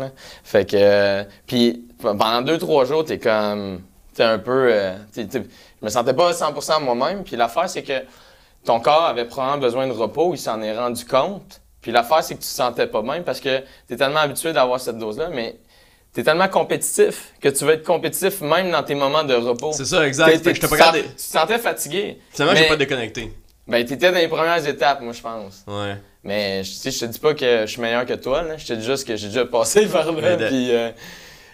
Fait 0.44 0.64
que. 0.64 1.24
puis 1.46 1.85
pendant 2.00 2.40
deux, 2.40 2.57
trois 2.57 2.87
jours, 2.87 3.05
t'es 3.05 3.18
comme. 3.18 3.83
T'es 4.14 4.24
un 4.24 4.38
peu. 4.38 4.68
Euh, 4.72 4.96
je 5.14 5.40
me 5.83 5.90
sentais 5.90 6.14
pas 6.14 6.33
100% 6.33 6.83
moi-même. 6.83 7.22
Puis 7.22 7.37
l'affaire, 7.37 7.68
c'est 7.68 7.83
que 7.83 8.02
ton 8.64 8.81
corps 8.81 9.05
avait 9.05 9.26
probablement 9.26 9.61
besoin 9.61 9.87
de 9.87 9.92
repos. 9.92 10.33
Il 10.33 10.38
s'en 10.38 10.62
est 10.62 10.74
rendu 10.74 11.05
compte. 11.05 11.62
Puis 11.83 11.90
l'affaire, 11.92 12.23
c'est 12.23 12.35
que 12.35 12.40
tu 12.40 12.47
te 12.47 12.53
sentais 12.53 12.87
pas 12.87 13.03
bien 13.03 13.23
parce 13.23 13.40
que 13.40 13.59
tu 13.88 13.95
es 13.95 13.97
tellement 13.97 14.21
habitué 14.21 14.53
d'avoir 14.53 14.81
cette 14.81 14.99
dose-là, 14.99 15.29
mais 15.29 15.57
tu 16.14 16.21
es 16.21 16.25
tellement 16.25 16.49
compétitif 16.49 17.33
que 17.40 17.49
tu 17.49 17.64
veux 17.64 17.73
être 17.73 17.85
compétitif 17.85 18.40
même 18.40 18.71
dans 18.71 18.83
tes 18.83 18.95
moments 18.95 19.25
de 19.25 19.35
repos. 19.35 19.73
C'est 19.73 19.85
ça, 19.85 20.07
exact. 20.07 20.33
je 20.45 20.61
te 20.61 20.66
pas 20.66 20.92
Tu 20.92 21.03
te 21.03 21.21
sentais 21.21 21.59
fatigué. 21.59 22.18
Finalement, 22.31 22.57
j'ai 22.57 22.68
pas 22.68 22.77
déconnecté. 22.77 23.33
Ben, 23.66 23.85
t'étais 23.85 24.11
dans 24.11 24.18
les 24.18 24.29
premières 24.29 24.66
étapes, 24.66 25.01
moi, 25.03 25.12
je 25.12 25.21
pense. 25.21 25.64
Ouais. 25.66 25.97
Mais, 26.25 26.62
tu 26.62 26.71
sais, 26.71 26.90
je 26.90 27.01
te 27.01 27.05
dis 27.07 27.18
pas 27.18 27.35
que 27.35 27.62
je 27.62 27.66
suis 27.66 27.81
meilleur 27.81 28.07
que 28.07 28.14
toi, 28.14 28.42
là. 28.42 28.57
Je 28.57 28.66
te 28.66 28.73
dis 28.73 28.85
juste 28.85 29.07
que 29.07 29.16
j'ai 29.16 29.29
déjà 29.29 29.45
passé 29.45 29.87
par 29.92 30.11
là, 30.12 30.37
puis... 30.37 30.75
Euh, 30.75 30.90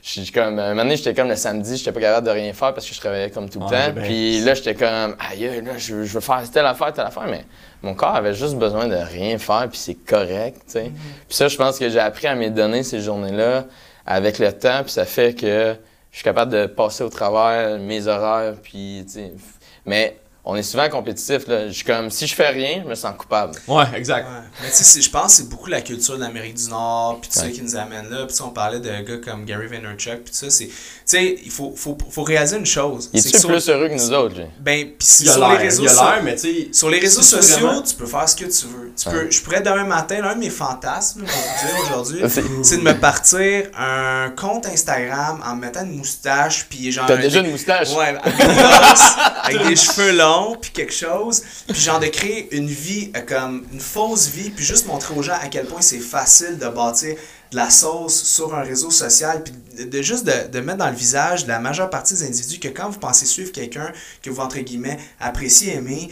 je 0.02 0.32
comme, 0.32 0.58
un 0.58 0.70
moment 0.70 0.82
donné, 0.82 0.96
j'étais 0.96 1.14
comme 1.14 1.28
le 1.28 1.37
samedi, 1.37 1.76
j'étais 1.76 1.92
pas 1.92 2.00
capable 2.00 2.26
de 2.26 2.32
rien 2.32 2.52
faire 2.52 2.72
parce 2.72 2.87
que 2.87 2.94
je 2.94 3.00
travaillais 3.00 3.30
comme 3.30 3.48
tout 3.48 3.61
le 3.61 3.66
temps. 3.66 4.00
Puis 4.00 4.40
là, 4.40 4.54
j'étais 4.54 4.74
comme, 4.74 5.16
aïe, 5.18 5.62
là, 5.64 5.76
je, 5.76 5.94
veux 5.94 6.20
faire 6.20 6.42
telle 6.50 6.66
affaire, 6.66 6.92
telle 6.92 7.06
affaire, 7.06 7.26
mais 7.28 7.44
mon 7.82 7.94
corps 7.94 8.14
avait 8.14 8.34
juste 8.34 8.56
besoin 8.56 8.87
de 8.87 8.96
rien 8.96 9.38
faire, 9.38 9.68
puis 9.68 9.78
c'est 9.78 9.94
correct, 9.94 10.62
tu 10.66 10.72
sais. 10.72 10.84
Mm-hmm. 10.84 11.26
Puis 11.28 11.37
ça, 11.37 11.48
je 11.48 11.56
pense 11.56 11.78
que 11.78 11.88
j'ai 11.88 12.00
appris 12.00 12.26
à 12.26 12.34
me 12.34 12.48
donner 12.48 12.82
ces 12.82 13.00
journées-là 13.00 13.66
avec 14.06 14.38
le 14.38 14.52
temps, 14.52 14.82
puis 14.82 14.92
ça 14.92 15.04
fait 15.04 15.34
que 15.34 15.76
je 16.11 16.16
suis 16.16 16.24
capable 16.24 16.52
de 16.52 16.66
passer 16.66 17.04
au 17.04 17.11
travers 17.11 17.78
mes 17.78 18.06
horaires, 18.06 18.54
puis, 18.62 19.04
tu 19.06 19.12
sais. 19.12 19.32
Mais 19.84 20.16
on 20.50 20.56
est 20.56 20.62
souvent 20.62 20.88
compétitif. 20.88 21.46
Là. 21.46 21.68
Je 21.68 21.72
suis 21.74 21.84
comme, 21.84 22.11
si 22.11 22.26
je 22.26 22.34
fais 22.34 22.48
rien, 22.48 22.80
je 22.82 22.88
me 22.88 22.94
sens 22.94 23.12
coupable. 23.18 23.52
Ouais, 23.68 23.84
exact. 23.94 24.26
Ouais. 24.26 24.46
Mais 24.62 24.70
tu 24.70 24.82
sais, 24.82 25.02
je 25.02 25.11
pense 25.11 25.24
que 25.37 25.42
c'est 25.42 25.48
beaucoup 25.50 25.68
la 25.68 25.82
culture 25.82 26.16
de 26.16 26.20
l'Amérique 26.22 26.54
du 26.54 26.70
Nord, 26.70 27.18
puis 27.20 27.30
tout 27.30 27.38
ça 27.38 27.44
Ouais. 27.44 27.52
qui 27.52 27.61
nous 27.61 27.76
amène 27.76 28.08
là. 28.08 28.20
Puis 28.20 28.28
tu 28.28 28.34
sais, 28.37 28.42
on 28.42 28.48
parlait 28.50 28.80
de 28.80 28.88
gars 29.02 29.18
comme 29.22 29.44
Gary 29.44 29.66
Vaynerchuk, 29.66 30.24
puis 30.24 30.32
tout 30.32 30.38
ça. 30.38 30.48
c'est- 30.50 30.68
Tu 30.68 30.72
sais, 31.16 31.37
il 31.44 31.50
faut, 31.50 31.72
faut, 31.76 31.96
faut 32.11 32.22
réaliser 32.22 32.56
une 32.56 32.66
chose. 32.66 33.08
Il 33.12 33.20
c'est 33.22 33.28
est 33.28 33.32
que 33.32 33.38
sur- 33.38 33.48
plus 33.50 33.68
heureux 33.68 33.88
que 33.88 33.94
nous 33.94 34.12
autres? 34.12 34.37
Ben, 34.61 34.88
puis 34.98 35.28
a 35.28 35.32
sur 35.32 35.48
les 35.50 35.56
réseaux 35.58 35.82
il 35.84 35.88
a 35.88 35.92
so- 35.94 36.02
l'air, 36.04 36.22
mais 36.22 36.34
tu 36.34 36.40
sais. 36.40 36.68
Sur 36.72 36.88
les 36.90 36.98
réseaux 36.98 37.22
sociaux, 37.22 37.66
vraiment- 37.66 37.82
tu 37.82 37.94
peux 37.94 38.06
faire 38.06 38.28
ce 38.28 38.37
que 38.37 38.44
tu 38.44 38.66
veux. 38.66 38.92
Tu 38.96 39.08
Ouais. 39.08 39.14
peux, 39.24 39.30
je 39.30 39.40
pourrais 39.42 39.61
demain 39.61 39.84
matin, 39.84 40.20
l'un 40.22 40.34
de 40.34 40.40
mes 40.40 40.50
fantasmes, 40.50 41.24
pour 41.24 41.28
vous 41.28 41.66
dire 41.66 41.76
aujourd'hui, 41.84 42.20
C'est- 42.64 42.76
de 42.78 42.82
me 42.82 42.92
partir 42.98 43.66
un 43.78 44.30
compte 44.37 44.66
Instagram 44.66 45.42
en 45.44 45.56
me 45.56 45.61
mettant 45.62 45.84
une 45.84 45.96
moustache, 45.96 46.66
puis 46.70 46.90
genre. 46.92 47.06
T'as 47.06 47.16
déjà 47.18 47.40
une 47.40 47.50
moustache? 47.50 47.90
Ouais, 47.94 48.14
avec 48.22 48.37
des 48.37 48.44
grosses, 48.54 49.12
avec 49.44 49.66
des 49.66 49.76
cheveux 49.84 50.12
longs, 50.16 50.38
puis 50.61 50.70
quelque 50.70 50.92
chose. 50.92 51.42
Puis 51.68 51.81
genre 51.81 52.01
de 52.01 52.07
créer 52.07 52.55
une 52.57 52.68
vie, 52.68 53.11
euh, 53.16 53.20
comme 53.20 53.66
une 53.72 53.81
fausse 53.81 54.29
vie, 54.29 54.51
puis 54.51 54.64
juste 54.64 54.87
montrer 54.87 55.14
aux 55.14 55.22
gens 55.22 55.37
à 55.40 55.48
quel 55.48 55.66
point 55.66 55.81
c'est 55.81 55.98
facile 55.98 56.59
de 56.59 56.68
bâtir 56.68 57.16
de 57.51 57.57
la 57.57 57.70
sauce 57.70 58.24
sur 58.24 58.55
un 58.55 58.61
réseau 58.61 58.90
social, 58.90 59.42
puis 59.42 59.87
de, 59.87 60.03
juste 60.03 60.24
de, 60.24 60.61
mettre 60.61 60.79
dans 60.79 60.90
le 60.90 60.96
visage 60.96 61.46
la 61.46 61.59
majeure 61.59 61.88
partie 61.88 62.14
des 62.14 62.24
individus 62.24 62.59
que 62.59 62.68
quand 62.68 62.90
vous 62.90 62.98
pensez 62.98 63.24
suivre 63.24 63.53
quelqu'un 63.53 63.90
que 64.22 64.29
vous, 64.29 64.40
entre 64.40 64.59
guillemets, 64.59 64.98
appréciez, 65.18 65.74
aimez, 65.77 66.11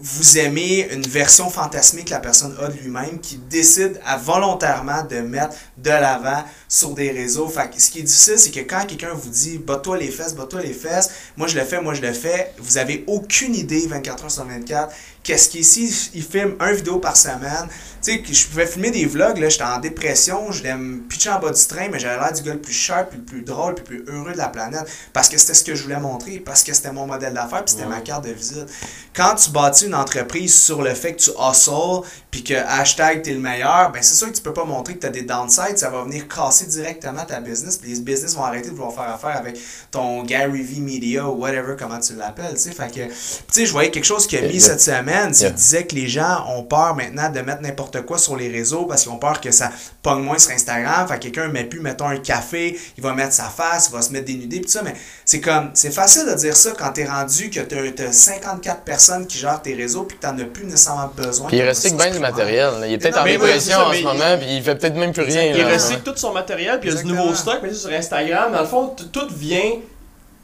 vous 0.00 0.38
aimez 0.38 0.88
une 0.92 1.06
version 1.06 1.50
fantasmique 1.50 2.06
que 2.06 2.10
la 2.10 2.20
personne 2.20 2.56
a 2.60 2.68
de 2.68 2.78
lui-même 2.78 3.20
qui 3.20 3.36
décide 3.36 4.00
à 4.04 4.16
volontairement 4.16 5.04
de 5.04 5.20
mettre 5.20 5.54
de 5.76 5.90
l'avant 5.90 6.44
sur 6.68 6.90
des 6.90 7.10
réseaux. 7.10 7.48
Fait 7.48 7.70
ce 7.78 7.90
qui 7.90 8.00
est 8.00 8.02
difficile, 8.02 8.38
c'est 8.38 8.50
que 8.50 8.60
quand 8.60 8.86
quelqu'un 8.86 9.14
vous 9.14 9.30
dit 9.30 9.58
bat-toi 9.58 9.98
les 9.98 10.10
fesses, 10.10 10.34
bat-toi 10.34 10.62
les 10.62 10.72
fesses, 10.72 11.10
moi 11.36 11.46
je 11.46 11.56
le 11.56 11.64
fais, 11.64 11.80
moi 11.80 11.94
je 11.94 12.02
le 12.02 12.12
fais, 12.12 12.52
vous 12.58 12.78
avez 12.78 13.04
aucune 13.06 13.54
idée 13.54 13.86
24 13.86 14.24
heures 14.24 14.30
sur 14.30 14.44
24. 14.44 14.92
Qu'est-ce 15.28 15.50
qu'il 15.50 15.60
ici, 15.60 16.10
il 16.14 16.22
filme 16.22 16.56
un 16.58 16.72
vidéo 16.72 16.98
par 17.00 17.14
semaine. 17.14 17.68
Tu 18.02 18.12
sais, 18.12 18.22
que 18.22 18.32
je 18.32 18.46
pouvais 18.46 18.64
filmer 18.64 18.90
des 18.90 19.04
vlogs, 19.04 19.36
là, 19.36 19.48
j'étais 19.50 19.64
en 19.64 19.78
dépression, 19.78 20.52
je 20.52 20.62
me 20.62 21.00
pitcher 21.00 21.30
en 21.30 21.40
bas 21.40 21.50
du 21.50 21.66
train, 21.66 21.88
mais 21.90 21.98
j'avais 21.98 22.18
l'air 22.18 22.32
du 22.32 22.42
gars 22.42 22.54
le 22.54 22.60
plus 22.60 22.72
sharp, 22.72 23.10
puis 23.10 23.18
le 23.18 23.24
plus 23.24 23.42
drôle, 23.42 23.74
puis 23.74 23.98
le 23.98 24.04
plus 24.04 24.14
heureux 24.14 24.32
de 24.32 24.38
la 24.38 24.48
planète. 24.48 24.86
Parce 25.12 25.28
que 25.28 25.36
c'était 25.36 25.52
ce 25.54 25.64
que 25.64 25.74
je 25.74 25.82
voulais 25.82 25.98
montrer, 26.00 26.38
parce 26.38 26.62
que 26.62 26.72
c'était 26.72 26.92
mon 26.92 27.06
modèle 27.06 27.34
d'affaires, 27.34 27.64
puis 27.64 27.74
c'était 27.74 27.88
ma 27.88 28.00
carte 28.00 28.24
de 28.24 28.30
visite. 28.30 28.68
Quand 29.14 29.34
tu 29.34 29.50
bâtis 29.50 29.86
une 29.86 29.96
entreprise 29.96 30.56
sur 30.58 30.80
le 30.80 30.94
fait 30.94 31.14
que 31.14 31.20
tu 31.20 31.30
hustles, 31.30 32.08
puis 32.30 32.44
que 32.44 32.54
hashtag 32.54 33.22
t'es 33.22 33.32
le 33.32 33.40
meilleur, 33.40 33.90
ben 33.92 34.02
c'est 34.02 34.14
sûr 34.14 34.28
que 34.28 34.36
tu 34.36 34.42
peux 34.42 34.54
pas 34.54 34.64
montrer 34.64 34.94
que 34.94 35.00
tu 35.00 35.06
as 35.06 35.10
des 35.10 35.22
downsides, 35.22 35.76
ça 35.76 35.90
va 35.90 36.04
venir 36.04 36.26
casser 36.28 36.66
directement 36.66 37.24
ta 37.26 37.40
business, 37.40 37.76
puis 37.76 37.92
les 37.92 38.00
business 38.00 38.34
vont 38.34 38.44
arrêter 38.44 38.70
de 38.70 38.74
vouloir 38.74 38.94
faire 38.94 39.12
affaire 39.12 39.36
avec 39.36 39.58
ton 39.90 40.22
Gary 40.22 40.62
V 40.62 40.80
Media 40.80 41.28
ou 41.28 41.40
whatever, 41.40 41.74
comment 41.76 41.98
tu 41.98 42.14
l'appelles, 42.14 42.54
tu 42.54 42.60
sais. 42.60 42.72
Fait 42.72 42.88
que, 42.88 43.06
tu 43.06 43.12
sais, 43.50 43.66
je 43.66 43.72
voyais 43.72 43.90
quelque 43.90 44.04
chose 44.04 44.26
qui 44.26 44.38
a 44.38 44.42
mis 44.42 44.58
Yeah. 44.58 44.60
cette 44.60 44.80
semaine, 44.80 45.17
c'est 45.32 45.40
Yeah. 45.42 45.50
qu'il 45.50 45.54
disait 45.56 45.86
que 45.86 45.94
les 45.94 46.08
gens 46.08 46.44
ont 46.48 46.62
peur 46.62 46.94
maintenant 46.94 47.30
de 47.30 47.40
mettre 47.40 47.62
n'importe 47.62 48.02
quoi 48.02 48.18
sur 48.18 48.36
les 48.36 48.48
réseaux 48.48 48.84
parce 48.86 49.02
qu'ils 49.02 49.12
ont 49.12 49.18
peur 49.18 49.40
que 49.40 49.50
ça 49.50 49.70
pogne 50.02 50.22
moins 50.22 50.38
sur 50.38 50.52
Instagram. 50.52 51.06
Fait 51.08 51.14
que 51.16 51.20
quelqu'un 51.24 51.48
met 51.48 51.64
plus, 51.64 51.80
mettons, 51.80 52.06
un 52.08 52.18
café, 52.18 52.78
il 52.96 53.02
va 53.02 53.12
mettre 53.14 53.32
sa 53.32 53.44
face, 53.44 53.88
il 53.90 53.94
va 53.96 54.02
se 54.02 54.12
mettre 54.12 54.26
dénudé, 54.26 54.60
pis 54.60 54.66
tout 54.66 54.72
ça, 54.72 54.82
mais 54.82 54.94
c'est 55.24 55.40
comme, 55.40 55.70
c'est 55.74 55.90
facile 55.92 56.26
de 56.26 56.34
dire 56.34 56.56
ça 56.56 56.70
quand 56.78 56.92
t'es 56.92 57.04
rendu 57.06 57.50
que 57.50 57.60
t'as, 57.60 57.76
t'as 57.94 58.12
54 58.12 58.82
personnes 58.82 59.26
qui 59.26 59.38
gèrent 59.38 59.60
tes 59.62 59.74
réseaux 59.74 60.02
puis 60.04 60.16
que 60.16 60.22
t'en 60.22 60.38
as 60.38 60.44
plus 60.44 60.64
nécessairement 60.64 61.10
besoin. 61.16 61.48
Puis 61.48 61.58
il 61.58 61.68
recycle 61.68 61.96
bien 61.96 62.10
du 62.10 62.18
matériel? 62.18 62.80
là. 62.80 62.86
Il 62.86 62.92
est 62.94 62.98
peut-être 62.98 63.18
en 63.20 63.24
dépression 63.24 63.78
en 63.78 63.92
ce 63.92 63.98
il- 63.98 64.04
moment, 64.04 64.36
puis 64.38 64.56
il 64.56 64.62
fait 64.62 64.74
peut-être 64.76 64.96
même 64.96 65.12
plus 65.12 65.22
rien. 65.22 65.42
Il 65.42 65.64
recycle 65.64 66.02
tout 66.02 66.16
son 66.16 66.32
matériel, 66.32 66.80
puis 66.80 66.90
il 66.90 66.94
y 66.94 66.98
a 66.98 67.02
du 67.02 67.08
nouveau 67.08 67.34
stock, 67.34 67.60
mais 67.62 67.72
sur 67.74 67.90
Instagram, 67.92 68.52
dans 68.52 68.60
le 68.60 68.66
fond, 68.66 68.94
tout 69.12 69.28
vient. 69.36 69.72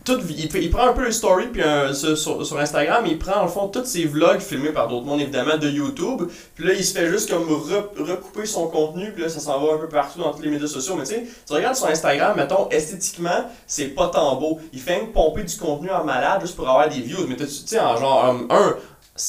Il, 0.07 0.71
prend 0.71 0.89
un 0.89 0.93
peu 0.93 1.05
le 1.05 1.13
story 1.13 1.47
puis 1.53 1.63
sur, 1.95 2.59
Instagram, 2.59 3.05
il 3.07 3.19
prend 3.19 3.41
en 3.43 3.49
fond 3.49 3.69
tous 3.69 3.85
ses 3.87 4.05
vlogs 4.05 4.41
filmés 4.41 4.71
par 4.71 4.89
d'autres 4.89 5.07
mondes 5.07 5.21
évidemment 5.21 5.57
de 5.57 5.69
YouTube, 5.69 6.29
puis 6.55 6.67
là 6.67 6.75
il 6.75 6.85
se 6.85 6.93
fait 6.93 7.09
juste 7.09 7.31
comme 7.31 7.45
re- 7.45 7.97
recouper 7.99 8.45
son 8.45 8.67
contenu, 8.69 9.13
puis 9.13 9.23
là 9.23 9.29
ça 9.31 9.41
s'en 9.41 9.65
va 9.65 9.75
un 9.75 9.79
peu 9.79 9.89
partout 9.89 10.21
dans 10.21 10.33
tous 10.33 10.43
les 10.43 10.51
médias 10.51 10.67
sociaux. 10.67 10.95
Mais 10.97 11.05
tu 11.05 11.15
sais, 11.15 11.25
tu 11.47 11.53
regardes 11.55 11.77
sur 11.77 11.87
Instagram, 11.87 12.35
mettons 12.37 12.69
esthétiquement, 12.69 13.51
c'est 13.67 13.89
pas 13.89 14.09
tant 14.09 14.37
beau. 14.37 14.61
Il 14.73 14.81
fait 14.81 14.97
même 14.97 15.13
pomper 15.13 15.43
du 15.43 15.57
contenu 15.57 15.91
en 15.91 16.05
malade 16.05 16.43
juste 16.43 16.57
pour 16.57 16.69
avoir 16.69 16.89
des 16.89 17.01
views. 17.01 17.27
Mais 17.27 17.37
tu 17.37 17.47
sais, 17.47 17.81
en 17.81 17.97
genre 17.97 18.27
um, 18.27 18.47
un, 18.51 18.77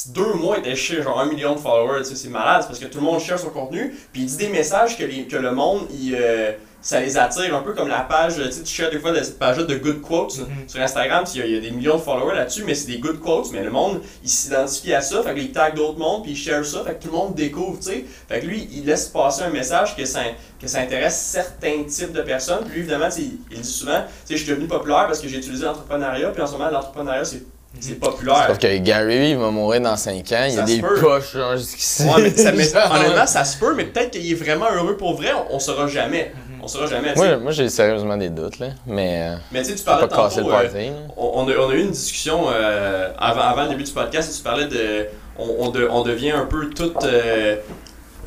deux 0.08 0.34
mois, 0.34 0.58
il 0.58 0.62
était 0.62 0.76
chez 0.76 1.02
genre 1.02 1.20
un 1.20 1.26
million 1.26 1.54
de 1.54 1.60
followers, 1.60 2.04
c'est 2.04 2.30
malade, 2.30 2.66
parce 2.68 2.80
que 2.80 2.86
tout 2.86 2.98
le 2.98 3.04
monde 3.04 3.20
share 3.20 3.40
son 3.40 3.50
contenu, 3.50 3.96
puis 4.12 4.24
il 4.24 4.26
dit 4.26 4.38
des 4.38 4.50
messages 4.50 4.98
que, 4.98 5.04
les, 5.04 5.28
que 5.28 5.38
le 5.38 5.52
monde, 5.52 5.88
il, 5.92 6.16
euh, 6.16 6.52
ça 6.86 7.00
les 7.00 7.18
attire, 7.18 7.56
un 7.56 7.62
peu 7.64 7.74
comme 7.74 7.88
la 7.88 8.02
page, 8.02 8.36
tu 8.36 8.52
sais, 8.52 8.62
tu 8.62 8.72
shares 8.74 8.92
des 8.92 9.00
fois 9.00 9.12
cette 9.16 9.40
page 9.40 9.58
de 9.58 9.76
good 9.76 10.02
quotes 10.02 10.38
Mhm. 10.38 10.46
sur 10.70 10.80
Instagram, 10.82 11.24
puis 11.24 11.34
il 11.36 11.40
y, 11.40 11.44
a- 11.44 11.48
il 11.48 11.54
y 11.56 11.58
a 11.58 11.60
des 11.60 11.72
millions 11.72 11.96
de 11.98 12.02
followers 12.02 12.36
là-dessus, 12.36 12.64
mais 12.64 12.76
c'est 12.76 12.86
des 12.86 13.00
good 13.00 13.20
quotes, 13.20 13.52
mais 13.52 13.64
le 13.64 13.72
monde, 13.72 14.02
il 14.24 14.30
s'identifie 14.30 14.94
à 14.94 15.02
ça, 15.02 15.24
fait 15.24 15.34
qu'il 15.34 15.52
tag 15.52 15.74
d'autres 15.76 15.98
mondes, 15.98 16.22
puis 16.22 16.34
il 16.34 16.38
share 16.38 16.64
ça, 16.64 16.84
fait 16.86 16.94
que 17.00 17.04
tout 17.04 17.12
le 17.12 17.18
monde 17.18 17.34
découvre, 17.34 17.80
tu 17.80 17.88
sais, 17.90 18.06
fait 18.30 18.40
que 18.40 18.46
lui, 18.46 18.70
il 18.72 18.86
laisse 18.86 19.08
passer 19.08 19.42
un 19.42 19.50
message 19.50 19.96
que 19.96 20.06
ça, 20.06 20.20
que 20.62 20.68
ça 20.68 20.80
intéresse 20.80 21.20
certains 21.20 21.84
types 21.88 22.14
de 22.14 22.22
personnes, 22.22 22.64
puis 22.66 22.74
lui, 22.76 22.80
évidemment, 22.82 23.08
tu 23.10 23.16
sais, 23.16 23.22
il, 23.24 23.40
il 23.52 23.62
dit 23.62 23.68
souvent, 23.68 24.02
tu 24.28 24.34
sais, 24.34 24.38
je 24.38 24.44
suis 24.44 24.52
devenu 24.52 24.68
populaire 24.68 25.08
parce 25.08 25.20
que 25.20 25.28
j'ai 25.28 25.38
utilisé 25.38 25.66
l'entrepreneuriat, 25.66 26.30
puis 26.30 26.42
en 26.44 26.48
ce 26.48 26.52
moment, 26.52 26.70
l'entrepreneuriat, 26.70 27.26
c'est 27.26 27.42
c'est 27.78 28.00
populaire. 28.00 28.46
Sauf 28.48 28.58
que 28.58 28.78
Gary, 28.78 29.32
il 29.32 29.38
va 29.38 29.52
mourir 29.52 29.82
dans 29.82 29.98
5 29.98 30.32
ans. 30.32 30.46
Il 30.48 30.54
y 30.54 30.58
a 30.58 30.60
Ça 30.60 30.62
des 30.62 30.78
se 30.78 30.82
peut. 30.82 30.98
poches, 31.02 31.36
jusqu'ici. 31.58 32.04
Ouais, 32.04 32.22
mais, 32.22 32.30
ça, 32.38 32.54
mais 32.54 32.64
Genre, 32.64 32.90
honnêtement, 32.96 33.28
ça 33.28 33.44
se 33.44 33.58
peut, 33.58 33.74
mais 33.76 33.84
peut-être 33.84 34.12
qu'il 34.12 34.32
est 34.32 34.36
vraiment 34.36 34.68
heureux 34.74 34.96
pour 34.96 35.18
vrai, 35.18 35.32
on, 35.34 35.56
on 35.56 35.60
saura 35.60 35.86
jamais. 35.88 36.32
On 36.66 36.68
saura 36.68 36.88
jamais. 36.88 37.14
Moi, 37.16 37.38
moi 37.38 37.52
j'ai 37.52 37.70
sérieusement 37.70 38.18
des 38.18 38.30
doutes, 38.30 38.58
là. 38.60 38.70
Mais. 38.88 39.22
euh, 39.22 39.36
Mais 39.52 39.62
tu 39.62 39.66
sais, 39.70 39.76
tu 39.76 39.80
faut 39.80 39.86
pas 39.86 40.08
parlais 40.08 40.24
casser 40.30 40.38
le 40.42 40.46
tantôt, 40.48 40.56
euh, 40.56 40.64
party, 40.64 40.92
on, 41.16 41.32
on 41.36 41.48
a, 41.48 41.56
on 41.58 41.70
a 41.70 41.74
eu 41.76 41.82
une 41.82 41.92
discussion 41.92 42.46
euh, 42.50 43.12
avant, 43.20 43.42
avant 43.42 43.64
le 43.64 43.70
début 43.70 43.84
du 43.84 43.92
podcast, 43.92 44.32
et 44.34 44.36
tu 44.36 44.42
parlais 44.44 44.66
de. 44.68 45.06
On, 45.38 45.48
on, 45.60 45.70
de- 45.70 45.88
on 45.90 46.02
devient 46.04 46.32
un 46.32 46.46
peu 46.46 46.70
tout. 46.72 46.92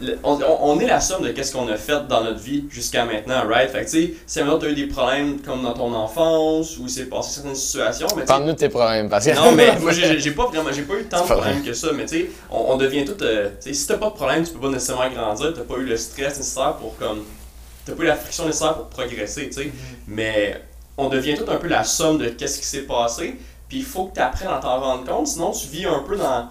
le- 0.01 0.16
on, 0.22 0.79
est 0.79 0.87
la 0.87 1.01
somme 1.01 1.24
de 1.24 1.31
qu'est-ce 1.31 1.53
qu'on 1.53 1.66
a 1.66 1.74
fait 1.77 2.07
dans 2.09 2.22
notre 2.22 2.38
vie 2.38 2.66
jusqu'à 2.70 3.05
maintenant, 3.05 3.42
right? 3.48 3.68
Fait 3.68 3.81
que 3.85 3.90
tu 3.90 4.07
sais, 4.07 4.14
si 4.27 4.38
maintenant 4.38 4.59
tu 4.61 4.66
as 4.66 4.68
eu 4.68 4.74
des 4.77 4.87
problèmes 4.87 5.40
comme 5.40 5.62
dans 5.64 5.72
ton 5.74 5.92
enfance, 5.92 6.79
ou 6.79 6.83
il 6.85 6.90
s'est 6.90 7.07
passé 7.07 7.33
certaines 7.33 7.57
situations, 7.57 8.07
mais 8.16 8.24
Parle-nous 8.24 8.53
de 8.53 8.59
tes 8.59 8.68
problèmes, 8.68 9.09
parce 9.09 9.27
que. 9.27 9.35
non, 9.35 9.51
mais 9.51 9.77
moi, 9.81 9.90
j'ai 9.90 10.31
pas 10.31 10.46
vraiment, 10.46 10.70
j'ai 10.70 10.83
pas 10.83 10.94
eu 10.94 11.05
tant 11.07 11.22
de 11.22 11.27
C'est 11.27 11.33
problèmes 11.35 11.64
que 11.64 11.72
ça, 11.72 11.88
mais 11.92 12.05
tu 12.07 12.16
sais, 12.20 12.31
on, 12.48 12.74
on 12.74 12.77
devient 12.77 13.05
tout. 13.05 13.20
euh, 13.24 13.48
tu 13.61 13.70
sais, 13.70 13.74
si 13.74 13.88
t'as 13.88 13.96
pas 13.96 14.11
de 14.11 14.14
problème, 14.14 14.44
tu 14.44 14.53
peux 14.53 14.61
pas 14.61 14.68
nécessairement 14.72 15.09
grandir, 15.11 15.53
t'as 15.53 15.62
pas 15.62 15.81
eu 15.81 15.85
le 15.87 15.96
stress 15.96 16.37
nécessaire 16.38 16.74
pour 16.74 16.96
comme. 16.96 17.24
T'as 17.88 17.96
pas 17.96 18.03
eu 18.03 18.07
la 18.07 18.16
friction 18.16 18.44
nécessaire 18.44 18.74
pour 18.74 18.88
progresser, 18.88 19.46
tu 19.46 19.62
sais. 19.62 19.72
Mais 20.07 20.62
on 20.98 21.09
devient 21.09 21.37
tout 21.37 21.51
un 21.51 21.57
peu 21.57 21.68
la 21.68 21.85
somme 21.85 22.18
de 22.18 22.29
qu'est-ce 22.29 22.59
qui 22.59 22.66
s'est 22.66 22.83
passé, 22.83 23.37
puis 23.68 23.79
il 23.79 23.85
faut 23.85 24.07
que 24.07 24.14
tu 24.14 24.20
apprennes 24.20 24.48
à 24.48 24.59
t'en 24.59 24.79
rendre 24.79 25.05
compte, 25.05 25.27
sinon 25.27 25.53
tu 25.53 25.68
vis 25.68 25.87
un 25.87 26.01
peu 26.01 26.16
dans. 26.16 26.48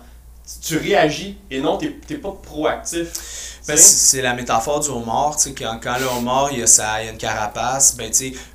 Tu 0.62 0.78
réagis 0.78 1.38
et 1.52 1.60
non, 1.60 1.78
t'es 1.78 1.94
t'es 2.08 2.16
pas 2.16 2.32
proactif. 2.42 3.57
Ben, 3.68 3.76
c'est 3.76 4.22
la 4.22 4.34
métaphore 4.34 4.80
du 4.80 4.90
homard, 4.90 5.36
quand, 5.58 5.80
quand 5.84 5.98
le 6.00 6.06
homard, 6.06 6.54
il 6.54 6.60
y 6.60 6.64
a, 6.64 6.68
sa, 6.68 7.02
il 7.02 7.08
y 7.08 7.10
a 7.10 7.12
une 7.12 7.18
carapace, 7.18 7.98
ben, 7.98 8.10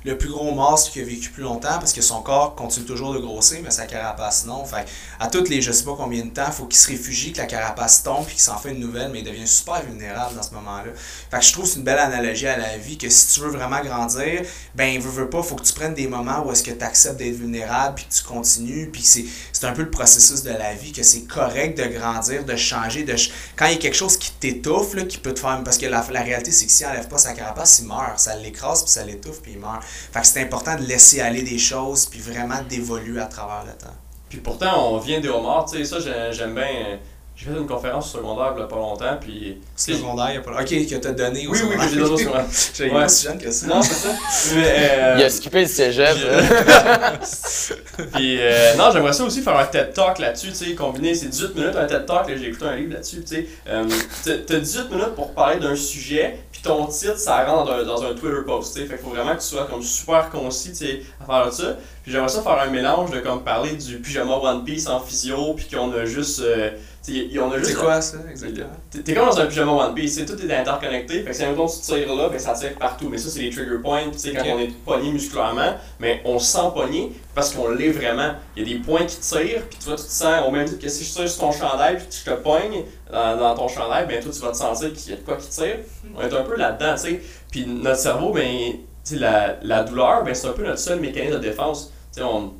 le 0.05 0.17
plus 0.17 0.29
gros 0.29 0.49
homard, 0.49 0.79
c'est 0.79 0.89
qu'il 0.89 1.03
a 1.03 1.05
vécu 1.05 1.29
plus 1.29 1.43
longtemps 1.43 1.77
parce 1.77 1.93
que 1.93 2.01
son 2.01 2.23
corps 2.23 2.55
continue 2.55 2.87
toujours 2.87 3.13
de 3.13 3.19
grossir, 3.19 3.59
mais 3.63 3.69
sa 3.69 3.85
carapace 3.85 4.45
non. 4.47 4.65
Fait 4.65 4.87
à 5.19 5.27
toutes 5.27 5.49
les, 5.49 5.61
je 5.61 5.71
sais 5.71 5.83
pas 5.83 5.93
combien 5.95 6.25
de 6.25 6.31
temps, 6.31 6.51
faut 6.51 6.65
qu'il 6.65 6.79
se 6.79 6.87
réfugie, 6.87 7.31
que 7.31 7.37
la 7.37 7.45
carapace 7.45 8.01
tombe, 8.01 8.25
puis 8.25 8.33
qu'il 8.33 8.43
s'en 8.43 8.57
fait 8.57 8.71
une 8.71 8.79
nouvelle, 8.79 9.11
mais 9.11 9.19
il 9.19 9.25
devient 9.25 9.47
super 9.47 9.83
vulnérable 9.83 10.35
dans 10.35 10.41
ce 10.41 10.51
moment-là. 10.55 10.91
Fait 11.29 11.37
que 11.37 11.45
je 11.45 11.53
trouve 11.53 11.65
que 11.65 11.69
c'est 11.69 11.77
une 11.77 11.85
belle 11.85 11.99
analogie 11.99 12.47
à 12.47 12.57
la 12.57 12.77
vie, 12.77 12.97
que 12.97 13.07
si 13.07 13.33
tu 13.35 13.41
veux 13.41 13.51
vraiment 13.51 13.81
grandir, 13.81 14.41
ben, 14.73 14.99
veux, 14.99 15.11
veux 15.11 15.29
pas, 15.29 15.43
faut 15.43 15.55
que 15.55 15.63
tu 15.63 15.73
prennes 15.73 15.93
des 15.93 16.07
moments 16.07 16.43
où 16.43 16.51
est-ce 16.51 16.63
que 16.63 16.71
tu 16.71 16.83
acceptes 16.83 17.17
d'être 17.17 17.35
vulnérable, 17.35 17.95
puis 17.97 18.05
que 18.05 18.13
tu 18.15 18.23
continues, 18.23 18.89
puis 18.91 19.03
c'est 19.03 19.25
c'est 19.51 19.67
un 19.67 19.73
peu 19.73 19.83
le 19.83 19.91
processus 19.91 20.41
de 20.41 20.49
la 20.49 20.73
vie, 20.73 20.91
que 20.91 21.03
c'est 21.03 21.21
correct 21.21 21.77
de 21.77 21.85
grandir, 21.85 22.43
de 22.43 22.55
changer, 22.55 23.03
de 23.03 23.15
quand 23.55 23.67
il 23.67 23.73
y 23.73 23.75
a 23.75 23.77
quelque 23.77 23.95
chose 23.95 24.17
qui 24.17 24.31
t'étouffe, 24.31 24.95
là, 24.95 25.02
qui 25.07 25.17
peut 25.17 25.33
te 25.33 25.39
faire, 25.39 25.61
parce 25.63 25.77
que 25.77 25.85
la, 25.85 26.05
la 26.11 26.21
réalité 26.21 26.51
c'est 26.51 26.65
que 26.65 26.71
s'il 26.71 26.85
enlève 26.87 27.07
pas 27.07 27.17
sa 27.17 27.33
carapace, 27.33 27.79
il 27.79 27.87
meurt, 27.87 28.19
ça 28.19 28.35
l'écrase, 28.35 28.83
puis 28.83 28.91
ça 28.91 29.03
l'étouffe, 29.03 29.41
puis 29.41 29.53
il 29.53 29.59
meurt. 29.59 29.83
Fait 29.83 30.21
que 30.21 30.27
c'est 30.27 30.41
important 30.41 30.75
de 30.75 30.83
laisser 30.83 31.21
aller 31.21 31.41
des 31.43 31.59
choses, 31.59 32.05
puis 32.05 32.19
vraiment 32.19 32.61
d'évoluer 32.67 33.21
à 33.21 33.25
travers 33.27 33.63
le 33.65 33.73
temps. 33.73 33.93
Puis 34.29 34.39
pourtant, 34.39 34.91
on 34.93 34.97
vient 34.99 35.19
des 35.19 35.29
homards, 35.29 35.65
tu 35.71 35.77
sais, 35.77 35.85
ça 35.85 35.99
j'ai- 35.99 36.33
j'aime 36.35 36.55
bien. 36.55 36.97
J'ai 37.45 37.51
fait 37.51 37.59
une 37.59 37.67
conférence 37.67 38.11
secondaire 38.13 38.53
il 38.55 38.59
y 38.61 38.63
a 38.63 38.67
pas 38.67 38.75
longtemps, 38.75 39.17
puis. 39.19 39.57
Secondaire, 39.75 40.27
il 40.29 40.35
y 40.35 40.37
a 40.37 40.41
pas... 40.41 40.51
Ok, 40.61 40.67
que 40.69 40.95
t'as 40.95 41.11
donné 41.11 41.47
au 41.47 41.51
Oui, 41.51 41.59
oui, 41.67 41.75
que 41.75 41.89
j'ai 41.89 41.95
donné 41.97 42.09
au 42.11 42.17
secondaire. 42.17 42.45
J'ai 42.73 42.83
Ouais. 42.85 42.89
pas 42.91 43.09
si 43.09 43.25
jeune 43.25 43.37
que 43.37 43.51
ça. 43.51 43.67
Non, 43.67 43.81
c'est 43.81 43.93
ça. 44.07 44.09
Mais, 44.55 44.89
euh, 44.91 45.15
Il 45.19 45.23
a 45.23 45.29
skippé 45.29 45.61
le 45.61 45.67
cégep. 45.67 46.15
Je- 46.17 48.03
Puis, 48.13 48.37
euh, 48.39 48.75
non, 48.75 48.89
j'aimerais 48.91 49.13
ça 49.13 49.23
aussi 49.23 49.41
faire 49.41 49.57
un 49.57 49.65
TED 49.65 49.93
Talk 49.93 50.19
là-dessus, 50.19 50.49
tu 50.49 50.55
sais, 50.65 50.73
combiner 50.75 51.13
ces 51.15 51.27
18 51.27 51.55
minutes, 51.55 51.75
un 51.75 51.85
TED 51.85 52.05
Talk, 52.05 52.29
là, 52.29 52.35
j'ai 52.37 52.47
écouté 52.47 52.65
un 52.65 52.75
livre 52.75 52.93
là-dessus, 52.93 53.21
tu 53.21 53.35
sais. 53.35 53.47
Euh, 53.67 53.85
t'as- 54.25 54.37
T'as 54.45 54.59
18 54.59 54.89
minutes 54.89 55.15
pour 55.15 55.33
parler 55.33 55.59
d'un 55.59 55.75
sujet, 55.75 56.37
puis 56.51 56.61
ton 56.61 56.85
titre, 56.87 57.17
ça 57.17 57.43
rentre 57.45 57.65
dans 57.71 57.73
un, 57.79 57.83
dans 57.83 58.03
un 58.03 58.13
Twitter 58.13 58.37
post, 58.45 58.73
tu 58.75 58.81
sais. 58.81 58.87
Fait 58.87 58.95
qu'il 58.95 59.03
faut 59.05 59.11
vraiment 59.11 59.35
que 59.35 59.41
tu 59.41 59.47
sois 59.47 59.65
comme 59.69 59.83
super 59.83 60.29
concis, 60.29 60.69
tu 60.71 60.75
sais, 60.77 61.01
à 61.21 61.25
faire 61.43 61.53
ça. 61.53 61.75
Puis 62.03 62.11
j'aimerais 62.11 62.29
ça 62.29 62.41
faire 62.41 62.59
un 62.61 62.69
mélange 62.69 63.11
de 63.11 63.19
comme 63.21 63.43
parler 63.43 63.71
du 63.71 63.97
pyjama 63.99 64.35
One 64.35 64.63
Piece 64.65 64.87
en 64.87 64.99
physio, 64.99 65.53
puis 65.53 65.67
qu'on 65.73 65.91
a 65.93 66.05
juste. 66.05 66.41
euh, 66.41 66.71
tu 67.05 67.13
sais, 67.31 67.39
on 67.39 67.51
a 67.51 67.57
juste. 67.57 67.71
C'est 67.71 67.75
quoi 67.77 68.01
ça, 68.01 68.17
exactement? 68.29 68.67
T'es 69.03 69.13
comme 69.13 69.25
dans 69.29 69.39
un 69.39 69.45
pyjama 69.45 69.71
One 69.71 69.93
Piece, 69.95 70.15
c'est 70.15 70.25
tout 70.25 70.37
est 70.41 70.53
interconnecté. 70.53 71.23
Fait 71.23 71.31
que 71.31 71.33
si 71.33 71.45
mettons 71.45 71.67
tu 71.67 71.79
tires 71.79 72.13
là, 72.13 72.27
ben 72.29 72.37
ça 72.39 72.53
tire 72.53 72.75
partout. 72.77 73.07
Mais 73.09 73.17
ça 73.17 73.29
c'est 73.29 73.39
les 73.39 73.49
trigger 73.49 73.77
points, 73.81 74.03
tu 74.11 74.19
sais 74.19 74.33
quand 74.33 74.43
on 74.53 74.59
est 74.59 74.71
pogné 74.85 75.11
musculairement, 75.11 75.75
mais 75.99 76.21
on 76.25 76.39
se 76.39 76.51
sent 76.51 76.67
pogné 76.73 77.13
parce 77.33 77.53
qu'on 77.53 77.69
l'est 77.69 77.91
vraiment. 77.91 78.33
Il 78.57 78.67
y 78.67 78.71
a 78.71 78.77
des 78.77 78.83
points 78.83 79.05
qui 79.05 79.17
tirent, 79.19 79.63
puis 79.69 79.79
toi 79.83 79.95
tu 79.95 80.03
te 80.03 80.09
sens 80.11 80.45
au 80.45 80.51
même 80.51 80.65
titre 80.67 80.81
que 80.81 80.89
si 80.89 81.05
je 81.05 81.13
tire 81.13 81.29
sur 81.29 81.39
ton 81.39 81.51
chandail, 81.53 81.97
puis 81.97 82.07
je 82.25 82.29
te 82.31 82.35
pogne 82.35 82.83
dans, 83.11 83.37
dans 83.37 83.55
ton 83.55 83.67
chandail, 83.69 84.07
ben 84.07 84.21
toi 84.21 84.31
tu 84.33 84.39
vas 84.39 84.51
te 84.51 84.57
sentir 84.57 84.91
qu'il 84.93 85.11
y 85.11 85.13
a 85.13 85.17
de 85.17 85.21
quoi 85.21 85.37
qui 85.37 85.47
tire. 85.47 85.77
On 86.17 86.21
est 86.21 86.33
un 86.33 86.43
peu 86.43 86.57
là-dedans, 86.57 86.95
tu 86.95 87.01
sais. 87.11 87.21
Puis 87.49 87.65
notre 87.65 87.99
cerveau, 87.99 88.33
ben, 88.33 88.43
tu 88.43 88.79
sais, 89.03 89.15
la, 89.19 89.57
la 89.61 89.83
douleur, 89.83 90.23
ben 90.23 90.33
c'est 90.33 90.47
un 90.47 90.51
peu 90.53 90.65
notre 90.65 90.79
seul 90.79 90.99
mécanisme 90.99 91.35
de 91.35 91.39
défense. 91.39 91.92
On, 92.21 92.51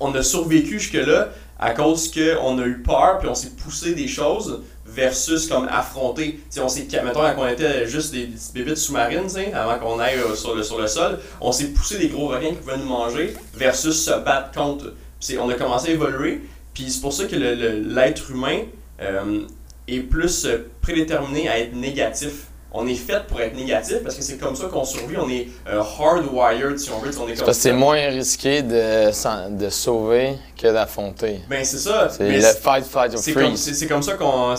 on 0.00 0.14
a 0.14 0.22
survécu 0.22 0.78
jusque-là 0.78 1.28
à 1.58 1.70
cause 1.74 2.10
qu'on 2.10 2.58
a 2.58 2.64
eu 2.66 2.82
peur, 2.82 3.18
puis 3.20 3.28
on 3.28 3.34
s'est 3.34 3.50
poussé 3.50 3.94
des 3.94 4.08
choses 4.08 4.62
versus 4.84 5.46
comme 5.46 5.68
affronter. 5.70 6.40
On 6.60 6.68
s'est, 6.68 6.86
mettons, 7.04 7.20
quand 7.20 7.34
on 7.38 7.48
était 7.48 7.86
juste 7.86 8.12
des, 8.12 8.28
bébites 8.52 8.76
sous-marines, 8.76 9.28
avant 9.54 9.78
qu'on 9.78 9.98
aille 10.00 10.18
euh, 10.18 10.34
sur, 10.34 10.54
le, 10.54 10.62
sur 10.62 10.78
le 10.78 10.86
sol, 10.88 11.18
on 11.40 11.52
s'est 11.52 11.68
poussé 11.68 11.98
des 11.98 12.08
gros 12.08 12.28
requins 12.28 12.48
qui 12.50 12.56
pouvaient 12.56 12.76
nous 12.78 12.84
manger 12.84 13.34
versus 13.54 14.04
se 14.04 14.10
battre 14.24 14.50
contre. 14.52 14.92
On 15.38 15.48
a 15.48 15.54
commencé 15.54 15.90
à 15.90 15.92
évoluer, 15.92 16.40
puis 16.74 16.90
c'est 16.90 17.00
pour 17.00 17.12
ça 17.12 17.26
que 17.26 17.36
le- 17.36 17.94
l'être 17.94 18.30
humain 18.32 18.62
euh, 19.00 19.42
est 19.86 20.00
plus 20.00 20.46
euh, 20.46 20.68
prédéterminé 20.80 21.48
à 21.48 21.58
être 21.60 21.74
négatif. 21.74 22.46
On 22.74 22.86
est 22.86 22.94
fait 22.94 23.26
pour 23.28 23.40
être 23.40 23.54
négatif 23.54 23.98
parce 24.02 24.14
que 24.14 24.22
c'est 24.22 24.38
comme 24.38 24.56
ça 24.56 24.66
qu'on 24.66 24.84
survit. 24.84 25.16
On 25.18 25.28
est 25.28 25.48
euh, 25.68 25.82
hardwired, 25.82 26.78
si 26.78 26.90
on 26.90 26.98
veut. 27.00 27.10
On 27.20 27.28
est 27.28 27.34
comme 27.36 27.44
Parce 27.44 27.58
que 27.58 27.62
c'est 27.62 27.72
moins 27.72 27.96
risqué 28.08 28.62
de, 28.62 29.10
de 29.58 29.68
sauver 29.68 30.36
que 30.56 30.68
d'affronter. 30.72 31.40
Ben 31.50 31.64
c'est 31.64 31.78
ça. 31.78 32.08
C'est 32.08 32.24
Mais 32.24 32.36
le 32.36 32.40
c'est- 32.40 32.60
fight, 32.60 32.84
fight 32.84 33.12
or 33.14 33.18
c'est 33.18 33.32
comme, 33.34 33.42
freeze. 33.44 33.60
c'est, 33.60 33.74
c'est 33.74 33.86
comme 33.86 34.02
ça 34.02 34.14
qu'on 34.14 34.56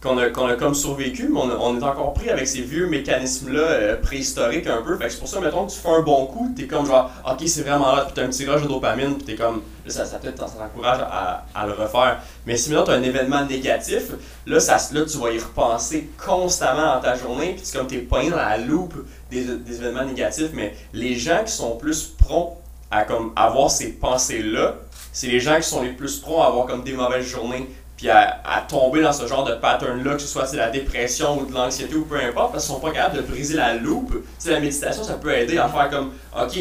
qu'on 0.00 0.16
a, 0.16 0.26
a 0.26 0.54
comme 0.56 0.74
survécu, 0.74 1.28
mais 1.28 1.40
on, 1.40 1.78
est 1.78 1.82
encore 1.82 2.14
pris 2.14 2.30
avec 2.30 2.46
ces 2.46 2.60
vieux 2.60 2.86
mécanismes-là 2.86 3.60
euh, 3.60 3.96
préhistoriques 3.96 4.68
un 4.68 4.80
peu. 4.82 4.96
Fait 4.96 5.06
que 5.06 5.10
c'est 5.10 5.18
pour 5.18 5.28
ça, 5.28 5.40
mettons, 5.40 5.66
que 5.66 5.72
tu 5.72 5.78
fais 5.78 5.88
un 5.88 6.02
bon 6.02 6.26
coup, 6.26 6.52
t'es 6.56 6.68
comme 6.68 6.86
genre, 6.86 7.10
ok, 7.28 7.42
c'est 7.46 7.62
vraiment 7.62 7.96
là, 7.96 8.04
puis 8.04 8.12
t'as 8.14 8.22
un 8.22 8.28
petit 8.28 8.46
rush 8.46 8.62
de 8.62 8.68
dopamine, 8.68 9.16
puis 9.16 9.24
t'es 9.24 9.34
comme, 9.34 9.62
là, 9.84 9.90
ça, 9.90 10.04
ça, 10.04 10.18
t'encourage 10.18 11.00
à, 11.00 11.44
à 11.52 11.66
le 11.66 11.72
refaire. 11.72 12.20
Mais 12.46 12.56
si 12.56 12.70
maintenant 12.70 12.84
t'as 12.86 12.94
un 12.94 13.02
événement 13.02 13.44
négatif, 13.44 14.12
là, 14.46 14.60
ça, 14.60 14.76
là, 14.92 15.04
tu 15.04 15.18
vas 15.18 15.32
y 15.32 15.38
repenser 15.38 16.08
constamment 16.24 16.94
dans 16.94 17.00
ta 17.00 17.16
journée, 17.16 17.54
puis 17.56 17.62
c'est 17.64 17.78
comme 17.78 17.88
t'es 17.88 17.98
pogné 17.98 18.30
dans 18.30 18.36
la 18.36 18.58
loupe 18.58 18.94
des, 19.32 19.44
des 19.44 19.76
événements 19.76 20.04
négatifs. 20.04 20.50
Mais 20.54 20.76
les 20.92 21.16
gens 21.16 21.42
qui 21.44 21.52
sont 21.52 21.76
plus 21.76 22.04
prompts 22.06 22.56
à 22.90 23.04
comme 23.04 23.32
avoir 23.34 23.70
ces 23.70 23.92
pensées-là, 23.92 24.76
c'est 25.12 25.26
les 25.26 25.40
gens 25.40 25.56
qui 25.56 25.68
sont 25.68 25.82
les 25.82 25.90
plus 25.90 26.20
prompts 26.20 26.40
à 26.40 26.46
avoir 26.46 26.66
comme 26.66 26.84
des 26.84 26.92
mauvaises 26.92 27.26
journées 27.26 27.68
puis 27.98 28.08
à, 28.08 28.40
à 28.44 28.60
tomber 28.62 29.02
dans 29.02 29.12
ce 29.12 29.26
genre 29.26 29.44
de 29.44 29.54
pattern-là, 29.56 30.14
que 30.14 30.22
ce 30.22 30.26
soit 30.28 30.46
c'est 30.46 30.56
la 30.56 30.70
dépression 30.70 31.38
ou 31.40 31.44
de 31.46 31.52
l'anxiété 31.52 31.94
ou 31.96 32.04
peu 32.06 32.16
importe, 32.16 32.52
parce 32.52 32.64
qu'ils 32.66 32.74
sont 32.74 32.80
pas 32.80 32.92
capables 32.92 33.16
de 33.18 33.22
briser 33.22 33.54
la 33.56 33.74
loupe. 33.74 34.24
La 34.46 34.60
méditation, 34.60 35.04
ça 35.04 35.14
peut 35.14 35.36
aider 35.36 35.58
à 35.58 35.68
faire 35.68 35.90
comme, 35.90 36.12
ok, 36.40 36.58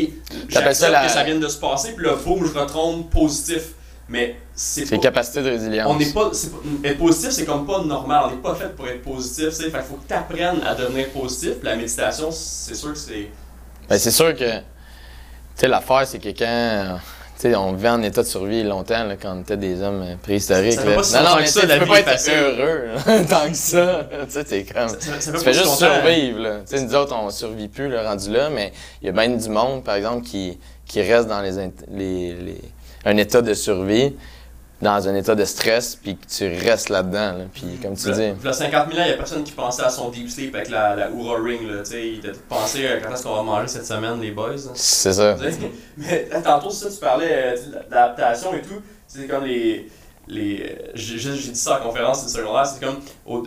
j'accepte 0.49 0.91
la- 0.91 1.05
que 1.05 1.11
ça 1.11 1.23
vient 1.23 1.35
de 1.38 1.47
se 1.47 1.57
passer, 1.59 1.93
puis 1.93 2.05
là, 2.05 2.15
boum, 2.25 2.45
je 2.45 2.57
retombe 2.57 3.09
positif. 3.09 3.69
Mais 4.09 4.38
c'est 4.55 4.99
capacité 5.01 5.43
de 5.43 5.49
résilience. 5.49 5.88
On 5.89 5.97
n'est 5.97 6.13
pas, 6.13 6.31
être 6.85 6.97
positif, 6.97 7.29
c'est 7.31 7.45
comme 7.45 7.67
pas 7.67 7.83
normal. 7.83 8.23
On 8.27 8.29
n'est 8.31 8.41
pas 8.41 8.55
fait 8.55 8.73
pour 8.73 8.88
être 8.88 9.01
positif. 9.03 9.49
Fait 9.49 9.63
qu'il 9.69 9.81
faut 9.81 9.95
que 9.95 10.07
tu 10.07 10.13
apprennes 10.13 10.61
à 10.65 10.73
devenir 10.75 11.09
positif. 11.09 11.55
Puis 11.59 11.67
la 11.67 11.75
méditation, 11.75 12.29
c'est 12.31 12.73
sûr 12.73 12.93
que 12.93 12.97
c'est. 12.97 13.29
Ben, 13.89 13.97
c'est 13.99 14.11
sûr 14.11 14.33
que, 14.33 14.59
tu 14.59 14.63
sais, 15.55 15.67
l'affaire, 15.67 16.07
c'est 16.07 16.19
que 16.19 16.29
quand, 16.29 16.99
sais, 17.41 17.55
on 17.55 17.73
vivait 17.73 17.89
en 17.89 18.01
état 18.01 18.21
de 18.23 18.27
survie 18.27 18.63
longtemps, 18.63 19.03
là, 19.03 19.15
quand 19.21 19.35
on 19.38 19.41
était 19.41 19.57
des 19.57 19.81
hommes 19.81 20.01
euh, 20.01 20.15
préhistoriques. 20.21 20.73
Ça 20.73 20.81
fait 20.81 20.89
là. 20.89 20.95
pas 20.95 21.03
si 21.03 21.13
non, 21.15 21.23
non, 21.23 21.35
mais 21.39 21.45
ça, 21.45 21.61
tu 21.61 21.79
peux 21.79 21.85
pas 21.85 21.99
être 21.99 22.09
facile. 22.09 22.33
heureux, 22.33 22.83
là, 23.05 23.23
tant 23.29 23.49
que 23.49 23.55
ça. 23.55 24.07
tu 24.25 24.31
sais, 24.31 24.43
t'es 24.43 24.63
comme... 24.63 24.89
Ça, 24.89 25.31
Tu 25.31 25.39
fais 25.39 25.53
juste 25.53 25.75
survivre, 25.75 26.39
là. 26.39 26.59
Tu 26.69 26.77
sais, 26.77 26.83
nous 26.83 26.95
autres, 26.95 27.15
on 27.15 27.29
survit 27.29 27.67
plus, 27.67 27.89
le 27.89 27.99
rendu 27.99 28.31
là, 28.31 28.49
mais 28.49 28.71
il 29.01 29.05
y 29.05 29.09
a 29.09 29.11
bien 29.11 29.29
du 29.29 29.49
monde, 29.49 29.83
par 29.83 29.95
exemple, 29.95 30.25
qui, 30.25 30.57
qui 30.85 31.01
reste 31.01 31.27
dans 31.27 31.41
les, 31.41 31.51
les, 31.91 32.33
les- 32.33 32.61
un 33.05 33.15
état 33.17 33.41
de 33.41 33.53
survie, 33.53 34.15
dans 34.82 35.07
un 35.07 35.15
état 35.15 35.34
de 35.34 35.43
stress, 35.43 35.95
puis 35.95 36.15
que 36.17 36.25
tu 36.28 36.47
restes 36.63 36.89
là-dedans, 36.89 37.38
là. 37.38 37.45
Puis, 37.51 37.63
comme 37.82 37.95
tu 37.95 38.11
dis, 38.11 38.32
Il 38.39 38.45
y 38.45 38.47
a 38.47 38.53
50 38.53 38.71
000 38.91 38.99
ans, 38.99 39.03
il 39.05 39.07
n'y 39.07 39.13
a 39.13 39.17
personne 39.17 39.43
qui 39.43 39.51
pensait 39.51 39.82
à 39.84 39.89
son 39.89 40.09
deep 40.09 40.30
sleep 40.30 40.53
avec 40.53 40.69
la, 40.69 40.95
la 40.95 41.09
Oura 41.11 41.39
Ring. 41.41 41.67
Là, 41.67 41.80
tu 41.80 41.91
sais. 41.91 42.07
il 42.09 42.17
était 42.19 42.32
pensé 42.47 42.86
euh, 42.86 42.99
quand 43.03 43.11
est-ce 43.11 43.23
qu'on 43.23 43.36
va 43.36 43.41
manger 43.43 43.67
cette 43.67 43.88
semaine, 43.88 44.21
les 44.21 44.32
boys. 44.32 44.51
hein. 44.51 44.71
c'est 44.75 45.13
ça. 45.13 45.36
Mais 45.97 46.28
là, 46.32 46.41
tantôt, 46.41 46.69
ça, 46.69 46.89
tu 46.91 46.97
parlais 46.97 47.30
euh, 47.32 47.55
d'adaptation 47.89 48.53
et 48.53 48.61
tout. 48.61 48.82
C'est 49.07 49.25
comme 49.28 49.45
les. 49.45 49.89
les 50.28 50.61
euh, 50.61 50.91
j'ai 50.93 51.17
dit 51.32 51.55
ça 51.55 51.80
en 51.80 51.84
conférence 51.88 52.23
du 52.25 52.32
secondaire. 52.32 52.67
C'est 52.67 52.86
comme 52.86 52.99
au, 53.25 53.43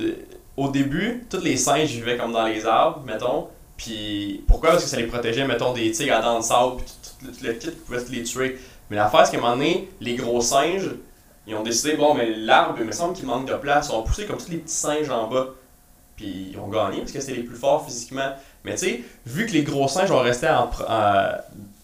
au 0.56 0.68
début, 0.68 1.24
tous 1.30 1.42
les 1.44 1.56
singes 1.56 1.90
vivaient 1.90 2.16
comme 2.16 2.32
dans 2.32 2.46
les 2.46 2.66
arbres, 2.66 3.02
mettons. 3.06 3.46
Puis 3.76 4.42
pourquoi? 4.48 4.70
Parce 4.70 4.82
que 4.84 4.90
ça 4.90 4.96
les 4.96 5.06
protégeait, 5.06 5.46
mettons, 5.46 5.72
des 5.72 5.90
tigres 5.92 6.16
à 6.16 6.20
dents 6.20 6.40
de 6.40 6.44
sable, 6.44 6.76
puis 6.78 6.86
tout, 7.20 7.26
tout 7.26 7.32
le 7.46 7.52
kit 7.52 7.70
pouvait 7.70 8.00
les 8.10 8.24
tuer. 8.24 8.58
Mais 8.90 8.96
l'affaire, 8.96 9.24
c'est 9.24 9.32
qu'à 9.32 9.38
un 9.38 9.40
moment 9.42 9.56
donné, 9.56 9.88
les 10.00 10.16
gros 10.16 10.40
singes, 10.40 10.90
ils 11.50 11.54
ont 11.56 11.62
décidé, 11.62 11.94
bon, 11.96 12.14
mais 12.14 12.30
l'arbre, 12.34 12.76
il 12.80 12.86
me 12.86 12.92
semble 12.92 13.14
qu'il 13.14 13.26
manque 13.26 13.46
de 13.48 13.54
place. 13.54 13.88
Ils 13.90 13.94
ont 13.94 14.02
poussé 14.02 14.24
comme 14.26 14.38
tous 14.38 14.50
les 14.50 14.58
petits 14.58 14.72
singes 14.74 15.10
en 15.10 15.28
bas. 15.28 15.48
Puis 16.16 16.50
ils 16.52 16.58
ont 16.58 16.68
gagné 16.68 16.98
parce 17.00 17.12
que 17.12 17.20
c'était 17.20 17.34
les 17.36 17.42
plus 17.42 17.56
forts 17.56 17.84
physiquement. 17.84 18.32
Mais 18.64 18.72
tu 18.72 18.78
sais, 18.86 19.00
vu 19.26 19.46
que 19.46 19.52
les 19.52 19.62
gros 19.62 19.88
singes 19.88 20.10
ont 20.10 20.20
resté 20.20 20.48
en 20.48 20.64
en- 20.88 21.32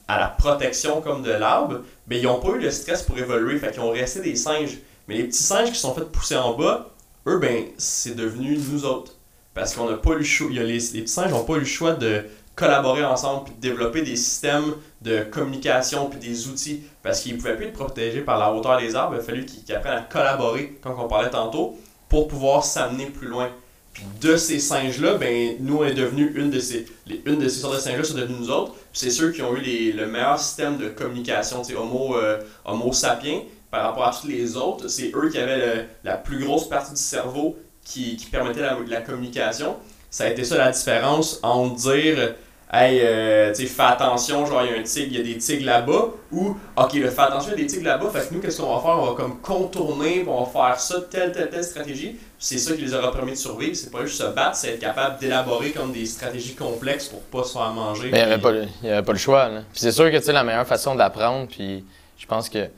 à 0.08 0.20
la 0.20 0.28
protection 0.28 1.00
comme 1.00 1.22
de 1.22 1.32
l'arbre, 1.32 1.80
ben 2.06 2.18
ils 2.18 2.24
n'ont 2.24 2.38
pas 2.38 2.50
eu 2.50 2.60
le 2.60 2.70
stress 2.70 3.02
pour 3.02 3.18
évoluer. 3.18 3.58
Fait 3.58 3.72
qu'ils 3.72 3.80
ont 3.80 3.90
resté 3.90 4.20
des 4.20 4.36
singes. 4.36 4.78
Mais 5.08 5.16
les 5.16 5.24
petits 5.24 5.42
singes 5.42 5.72
qui 5.72 5.78
sont 5.78 5.94
fait 5.94 6.04
pousser 6.04 6.36
en 6.36 6.54
bas, 6.54 6.90
eux, 7.26 7.38
ben, 7.38 7.64
c'est 7.78 8.14
devenu 8.14 8.56
nous 8.56 8.84
autres. 8.84 9.12
Parce 9.54 9.74
qu'on 9.74 9.88
n'a 9.90 9.96
pas 9.96 10.10
eu 10.12 10.18
le 10.18 10.22
choix. 10.24 10.48
les, 10.50 10.62
les 10.64 10.78
petits 10.78 11.08
singes 11.08 11.30
n'ont 11.32 11.44
pas 11.44 11.54
eu 11.54 11.60
le 11.60 11.64
choix 11.64 11.94
de 11.94 12.24
collaborer 12.56 13.04
ensemble 13.04 13.44
puis 13.44 13.54
développer 13.60 14.02
des 14.02 14.16
systèmes 14.16 14.74
de 15.02 15.22
communication 15.22 16.08
puis 16.10 16.18
des 16.18 16.48
outils. 16.48 16.82
Parce 17.02 17.20
qu'ils 17.20 17.34
ne 17.34 17.38
pouvaient 17.38 17.54
plus 17.56 17.66
être 17.66 17.74
protégés 17.74 18.22
par 18.22 18.38
la 18.38 18.52
hauteur 18.52 18.78
des 18.80 18.96
arbres. 18.96 19.14
Il 19.14 19.20
a 19.20 19.22
fallu 19.22 19.44
qu'ils 19.44 19.72
apprennent 19.74 19.98
à 19.98 20.00
collaborer, 20.02 20.78
comme 20.82 20.98
on 20.98 21.06
parlait 21.06 21.30
tantôt, 21.30 21.78
pour 22.08 22.26
pouvoir 22.26 22.64
s'amener 22.64 23.06
plus 23.06 23.28
loin. 23.28 23.50
Puis 23.92 24.04
de 24.20 24.36
ces 24.36 24.58
singes-là, 24.58 25.14
ben, 25.14 25.56
nous, 25.60 25.78
on 25.78 25.84
est 25.84 25.94
devenu 25.94 26.32
une 26.36 26.50
de 26.50 26.58
ces, 26.60 26.86
les- 27.06 27.22
une 27.26 27.38
de 27.38 27.48
ces 27.48 27.60
sortes 27.60 27.76
de 27.76 27.80
singes-là, 27.80 28.04
c'est 28.04 28.14
devenu 28.14 28.38
nous 28.40 28.50
autres. 28.50 28.72
C'est 28.92 29.10
ceux 29.10 29.30
qui 29.32 29.40
ont 29.42 29.54
eu 29.56 29.60
les- 29.60 29.92
le 29.92 30.06
meilleur 30.06 30.38
système 30.38 30.76
de 30.76 30.88
communication, 30.88 31.62
Homo, 31.78 32.16
euh, 32.16 32.38
homo 32.64 32.92
sapiens, 32.92 33.40
par 33.70 33.84
rapport 33.84 34.06
à 34.06 34.10
tous 34.18 34.26
les 34.28 34.56
autres. 34.56 34.88
C'est 34.88 35.12
eux 35.14 35.28
qui 35.30 35.38
avaient 35.38 35.58
le- 35.76 35.82
la 36.04 36.16
plus 36.16 36.44
grosse 36.44 36.68
partie 36.68 36.92
du 36.92 37.00
cerveau 37.00 37.56
qui, 37.84 38.16
qui 38.16 38.26
permettait 38.26 38.60
la, 38.60 38.76
la 38.86 39.00
communication. 39.00 39.76
Ça 40.10 40.24
a 40.24 40.28
été 40.28 40.44
ça 40.44 40.56
la 40.58 40.70
différence 40.72 41.40
entre 41.42 41.76
dire, 41.76 42.34
hey, 42.72 43.00
euh, 43.02 43.52
tu 43.54 43.62
sais, 43.62 43.66
fais 43.68 43.82
attention, 43.82 44.44
genre, 44.46 44.62
il 44.64 44.72
y 44.72 44.74
a 44.74 44.78
un 44.80 44.82
tigre, 44.82 45.08
il 45.12 45.16
y 45.18 45.20
a 45.20 45.24
des 45.34 45.38
tigres 45.38 45.66
là-bas, 45.66 46.08
ou, 46.32 46.56
ok, 46.76 46.92
là, 46.94 47.10
fais 47.10 47.22
attention, 47.22 47.50
il 47.54 47.60
y 47.60 47.62
a 47.62 47.64
des 47.64 47.66
tigres 47.66 47.84
là-bas, 47.86 48.10
fait 48.10 48.28
que 48.28 48.34
nous, 48.34 48.40
qu'est-ce 48.40 48.60
qu'on 48.60 48.74
va 48.74 48.80
faire? 48.82 48.98
On 48.98 49.06
va 49.06 49.12
comme 49.14 49.40
contourner, 49.40 50.20
puis 50.20 50.28
on 50.28 50.44
va 50.44 50.50
faire 50.50 50.80
ça, 50.80 50.96
telle, 51.10 51.32
telle, 51.32 51.48
telle 51.50 51.64
stratégie. 51.64 52.16
C'est 52.38 52.58
ça 52.58 52.74
qui 52.74 52.82
les 52.82 52.92
aura 52.94 53.12
permis 53.12 53.32
de 53.32 53.36
survivre. 53.36 53.74
C'est 53.74 53.90
pas 53.90 54.02
juste 54.04 54.20
se 54.20 54.26
battre, 54.26 54.56
c'est 54.56 54.68
être 54.74 54.78
capable 54.80 55.18
d'élaborer 55.18 55.70
comme 55.70 55.90
des 55.92 56.04
stratégies 56.04 56.54
complexes 56.54 57.06
pour 57.08 57.20
pas 57.22 57.44
se 57.44 57.52
faire 57.54 57.70
manger. 57.72 58.10
Mais 58.12 58.18
il 58.20 58.26
n'y 58.26 58.32
avait, 58.32 58.42
pas 58.42 58.50
le- 58.52 58.66
y 58.82 58.90
avait 58.90 59.02
pas 59.02 59.12
le 59.12 59.18
choix. 59.18 59.48
Là. 59.48 59.60
Puis 59.72 59.80
c'est 59.80 59.92
sûr 59.92 60.10
que 60.10 60.16
tu 60.18 60.22
sais, 60.24 60.32
la 60.32 60.44
meilleure 60.44 60.66
façon 60.66 60.94
d'apprendre, 60.94 61.48
puis 61.48 61.82
je 62.18 62.26
pense 62.26 62.50
que 62.50 62.68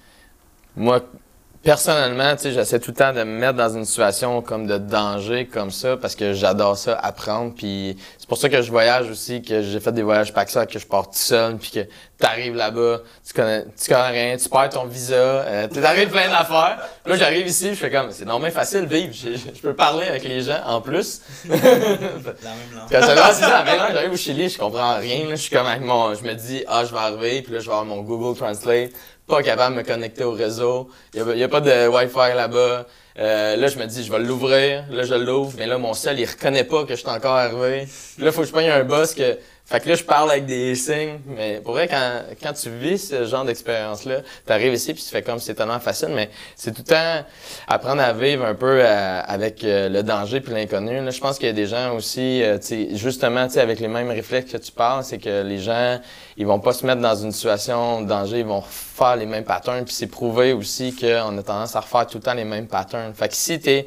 moi, 0.76 1.00
personnellement, 1.62 2.36
tu 2.36 2.42
sais, 2.42 2.52
j'essaie 2.52 2.78
tout 2.78 2.92
le 2.92 2.96
temps 2.96 3.12
de 3.12 3.22
me 3.22 3.38
mettre 3.38 3.54
dans 3.54 3.76
une 3.76 3.84
situation 3.84 4.40
comme 4.42 4.66
de 4.66 4.78
danger, 4.78 5.46
comme 5.46 5.70
ça, 5.70 5.96
parce 5.96 6.14
que 6.14 6.32
j'adore 6.32 6.76
ça, 6.76 6.94
apprendre. 6.94 7.52
Puis 7.54 7.96
c'est 8.18 8.28
pour 8.28 8.38
ça 8.38 8.48
que 8.48 8.62
je 8.62 8.70
voyage 8.70 9.10
aussi, 9.10 9.42
que 9.42 9.62
j'ai 9.62 9.80
fait 9.80 9.92
des 9.92 10.02
voyages 10.02 10.32
ça 10.48 10.66
que 10.66 10.78
je 10.78 10.86
pars 10.86 11.06
tout 11.06 11.16
seul, 11.16 11.56
puis 11.56 11.70
que 11.70 11.80
t'arrives 12.18 12.54
là-bas, 12.54 13.00
tu 13.26 13.34
connais, 13.34 13.64
tu 13.64 13.92
connais 13.92 14.08
rien, 14.08 14.36
tu 14.36 14.48
perds 14.48 14.70
ton 14.70 14.86
visa, 14.86 15.14
euh, 15.14 15.68
t'arrives 15.68 16.10
plein 16.10 16.28
d'affaires. 16.28 16.78
Là, 17.04 17.16
j'arrive 17.16 17.46
ici, 17.46 17.70
je 17.70 17.74
fais 17.74 17.90
comme, 17.90 18.10
c'est 18.12 18.24
normalement 18.24 18.54
facile 18.54 18.86
de 18.86 18.94
vivre, 18.94 19.12
je, 19.12 19.60
peux 19.60 19.74
parler 19.74 20.06
avec 20.06 20.24
les 20.24 20.40
gens 20.42 20.60
en 20.66 20.80
plus. 20.80 21.22
La 21.48 21.56
même 21.56 21.74
langue. 22.74 22.88
Quand 22.90 23.00
j'arrive 23.92 24.12
au 24.12 24.16
Chili, 24.16 24.48
je 24.48 24.58
comprends 24.58 24.96
rien. 24.96 25.24
là. 25.24 25.30
Je 25.30 25.42
suis 25.42 25.50
comme 25.54 25.66
avec 25.66 25.82
mon. 25.82 26.14
Je 26.14 26.22
me 26.22 26.34
dis, 26.34 26.64
ah, 26.68 26.84
je 26.84 26.92
vais 26.92 26.98
arriver, 26.98 27.42
puis 27.42 27.52
là, 27.52 27.60
je 27.60 27.66
vais 27.66 27.72
avoir 27.72 27.84
mon 27.84 28.02
Google 28.02 28.38
Translate. 28.38 28.92
Pas 29.28 29.42
capable 29.42 29.76
de 29.76 29.80
me 29.82 29.86
connecter 29.86 30.24
au 30.24 30.32
réseau. 30.32 30.88
Il 31.14 31.22
n'y 31.22 31.42
a, 31.42 31.48
pas 31.48 31.60
de 31.60 31.86
Wi-Fi 31.86 32.34
là-bas. 32.34 32.86
Euh, 33.18 33.56
là, 33.56 33.66
je 33.68 33.78
me 33.78 33.84
dis, 33.84 34.04
je 34.04 34.10
vais 34.10 34.20
l'ouvrir. 34.20 34.84
Là, 34.90 35.02
je 35.02 35.14
l'ouvre. 35.14 35.52
Mais 35.58 35.66
là, 35.66 35.76
mon 35.76 35.92
cell, 35.92 36.18
il 36.18 36.24
reconnaît 36.24 36.64
pas 36.64 36.84
que 36.84 36.94
je 36.94 37.00
suis 37.00 37.08
encore 37.08 37.34
arrivé. 37.34 37.86
Là, 38.18 38.32
faut 38.32 38.40
que 38.40 38.46
je 38.46 38.52
prenne 38.52 38.70
un 38.70 38.84
boss 38.84 39.14
que. 39.14 39.36
Fait 39.68 39.80
que 39.80 39.88
là, 39.90 39.96
je 39.96 40.02
parle 40.02 40.30
avec 40.30 40.46
des 40.46 40.74
signes, 40.74 41.18
mais 41.26 41.60
pour 41.62 41.74
vrai, 41.74 41.88
quand, 41.88 42.22
quand 42.42 42.54
tu 42.54 42.70
vis 42.70 43.08
ce 43.08 43.26
genre 43.26 43.44
d'expérience-là, 43.44 44.22
tu 44.46 44.50
arrives 44.50 44.72
ici 44.72 44.94
puis 44.94 45.02
tu 45.02 45.10
fais 45.10 45.20
comme 45.20 45.38
c'est 45.40 45.52
tellement 45.52 45.78
facile, 45.78 46.08
mais 46.14 46.30
c'est 46.56 46.72
tout 46.72 46.82
le 46.86 46.94
temps 46.94 47.26
apprendre 47.66 48.00
à 48.00 48.14
vivre 48.14 48.46
un 48.46 48.54
peu 48.54 48.80
euh, 48.80 49.20
avec 49.26 49.62
euh, 49.64 49.90
le 49.90 50.02
danger 50.02 50.40
puis 50.40 50.54
l'inconnu. 50.54 51.04
Là, 51.04 51.10
je 51.10 51.20
pense 51.20 51.36
qu'il 51.36 51.48
y 51.48 51.50
a 51.50 51.52
des 51.52 51.66
gens 51.66 51.94
aussi, 51.94 52.42
euh, 52.42 52.56
tu 52.56 52.66
sais, 52.66 52.88
justement, 52.96 53.46
tu 53.46 53.54
sais, 53.54 53.60
avec 53.60 53.78
les 53.78 53.88
mêmes 53.88 54.08
réflexes 54.08 54.50
que 54.50 54.56
tu 54.56 54.72
parles, 54.72 55.04
c'est 55.04 55.18
que 55.18 55.42
les 55.42 55.58
gens, 55.58 56.00
ils 56.38 56.46
vont 56.46 56.60
pas 56.60 56.72
se 56.72 56.86
mettre 56.86 57.02
dans 57.02 57.16
une 57.16 57.32
situation 57.32 58.00
de 58.00 58.08
danger, 58.08 58.38
ils 58.38 58.46
vont 58.46 58.62
faire 58.62 59.16
les 59.16 59.26
mêmes 59.26 59.44
patterns, 59.44 59.84
puis 59.84 59.94
c'est 59.94 60.06
prouvé 60.06 60.54
aussi 60.54 60.96
qu'on 60.96 61.36
a 61.36 61.42
tendance 61.42 61.76
à 61.76 61.80
refaire 61.80 62.06
tout 62.06 62.16
le 62.16 62.22
temps 62.22 62.32
les 62.32 62.44
mêmes 62.44 62.68
patterns. 62.68 63.12
Fait 63.12 63.28
que 63.28 63.34
si 63.34 63.60
t'es 63.60 63.86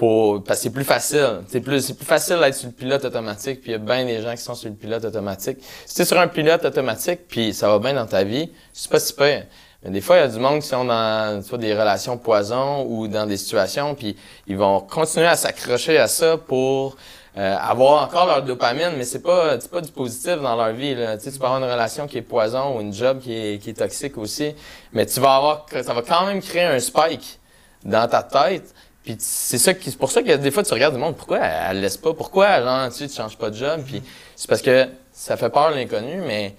pour, 0.00 0.42
parce 0.42 0.60
que 0.60 0.62
c'est 0.62 0.70
plus 0.70 0.84
facile. 0.84 1.42
C'est 1.46 1.60
plus, 1.60 1.82
c'est 1.82 1.92
plus 1.92 2.06
facile 2.06 2.38
d'être 2.38 2.54
sur 2.54 2.68
le 2.68 2.72
pilote 2.72 3.04
automatique, 3.04 3.60
puis 3.60 3.72
il 3.72 3.72
y 3.72 3.74
a 3.74 3.78
bien 3.78 4.06
des 4.06 4.22
gens 4.22 4.30
qui 4.30 4.40
sont 4.40 4.54
sur 4.54 4.70
le 4.70 4.74
pilote 4.74 5.04
automatique. 5.04 5.58
Si 5.84 5.94
tu 5.94 6.00
es 6.00 6.04
sur 6.06 6.18
un 6.18 6.26
pilote 6.26 6.64
automatique, 6.64 7.28
puis 7.28 7.52
ça 7.52 7.68
va 7.68 7.78
bien 7.78 7.92
dans 7.92 8.06
ta 8.06 8.24
vie, 8.24 8.50
c'est 8.72 8.90
pas 8.90 8.98
si 8.98 9.12
pire. 9.12 9.44
Mais 9.84 9.90
des 9.90 10.00
fois, 10.00 10.16
il 10.16 10.20
y 10.20 10.22
a 10.22 10.28
du 10.28 10.38
monde 10.38 10.62
qui 10.62 10.68
sont 10.68 10.86
dans 10.86 11.42
des 11.58 11.74
relations 11.74 12.16
poison 12.16 12.86
ou 12.88 13.08
dans 13.08 13.26
des 13.26 13.36
situations, 13.36 13.94
puis 13.94 14.16
ils 14.46 14.56
vont 14.56 14.80
continuer 14.80 15.26
à 15.26 15.36
s'accrocher 15.36 15.98
à 15.98 16.08
ça 16.08 16.38
pour 16.38 16.96
euh, 17.36 17.56
avoir 17.60 18.02
encore 18.02 18.24
leur 18.24 18.42
dopamine, 18.42 18.92
mais 18.96 19.04
c'est 19.04 19.22
pas 19.22 19.60
c'est 19.60 19.70
pas 19.70 19.82
du 19.82 19.92
positif 19.92 20.36
dans 20.40 20.56
leur 20.56 20.72
vie. 20.72 20.94
Là. 20.94 21.18
Tu, 21.18 21.24
sais, 21.24 21.32
tu 21.32 21.38
peux 21.38 21.44
avoir 21.44 21.62
une 21.62 21.70
relation 21.70 22.06
qui 22.06 22.16
est 22.16 22.22
poison 22.22 22.78
ou 22.78 22.80
une 22.80 22.94
job 22.94 23.20
qui 23.20 23.34
est, 23.34 23.58
qui 23.58 23.68
est 23.68 23.78
toxique 23.78 24.16
aussi, 24.16 24.54
mais 24.94 25.04
tu 25.04 25.20
vas 25.20 25.36
avoir 25.36 25.66
ça 25.82 25.92
va 25.92 26.00
quand 26.00 26.24
même 26.24 26.40
créer 26.40 26.64
un 26.64 26.80
spike 26.80 27.38
dans 27.84 28.08
ta 28.08 28.22
tête 28.22 28.74
puis 29.02 29.16
c'est 29.18 29.58
ça 29.58 29.72
qui, 29.72 29.90
c'est 29.90 29.98
pour 29.98 30.10
ça 30.10 30.22
que 30.22 30.36
des 30.36 30.50
fois 30.50 30.62
tu 30.62 30.74
regardes 30.74 30.94
le 30.94 31.00
monde, 31.00 31.16
pourquoi 31.16 31.38
elle, 31.38 31.80
laisse 31.80 31.96
pas, 31.96 32.12
pourquoi 32.12 32.62
genre 32.62 32.92
tu, 32.92 33.08
tu 33.08 33.14
changes 33.14 33.36
pas 33.36 33.50
de 33.50 33.56
job, 33.56 33.82
puis 33.86 34.02
c'est 34.36 34.48
parce 34.48 34.62
que 34.62 34.88
ça 35.12 35.36
fait 35.36 35.48
peur 35.48 35.70
l'inconnu, 35.70 36.16
mais 36.26 36.54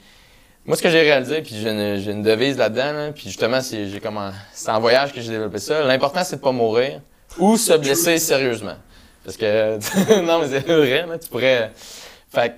moi 0.66 0.76
ce 0.76 0.82
que 0.82 0.90
j'ai 0.90 1.02
réalisé, 1.02 1.42
puis 1.42 1.56
j'ai 1.56 1.70
une, 1.70 1.98
j'ai 1.98 2.12
une 2.12 2.24
devise 2.24 2.58
là-dedans, 2.58 2.94
là, 2.94 3.12
puis 3.12 3.24
justement 3.26 3.62
c'est 3.62 3.88
j'ai 3.88 4.00
comment, 4.00 4.32
c'est 4.54 4.72
en 4.72 4.80
voyage 4.80 5.14
que 5.14 5.22
j'ai 5.22 5.32
développé 5.32 5.60
ça. 5.60 5.84
L'important 5.84 6.24
c'est 6.24 6.38
de 6.38 6.42
pas 6.42 6.52
mourir 6.52 7.02
ou 7.38 7.58
se 7.58 7.74
blesser 7.74 8.18
sérieusement, 8.18 8.78
parce 9.24 9.38
que 9.38 9.78
non 10.22 10.40
mais 10.40 10.48
c'est 10.50 10.66
vrai, 10.66 11.06
là, 11.06 11.20
tu 11.20 11.30
pourrais, 11.30 11.72
fait 12.34 12.56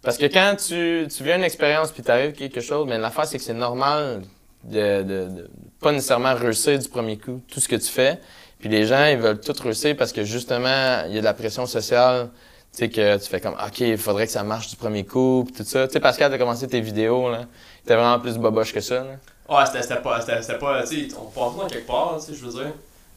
parce 0.00 0.18
que 0.18 0.26
quand 0.26 0.54
tu, 0.56 1.08
tu 1.14 1.24
vis 1.24 1.32
une 1.32 1.42
expérience 1.42 1.90
puis 1.90 2.02
t'arrives 2.02 2.32
quelque 2.32 2.60
chose, 2.60 2.86
mais 2.88 2.96
l'affaire 2.96 3.26
c'est 3.26 3.36
que 3.36 3.44
c'est 3.44 3.52
normal 3.52 4.22
de, 4.64 5.02
de, 5.02 5.28
de 5.28 5.50
pas 5.80 5.92
nécessairement 5.92 6.34
réussir 6.34 6.78
du 6.78 6.88
premier 6.88 7.18
coup 7.18 7.42
tout 7.52 7.60
ce 7.60 7.68
que 7.68 7.76
tu 7.76 7.88
fais. 7.88 8.18
Puis 8.66 8.74
les 8.76 8.84
gens, 8.86 9.06
ils 9.06 9.16
veulent 9.18 9.40
tout 9.40 9.54
réussir 9.62 9.96
parce 9.96 10.12
que 10.12 10.24
justement, 10.24 11.04
il 11.06 11.14
y 11.14 11.18
a 11.18 11.20
de 11.20 11.24
la 11.24 11.34
pression 11.34 11.66
sociale. 11.66 12.30
Tu 12.72 12.78
sais, 12.78 12.88
que 12.90 13.16
tu 13.16 13.28
fais 13.30 13.40
comme, 13.40 13.54
OK, 13.54 13.78
il 13.80 13.96
faudrait 13.96 14.26
que 14.26 14.32
ça 14.32 14.42
marche 14.42 14.68
du 14.70 14.74
premier 14.76 15.04
coup, 15.04 15.44
puis 15.46 15.54
tout 15.54 15.62
ça. 15.70 15.86
Tu 15.86 15.92
sais, 15.92 16.00
Pascal, 16.00 16.32
t'as 16.32 16.36
commencé 16.36 16.66
tes 16.66 16.80
vidéos, 16.80 17.30
là. 17.30 17.42
T'es 17.86 17.94
vraiment 17.94 18.18
plus 18.18 18.36
boboche 18.38 18.72
que 18.74 18.80
ça, 18.80 19.04
là. 19.04 19.04
Ouais, 19.48 19.64
c'était 19.80 20.00
pas. 20.02 20.20
C'était 20.20 20.58
pas. 20.58 20.82
Tu 20.82 21.08
sais, 21.08 21.16
on 21.16 21.26
part 21.30 21.52
dans 21.52 21.68
quelque 21.68 21.86
part, 21.86 22.16
tu 22.18 22.32
sais, 22.32 22.38
je 22.38 22.44
veux 22.44 22.52
dire. 22.52 22.72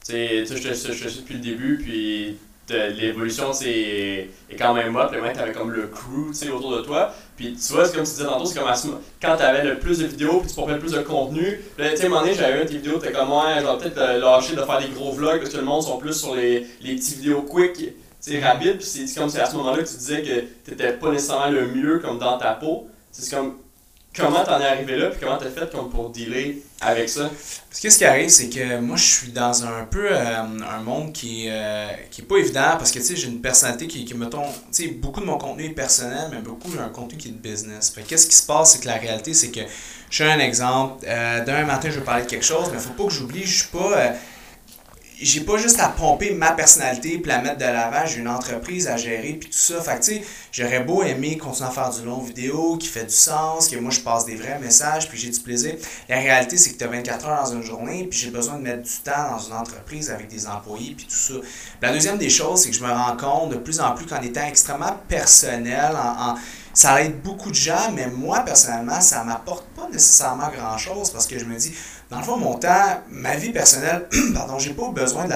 Tu 0.06 0.12
sais, 0.12 0.46
je 0.46 0.70
te- 0.70 0.74
suis 0.76 1.20
depuis 1.22 1.34
le 1.34 1.40
début, 1.42 1.80
puis 1.84 2.38
l'évolution, 2.74 3.54
c'est 3.54 4.30
est 4.50 4.56
quand 4.58 4.74
même 4.74 4.96
hot. 4.96 5.12
Le 5.12 5.22
mec, 5.22 5.34
t'avais 5.34 5.52
comme 5.52 5.72
le 5.72 5.88
crew, 5.88 6.32
autour 6.54 6.78
de 6.78 6.82
toi. 6.82 7.14
Puis 7.36 7.54
tu 7.56 7.74
vois, 7.74 7.86
c'est 7.86 7.96
comme 7.96 8.04
tu 8.04 8.12
disais 8.12 8.26
tantôt, 8.26 8.46
c'est 8.46 8.58
comme 8.60 8.68
à 8.68 8.76
ce 8.76 8.88
mo- 8.88 9.00
quand 9.22 9.36
t'avais 9.38 9.64
le 9.64 9.80
plus 9.80 10.00
de 10.00 10.06
vidéos, 10.08 10.40
puis 10.40 10.50
tu 10.50 10.56
pompais 10.56 10.74
le 10.74 10.80
plus 10.80 10.92
de 10.92 11.00
contenu. 11.02 11.62
Tu 11.78 11.84
sais, 11.84 12.04
à 12.04 12.06
un 12.06 12.10
moment 12.10 12.22
donné, 12.22 12.34
j'avais 12.34 12.58
une 12.58 12.64
de 12.64 12.68
tes 12.70 12.78
vidéos, 12.78 12.98
t'es 12.98 13.12
comme, 13.12 13.30
ouais, 13.32 13.62
genre 13.62 13.78
peut-être 13.78 13.98
euh, 13.98 14.20
lâcher 14.20 14.56
de 14.56 14.62
faire 14.62 14.80
des 14.80 14.90
gros 14.90 15.12
vlogs, 15.12 15.40
parce 15.40 15.52
que 15.52 15.58
le 15.58 15.64
monde 15.64 15.84
sont 15.84 15.98
plus 15.98 16.14
sur 16.14 16.36
les, 16.36 16.66
les 16.82 16.96
petits 16.96 17.16
vidéos 17.16 17.42
quick, 17.44 17.74
tu 17.78 17.94
sais, 18.20 18.40
rapides. 18.40 18.78
Puis 18.78 18.86
c'est 18.86 19.08
c'est 19.08 19.20
comme 19.20 19.30
c'est 19.30 19.40
à 19.42 19.46
ce 19.46 19.56
moment-là 19.56 19.84
que 19.84 19.88
tu 19.90 19.96
disais 19.96 20.22
que 20.22 20.70
t'étais 20.70 20.94
pas 20.94 21.12
nécessairement 21.12 21.50
le 21.50 21.68
mieux 21.68 22.00
comme 22.00 22.20
dans 22.20 22.38
ta 22.38 22.52
peau. 22.54 22.88
C'est 23.12 23.36
comme, 23.36 23.56
comment 24.16 24.44
t'en 24.44 24.60
es 24.60 24.66
arrivé 24.66 24.98
là, 24.98 25.10
puis 25.10 25.20
comment 25.22 25.38
t'as 25.38 25.50
fait 25.50 25.72
comme 25.72 25.90
pour 25.90 26.10
dealer 26.10 26.64
avec 26.82 27.10
ça? 27.10 27.30
Parce 27.70 27.82
que 27.82 27.90
ce 27.90 27.98
qui 27.98 28.06
arrive, 28.06 28.30
c'est 28.30 28.50
que 28.50 28.80
moi, 28.80 28.98
je 28.98 29.04
suis 29.04 29.32
dans 29.32 29.64
un 29.64 29.86
peu 29.86 30.08
euh, 30.12 30.42
un 30.42 30.82
monde 30.84 31.14
qui, 31.14 31.48
euh, 31.50 31.88
qui 32.10 32.22
est 32.22 32.26
pas 32.26 32.38
évident 32.38 32.76
parce 32.78 32.92
que, 32.92 33.00
tu 33.00 33.06
sais, 33.06 33.16
j'ai 33.16 33.28
une 33.28 33.42
personnalité 33.42 33.88
qui, 33.88 34.06
qui 34.06 34.14
mettons, 34.16 34.44
tu 34.72 34.84
sais, 34.84 34.88
beaucoup 34.88 35.22
de 35.22 35.26
mon 35.26 35.38
contenu 35.38 35.66
est 35.66 35.70
personnel, 35.70 36.30
mais 36.32 36.40
beaucoup, 36.40 36.72
j'ai 36.72 36.80
un 36.80 36.90
contenu 36.90 37.18
qui 37.18 37.30
est 37.30 37.32
de 37.32 37.38
business. 37.38 37.90
Fait 37.90 38.02
que 38.02 38.08
qu'est-ce 38.08 38.28
qui 38.28 38.36
se 38.36 38.46
passe, 38.46 38.74
c'est 38.74 38.82
que 38.82 38.88
la 38.88 38.96
réalité, 38.96 39.34
c'est 39.34 39.52
que, 39.52 39.62
je 40.10 40.24
fais 40.24 40.32
un 40.32 40.40
exemple, 40.40 41.06
euh, 41.08 41.46
demain 41.46 41.66
matin, 41.66 41.90
je 41.92 42.00
vais 42.00 42.06
parler 42.06 42.24
de 42.24 42.30
quelque 42.30 42.46
chose, 42.46 42.70
mais 42.74 42.80
faut 42.80 42.94
pas 42.94 43.06
que 43.06 43.14
j'oublie, 43.14 43.44
je 43.46 43.60
suis 43.60 43.68
pas... 43.68 44.14
j'ai 45.22 45.42
pas 45.42 45.58
juste 45.58 45.80
à 45.80 45.90
pomper 45.90 46.32
ma 46.34 46.52
personnalité 46.52 47.18
puis 47.18 47.28
la 47.30 47.40
mettre 47.42 47.58
de 47.58 47.64
l'avant, 47.66 48.06
j'ai 48.06 48.20
une 48.20 48.28
entreprise 48.28 48.88
à 48.88 48.98
gérer 48.98 49.34
puis 49.34 49.50
tout 49.50 49.58
ça. 49.58 49.82
Fait 49.82 50.00
que 50.00 50.04
tu 50.06 50.14
sais, 50.16 50.22
j'aurais 50.52 50.80
beau 50.82 51.04
aimer 51.04 51.38
continuer 51.38 51.70
à 51.70 51.72
faire 51.72 51.90
du 51.90 52.04
long 52.06 52.20
vidéo 52.22 52.78
qui 52.78 52.88
fait 52.88 53.04
du 53.06 53.14
sens, 53.14 53.68
que 53.68 53.76
moi 53.78 53.92
je 53.92 54.00
passe 54.00 54.26
des 54.26 54.36
vrais 54.36 54.60
messages 54.60 55.08
puis 55.10 55.18
j'ai 55.18 55.30
du 55.30 55.40
plaisir. 55.40 55.76
La 56.08 56.18
réalité 56.20 56.58
c'est 56.58 56.72
que 56.74 56.78
tu 56.78 56.84
as 56.84 56.88
24 56.88 57.26
heures 57.28 57.44
dans 57.44 57.54
une 57.54 57.64
journée 57.64 58.06
puis 58.10 58.18
j'ai 58.20 58.30
besoin 58.32 58.56
de 58.58 58.62
mettre 58.64 58.84
du 58.84 58.96
temps 59.04 59.32
dans 59.32 59.40
une 59.40 59.54
entreprise 59.54 60.10
avec 60.10 60.28
des 60.30 60.48
employés 60.48 60.94
puis 60.96 61.06
tout 61.06 61.16
ça. 61.16 61.34
La 61.82 61.92
deuxième 61.92 62.18
des 62.18 62.30
choses, 62.30 62.62
c'est 62.62 62.70
que 62.70 62.76
je 62.76 62.84
me 62.84 62.92
rends 62.92 63.18
compte 63.18 63.50
de 63.52 63.58
plus 63.58 63.80
en 63.80 63.92
plus 63.94 64.06
qu'en 64.06 64.22
étant 64.22 64.46
extrêmement 64.46 64.98
personnel, 65.08 65.92
en, 65.96 66.32
en- 66.32 66.36
ça 66.80 67.02
aide 67.02 67.22
beaucoup 67.22 67.50
de 67.50 67.56
gens, 67.56 67.92
mais 67.94 68.08
moi 68.08 68.40
personnellement, 68.40 69.02
ça 69.02 69.22
m'apporte 69.26 69.66
pas 69.76 69.90
nécessairement 69.92 70.48
grand 70.48 70.78
chose 70.78 71.10
parce 71.10 71.28
que 71.28 71.38
je 71.38 71.44
me 71.44 71.58
dis, 71.58 71.74
dans 72.10 72.20
le 72.20 72.24
fond, 72.24 72.38
mon 72.38 72.54
temps, 72.54 73.02
ma 73.10 73.36
vie 73.36 73.52
personnelle, 73.52 74.08
pardon, 74.34 74.58
j'ai 74.60 74.72
pas 74.72 74.88
besoin 74.88 75.26
de- 75.26 75.34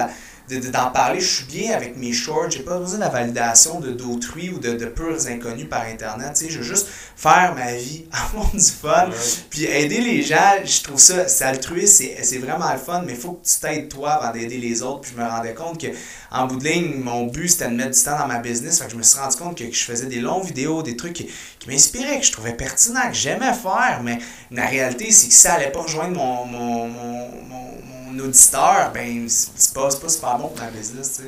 d'en 0.48 0.90
parler. 0.90 1.20
Je 1.20 1.26
suis 1.26 1.44
bien 1.44 1.74
avec 1.74 1.96
mes 1.96 2.12
shorts. 2.12 2.50
J'ai 2.50 2.60
pas 2.60 2.78
besoin 2.78 2.96
de 2.96 3.00
la 3.00 3.08
validation 3.08 3.80
de 3.80 3.92
d'autrui 3.92 4.50
ou 4.50 4.58
de, 4.58 4.74
de 4.74 4.86
purs 4.86 5.26
inconnus 5.26 5.68
par 5.68 5.82
Internet. 5.82 6.32
Tu 6.34 6.44
sais, 6.44 6.50
je 6.50 6.58
veux 6.58 6.64
juste 6.64 6.88
faire 7.16 7.54
ma 7.54 7.72
vie, 7.74 8.04
avoir 8.12 8.50
du 8.50 8.60
fun. 8.60 9.08
Puis 9.50 9.64
aider 9.64 10.00
les 10.00 10.22
gens, 10.22 10.54
je 10.64 10.82
trouve 10.82 11.00
ça, 11.00 11.28
c'est 11.28 11.44
altruiste, 11.44 11.96
c'est, 11.96 12.22
c'est 12.22 12.38
vraiment 12.38 12.70
le 12.72 12.78
fun, 12.78 13.02
mais 13.06 13.12
il 13.12 13.18
faut 13.18 13.32
que 13.32 13.46
tu 13.46 13.58
t'aides 13.60 13.88
toi 13.88 14.12
avant 14.12 14.32
d'aider 14.32 14.58
les 14.58 14.82
autres. 14.82 15.02
Puis 15.02 15.12
je 15.16 15.22
me 15.22 15.26
rendais 15.28 15.54
compte 15.54 15.80
que, 15.80 15.88
en 16.30 16.46
bout 16.46 16.58
de 16.58 16.64
ligne, 16.64 16.94
mon 16.96 17.26
but 17.26 17.48
c'était 17.48 17.68
de 17.68 17.74
mettre 17.74 17.96
du 17.96 18.02
temps 18.02 18.18
dans 18.18 18.26
ma 18.26 18.38
business. 18.38 18.80
Fait 18.80 18.86
que 18.86 18.92
je 18.92 18.96
me 18.96 19.02
suis 19.02 19.18
rendu 19.18 19.36
compte 19.36 19.56
que, 19.56 19.64
que 19.64 19.74
je 19.74 19.84
faisais 19.84 20.06
des 20.06 20.20
longues 20.20 20.44
vidéos, 20.44 20.82
des 20.82 20.96
trucs 20.96 21.14
qui, 21.14 21.30
qui 21.58 21.68
m'inspiraient, 21.68 22.20
que 22.20 22.26
je 22.26 22.32
trouvais 22.32 22.54
pertinents, 22.54 23.08
que 23.08 23.14
j'aimais 23.16 23.54
faire. 23.54 24.00
Mais 24.02 24.18
la 24.50 24.66
réalité, 24.66 25.10
c'est 25.10 25.28
que 25.28 25.34
ça 25.34 25.54
allait 25.54 25.70
pas 25.70 25.82
rejoindre 25.82 26.16
mon, 26.16 26.44
mon, 26.44 26.88
mon, 26.88 27.28
mon, 27.48 27.93
mon 28.04 28.24
auditeur, 28.24 28.90
ben 28.92 29.26
c'est 29.28 29.72
pas, 29.72 29.88
pas 29.88 30.08
super 30.08 30.38
bon 30.38 30.48
pour 30.48 30.58
ma 30.58 30.70
business. 30.70 31.20
tu 31.20 31.22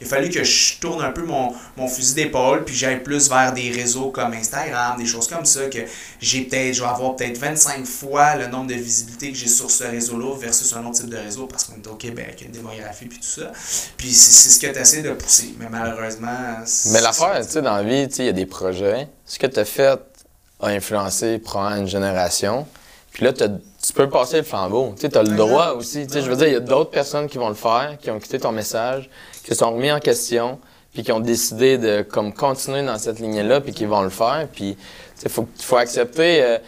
il 0.00 0.06
a 0.06 0.08
fallu 0.08 0.30
que 0.30 0.44
je 0.44 0.78
tourne 0.78 1.02
un 1.02 1.10
peu 1.12 1.24
mon, 1.24 1.52
mon 1.76 1.88
fusil 1.88 2.14
d'épaule, 2.14 2.64
puis 2.64 2.74
j'aille 2.74 3.02
plus 3.02 3.28
vers 3.28 3.52
des 3.52 3.70
réseaux 3.70 4.10
comme 4.10 4.32
Instagram, 4.32 4.96
des 4.98 5.06
choses 5.06 5.28
comme 5.28 5.44
ça, 5.44 5.66
que 5.66 5.78
j'ai 6.20 6.42
peut-être, 6.42 6.74
je 6.74 6.82
vais 6.82 6.88
avoir 6.88 7.16
peut-être 7.16 7.38
25 7.38 7.84
fois 7.86 8.36
le 8.36 8.46
nombre 8.46 8.68
de 8.68 8.74
visibilité 8.74 9.32
que 9.32 9.38
j'ai 9.38 9.48
sur 9.48 9.70
ce 9.70 9.84
réseau-là 9.84 10.36
versus 10.38 10.72
un 10.74 10.84
autre 10.86 11.00
type 11.00 11.10
de 11.10 11.16
réseau 11.16 11.46
parce 11.46 11.64
qu'on 11.64 11.74
est 11.76 11.86
au 11.86 11.94
Québec, 11.96 12.36
il 12.38 12.40
y 12.40 12.44
a 12.44 12.46
une 12.46 12.52
démographie 12.52 13.06
puis 13.06 13.18
tout 13.18 13.26
ça. 13.40 13.50
Puis 13.96 14.12
c'est 14.12 14.50
ce 14.50 14.60
que 14.60 14.72
tu 14.72 14.78
essaies 14.78 15.02
de 15.02 15.12
pousser, 15.12 15.54
mais 15.58 15.68
malheureusement. 15.70 16.28
Mais 16.92 17.00
l'affaire, 17.00 17.40
tu 17.44 17.52
sais, 17.52 17.62
dans 17.62 17.76
la 17.76 17.82
vie, 17.82 18.08
tu 18.08 18.14
sais, 18.16 18.22
il 18.22 18.26
y 18.26 18.30
a 18.30 18.32
des 18.32 18.46
projets. 18.46 19.08
Ce 19.24 19.38
que 19.38 19.46
tu 19.46 19.58
as 19.58 19.64
fait 19.64 19.98
a 20.60 20.66
influencé 20.68 21.38
probablement 21.38 21.82
une 21.82 21.88
génération. 21.88 22.66
Puis 23.12 23.24
là, 23.24 23.32
t'as- 23.32 23.48
tu 23.84 23.92
peux 23.92 24.08
passer 24.08 24.38
le 24.38 24.42
flambeau. 24.42 24.94
Tu 24.96 25.02
sais, 25.02 25.16
as 25.16 25.22
le 25.22 25.36
droit 25.36 25.72
aussi. 25.76 26.06
Tu 26.06 26.14
sais, 26.14 26.22
je 26.22 26.28
veux 26.30 26.36
dire, 26.36 26.48
il 26.48 26.52
y 26.54 26.56
a 26.56 26.60
d'autres 26.60 26.90
personnes 26.90 27.28
qui 27.28 27.38
vont 27.38 27.48
le 27.48 27.54
faire, 27.54 27.96
qui 28.00 28.10
ont 28.10 28.16
écouté 28.16 28.38
ton 28.38 28.52
message, 28.52 29.08
qui 29.42 29.48
se 29.50 29.54
sont 29.54 29.72
remis 29.72 29.92
en 29.92 30.00
question, 30.00 30.58
puis 30.92 31.02
qui 31.04 31.12
ont 31.12 31.20
décidé 31.20 31.78
de 31.78 32.02
comme 32.02 32.32
continuer 32.32 32.82
dans 32.82 32.98
cette 32.98 33.20
lignée-là, 33.20 33.60
puis 33.60 33.72
qui 33.72 33.84
vont 33.86 34.02
le 34.02 34.10
faire. 34.10 34.48
Puis, 34.52 34.76
tu 34.76 35.22
sais, 35.22 35.28
faut, 35.28 35.46
faut 35.60 35.76
accepter. 35.76 36.42
euh, 36.42 36.58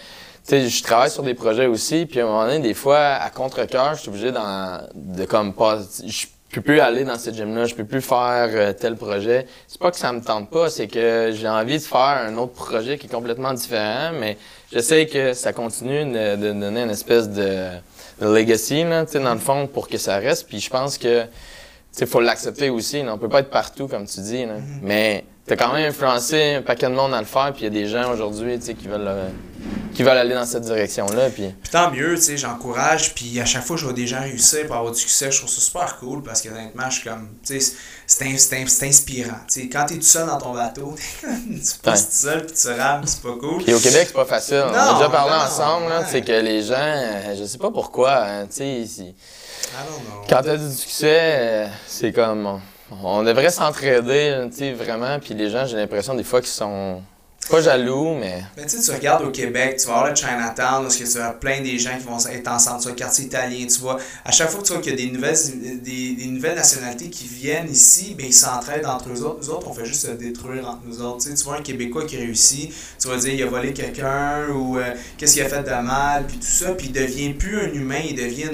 tu 0.47 0.57
sais, 0.57 0.69
je 0.69 0.83
travaille 0.83 1.11
sur 1.11 1.23
des 1.23 1.35
projets 1.35 1.67
aussi, 1.67 2.07
puis 2.07 2.21
à 2.21 2.25
un 2.25 2.27
moment 2.27 2.47
donné, 2.47 2.61
des 2.61 2.75
fois, 2.75 2.99
à 2.99 3.29
contre-cœur, 3.31 3.95
je 3.95 4.01
suis 4.01 4.09
obligé 4.09 4.33
d'en- 4.33 4.81
de 4.95 5.25
comme 5.25 5.53
pas. 5.53 5.81
Je 6.07 6.27
peux 6.53 6.63
plus 6.63 6.81
aller 6.81 7.05
dans 7.05 7.17
cette 7.19 7.35
gym-là, 7.37 7.67
je 7.67 7.75
peux 7.75 7.85
plus 7.85 8.01
faire 8.03 8.49
euh, 8.53 8.73
tel 8.73 8.97
projet. 8.97 9.47
C'est 9.69 9.79
pas 9.81 9.91
que 9.91 9.97
ça 9.97 10.13
me 10.13 10.21
tente 10.21 10.51
pas, 10.51 10.69
c'est 10.71 10.89
que 10.89 11.31
j'ai 11.33 11.49
envie 11.49 11.79
de 11.79 11.83
faire 11.83 12.25
un 12.27 12.37
autre 12.39 12.55
projet 12.55 12.99
qui 12.99 13.07
est 13.07 13.11
complètement 13.11 13.53
différent, 13.53 14.11
mais 14.19 14.37
j'essaie 14.73 15.07
que 15.07 15.33
ça 15.33 15.53
continue 15.53 16.05
de, 16.05 16.37
de 16.37 16.53
donner 16.53 16.83
une 16.83 16.91
espèce 16.91 17.29
de, 17.29 17.69
de 18.21 18.27
legacy, 18.27 18.85
là, 18.85 19.05
tu 19.05 19.13
sais, 19.13 19.21
dans 19.21 19.35
le 19.35 19.41
fond, 19.41 19.67
pour 19.67 19.89
que 19.89 19.99
ça 19.99 20.19
reste. 20.19 20.47
Puis 20.49 20.61
je 20.61 20.71
pense 20.71 20.99
que 20.99 21.25
il 21.99 22.07
faut 22.07 22.21
l'accepter 22.21 22.71
aussi. 22.71 23.03
Là. 23.03 23.15
On 23.15 23.19
peut 23.19 23.29
pas 23.29 23.41
être 23.41 23.51
partout, 23.51 23.89
comme 23.89 24.07
tu 24.07 24.21
dis. 24.21 24.47
Là. 24.47 24.55
Mais 24.83 25.25
tu 25.51 25.55
as 25.55 25.57
quand 25.67 25.73
même 25.73 25.89
influencé 25.89 26.55
un 26.55 26.63
paquet 26.63 26.87
de 26.87 26.95
monde 26.95 27.13
à 27.13 27.19
le 27.21 27.27
faire. 27.27 27.53
Puis 27.53 27.63
il 27.63 27.65
y 27.65 27.67
a 27.67 27.71
des 27.71 27.89
gens 27.89 28.13
aujourd'hui 28.13 28.57
tu 28.61 28.67
sais, 28.67 28.75
qui 28.75 28.87
veulent 28.87 29.05
euh, 29.09 29.29
qui 29.95 30.05
veulent 30.05 30.17
aller 30.17 30.35
dans 30.35 30.47
cette 30.47 30.63
direction-là. 30.63 31.29
Puis 31.31 31.49
Puis 31.63 31.71
tant 31.73 31.91
mieux, 31.91 32.15
tu 32.15 32.23
sais, 32.23 32.37
j'encourage. 32.37 33.15
Puis 33.15 33.41
à 33.41 33.45
chaque 33.45 33.65
fois 33.65 33.75
que 33.75 33.81
je 33.81 33.87
vois 33.87 33.95
des 33.95 34.07
gens 34.07 34.21
réussir 34.21 34.67
pour 34.69 34.77
avoir 34.77 34.93
du 34.93 34.99
succès, 35.01 35.33
je 35.33 35.39
trouve 35.39 35.51
ça 35.51 35.61
super 35.61 35.97
cool 35.99 36.23
parce 36.23 36.41
que 36.41 36.49
honnêtement, 36.51 36.89
je 36.89 37.01
suis 37.01 37.09
comme, 37.09 37.29
tu 37.45 37.61
sais, 37.61 37.75
c'est 38.07 38.25
in- 38.27 38.39
c'est 38.39 38.63
in- 38.63 38.67
c'est 38.69 38.87
inspirant. 38.89 39.37
Tu 39.53 39.63
sais, 39.63 39.69
quand 39.69 39.87
t'es 39.87 39.97
tout 39.97 40.03
seul 40.03 40.27
dans 40.29 40.39
ton 40.39 40.55
bateau, 40.55 40.95
tu 41.21 41.79
passes 41.83 42.07
tout 42.11 42.17
seul 42.29 42.47
puis 42.47 42.55
tu 42.57 42.69
rames, 42.69 43.03
c'est 43.07 43.21
pas 43.23 43.35
cool. 43.41 43.63
Puis 43.65 43.75
au 43.75 43.81
Québec, 43.81 44.05
c'est 44.07 44.15
pas 44.15 44.25
facile. 44.25 44.63
On 44.67 44.73
a 44.73 44.87
Non, 44.93 44.99
déjà 44.99 45.11
parlé 45.11 45.33
non, 45.33 45.43
ensemble, 45.43 45.87
ouais. 45.87 46.05
c'est 46.09 46.23
que 46.23 46.33
les 46.33 46.63
gens, 46.63 46.75
euh, 46.79 47.35
je 47.39 47.45
sais 47.45 47.59
pas 47.59 47.71
pourquoi, 47.73 48.23
hein, 48.25 48.47
tu 48.47 48.57
sais, 48.59 48.85
si- 48.87 49.03
I 49.03 49.15
don't 49.87 50.01
know. 50.07 50.23
quand 50.29 50.43
t'as 50.43 50.57
du 50.57 50.73
succès, 50.73 51.19
euh, 51.21 51.67
c'est 51.87 52.13
comme, 52.13 52.61
on 52.91 53.23
devrait 53.23 53.51
s'entraider, 53.51 54.49
tu 54.51 54.59
sais, 54.59 54.73
vraiment. 54.73 55.19
Puis 55.19 55.35
les 55.35 55.51
gens, 55.51 55.67
j'ai 55.67 55.77
l'impression 55.77 56.15
des 56.15 56.25
fois 56.25 56.41
qu'ils 56.41 56.51
sont, 56.51 57.03
Pas 57.49 57.61
jaloux, 57.61 58.15
mais. 58.15 58.43
Mais 58.57 58.65
tu 58.67 58.77
sais, 58.77 58.83
tu 58.83 58.91
regardes 58.97 59.25
au 59.25 59.31
Québec, 59.31 59.77
tu 59.81 59.87
vas 59.87 59.95
voir 59.95 60.11
le 60.11 60.15
Chinatown, 60.15 60.83
parce 60.83 60.97
que 60.97 61.11
tu 61.11 61.19
as 61.19 61.31
plein 61.31 61.61
des 61.61 61.79
gens 61.79 61.97
qui 61.99 62.05
vont 62.05 62.19
être 62.19 62.49
ensemble, 62.49 62.79
tu 62.79 62.83
vois 62.85 62.93
le 62.93 62.99
quartier 62.99 63.25
italien, 63.25 63.67
tu 63.67 63.81
vois. 63.81 63.99
À 64.25 64.31
chaque 64.31 64.51
fois 64.51 64.61
que 64.61 64.67
tu 64.67 64.73
vois 64.73 64.83
qu'il 64.83 64.93
y 64.93 64.95
a 64.95 65.07
des 65.07 65.11
nouvelles, 65.11 65.37
des, 65.83 66.27
nouvelles 66.27 66.57
nationalités 66.57 67.11
qui 67.11 67.27
viennent 67.27 67.71
ici, 67.71 68.15
ben 68.17 68.27
ils 68.27 68.35
s'entraident 68.35 68.87
entre 68.87 69.09
eux 69.11 69.23
autres. 69.23 69.39
Nous 69.41 69.51
autres, 69.51 69.69
on 69.69 69.73
fait 69.73 69.87
juste 69.87 70.07
se 70.07 70.13
détruire 70.13 70.69
entre 70.69 70.83
nous 70.85 71.01
autres. 71.01 71.25
Tu, 71.25 71.43
vois 71.45 71.57
un 71.57 71.63
Québécois 71.63 72.05
qui 72.07 72.17
réussit, 72.17 72.73
tu 72.99 73.09
vas 73.09 73.17
dire 73.17 73.35
il 73.35 73.43
a 73.43 73.47
volé 73.47 73.73
quelqu'un 73.73 74.49
ou 74.49 74.79
euh, 74.79 74.95
qu'est-ce 75.17 75.35
qu'il 75.35 75.43
a 75.43 75.49
fait 75.49 75.63
de 75.63 75.83
mal, 75.83 76.27
puis 76.27 76.37
tout 76.37 76.47
ça, 76.47 76.73
puis 76.73 76.89
il 76.89 76.93
devient 76.93 77.33
plus 77.35 77.59
un 77.61 77.73
humain, 77.73 78.03
il 78.09 78.17
devient 78.17 78.51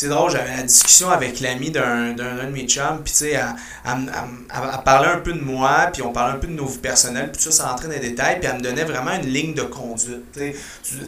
c'est 0.00 0.08
drôle, 0.08 0.30
j'avais 0.30 0.56
la 0.56 0.62
discussion 0.62 1.10
avec 1.10 1.40
l'ami 1.40 1.70
d'un, 1.70 2.14
d'un, 2.14 2.46
de 2.46 2.50
mes 2.50 2.66
chums, 2.66 3.02
puis 3.04 3.12
tu 3.12 3.18
sais, 3.18 3.32
elle, 3.32 4.82
parlait 4.82 5.08
un 5.08 5.18
peu 5.18 5.34
de 5.34 5.40
moi, 5.40 5.90
puis 5.92 6.00
on 6.00 6.10
parlait 6.10 6.36
un 6.36 6.38
peu 6.38 6.46
de 6.46 6.54
nos 6.54 6.64
vies 6.64 6.78
personnelles, 6.78 7.30
puis 7.30 7.44
tout 7.44 7.52
ça, 7.52 7.64
ça 7.64 7.68
rentrait 7.68 7.88
dans 7.88 7.92
les 7.92 8.08
détails, 8.08 8.40
puis 8.40 8.48
elle 8.50 8.56
me 8.56 8.62
donnait 8.62 8.84
vraiment 8.84 9.12
une 9.12 9.28
ligne 9.28 9.52
de 9.52 9.60
conduite. 9.60 10.22
Tu 10.32 10.54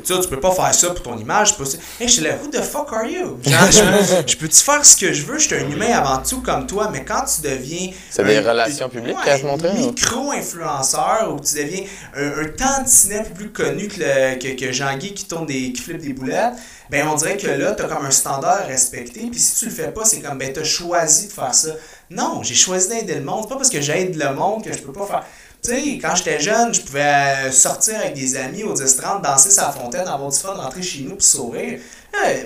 sais, 0.04 0.20
tu 0.20 0.28
peux 0.28 0.40
pas 0.40 0.50
faire 0.50 0.74
ça 0.74 0.88
pour 0.88 1.02
ton 1.02 1.16
image. 1.16 1.54
Hey, 1.98 2.06
je 2.06 2.12
suis 2.12 2.22
là, 2.22 2.32
who 2.34 2.48
the 2.48 2.60
fuck 2.60 2.92
are 2.92 3.06
you? 3.06 3.38
je, 3.44 4.36
peux-tu 4.36 4.60
faire 4.60 4.84
ce 4.84 4.94
que 4.94 5.10
je 5.10 5.24
veux? 5.24 5.38
Je 5.38 5.46
suis 5.46 5.54
un 5.54 5.70
humain 5.70 5.92
avant 5.92 6.22
tout 6.22 6.42
comme 6.42 6.66
toi, 6.66 6.90
mais 6.92 7.02
quand 7.02 7.24
tu 7.24 7.48
deviens. 7.48 7.92
C'est 8.10 8.24
des 8.24 8.40
relations 8.40 8.90
publiques 8.90 9.16
qu'elle 9.24 9.40
se 9.40 9.46
montrait? 9.46 9.72
micro-influenceur, 9.72 11.32
ou 11.32 11.40
tu 11.40 11.54
deviens 11.54 11.84
un, 12.14 12.42
un 12.42 12.48
tantinet 12.48 13.24
plus 13.34 13.48
connu 13.48 13.88
que, 13.88 14.00
le, 14.00 14.38
que, 14.38 14.60
que 14.60 14.70
Jean-Guy 14.70 15.14
qui 15.14 15.24
tourne 15.24 15.46
des, 15.46 15.72
qui 15.72 15.80
flippe 15.80 16.02
des 16.02 16.12
boulettes 16.12 16.56
ben 16.92 17.08
on 17.08 17.14
dirait 17.14 17.38
que 17.38 17.46
là, 17.46 17.72
tu 17.72 17.82
as 17.82 17.88
comme 17.88 18.04
un 18.04 18.10
standard 18.10 18.60
à 18.60 18.64
respecter. 18.64 19.22
Puis 19.30 19.40
si 19.40 19.56
tu 19.56 19.64
le 19.64 19.70
fais 19.70 19.90
pas, 19.90 20.04
c'est 20.04 20.20
comme, 20.20 20.36
ben, 20.36 20.52
tu 20.52 20.60
as 20.60 20.64
choisi 20.64 21.28
de 21.28 21.32
faire 21.32 21.54
ça. 21.54 21.70
Non, 22.10 22.42
j'ai 22.42 22.54
choisi 22.54 22.90
d'aider 22.90 23.14
le 23.14 23.22
monde. 23.22 23.44
C'est 23.44 23.48
pas 23.48 23.56
parce 23.56 23.70
que 23.70 23.80
j'aide 23.80 24.14
le 24.14 24.34
monde 24.34 24.62
que 24.62 24.72
je 24.74 24.78
peux 24.78 24.92
pas 24.92 25.06
faire. 25.06 25.24
Tu 25.64 25.70
sais, 25.70 25.98
quand 26.02 26.14
j'étais 26.14 26.38
jeune, 26.38 26.74
je 26.74 26.82
pouvais 26.82 27.50
sortir 27.50 27.96
avec 27.96 28.14
des 28.14 28.36
amis 28.36 28.62
au 28.64 28.74
10-30, 28.74 29.22
danser 29.22 29.50
sa 29.50 29.72
fontaine, 29.72 30.06
avoir 30.06 30.30
du 30.30 30.38
fun, 30.38 30.52
rentrer 30.52 30.82
chez 30.82 31.00
nous 31.00 31.16
puis 31.16 31.26
sourire 31.26 31.78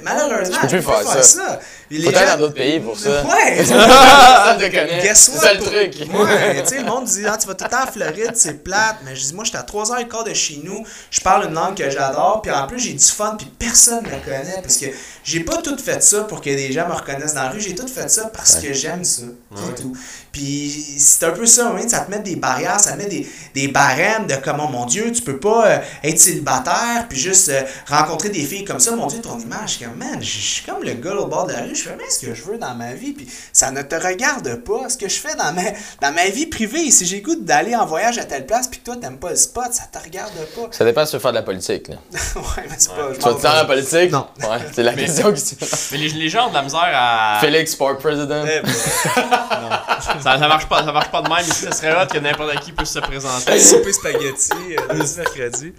malheureusement, 0.03 0.57
je 0.57 0.61
peux 0.61 0.69
plus 0.69 0.83
faire, 0.83 1.25
ça. 1.25 1.61
Peut-être 1.89 2.33
dans 2.33 2.39
d'autres 2.39 2.55
pays 2.55 2.81
pour 2.81 2.99
ça. 2.99 3.23
Ouais. 3.25 3.65
ça 3.65 4.57
te 4.59 4.65
connaît. 4.65 5.15
C'est 5.15 5.55
le 5.55 5.61
truc. 5.61 6.09
Ouais, 6.13 6.63
tu 6.63 6.69
sais, 6.69 6.79
le 6.79 6.87
monde 6.87 7.05
dit, 7.05 7.23
ah, 7.27 7.37
tu 7.37 7.47
vas 7.47 7.55
tout 7.55 7.65
le 7.65 7.71
temps 7.71 7.85
en 7.85 7.93
Floride, 7.93 8.33
c'est 8.35 8.65
plate. 8.65 8.97
Mais 9.05 9.15
je 9.15 9.25
dis, 9.25 9.35
moi, 9.35 9.45
j'étais 9.45 9.59
à 9.59 9.63
3h15 9.63 10.29
de 10.29 10.35
chez 10.35 10.61
nous, 10.65 10.85
je 11.11 11.21
parle 11.21 11.47
une 11.47 11.55
langue 11.55 11.77
que 11.77 11.89
j'adore, 11.89 12.43
puis 12.43 12.51
en 12.51 12.67
plus, 12.67 12.81
j'ai 12.81 12.93
du 12.93 13.05
fun, 13.05 13.37
puis 13.39 13.47
personne 13.59 14.05
ne 14.05 14.11
me 14.11 14.25
connaît. 14.25 14.61
Parce 14.63 14.77
que 14.79 14.87
j'ai 15.25 15.41
pas 15.41 15.63
tout 15.63 15.77
fait 15.79 16.03
ça 16.03 16.25
pour 16.25 16.41
que 16.41 16.51
des 16.51 16.73
gens 16.73 16.89
me 16.89 16.95
reconnaissent 16.95 17.35
dans 17.35 17.43
la 17.43 17.51
rue, 17.51 17.61
j'ai 17.61 17.75
tout 17.75 17.89
fait 17.89 18.09
ça 18.09 18.31
parce 18.35 18.57
que 18.57 18.73
j'aime 18.73 19.05
ça. 19.05 19.23
C'est 19.55 19.83
tout. 19.83 19.97
Puis 20.33 20.85
c'est 20.99 21.25
un 21.25 21.31
peu 21.31 21.47
ça, 21.47 21.73
ça 21.89 22.01
te 22.01 22.11
met 22.11 22.19
des 22.19 22.37
barrières, 22.37 22.79
ça 22.79 22.93
te 22.93 22.99
met 22.99 23.07
des, 23.07 23.27
des 23.55 23.69
barèmes 23.69 24.27
de 24.27 24.35
comment, 24.35 24.67
oh, 24.69 24.73
mon 24.73 24.85
Dieu, 24.85 25.11
tu 25.13 25.23
peux 25.23 25.39
pas 25.39 25.67
euh, 25.67 25.79
être 26.05 26.19
célibataire, 26.19 27.07
puis 27.09 27.19
juste 27.19 27.49
euh, 27.49 27.63
rencontrer 27.87 28.29
des 28.29 28.45
filles 28.45 28.65
comme 28.65 28.79
ça, 28.79 28.95
mon 28.95 29.07
Dieu, 29.07 29.21
ton 29.21 29.39
image 29.39 29.79
comme, 29.79 29.97
man, 29.97 30.19
je 30.21 30.27
suis 30.27 30.65
comme 30.65 30.83
le 30.83 30.93
gars 30.93 31.15
au 31.15 31.27
bord 31.27 31.47
de 31.47 31.53
la 31.53 31.63
rue, 31.63 31.75
je 31.77 31.83
fais 31.83 31.97
mais 31.97 32.09
ce 32.11 32.27
que 32.27 32.35
je 32.35 32.43
veux 32.43 32.59
dans 32.59 32.75
ma 32.75 32.95
vie, 32.95 33.13
puis 33.13 33.29
ça 33.53 33.71
ne 33.71 33.83
te 33.83 33.95
regarde 33.95 34.57
pas. 34.57 34.89
Ce 34.89 34.97
que 34.97 35.09
je 35.09 35.19
fais 35.19 35.35
dans 35.35 35.53
ma, 35.53 35.63
dans 36.01 36.15
ma 36.15 36.29
vie 36.29 36.47
privée, 36.47 36.91
si 36.91 37.07
j'ai 37.07 37.21
goût 37.21 37.37
d'aller 37.37 37.75
en 37.77 37.87
voyage 37.87 38.19
à 38.19 38.25
telle 38.25 38.47
place, 38.47 38.69
puis 38.69 38.81
toi, 38.81 38.97
t'aimes 38.97 39.19
pas 39.19 39.31
le 39.31 39.37
spot, 39.37 39.73
ça 39.73 39.85
te 39.85 39.99
regarde 40.03 40.33
pas. 40.55 40.69
Ça 40.71 40.85
dépend 40.85 41.05
si 41.05 41.11
tu 41.11 41.17
veux 41.17 41.23
faire 41.23 41.33
de 41.33 41.37
la 41.37 41.43
politique, 41.43 41.89
là. 41.89 41.97
ouais, 42.37 42.65
mais 42.69 42.77
c'est 42.79 42.91
pas. 42.91 43.13
Tu 43.13 43.21
vas 43.21 43.35
te 43.35 43.41
faire 43.41 43.55
la 43.55 43.65
politique? 43.65 44.11
Non. 44.11 44.27
Ouais, 44.41 44.59
c'est 44.73 44.83
la 44.83 44.95
question 44.95 45.33
qui 45.33 45.41
se 45.41 45.55
Mais 45.93 45.99
les, 45.99 46.09
les, 46.09 46.29
gens 46.29 46.47
ont 46.47 46.51
de 46.51 46.55
la 46.55 46.63
misère 46.63 46.91
à. 46.95 47.39
Félix 47.41 47.73
Sport 47.73 47.99
President. 47.99 48.45
Eh 48.47 48.61
ben, 48.61 48.73
ça, 50.23 50.39
ça, 50.39 50.49
marche 50.49 50.69
pas, 50.69 50.85
ça 50.85 50.93
marche 50.93 51.11
pas 51.11 51.23
de 51.23 51.29
même, 51.29 51.47
ici, 51.47 51.65
ça 51.65 51.73
serait 51.73 51.93
hot 51.93 52.07
que 52.07 52.19
n'importe 52.19 52.61
qui 52.61 52.73
puisse 52.73 52.91
se 52.91 52.99
présenter. 52.99 53.59
Souper 53.59 53.93
spaghetti, 53.93 54.51
euh, 54.53 54.95
le 54.95 55.17
mercredi. 55.17 55.73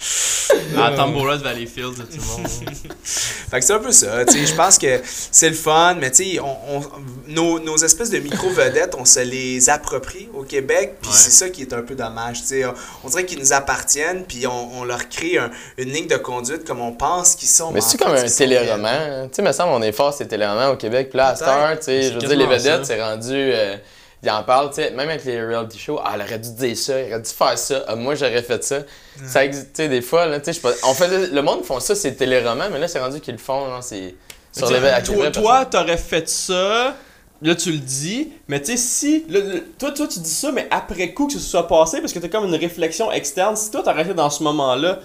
À 0.77 0.91
Tamboura 0.91 1.37
de 1.37 1.43
Valleyfield, 1.43 1.95
tout 1.95 2.17
le 2.17 2.25
monde. 2.25 2.47
fait 2.47 3.59
que 3.59 3.65
c'est 3.65 3.73
un 3.73 3.79
peu 3.79 3.91
ça, 3.91 4.25
tu 4.25 4.33
sais 4.33 4.45
je 4.45 4.55
pense 4.55 4.77
que 4.77 5.01
c'est 5.05 5.49
le 5.49 5.55
fun, 5.55 5.86
mais 5.93 6.11
tu 6.11 6.23
sais, 6.23 6.39
on, 6.39 6.81
nos, 7.27 7.59
nos, 7.59 7.77
espèces 7.77 8.09
de 8.09 8.19
micro-vedettes, 8.19 8.95
on 8.97 9.05
se 9.05 9.19
les 9.19 9.69
approprie 9.69 10.29
au 10.33 10.43
Québec, 10.43 10.97
puis 11.01 11.11
c'est 11.13 11.31
ça 11.31 11.49
qui 11.49 11.61
est 11.61 11.73
un 11.73 11.81
peu 11.81 11.95
dommage. 11.95 12.41
Tu 12.41 12.47
sais, 12.47 12.65
on 13.03 13.09
dirait 13.09 13.25
qu'ils 13.25 13.39
nous 13.39 13.53
appartiennent, 13.53 14.23
puis 14.23 14.47
on, 14.47 14.79
on 14.79 14.83
leur 14.83 15.09
crée 15.09 15.37
une 15.77 15.89
ligne 15.89 16.07
de 16.07 16.17
conduite 16.17 16.65
comme 16.65 16.81
on 16.81 16.93
pense 16.93 17.35
qu'ils 17.35 17.49
sont. 17.49 17.71
Mais 17.71 17.81
c'est 17.81 17.97
comme 17.97 18.13
un 18.13 18.27
téléroman? 18.27 19.29
Tu 19.29 19.35
sais, 19.35 19.41
me 19.41 19.51
semble, 19.51 19.73
on 19.73 19.81
est 19.81 19.91
fort 19.91 20.13
ces 20.13 20.27
téléromans 20.27 20.71
au 20.71 20.77
Québec, 20.77 21.09
puis 21.09 21.17
là, 21.17 21.29
à 21.29 21.35
Star, 21.35 21.77
tu 21.77 21.85
sais, 21.85 22.03
je 22.03 22.13
veux 22.13 22.19
dire, 22.19 22.37
les 22.37 22.45
vedettes, 22.45 22.85
c'est 22.85 23.01
rendu. 23.01 23.33
Euh, 23.33 23.77
ils 24.23 24.29
en 24.31 24.43
parlent, 24.43 24.69
tu 24.69 24.81
sais, 24.81 24.91
même 24.91 25.09
avec 25.09 25.25
les 25.25 25.43
reality 25.45 25.77
shows, 25.77 25.99
ah, 26.03 26.13
elle 26.15 26.21
aurait 26.21 26.39
dû 26.39 26.51
dire 26.51 26.75
ça, 26.75 26.93
elle 26.95 27.13
aurait 27.13 27.21
dû 27.21 27.29
faire 27.29 27.57
ça, 27.57 27.83
ah, 27.87 27.95
moi 27.95 28.15
j'aurais 28.15 28.41
fait 28.41 28.63
ça. 28.63 28.79
Ça 29.25 29.45
existe, 29.45 29.73
tu 29.73 29.83
sais, 29.83 29.89
des 29.89 30.01
fois, 30.01 30.25
là, 30.25 30.39
tu 30.39 30.51
sais, 30.51 30.59
on 30.83 30.93
le 31.33 31.41
monde 31.41 31.63
font 31.63 31.79
ça, 31.79 31.93
c'est 31.93 32.13
téléromans, 32.13 32.69
mais 32.71 32.79
là, 32.79 32.87
c'est 32.87 32.99
rendu 32.99 33.19
qu'ils 33.19 33.35
le 33.35 33.39
font, 33.39 33.79
c'est 33.81 34.15
toi, 34.57 35.31
toi, 35.31 35.65
t'aurais 35.65 35.97
fait 35.97 36.27
ça. 36.29 36.95
Là, 37.39 37.53
tu 37.53 37.71
le 37.71 37.77
dis, 37.77 38.29
mais 38.47 38.59
tu 38.59 38.71
sais, 38.71 38.77
si. 38.77 39.25
toi, 39.77 39.91
toi, 39.91 40.07
tu 40.07 40.19
dis 40.19 40.29
ça, 40.29 40.51
mais 40.51 40.67
après 40.71 41.13
coup 41.13 41.27
que 41.27 41.33
ce 41.33 41.39
soit 41.39 41.67
passé, 41.67 42.01
parce 42.01 42.11
que 42.11 42.17
t'as 42.17 42.29
comme 42.29 42.45
une 42.45 42.55
réflexion 42.55 43.11
externe. 43.11 43.55
Si 43.55 43.69
toi, 43.69 43.83
t'aurais 43.83 44.05
fait 44.05 44.15
dans 44.15 44.31
ce 44.31 44.41
moment-là, 44.41 44.99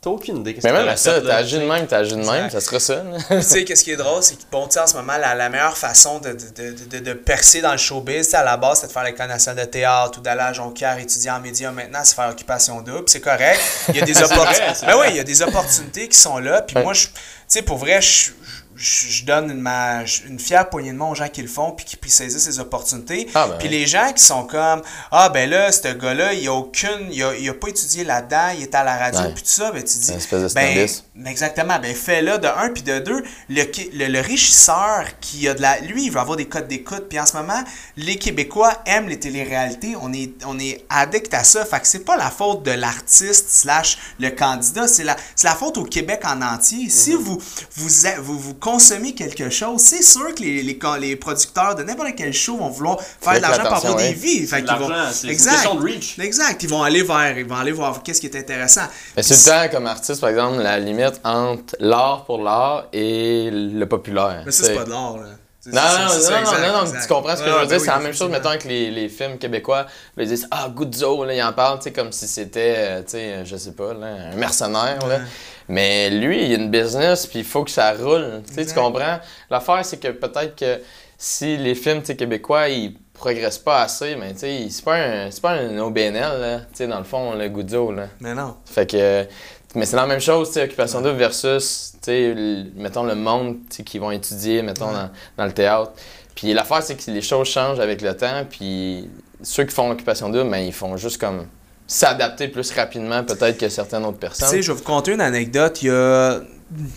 T'as 0.00 0.10
aucune 0.10 0.36
idée. 0.38 0.56
Mais 0.62 0.72
même 0.72 0.96
ça, 0.96 1.20
t'as 1.20 1.38
agi 1.38 1.58
de 1.58 1.64
même, 1.64 1.88
t'as 1.88 1.98
agi 1.98 2.12
de 2.14 2.24
même, 2.24 2.48
ça 2.50 2.60
sera 2.60 2.78
ça. 2.78 3.02
tu 3.30 3.42
sais, 3.42 3.64
qu'est-ce 3.64 3.82
qui 3.82 3.90
est 3.90 3.96
drôle, 3.96 4.22
c'est 4.22 4.36
que, 4.36 4.42
bon, 4.52 4.68
tu 4.68 4.78
en 4.78 4.86
ce 4.86 4.94
moment, 4.94 5.16
la, 5.16 5.34
la 5.34 5.48
meilleure 5.48 5.76
façon 5.76 6.20
de, 6.20 6.30
de, 6.30 6.86
de, 6.88 6.98
de, 7.00 7.12
percer 7.14 7.60
dans 7.60 7.72
le 7.72 7.78
showbiz, 7.78 8.32
à 8.32 8.44
la 8.44 8.56
base, 8.56 8.80
c'est 8.80 8.86
de 8.86 8.92
faire 8.92 9.02
l'école 9.02 9.26
nationale 9.26 9.66
de 9.66 9.70
théâtre 9.70 10.20
ou 10.20 10.22
d'aller 10.22 10.42
à 10.42 10.52
Jonquière 10.52 10.96
étudier 10.98 11.32
en 11.32 11.40
médias. 11.40 11.72
Maintenant, 11.72 11.98
c'est 12.04 12.14
faire 12.14 12.28
occupation 12.28 12.80
double, 12.80 13.08
c'est 13.08 13.20
correct. 13.20 13.60
Il 13.88 13.96
y 13.96 14.00
a 14.00 14.04
des 14.04 14.22
opportunités. 14.22 14.86
Ben 14.86 14.94
oui, 15.00 15.06
il 15.08 15.16
y 15.16 15.20
a 15.20 15.24
des 15.24 15.42
opportunités 15.42 16.06
qui 16.06 16.16
sont 16.16 16.38
là. 16.38 16.62
Puis 16.62 16.80
moi, 16.80 16.92
je, 16.92 17.06
tu 17.06 17.12
sais, 17.48 17.62
pour 17.62 17.78
vrai, 17.78 18.00
je 18.00 18.30
je, 18.78 19.24
donne 19.24 19.50
une, 19.50 19.60
ma, 19.60 20.02
une 20.26 20.38
fière 20.38 20.68
poignée 20.70 20.92
de 20.92 20.96
main 20.96 21.06
aux 21.06 21.14
gens 21.14 21.28
qui 21.28 21.42
le 21.42 21.48
font 21.48 21.72
puis 21.72 21.84
qui 21.84 21.96
puissent 21.96 22.14
saisir 22.16 22.40
ces 22.40 22.60
opportunités. 22.60 23.28
Ah, 23.34 23.48
ben 23.48 23.58
puis 23.58 23.68
les 23.68 23.86
gens 23.86 24.12
qui 24.12 24.22
sont 24.22 24.44
comme 24.44 24.82
Ah 25.10 25.28
ben 25.28 25.50
là, 25.50 25.72
ce 25.72 25.88
gars-là, 25.88 26.32
il 26.34 26.46
a 26.46 26.52
aucune. 26.52 27.08
Il 27.10 27.22
a, 27.22 27.34
il 27.34 27.48
a 27.48 27.54
pas 27.54 27.68
étudié 27.68 28.04
là-dedans, 28.04 28.50
il 28.56 28.62
est 28.62 28.74
à 28.74 28.84
la 28.84 28.96
radio 28.96 29.20
puis 29.34 29.42
tout 29.42 29.50
ça, 29.50 29.72
ben 29.72 29.82
tu 29.82 29.98
dis. 29.98 30.12
ben, 30.54 30.88
exactement, 31.26 31.78
ben 31.80 31.94
fais-le 31.94 32.38
de 32.38 32.46
un, 32.46 32.70
puis 32.70 32.82
de 32.82 33.00
deux, 33.00 33.24
le, 33.48 33.62
le, 33.94 34.06
le, 34.06 34.20
richisseur 34.20 35.04
qui 35.20 35.48
a 35.48 35.54
de 35.54 35.62
la. 35.62 35.80
Lui, 35.80 36.06
il 36.06 36.12
veut 36.12 36.20
avoir 36.20 36.36
des 36.36 36.46
codes 36.46 36.68
d'écoute. 36.68 37.08
Puis 37.08 37.18
en 37.18 37.26
ce 37.26 37.36
moment, 37.36 37.62
les 37.96 38.16
Québécois 38.16 38.72
aiment 38.86 39.08
les 39.08 39.18
téléréalités. 39.18 39.96
On 40.00 40.12
est, 40.12 40.32
on 40.46 40.58
est 40.58 40.84
addict 40.88 41.34
à 41.34 41.42
ça. 41.42 41.64
Fait 41.64 41.80
que 41.80 41.86
c'est 41.86 42.04
pas 42.04 42.16
la 42.16 42.30
faute 42.30 42.62
de 42.62 42.70
l'artiste 42.70 43.48
slash 43.48 43.98
le 44.20 44.30
candidat, 44.30 44.86
c'est 44.88 45.04
la, 45.04 45.16
la 45.42 45.54
faute 45.54 45.78
au 45.78 45.84
Québec 45.84 46.22
en 46.24 46.42
entier. 46.42 46.88
Si 46.88 47.14
mhm. 47.14 47.18
vous, 47.18 47.42
vous, 47.76 47.88
vous, 48.22 48.38
vous 48.38 48.54
consommer 48.70 49.14
quelque 49.14 49.48
chose, 49.50 49.80
c'est 49.80 50.02
sûr 50.02 50.34
que 50.34 50.42
les, 50.42 50.62
les, 50.62 50.78
les 51.00 51.16
producteurs 51.16 51.74
de 51.74 51.82
n'importe 51.82 52.10
quel 52.16 52.32
show 52.32 52.56
vont 52.56 52.68
vouloir 52.68 53.00
faire 53.00 53.34
de 53.34 53.40
l'argent 53.40 53.62
pour 53.62 53.76
avoir 53.76 53.96
des 53.96 54.12
vies. 54.12 54.46
c'est 54.46 54.60
une 54.60 55.30
question 55.30 55.74
de 55.74 55.82
reach. 55.82 56.18
Exact. 56.18 56.62
Ils 56.62 56.68
vont 56.68 56.82
aller 56.82 57.02
vers, 57.02 57.38
ils 57.38 57.46
vont 57.46 57.56
aller 57.56 57.72
voir 57.72 58.02
qu'est-ce 58.02 58.20
qui 58.20 58.26
est 58.26 58.36
intéressant. 58.36 58.82
Mais 59.16 59.22
c'est 59.22 59.50
le 59.50 59.68
temps 59.68 59.76
comme 59.76 59.86
artiste, 59.86 60.20
par 60.20 60.30
exemple, 60.30 60.58
la 60.62 60.78
limite 60.78 61.20
entre 61.24 61.76
l'art 61.80 62.24
pour 62.26 62.42
l'art 62.42 62.86
et 62.92 63.50
le 63.50 63.86
populaire. 63.86 64.42
Mais 64.44 64.52
ça, 64.52 64.64
c'est 64.64 64.74
pas 64.74 64.84
de 64.84 64.90
l'art, 64.90 65.16
là. 65.16 65.28
Non, 65.70 65.82
non, 65.82 66.60
non, 66.60 66.84
non, 66.84 66.90
tu 66.90 67.08
comprends 67.08 67.36
ce 67.36 67.42
que 67.42 67.50
je 67.50 67.54
veux 67.54 67.66
dire? 67.66 67.80
c'est 67.80 67.86
la 67.88 67.98
même 67.98 68.14
chose, 68.14 68.30
mettons, 68.30 68.48
avec 68.48 68.64
les, 68.64 68.90
les 68.90 69.08
films 69.10 69.36
québécois. 69.38 69.86
Ils 70.16 70.26
disent 70.26 70.48
Ah, 70.50 70.70
Guzzo, 70.74 71.24
là, 71.24 71.34
ils 71.34 71.42
en 71.42 71.52
parlent, 71.52 71.78
tu 71.78 71.84
sais, 71.84 71.92
comme 71.92 72.10
si 72.12 72.26
c'était, 72.26 72.74
euh, 72.78 73.02
tu 73.02 73.10
sais, 73.10 73.44
je 73.44 73.56
sais 73.56 73.72
pas, 73.72 73.92
là, 73.92 74.06
un 74.32 74.36
mercenaire, 74.36 75.06
là. 75.06 75.18
Mais 75.68 76.10
lui, 76.10 76.46
il 76.46 76.52
a 76.52 76.56
une 76.56 76.70
business, 76.70 77.26
puis 77.26 77.40
il 77.40 77.44
faut 77.44 77.64
que 77.64 77.70
ça 77.70 77.92
roule. 77.92 78.42
Tu 78.56 78.64
comprends? 78.74 79.18
L'affaire, 79.50 79.84
c'est 79.84 79.98
que 79.98 80.08
peut-être 80.08 80.56
que 80.56 80.80
si 81.18 81.56
les 81.56 81.74
films 81.74 82.02
québécois, 82.02 82.68
ils 82.68 82.96
progressent 83.12 83.58
pas 83.58 83.82
assez, 83.82 84.16
mais 84.16 84.34
c'est 84.36 84.84
pas 84.84 84.96
un 84.96 85.30
pas 85.42 85.50
un 85.50 85.78
OBNL, 85.78 86.40
là, 86.40 86.86
dans 86.86 86.98
le 86.98 87.04
fond, 87.04 87.34
le 87.34 87.48
Goudzo. 87.48 87.92
Là. 87.92 88.06
Mais 88.20 88.34
non. 88.34 88.56
Fait 88.64 88.88
que. 88.88 89.26
Mais 89.74 89.84
c'est 89.84 89.96
la 89.96 90.06
même 90.06 90.20
chose, 90.20 90.56
Occupation 90.56 91.02
Double 91.02 91.18
versus, 91.18 91.92
mettons, 92.76 93.02
le 93.02 93.14
monde 93.14 93.58
qu'ils 93.84 94.00
vont 94.00 94.10
étudier, 94.10 94.62
mettons, 94.62 94.90
dans, 94.90 95.10
dans, 95.36 95.44
le 95.44 95.52
théâtre. 95.52 95.92
Puis 96.34 96.54
l'affaire, 96.54 96.82
c'est 96.82 96.96
que 96.96 97.10
les 97.10 97.20
choses 97.20 97.48
changent 97.48 97.78
avec 97.78 98.00
le 98.00 98.16
temps, 98.16 98.46
puis 98.48 99.10
ceux 99.42 99.64
qui 99.64 99.74
font 99.74 99.90
Occupation 99.90 100.30
Double, 100.30 100.44
mais 100.44 100.62
ben, 100.62 100.66
ils 100.68 100.72
font 100.72 100.96
juste 100.96 101.20
comme 101.20 101.46
s'adapter 101.88 102.48
plus 102.48 102.70
rapidement 102.72 103.24
peut-être 103.24 103.58
que 103.58 103.68
certaines 103.68 104.04
autres 104.04 104.18
personnes. 104.18 104.50
Tu 104.50 104.56
sais, 104.56 104.62
je 104.62 104.70
vais 104.70 104.78
vous 104.78 104.84
conter 104.84 105.12
une 105.12 105.22
anecdote. 105.22 105.82
Il 105.82 105.86
y 105.86 105.90
a 105.90 106.40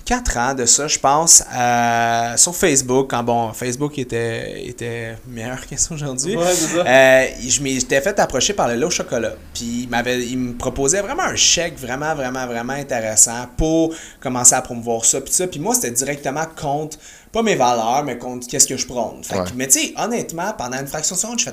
4 0.06 0.38
ans 0.38 0.54
de 0.54 0.66
ça, 0.66 0.86
je 0.88 1.00
pense, 1.00 1.42
euh, 1.56 2.36
sur 2.36 2.54
Facebook, 2.54 3.10
quand 3.10 3.24
bon, 3.24 3.54
Facebook 3.54 3.98
était, 3.98 4.66
était 4.68 5.16
meilleur 5.26 5.60
qu'aujourd'hui. 5.70 6.36
Ouais, 6.36 6.54
c'est 6.54 6.76
ça. 6.76 6.86
Euh, 6.86 7.28
je 7.48 7.62
m'étais 7.62 8.02
fait 8.02 8.20
approcher 8.20 8.54
par 8.54 8.68
le 8.68 8.76
lot 8.76 8.88
au 8.88 8.92
chocolat. 8.92 9.34
Puis 9.54 9.84
il, 9.84 9.90
m'avait, 9.90 10.26
il 10.26 10.38
me 10.38 10.54
proposait 10.58 11.02
vraiment 11.02 11.24
un 11.24 11.38
chèque 11.38 11.80
vraiment, 11.80 12.14
vraiment, 12.14 12.46
vraiment 12.48 12.74
intéressant 12.74 13.48
pour 13.56 13.96
commencer 14.20 14.56
à 14.56 14.62
promouvoir 14.62 15.06
ça. 15.06 15.22
Puis 15.22 15.34
ça. 15.34 15.48
Puis 15.48 15.62
moi, 15.62 15.74
c'était 15.74 15.92
directement 15.92 16.46
contre, 16.60 16.98
pas 17.32 17.42
mes 17.44 17.56
valeurs, 17.56 18.04
mais 18.04 18.18
contre 18.18 18.48
qu'est-ce 18.48 18.68
que 18.68 18.76
je 18.78 18.86
prône. 18.86 19.24
Fait 19.24 19.36
que- 19.36 19.40
Ouais. 19.40 19.50
mais 19.56 19.68
tu 19.68 19.80
sais, 19.80 19.94
honnêtement, 19.98 20.54
pendant 20.58 20.78
une 20.80 20.88
fraction 20.88 21.16
de 21.16 21.22
seconde, 21.22 21.40
je 21.40 21.46
fais 21.46 21.52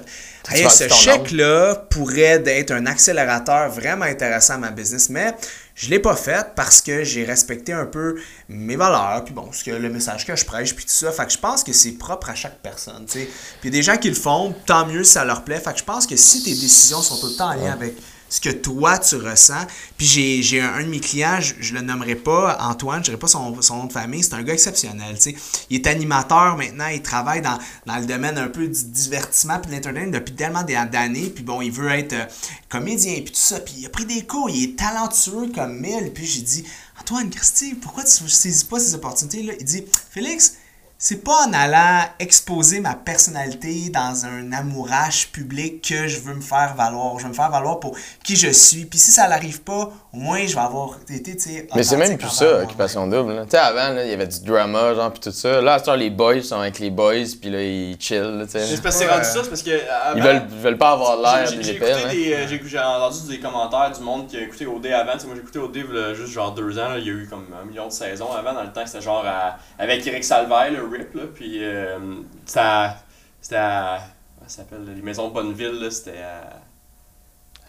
hey, 0.57 0.63
ce 0.71 0.85
chèque-là 1.03 1.75
pourrait 1.89 2.43
être 2.47 2.73
un 2.73 2.87
accélérateur 2.87 3.71
vraiment 3.71 4.05
intéressant 4.07 4.55
à 4.55 4.59
ma 4.59 4.71
business. 4.71 5.09
Mais 5.11 5.35
je 5.75 5.89
l'ai 5.91 6.01
pas 6.01 6.17
fait 6.17 6.47
parce 6.57 6.81
que 6.83 7.05
j'ai 7.05 7.25
respecté 7.25 7.73
un 7.73 7.87
peu 7.87 8.17
mes 8.49 8.75
valeurs, 8.77 9.23
puis 9.25 9.33
bon, 9.35 9.51
ce 9.53 9.63
que 9.63 9.71
le 9.71 9.89
message 9.89 10.27
que 10.27 10.35
je 10.35 10.45
prêche, 10.45 10.75
puis 10.75 10.85
tout 10.85 10.91
ça. 10.91 11.13
Fait 11.13 11.27
que 11.27 11.33
je 11.33 11.39
pense 11.39 11.63
que 11.63 11.73
c'est 11.73 11.93
propre 11.93 12.31
à 12.31 12.35
chaque 12.35 12.59
personne, 12.61 13.05
tu 13.07 13.21
sais. 13.21 13.25
Puis 13.61 13.69
il 13.69 13.75
y 13.75 13.77
a 13.77 13.79
des 13.79 13.83
gens 13.85 13.97
qui 13.97 14.09
le 14.09 14.17
font, 14.17 14.55
tant 14.67 14.85
mieux 14.87 15.05
si 15.05 15.13
ça 15.13 15.25
leur 15.25 15.45
plaît. 15.45 15.61
Fait 15.61 15.73
que 15.73 15.79
je 15.79 15.85
pense 15.85 16.07
que 16.07 16.17
si 16.17 16.43
tes 16.43 16.51
décisions 16.55 17.03
sont 17.03 17.19
tout 17.19 17.29
le 17.29 17.37
temps 17.37 17.51
en 17.51 17.55
lien 17.55 17.73
avec 17.73 17.95
ce 18.29 18.41
que 18.41 18.51
toi 18.51 18.99
tu 18.99 19.17
ressens. 19.17 19.67
Puis 19.97 20.07
j'ai, 20.43 20.61
un, 20.61 20.75
un 20.75 20.83
de 20.83 20.89
mes 20.89 21.01
clients, 21.01 21.41
je, 21.41 21.55
je 21.61 21.75
le 21.75 21.81
nommerai 21.81 22.15
pas 22.15 22.59
Antoine, 22.61 23.01
je 23.01 23.05
dirais 23.05 23.17
pas 23.17 23.29
son, 23.29 23.61
son 23.63 23.77
nom 23.77 23.85
de 23.85 23.93
famille, 23.93 24.23
c'est 24.23 24.35
un 24.35 24.43
gars 24.43 24.55
exceptionnel, 24.55 25.17
tu 25.17 25.33
sais. 25.33 25.37
Il 25.71 25.77
est 25.77 25.87
animateur 25.87 26.57
maintenant, 26.57 26.89
il 26.89 27.03
travaille 27.03 27.43
dans, 27.43 27.59
dans 27.87 27.97
le 27.97 28.07
domaine 28.07 28.39
un 28.39 28.49
peu 28.49 28.67
du 28.67 28.85
divertissement 28.85 29.59
puis 29.59 29.71
de 29.71 29.77
l'entertainment 29.77 30.13
depuis 30.13 30.35
tellement 30.35 30.63
d'années, 30.63 31.31
puis 31.35 31.45
bon, 31.45 31.61
il 31.61 31.73
veut 31.73 31.91
être 31.91 32.13
euh, 32.13 32.25
comédien 32.69 33.15
puis 33.15 33.33
tout 33.33 33.35
ça, 33.35 33.61
puis 33.61 33.75
il 33.79 33.87
a 33.87 33.89
pris 33.89 34.07
des 34.07 34.25
cours, 34.25 34.51
il 34.51 34.65
est 34.65 34.79
talentueux 34.79 35.51
comme 35.55 35.81
mille, 35.81 36.13
puis 36.15 36.27
j'ai 36.27 36.43
dit 36.43 36.65
Antoine 37.01 37.31
Christy, 37.31 37.75
pourquoi 37.75 38.05
tu 38.05 38.25
ne 38.25 38.29
saisis 38.29 38.65
pas 38.65 38.81
ces 38.81 38.95
opportunités-là? 38.95 39.55
Il 39.59 39.65
dit 39.65 39.85
Félix, 40.11 40.55
c'est 41.01 41.23
pas 41.23 41.47
en 41.47 41.53
allant 41.53 42.03
exposer 42.19 42.81
ma 42.81 42.95
personnalité 42.95 43.89
dans 43.91 44.27
un 44.27 44.53
amourage 44.53 45.29
public 45.31 45.81
que 45.89 46.09
je 46.09 46.19
veux 46.19 46.35
me 46.35 46.41
faire 46.41 46.75
valoir. 46.77 47.19
Je 47.19 47.23
veux 47.25 47.29
me 47.29 47.35
faire 47.35 47.51
valoir 47.51 47.79
pour 47.79 47.97
qui 48.25 48.35
je 48.35 48.49
suis. 48.49 48.85
Puis 48.85 48.99
si 48.99 49.13
ça 49.13 49.29
n'arrive 49.29 49.61
pas, 49.63 49.91
au 50.13 50.17
moins 50.17 50.45
je 50.45 50.55
vais 50.55 50.61
avoir 50.61 50.99
été, 51.09 51.37
tu 51.37 51.41
sais, 51.43 51.69
Mais 51.75 51.85
c'est 51.85 51.97
même 51.97 52.19
plus 52.19 52.29
ça. 52.31 52.63
Occupation 52.63 53.07
Double. 53.07 53.43
Tu 53.45 53.51
sais, 53.53 53.59
avant, 53.59 53.97
il 54.01 54.09
y 54.11 54.13
avait 54.13 54.27
du 54.27 54.41
drama, 54.41 54.93
genre, 54.95 55.13
pis 55.13 55.21
tout 55.21 55.31
ça. 55.31 55.61
Là, 55.61 55.75
à 55.87 55.97
les 55.97 56.11
boys 56.11 56.43
sont 56.43 56.59
avec 56.61 56.79
les 56.81 56.91
boys, 56.91 57.15
puis 57.41 57.51
là, 57.51 57.63
ils 57.63 57.97
chill, 58.01 58.43
tu 58.47 58.59
sais. 58.59 58.67
C'est 58.67 58.83
parce 58.83 58.97
que 58.99 59.05
c'est 59.05 59.09
rendu 59.11 59.25
ça, 59.25 59.41
c'est 59.45 59.49
parce 59.51 59.63
que. 59.63 59.71
avant- 59.71 60.17
Ils 60.17 60.23
veulent, 60.23 60.43
ils 60.51 60.59
veulent 60.59 60.79
pas 60.79 60.91
avoir 60.91 61.17
l'air 61.17 61.47
J'ai- 61.49 61.57
des 61.59 61.71
épais, 61.71 61.93
hein. 61.93 62.09
des, 62.11 62.33
euh, 62.35 62.59
j'ai 62.67 62.79
entendu 62.81 63.19
des 63.29 63.39
commentaires 63.39 63.93
du 63.97 64.01
monde 64.03 64.27
qui 64.27 64.37
a 64.37 64.41
écouté 64.41 64.67
OD 64.67 64.87
avant. 64.87 65.13
Moi 65.27 65.35
j'ai 65.37 65.41
écouté 65.43 65.59
OD 65.61 66.15
juste 66.17 66.33
genre 66.33 66.53
deux 66.53 66.77
ans. 66.79 66.89
là. 66.89 66.99
Il 66.99 67.07
y 67.07 67.11
a 67.11 67.13
eu 67.13 67.27
comme 67.31 67.47
un 67.61 67.65
million 67.65 67.87
de 67.87 67.93
saisons 67.93 68.33
avant. 68.33 68.53
Dans 68.53 68.63
le 68.65 68.73
temps, 68.73 68.85
c'était 68.85 69.01
genre 69.01 69.25
à- 69.25 69.57
avec 69.79 70.05
Eric 70.07 70.25
Salvaille, 70.25 70.75
le 70.75 70.88
RIP. 70.91 71.15
Là, 71.15 71.23
puis 71.35 71.65
euh, 71.65 71.99
c'était 72.47 72.61
à- 72.61 72.97
c'était 73.41 73.57
à. 73.57 73.99
Comment 74.37 74.49
ça 74.49 74.57
s'appelle 74.59 74.85
Les 74.95 75.03
Maisons 75.03 75.29
Bonneville. 75.29 75.79
là, 75.81 75.91
C'était 75.91 76.19
à- 76.19 76.61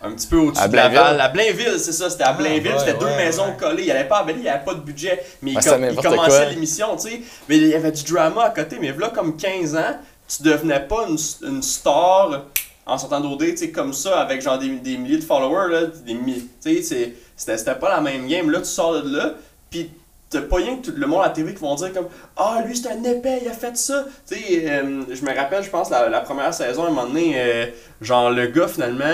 un 0.02 0.12
petit 0.14 0.28
peu 0.28 0.38
au-dessus 0.38 0.62
À 0.64 0.68
de 0.68 0.72
Blainville? 0.72 0.96
Laval. 0.98 1.22
À 1.22 1.28
Blainville, 1.30 1.78
c'est 1.78 1.92
ça. 1.92 2.10
C'était 2.10 2.24
à 2.24 2.32
Blainville. 2.34 2.72
ouais, 2.72 2.80
c'était 2.80 2.98
deux 2.98 3.06
ouais, 3.06 3.18
maisons 3.18 3.48
ouais. 3.50 3.58
collées. 3.58 3.82
Il 3.84 3.86
n'y 3.86 3.92
avait 3.92 4.08
pas 4.08 4.20
à 4.20 4.24
Belley, 4.24 4.40
il 4.40 4.44
n'y 4.44 4.50
avait 4.50 4.64
pas 4.64 4.74
de 4.76 4.80
budget. 4.82 5.22
Mais 5.42 5.52
il, 5.52 5.58
Ouais, 5.58 5.64
com- 5.64 5.78
c'est 5.82 5.94
il 5.94 6.00
commençait 6.02 6.50
l'émission, 6.52 6.96
tu 6.96 7.10
sais. 7.10 7.22
Mais 7.50 7.58
il 7.58 7.68
y 7.68 7.74
avait 7.76 7.92
du 7.92 8.04
drama 8.04 8.44
à 8.46 8.50
côté. 8.52 8.78
Mais 8.80 8.94
là, 8.94 9.10
comme 9.10 9.36
15 9.36 9.76
ans, 9.76 9.98
tu 10.28 10.44
devenais 10.44 10.80
pas 10.82 11.06
une, 11.10 11.18
une 11.48 11.62
star 11.64 12.46
en 12.86 12.98
sortant 12.98 13.20
d'OD, 13.20 13.40
tu 13.52 13.58
sais, 13.58 13.72
comme 13.72 13.94
ça, 13.94 14.22
avec 14.22 14.42
genre 14.42 14.58
des, 14.58 14.70
des 14.70 14.98
milliers 14.98 15.18
de 15.18 15.24
followers, 15.24 15.70
là, 15.72 15.88
des 16.06 16.14
milliers. 16.14 16.48
Tu 16.64 16.82
sais, 16.82 17.14
c'était 17.36 17.76
pas 17.76 17.90
la 17.90 18.00
même 18.02 18.26
game. 18.28 18.50
Là, 18.50 18.60
tu 18.60 18.66
sors 18.66 19.02
de 19.04 19.16
là, 19.18 19.34
puis 19.70 19.92
t'as 20.30 20.42
pas 20.42 20.58
rien 20.58 20.78
que 20.78 20.90
tout 20.90 20.94
le 20.96 21.08
monde 21.08 21.22
à 21.22 21.28
la 21.28 21.30
TV 21.30 21.54
qui 21.54 21.62
vont 21.62 21.76
dire 21.76 21.94
comme 21.94 22.08
Ah, 22.38 22.62
lui, 22.66 22.76
c'est 22.76 22.90
un 22.90 23.04
épais, 23.04 23.40
il 23.42 23.48
a 23.48 23.54
fait 23.54 23.76
ça. 23.76 24.06
Tu 24.28 24.36
sais, 24.36 24.70
euh, 24.70 25.04
je 25.12 25.24
me 25.24 25.36
rappelle, 25.36 25.64
je 25.64 25.70
pense, 25.70 25.90
la, 25.90 26.22
première 26.22 26.54
saison, 26.54 26.84
à 26.84 26.88
un 26.88 26.90
moment 26.90 27.08
donné, 27.08 27.34
euh, 27.36 27.66
genre, 28.02 28.30
le 28.30 28.48
gars, 28.48 28.68
finalement, 28.68 29.06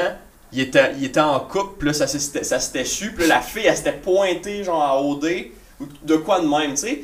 il 0.51 0.61
était, 0.61 0.91
il 0.97 1.05
était 1.05 1.21
en 1.21 1.39
couple, 1.39 1.87
là, 1.87 1.93
ça 1.93 2.07
s'était 2.07 2.85
su, 2.85 3.11
puis 3.11 3.27
là, 3.27 3.35
la 3.35 3.41
fille, 3.41 3.65
elle 3.65 3.77
s'était 3.77 3.93
pointée, 3.93 4.63
genre, 4.63 4.81
à 4.81 5.01
OD, 5.01 5.25
ou 5.79 5.85
de 6.03 6.15
quoi 6.17 6.41
de 6.41 6.47
même, 6.47 6.71
tu 6.71 6.77
sais. 6.77 7.01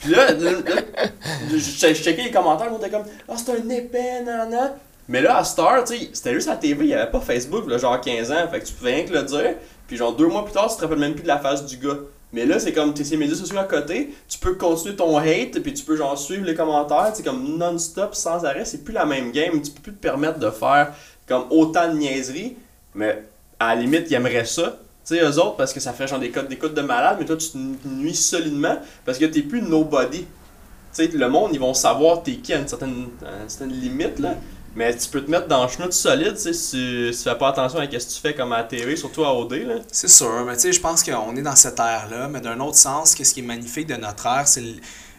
Puis 0.00 0.10
là, 0.10 0.28
je, 0.36 1.58
checkais 1.58 2.24
les 2.24 2.30
commentaires, 2.30 2.70
monde 2.70 2.80
était 2.80 2.90
comme 2.90 3.06
Ah, 3.28 3.34
c'est 3.36 3.52
un 3.52 3.68
épais, 3.68 4.22
nan, 4.22 4.72
Mais 5.08 5.22
là, 5.22 5.38
à 5.38 5.44
Star, 5.44 5.84
tu 5.84 5.96
sais, 5.96 6.10
c'était 6.12 6.34
juste 6.34 6.48
à 6.48 6.52
la 6.52 6.56
TV, 6.56 6.84
il 6.84 6.88
n'y 6.88 6.94
avait 6.94 7.10
pas 7.10 7.20
Facebook, 7.20 7.68
genre 7.78 8.00
15 8.00 8.32
ans, 8.32 8.48
fait 8.50 8.60
que 8.60 8.64
tu 8.66 8.72
pouvais 8.72 8.94
rien 8.94 9.04
que 9.04 9.12
le 9.12 9.22
dire. 9.22 9.54
Puis 9.86 9.96
genre 9.96 10.12
deux 10.12 10.28
mois 10.28 10.44
plus 10.44 10.52
tard, 10.52 10.70
tu 10.70 10.76
te 10.76 10.82
rappelles 10.82 11.00
même 11.00 11.14
plus 11.14 11.24
de 11.24 11.28
la 11.28 11.38
face 11.38 11.66
du 11.66 11.76
gars. 11.76 11.96
Mais 12.32 12.46
là, 12.46 12.58
c'est 12.58 12.72
comme, 12.72 12.94
tu 12.94 13.04
ces 13.04 13.16
médias 13.16 13.34
sociaux 13.34 13.58
à 13.58 13.64
côté, 13.64 14.14
tu 14.28 14.38
peux 14.38 14.54
continuer 14.54 14.94
ton 14.94 15.16
hate, 15.16 15.58
puis 15.60 15.74
tu 15.74 15.84
peux 15.84 15.96
genre 15.96 16.16
suivre 16.16 16.44
les 16.44 16.54
commentaires, 16.54 17.10
c'est 17.12 17.24
comme 17.24 17.58
non-stop, 17.58 18.14
sans 18.14 18.44
arrêt, 18.44 18.64
c'est 18.64 18.84
plus 18.84 18.94
la 18.94 19.04
même 19.04 19.32
game, 19.32 19.60
tu 19.60 19.70
peux 19.72 19.82
plus 19.82 19.92
te 19.92 20.00
permettre 20.00 20.38
de 20.38 20.50
faire 20.50 20.94
comme 21.26 21.44
autant 21.50 21.92
de 21.92 21.98
niaiseries, 21.98 22.56
mais 22.94 23.24
à 23.58 23.74
la 23.74 23.80
limite, 23.80 24.10
ils 24.10 24.14
aimeraient 24.14 24.44
ça. 24.44 24.78
Tu 25.04 25.16
sais, 25.16 25.22
eux 25.22 25.38
autres, 25.38 25.56
parce 25.56 25.72
que 25.72 25.80
ça 25.80 25.92
fait 25.92 26.06
genre 26.06 26.18
des 26.18 26.30
codes 26.30 26.48
d'écoute 26.48 26.74
de 26.74 26.82
malade, 26.82 27.16
mais 27.18 27.26
toi, 27.26 27.36
tu 27.36 27.48
te 27.48 27.58
nuis 27.88 28.14
solidement 28.14 28.78
parce 29.04 29.18
que 29.18 29.24
t'es 29.24 29.42
plus 29.42 29.62
nobody. 29.62 30.20
Tu 30.20 30.26
sais, 30.92 31.06
le 31.08 31.28
monde, 31.28 31.50
ils 31.52 31.60
vont 31.60 31.74
savoir 31.74 32.22
t'es 32.22 32.36
qui 32.36 32.52
à 32.52 32.58
une 32.58 32.68
certaine, 32.68 33.08
une 33.22 33.48
certaine 33.48 33.72
limite, 33.72 34.18
là. 34.18 34.34
Mais 34.76 34.96
tu 34.96 35.08
peux 35.08 35.20
te 35.22 35.30
mettre 35.30 35.48
dans 35.48 35.64
le 35.64 35.68
chenoute 35.68 35.92
solide, 35.92 36.36
si 36.38 36.50
tu, 36.50 37.12
si 37.12 37.22
tu 37.24 37.28
fais 37.28 37.34
pas 37.36 37.48
attention 37.48 37.80
à 37.80 37.84
ce 37.84 37.88
que 37.88 37.96
tu 37.96 38.20
fais 38.20 38.34
comme 38.34 38.52
à 38.52 38.62
TV, 38.62 38.94
surtout 38.96 39.24
à 39.24 39.34
OD, 39.34 39.52
là. 39.52 39.74
C'est 39.90 40.08
sûr, 40.08 40.44
mais 40.46 40.54
tu 40.54 40.60
sais, 40.60 40.72
je 40.72 40.80
pense 40.80 41.02
qu'on 41.02 41.34
est 41.34 41.42
dans 41.42 41.56
cette 41.56 41.78
ère-là, 41.78 42.28
mais 42.28 42.40
d'un 42.40 42.58
autre 42.60 42.76
sens, 42.76 43.14
qu'est-ce 43.14 43.34
qui 43.34 43.40
est 43.40 43.44
magnifique 43.44 43.88
de 43.88 43.96
notre 43.96 44.26
ère, 44.26 44.46
c'est 44.46 44.62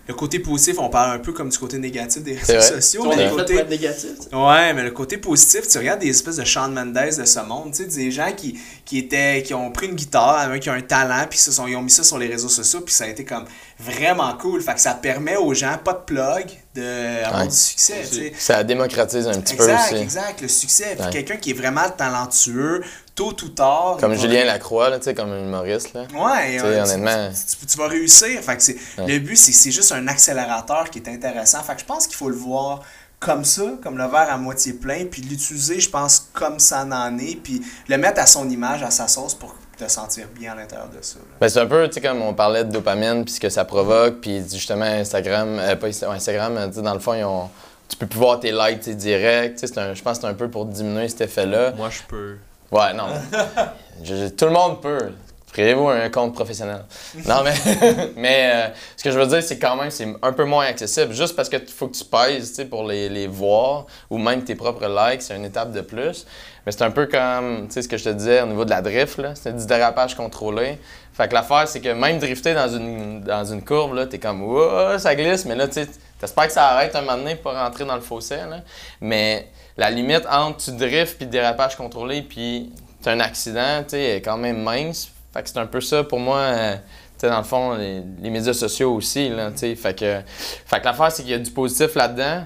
le, 0.07 0.13
côté 0.13 0.39
positif, 0.39 0.77
on 0.79 0.89
parle 0.89 1.11
un 1.15 1.19
peu 1.19 1.31
comme 1.33 1.49
du 1.49 1.57
côté 1.57 1.77
négatif 1.77 2.21
des 2.23 2.35
réseaux 2.37 2.75
sociaux, 2.75 3.05
mais 3.09 3.25
le 3.29 3.35
côté, 3.35 3.63
négatif. 3.63 4.11
Ouais, 4.33 4.73
mais 4.73 4.83
le 4.83 4.91
côté 4.91 5.17
positif, 5.17 5.67
tu 5.67 5.77
regardes 5.77 5.99
des 5.99 6.09
espèces 6.09 6.37
de 6.37 6.43
Shawn 6.43 6.73
Mendes 6.73 6.93
de 7.17 7.25
ce 7.25 7.39
monde, 7.39 7.71
tu 7.73 7.83
sais, 7.83 7.95
des 7.97 8.11
gens 8.11 8.31
qui, 8.35 8.59
qui 8.85 8.97
étaient, 8.99 9.43
qui 9.43 9.53
ont 9.53 9.71
pris 9.71 9.87
une 9.87 9.95
guitare, 9.95 10.49
un 10.51 10.59
qui 10.59 10.69
a 10.69 10.73
un 10.73 10.81
talent, 10.81 11.25
puis 11.29 11.39
se 11.39 11.51
sont, 11.51 11.67
ils 11.67 11.75
ont 11.75 11.81
mis 11.81 11.91
ça 11.91 12.03
sur 12.03 12.17
les 12.17 12.27
réseaux 12.27 12.49
sociaux, 12.49 12.81
puis 12.81 12.93
ça 12.93 13.05
a 13.05 13.07
été 13.07 13.23
comme 13.25 13.45
vraiment 13.79 14.35
cool. 14.37 14.61
Fait 14.61 14.73
que 14.73 14.81
ça 14.81 14.93
permet 14.93 15.35
aux 15.37 15.53
gens, 15.53 15.77
pas 15.83 15.93
de 15.93 15.99
plug, 16.05 16.45
d'avoir 16.75 17.41
Ouais. 17.41 17.47
du 17.47 17.55
succès, 17.55 18.03
tu 18.09 18.15
sais. 18.17 18.33
Ça 18.37 18.63
démocratise 18.63 19.27
un 19.27 19.39
petit 19.41 19.55
Exact, 19.55 19.89
peu 19.89 19.95
aussi. 19.95 20.03
exact, 20.03 20.41
le 20.41 20.47
succès. 20.47 20.95
Puis 20.95 21.05
Ouais. 21.05 21.11
quelqu'un 21.11 21.35
qui 21.37 21.51
est 21.51 21.53
vraiment 21.53 21.89
talentueux, 21.89 22.81
tôt 23.15 23.35
ou 23.43 23.49
tard. 23.49 23.97
Comme 23.99 24.15
Julien 24.15 24.45
Lacroix, 24.45 24.89
là, 24.89 24.97
tu 24.97 25.05
sais, 25.05 25.13
comme 25.13 25.31
un 25.31 25.39
humoriste, 25.39 25.93
là. 25.93 26.01
Ouais, 26.13 26.59
euh, 26.61 26.83
honnêtement. 26.83 27.29
tu, 27.31 27.57
tu- 27.57 27.65
tu 27.65 27.77
vas 27.77 27.87
réussir. 27.87 28.41
Fait 28.41 28.57
que 28.57 29.01
Ouais. 29.01 29.07
Le 29.13 29.19
but, 29.19 29.35
c'est 29.35 29.51
que 29.51 29.57
c'est 29.57 29.71
juste 29.71 29.91
un 29.91 30.07
accélérateur 30.07 30.89
qui 30.89 30.99
est 30.99 31.09
intéressant. 31.09 31.61
Fait 31.63 31.73
que 31.75 31.81
je 31.81 31.85
pense 31.85 32.07
qu'il 32.07 32.15
faut 32.15 32.29
le 32.29 32.35
voir 32.35 32.81
comme 33.19 33.43
ça, 33.45 33.63
comme 33.83 33.97
le 33.99 34.05
verre 34.05 34.31
à 34.31 34.37
moitié 34.37 34.73
plein, 34.73 35.05
puis 35.05 35.21
l'utiliser, 35.21 35.79
je 35.79 35.89
pense, 35.89 36.29
comme 36.33 36.57
ça 36.59 36.83
en 36.89 37.17
est, 37.19 37.35
puis 37.35 37.61
le 37.87 37.97
mettre 37.97 38.19
à 38.19 38.25
son 38.25 38.49
image, 38.49 38.81
à 38.81 38.89
sa 38.89 39.07
sauce 39.07 39.35
pour 39.35 39.55
te 39.77 39.87
sentir 39.87 40.27
bien 40.33 40.53
à 40.53 40.55
l'intérieur 40.55 40.89
de 40.89 40.97
ça. 41.03 41.17
Ben, 41.39 41.47
c'est 41.47 41.59
un 41.59 41.67
peu, 41.67 41.87
tu 41.87 41.93
sais, 41.95 42.01
comme 42.01 42.21
on 42.21 42.33
parlait 42.33 42.63
de 42.63 42.71
dopamine, 42.71 43.23
puis 43.23 43.35
ce 43.35 43.39
que 43.39 43.49
ça 43.49 43.63
provoque, 43.65 44.21
puis 44.21 44.41
justement, 44.51 44.85
Instagram, 44.85 45.57
euh, 45.59 45.75
pas 45.75 45.87
Instagram, 46.11 46.71
dans 46.71 46.93
le 46.93 46.99
fond, 46.99 47.13
ils 47.13 47.23
ont, 47.23 47.47
tu 47.87 47.95
peux 47.97 48.07
plus 48.07 48.17
voir 48.19 48.39
tes 48.39 48.51
likes, 48.51 48.79
tu 48.79 48.85
sais, 48.91 48.95
direct, 48.95 49.59
tu 49.59 49.67
sais, 49.67 49.73
c'est 49.73 49.79
un- 49.79 49.93
je 49.93 50.01
pense 50.01 50.17
que 50.17 50.21
c'est 50.23 50.27
un 50.29 50.33
peu 50.33 50.49
pour 50.49 50.65
diminuer 50.65 51.07
cet 51.07 51.21
effet-là. 51.21 51.73
Moi, 51.77 51.89
je 51.91 51.99
peux. 52.07 52.37
Ouais, 52.71 52.93
non. 52.93 53.05
Je- 54.03 54.15
je- 54.15 54.27
tout 54.29 54.45
le 54.45 54.51
monde 54.51 54.81
peut. 54.81 55.11
Créez-vous 55.53 55.89
un 55.89 56.09
compte 56.09 56.33
professionnel. 56.33 56.85
Non, 57.27 57.43
mais, 57.43 57.53
mais 58.15 58.51
euh, 58.53 58.67
ce 58.95 59.03
que 59.03 59.11
je 59.11 59.19
veux 59.19 59.27
dire, 59.27 59.43
c'est 59.43 59.59
quand 59.59 59.75
même, 59.75 59.91
c'est 59.91 60.07
un 60.21 60.31
peu 60.31 60.45
moins 60.45 60.65
accessible. 60.65 61.13
Juste 61.13 61.35
parce 61.35 61.49
qu'il 61.49 61.67
faut 61.67 61.87
que 61.89 61.95
tu 61.97 62.05
pèses 62.05 62.49
tu 62.51 62.55
sais, 62.55 62.65
pour 62.65 62.85
les, 62.87 63.09
les 63.09 63.27
voir, 63.27 63.85
ou 64.09 64.17
même 64.17 64.43
tes 64.45 64.55
propres 64.55 64.87
likes, 64.87 65.21
c'est 65.21 65.35
une 65.35 65.43
étape 65.43 65.73
de 65.73 65.81
plus. 65.81 66.25
Mais 66.65 66.71
c'est 66.71 66.83
un 66.83 66.91
peu 66.91 67.05
comme, 67.05 67.67
tu 67.67 67.73
sais, 67.73 67.81
ce 67.81 67.89
que 67.89 67.97
je 67.97 68.05
te 68.05 68.09
disais 68.09 68.41
au 68.41 68.45
niveau 68.45 68.63
de 68.63 68.69
la 68.69 68.81
drift, 68.81 69.17
là. 69.17 69.33
C'est 69.35 69.53
du 69.55 69.65
dérapage 69.65 70.15
contrôlé. 70.15 70.79
Fait 71.13 71.27
que 71.27 71.33
l'affaire, 71.33 71.67
c'est 71.67 71.81
que 71.81 71.89
même 71.89 72.17
drifter 72.17 72.53
dans 72.53 72.69
une, 72.69 73.21
dans 73.21 73.43
une 73.43 73.61
courbe, 73.61 73.93
là, 73.95 74.05
t'es 74.07 74.19
comme, 74.19 74.41
Ouah, 74.43 74.97
ça 74.99 75.13
glisse, 75.15 75.43
mais 75.45 75.55
là, 75.55 75.67
tu 75.67 75.73
sais, 75.83 75.87
t'espères 76.21 76.47
que 76.47 76.53
ça 76.53 76.67
arrête 76.69 76.95
un 76.95 77.01
moment 77.01 77.17
donné 77.17 77.35
pour 77.35 77.51
rentrer 77.53 77.83
dans 77.85 77.95
le 77.95 78.01
fossé, 78.01 78.37
là. 78.37 78.61
Mais 79.01 79.47
la 79.77 79.89
limite 79.89 80.23
entre 80.29 80.57
tu 80.63 80.71
drifts 80.71 81.17
puis 81.17 81.25
le 81.25 81.31
dérapage 81.31 81.75
contrôlé 81.75 82.21
puis 82.21 82.71
t'as 83.01 83.11
un 83.13 83.19
accident, 83.19 83.83
tu 83.83 83.89
sais, 83.91 84.17
est 84.17 84.21
quand 84.21 84.37
même 84.37 84.61
mince. 84.61 85.09
Fait 85.33 85.41
que 85.43 85.49
c'est 85.49 85.57
un 85.57 85.65
peu 85.65 85.81
ça 85.81 86.03
pour 86.03 86.19
moi. 86.19 86.37
euh, 86.37 86.75
tu 86.75 87.27
sais, 87.27 87.29
dans 87.29 87.37
le 87.37 87.43
fond, 87.43 87.73
les, 87.75 88.01
les 88.21 88.29
médias 88.29 88.53
sociaux 88.53 88.93
aussi, 88.95 89.29
là, 89.29 89.51
tu 89.51 89.57
sais. 89.59 89.75
Fait 89.75 89.97
que, 89.97 90.19
fait 90.65 90.79
que 90.79 90.85
l'affaire, 90.85 91.11
c'est 91.11 91.21
qu'il 91.23 91.31
y 91.31 91.35
a 91.35 91.39
du 91.39 91.51
positif 91.51 91.95
là-dedans, 91.95 92.43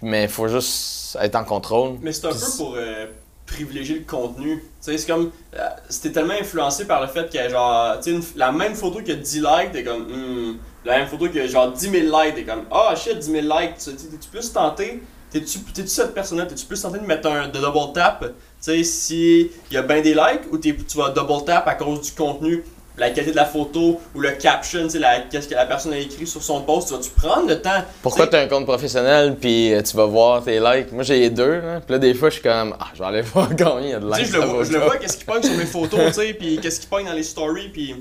mais 0.00 0.24
il 0.24 0.28
faut 0.28 0.48
juste 0.48 1.16
être 1.20 1.34
en 1.36 1.44
contrôle. 1.44 1.98
Mais 2.00 2.12
c'est 2.12 2.26
un 2.26 2.30
peu 2.30 2.36
pour 2.56 2.74
euh, 2.76 3.06
privilégier 3.46 3.98
le 3.98 4.04
contenu. 4.04 4.58
Tu 4.60 4.64
sais, 4.80 4.98
c'est 4.98 5.06
comme. 5.06 5.30
euh, 5.54 5.68
C'était 5.88 6.12
tellement 6.12 6.34
influencé 6.40 6.86
par 6.86 7.00
le 7.02 7.06
fait 7.08 7.28
qu'il 7.28 7.40
y 7.40 7.42
a 7.44 7.48
genre. 7.48 7.96
Tu 8.00 8.04
sais, 8.04 8.16
une- 8.16 8.24
la 8.38 8.50
même 8.52 8.74
photo 8.74 9.00
qui 9.02 9.12
a 9.12 9.16
10 9.16 9.40
likes, 9.40 9.72
t'es 9.72 9.84
comme. 9.84 10.04
Hmm. 10.04 10.58
La 10.84 10.98
même 10.98 11.06
photo 11.06 11.28
qui 11.28 11.38
a 11.40 11.46
genre 11.46 11.70
10 11.72 11.90
000 11.90 11.94
likes, 12.22 12.34
t'es 12.34 12.44
comme. 12.44 12.64
Ah 12.70 12.94
shit, 12.96 13.18
10 13.18 13.30
000 13.30 13.42
likes. 13.46 13.76
T'es-tu 13.78 14.28
plus 14.30 14.52
tenté? 14.52 15.02
T'es-tu 15.30 15.58
cette 15.86 16.12
personne-là? 16.12 16.46
T'es-tu 16.46 16.66
plus 16.66 16.80
tenté 16.82 16.98
de 16.98 17.06
mettre 17.06 17.28
un 17.28 17.48
de 17.48 17.58
double 17.58 17.92
tap 17.94 18.20
Tu 18.20 18.28
sais, 18.60 18.82
si 18.84 19.50
il 19.70 19.74
y 19.74 19.76
a 19.76 19.82
bien 19.82 20.00
des 20.02 20.14
likes 20.14 20.50
ou 20.52 20.58
t'es- 20.58 20.76
tu 20.76 20.98
vas 20.98 21.08
double 21.10 21.44
tap 21.46 21.66
à 21.68 21.74
cause 21.74 22.02
du 22.02 22.12
contenu 22.12 22.62
la 22.98 23.08
qualité 23.08 23.30
de 23.30 23.36
la 23.36 23.46
photo 23.46 23.98
ou 24.14 24.20
le 24.20 24.32
caption, 24.32 24.82
tu 24.82 24.90
sais, 24.90 24.98
la- 24.98 25.20
qu'est-ce 25.20 25.48
que 25.48 25.54
la 25.54 25.64
personne 25.64 25.94
a 25.94 25.98
écrit 25.98 26.26
sur 26.26 26.42
son 26.42 26.60
post, 26.60 26.88
tu 26.88 26.94
vas-tu 26.94 27.08
prendre 27.10 27.48
le 27.48 27.62
temps? 27.62 27.82
Pourquoi 28.02 28.26
tu 28.26 28.36
as 28.36 28.40
un 28.40 28.46
compte 28.48 28.66
professionnel 28.66 29.36
puis 29.40 29.72
euh, 29.72 29.80
tu 29.80 29.96
vas 29.96 30.04
voir 30.04 30.44
tes 30.44 30.60
likes? 30.60 30.92
Moi 30.92 31.02
j'ai 31.02 31.18
les 31.20 31.30
deux, 31.30 31.60
là. 31.62 31.80
Puis 31.80 31.92
là 31.92 31.98
des 31.98 32.12
fois 32.12 32.28
je 32.28 32.34
suis 32.34 32.42
comme 32.42 32.76
ah, 32.78 32.88
je 32.92 32.98
vais 32.98 33.06
aller 33.06 33.22
voir 33.22 33.48
combien 33.48 33.80
il 33.80 33.88
y 33.88 33.92
a 33.94 34.00
de 34.00 34.10
Tu 34.10 34.14
sais, 34.16 34.22
likes. 34.24 34.32
je 34.66 34.72
le 34.72 34.78
vois 34.80 34.96
qu'est-ce 34.98 35.16
qui 35.16 35.24
pogne 35.24 35.42
sur 35.42 35.54
mes 35.56 35.64
photos, 35.64 36.00
tu 36.08 36.12
sais, 36.12 36.34
puis 36.34 36.58
qu'est-ce 36.60 36.80
qui 36.80 36.86
pogne 36.88 37.06
dans 37.06 37.14
les 37.14 37.22
stories, 37.22 37.70
puis 37.70 37.94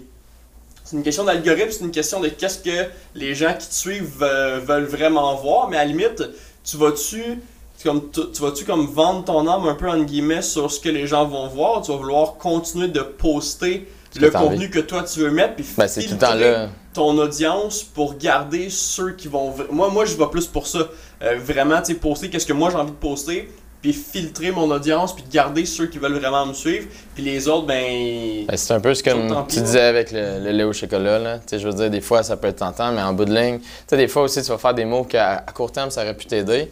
c'est 0.92 0.98
une 0.98 1.04
question 1.04 1.24
d'algorithme, 1.24 1.72
c'est 1.72 1.86
une 1.86 1.92
question 1.92 2.20
de 2.20 2.28
qu'est-ce 2.28 2.60
que 2.60 2.90
les 3.16 3.34
gens 3.34 3.54
qui 3.58 3.66
te 3.66 3.74
suivent 3.74 4.22
euh, 4.22 4.60
veulent 4.60 4.84
vraiment 4.84 5.36
voir, 5.36 5.70
mais 5.70 5.78
à 5.78 5.86
la 5.86 5.86
limite, 5.86 6.22
tu 6.66 6.76
vas-tu 6.76 7.40
comme 7.82 8.12
tu, 8.12 8.20
tu 8.34 8.42
vas-tu 8.42 8.66
comme 8.66 8.88
vendre 8.88 9.24
ton 9.24 9.48
âme 9.48 9.68
un 9.68 9.76
peu 9.76 9.90
en 9.90 10.04
guillemets 10.04 10.42
sur 10.42 10.70
ce 10.70 10.82
que 10.82 10.90
les 10.90 11.08
gens 11.08 11.26
vont 11.26 11.48
voir, 11.48 11.82
tu 11.82 11.92
vas 11.92 11.98
vouloir 11.98 12.34
continuer 12.34 12.90
de 12.90 13.00
poster 13.00 13.88
le 14.20 14.36
envie. 14.36 14.50
contenu 14.50 14.70
que 14.70 14.80
toi 14.80 15.04
tu 15.04 15.20
veux 15.20 15.32
mettre 15.32 15.56
puis 15.56 15.66
Ben 15.78 15.88
c'est 15.88 16.04
tout 16.04 16.12
le 16.12 16.18
temps 16.18 16.32
filtrer 16.32 16.52
là. 16.52 16.70
ton 16.94 17.18
audience 17.18 17.84
pour 17.84 18.18
garder 18.18 18.70
ceux 18.70 19.14
qui 19.14 19.30
vont. 19.30 19.54
Moi, 19.72 19.90
moi 19.90 20.04
je 20.04 20.16
vais 20.16 20.28
plus 20.28 20.46
pour 20.46 20.68
ça. 20.68 20.90
Euh, 21.24 21.38
vraiment, 21.42 21.80
tu 21.80 21.94
sais, 21.94 22.00
poster 22.00 22.30
qu'est-ce 22.30 22.46
que 22.46 22.52
moi 22.52 22.70
j'ai 22.70 22.76
envie 22.76 22.92
de 22.92 22.98
poster, 22.98 23.50
puis 23.82 23.94
filtrer 23.94 24.52
mon 24.52 24.70
audience, 24.70 25.16
puis 25.16 25.24
de 25.24 25.32
garder 25.32 25.66
ceux 25.66 25.88
qui 25.88 25.98
veulent 25.98 26.18
vraiment 26.18 26.46
me 26.46 26.54
suivre, 26.54 26.88
puis 27.16 27.24
les 27.24 27.48
autres, 27.48 27.66
ben. 27.66 28.46
Ben, 28.48 28.58
c'est 28.58 28.74
un 28.74 28.80
peu 28.80 28.94
ce 28.94 29.02
que 29.02 29.46
tu 29.48 29.62
disais 29.62 29.82
avec 29.82 30.12
le, 30.12 30.40
le 30.44 30.52
lait 30.52 30.64
au 30.64 30.74
chocolat. 30.74 31.20
Là. 31.20 31.40
Tu 31.40 31.46
sais, 31.48 31.60
Je 31.60 31.68
veux 31.68 31.74
dire, 31.74 31.90
des 31.90 32.02
fois, 32.02 32.22
ça 32.24 32.38
peut 32.38 32.48
être 32.48 32.60
tentant, 32.60 32.92
mais 32.92 33.02
en 33.02 33.14
bout 33.14 33.26
de 33.26 33.34
ligne, 33.34 33.60
tu 33.60 33.66
sais, 33.88 33.98
des 33.98 34.08
fois 34.08 34.24
aussi, 34.24 34.42
tu 34.42 34.50
vas 34.50 34.58
faire 34.58 34.74
des 34.74 34.86
mots 34.86 35.04
qu'à 35.04 35.44
à 35.48 35.52
court 35.52 35.72
terme, 35.72 35.90
ça 35.90 36.04
aurait 36.04 36.16
pu 36.16 36.26
t'aider. 36.26 36.72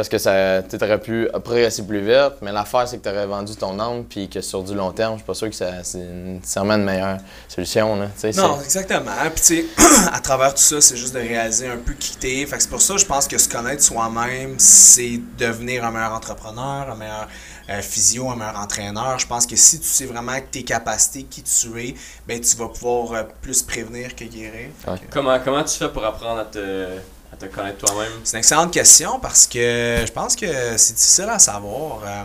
Parce 0.00 0.08
que 0.08 0.16
ça 0.16 0.62
tu 0.62 0.76
aurais 0.82 0.98
pu 0.98 1.28
progresser 1.44 1.82
plus 1.82 2.00
vite, 2.00 2.36
mais 2.40 2.52
l'affaire, 2.52 2.88
c'est 2.88 2.96
que 2.96 3.02
tu 3.02 3.10
aurais 3.10 3.26
vendu 3.26 3.54
ton 3.54 3.78
âme, 3.78 4.04
puis 4.04 4.30
que 4.30 4.40
sur 4.40 4.62
du 4.62 4.74
long 4.74 4.92
terme, 4.92 5.12
je 5.12 5.18
suis 5.18 5.26
pas 5.26 5.34
sûr 5.34 5.50
que 5.50 5.54
ça- 5.54 5.84
c'est 5.84 5.98
nécessairement 5.98 6.76
une 6.76 6.84
meilleure 6.84 7.18
solution. 7.48 7.96
Là. 7.96 8.06
Tu 8.18 8.32
sais, 8.32 8.40
Non, 8.40 8.58
exactement. 8.62 9.10
Puis 9.34 9.42
tu 9.44 9.56
sais, 9.56 9.64
à 10.10 10.18
travers 10.20 10.54
tout 10.54 10.62
ça, 10.62 10.80
c'est 10.80 10.96
juste 10.96 11.12
de 11.12 11.18
réaliser 11.18 11.68
un 11.68 11.76
peu 11.76 11.92
qui 11.92 12.16
t'es. 12.16 12.46
Fait 12.46 12.56
que 12.56 12.62
c'est 12.62 12.70
pour 12.70 12.80
ça, 12.80 12.96
je 12.96 13.04
pense 13.04 13.28
que 13.28 13.36
se 13.36 13.46
connaître 13.46 13.82
soi-même, 13.82 14.54
c'est 14.56 15.20
devenir 15.36 15.84
un 15.84 15.90
meilleur 15.90 16.14
entrepreneur, 16.14 16.90
un 16.90 16.94
meilleur 16.96 17.28
euh, 17.68 17.82
physio, 17.82 18.30
un 18.30 18.36
meilleur 18.36 18.58
entraîneur. 18.58 19.18
Je 19.18 19.26
pense 19.26 19.46
que 19.46 19.54
si 19.56 19.80
tu 19.80 19.86
sais 19.86 20.06
vraiment 20.06 20.32
tes 20.50 20.62
capacités, 20.62 21.24
qui 21.24 21.42
tu 21.42 21.78
es, 21.78 21.94
ben 22.26 22.40
tu 22.40 22.56
vas 22.56 22.68
pouvoir 22.68 23.12
euh, 23.12 23.22
plus 23.42 23.60
prévenir 23.62 24.16
que 24.16 24.24
guérir. 24.24 24.68
Que- 24.86 24.92
Comment, 25.10 25.38
comment 25.44 25.62
tu 25.62 25.76
fais 25.76 25.90
pour 25.90 26.06
apprendre 26.06 26.40
à 26.40 26.44
te, 26.46 26.86
à 27.32 27.36
te 27.36 27.46
connaître 27.46 27.78
toi-même? 27.78 28.10
C'est 28.24 28.36
une 28.36 28.38
excellente 28.40 28.72
question 28.72 29.18
parce 29.20 29.46
que 29.46 30.02
je 30.06 30.12
pense 30.12 30.34
que 30.34 30.76
c'est 30.76 30.94
difficile 30.94 31.28
à 31.30 31.38
savoir. 31.38 32.00
Euh, 32.04 32.24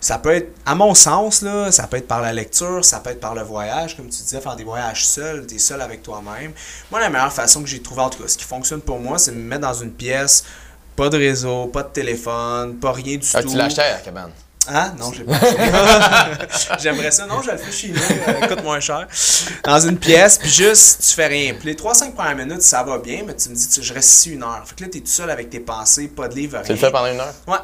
ça 0.00 0.18
peut 0.18 0.32
être, 0.34 0.52
à 0.66 0.74
mon 0.74 0.94
sens, 0.94 1.42
là, 1.42 1.70
ça 1.70 1.86
peut 1.86 1.98
être 1.98 2.08
par 2.08 2.20
la 2.20 2.32
lecture, 2.32 2.84
ça 2.84 3.00
peut 3.00 3.10
être 3.10 3.20
par 3.20 3.34
le 3.34 3.42
voyage, 3.42 3.96
comme 3.96 4.08
tu 4.08 4.22
disais, 4.22 4.40
faire 4.40 4.56
des 4.56 4.64
voyages 4.64 5.06
seul, 5.06 5.46
t'es 5.46 5.58
seul 5.58 5.80
avec 5.80 6.02
toi-même. 6.02 6.52
Moi, 6.90 7.00
la 7.00 7.10
meilleure 7.10 7.32
façon 7.32 7.62
que 7.62 7.68
j'ai 7.68 7.80
trouvé, 7.80 8.00
en 8.02 8.10
tout 8.10 8.22
cas, 8.22 8.28
ce 8.28 8.36
qui 8.36 8.44
fonctionne 8.44 8.80
pour 8.80 8.98
moi, 8.98 9.18
c'est 9.18 9.30
de 9.30 9.36
me 9.36 9.42
mettre 9.42 9.62
dans 9.62 9.74
une 9.74 9.92
pièce, 9.92 10.44
pas 10.96 11.08
de 11.08 11.16
réseau, 11.16 11.66
pas 11.66 11.82
de 11.84 11.88
téléphone, 11.90 12.76
pas 12.76 12.92
rien 12.92 13.16
du 13.18 13.26
Ah, 13.34 13.42
tout. 13.42 13.50
tu 13.50 13.60
acheté 13.60 13.82
à 13.82 13.92
la 13.94 13.98
cabane. 14.00 14.30
Ah, 14.68 14.92
non, 14.98 15.10
j'ai 15.12 15.24
pas 15.24 15.32
J'aimerais 16.80 17.10
ça. 17.10 17.26
Non, 17.26 17.40
je 17.42 17.50
le 17.50 17.56
fais 17.56 17.72
chez 17.72 17.88
nous. 17.88 17.98
euh, 17.98 18.46
coûte 18.46 18.62
moins 18.62 18.78
cher. 18.78 19.06
Dans 19.64 19.80
une 19.80 19.96
pièce, 19.98 20.38
puis 20.38 20.50
juste, 20.50 21.00
tu 21.02 21.14
fais 21.14 21.26
rien. 21.26 21.54
Puis 21.54 21.66
les 21.66 21.74
3-5 21.74 22.12
premières 22.12 22.36
minutes, 22.36 22.62
ça 22.62 22.82
va 22.82 22.98
bien, 22.98 23.22
mais 23.26 23.34
tu 23.34 23.48
me 23.48 23.54
dis, 23.54 23.68
tu- 23.68 23.82
je 23.82 23.94
reste 23.94 24.10
ici 24.10 24.30
une 24.32 24.42
heure. 24.42 24.62
Fait 24.66 24.74
que 24.76 24.82
là, 24.84 24.88
t'es 24.92 25.00
tout 25.00 25.06
seul 25.06 25.30
avec 25.30 25.48
tes 25.50 25.60
pensées, 25.60 26.08
pas 26.08 26.28
de 26.28 26.34
livre, 26.34 26.56
rien. 26.58 26.66
Tu 26.66 26.72
le 26.72 26.78
fais 26.78 26.90
pendant 26.90 27.10
une 27.10 27.20
heure? 27.20 27.34
Ouais. 27.48 27.56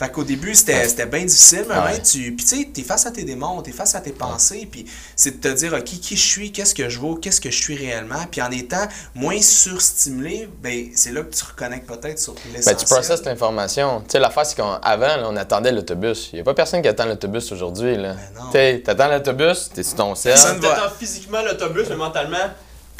Fait 0.00 0.10
qu'au 0.10 0.24
début, 0.24 0.54
c'était 0.54 0.88
c'était 0.88 1.04
bien 1.04 1.26
difficile, 1.26 1.66
mais 1.68 1.74
ouais. 1.76 2.00
tu. 2.00 2.32
Puis 2.34 2.46
tu 2.46 2.56
sais, 2.56 2.68
t'es 2.72 2.82
face 2.82 3.04
à 3.04 3.10
tes 3.10 3.22
démons, 3.22 3.60
t'es 3.60 3.70
face 3.70 3.94
à 3.94 4.00
tes 4.00 4.12
pensées, 4.12 4.66
puis 4.72 4.86
c'est 5.14 5.42
de 5.42 5.46
te 5.46 5.54
dire, 5.54 5.74
OK, 5.74 5.84
qui 5.84 6.16
je 6.16 6.26
suis, 6.26 6.52
qu'est-ce 6.52 6.74
que 6.74 6.88
je 6.88 6.98
vaux, 6.98 7.16
qu'est-ce 7.16 7.38
que 7.38 7.50
je 7.50 7.60
suis 7.60 7.76
réellement. 7.76 8.24
Puis 8.30 8.40
en 8.40 8.50
étant 8.50 8.88
moins 9.14 9.42
surstimulé, 9.42 10.48
ben 10.62 10.86
c'est 10.94 11.12
là 11.12 11.22
que 11.22 11.34
tu 11.34 11.44
reconnectes 11.44 11.86
peut-être 11.86 12.18
sur 12.18 12.34
l'essentiel. 12.46 12.74
Ben, 12.76 12.80
tu 12.80 12.86
processes 12.86 13.24
l'information. 13.26 14.00
Tu 14.00 14.12
sais, 14.12 14.18
l'affaire, 14.20 14.46
c'est 14.46 14.56
qu'avant, 14.56 15.16
on 15.28 15.36
attendait 15.36 15.70
l'autobus. 15.70 16.30
Il 16.32 16.36
n'y 16.36 16.40
a 16.40 16.44
pas 16.44 16.54
personne 16.54 16.80
qui 16.80 16.88
attend 16.88 17.04
l'autobus 17.04 17.52
aujourd'hui. 17.52 17.98
là. 17.98 18.14
Ben. 18.14 18.20
Tu 18.46 18.52
sais, 18.52 18.82
t'attends 18.82 19.08
l'autobus, 19.08 19.68
t'es 19.74 19.82
sur 19.82 19.96
ton 19.96 20.14
sel. 20.14 20.32
Personne- 20.32 20.60
Tu 20.60 20.66
attends 20.66 20.94
physiquement 20.98 21.42
l'autobus, 21.42 21.88
mais 21.90 21.96
mentalement. 21.96 22.38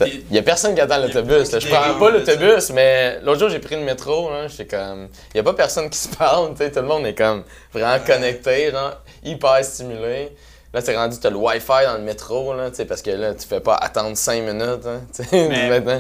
T'es- 0.05 0.23
Il 0.31 0.37
y 0.37 0.39
a 0.39 0.43
personne 0.43 0.75
qui 0.75 0.81
attend 0.81 0.99
l'autobus. 0.99 1.51
Je 1.59 1.69
prends 1.69 1.99
pas 1.99 2.11
l'autobus, 2.11 2.71
mais 2.71 3.21
l'autre 3.23 3.41
jour, 3.41 3.49
j'ai 3.49 3.59
pris 3.59 3.77
le 3.77 3.83
métro. 3.83 4.31
J'étais 4.49 4.67
comme. 4.77 5.09
Il 5.35 5.39
y 5.39 5.41
a 5.41 5.43
pas 5.43 5.55
personne 5.55 5.89
qui 5.91 5.99
se 5.99 6.09
parle. 6.17 6.55
Tout 6.55 6.63
le 6.77 6.83
monde 6.83 7.07
est 7.07 7.15
comme 7.15 7.45
vraiment 7.73 8.03
connecté, 8.05 8.71
genre, 8.71 8.97
hyper 9.25 9.65
stimulé. 9.65 10.31
Là, 10.73 10.81
c'est 10.81 10.97
rendu, 10.97 11.17
t'as 11.19 11.31
le 11.31 11.37
Wi-Fi 11.37 11.85
dans 11.85 11.95
le 11.99 12.05
métro, 12.05 12.55
là, 12.55 12.71
parce 12.89 13.03
que 13.03 13.11
là, 13.11 13.35
tu 13.35 13.45
fais 13.45 13.59
pas 13.59 13.75
attendre 13.75 14.17
5 14.17 14.41
minutes. 14.43 14.87
hein, 14.87 15.01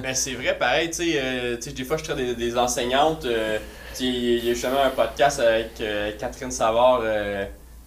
Mais, 0.01 0.15
c'est 0.15 0.35
vrai, 0.35 0.57
pareil, 0.57 0.91
tu 0.91 1.11
sais, 1.11 1.21
euh, 1.21 1.57
des 1.57 1.83
fois 1.85 1.97
je 1.97 2.05
traite 2.05 2.17
des, 2.19 2.37
des 2.37 2.57
enseignantes, 2.57 3.25
euh, 3.25 3.59
il 3.99 4.45
y 4.45 4.49
a 4.51 4.55
justement 4.55 4.81
un 4.85 4.91
podcast 4.91 5.41
avec 5.41 5.71
euh, 5.81 6.13
Catherine 6.17 6.53
Savard, 6.53 7.03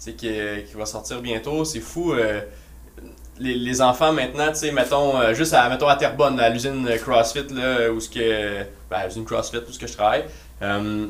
qui, 0.05 0.13
qui 0.17 0.73
va 0.75 0.85
sortir 0.85 1.21
bientôt, 1.21 1.63
c'est 1.63 1.79
fou. 1.79 2.13
Les, 3.39 3.55
les 3.55 3.81
enfants 3.81 4.11
maintenant, 4.13 4.49
tu 4.49 4.55
sais, 4.55 4.71
mettons, 4.71 5.19
euh, 5.19 5.33
juste 5.33 5.53
à, 5.53 5.67
mettons 5.69 5.87
à 5.87 5.95
Terrebonne, 5.95 6.39
à 6.39 6.49
l'usine 6.49 6.87
CrossFit, 7.03 7.45
là, 7.51 7.89
où 7.91 7.99
ce 7.99 8.09
que, 8.09 8.63
ben, 8.89 8.97
à 8.97 9.05
l'usine 9.07 9.25
CrossFit, 9.25 9.57
où 9.67 9.71
ce 9.71 9.79
que 9.79 9.87
je 9.87 9.93
travaille, 9.93 10.25
euh, 10.61 11.07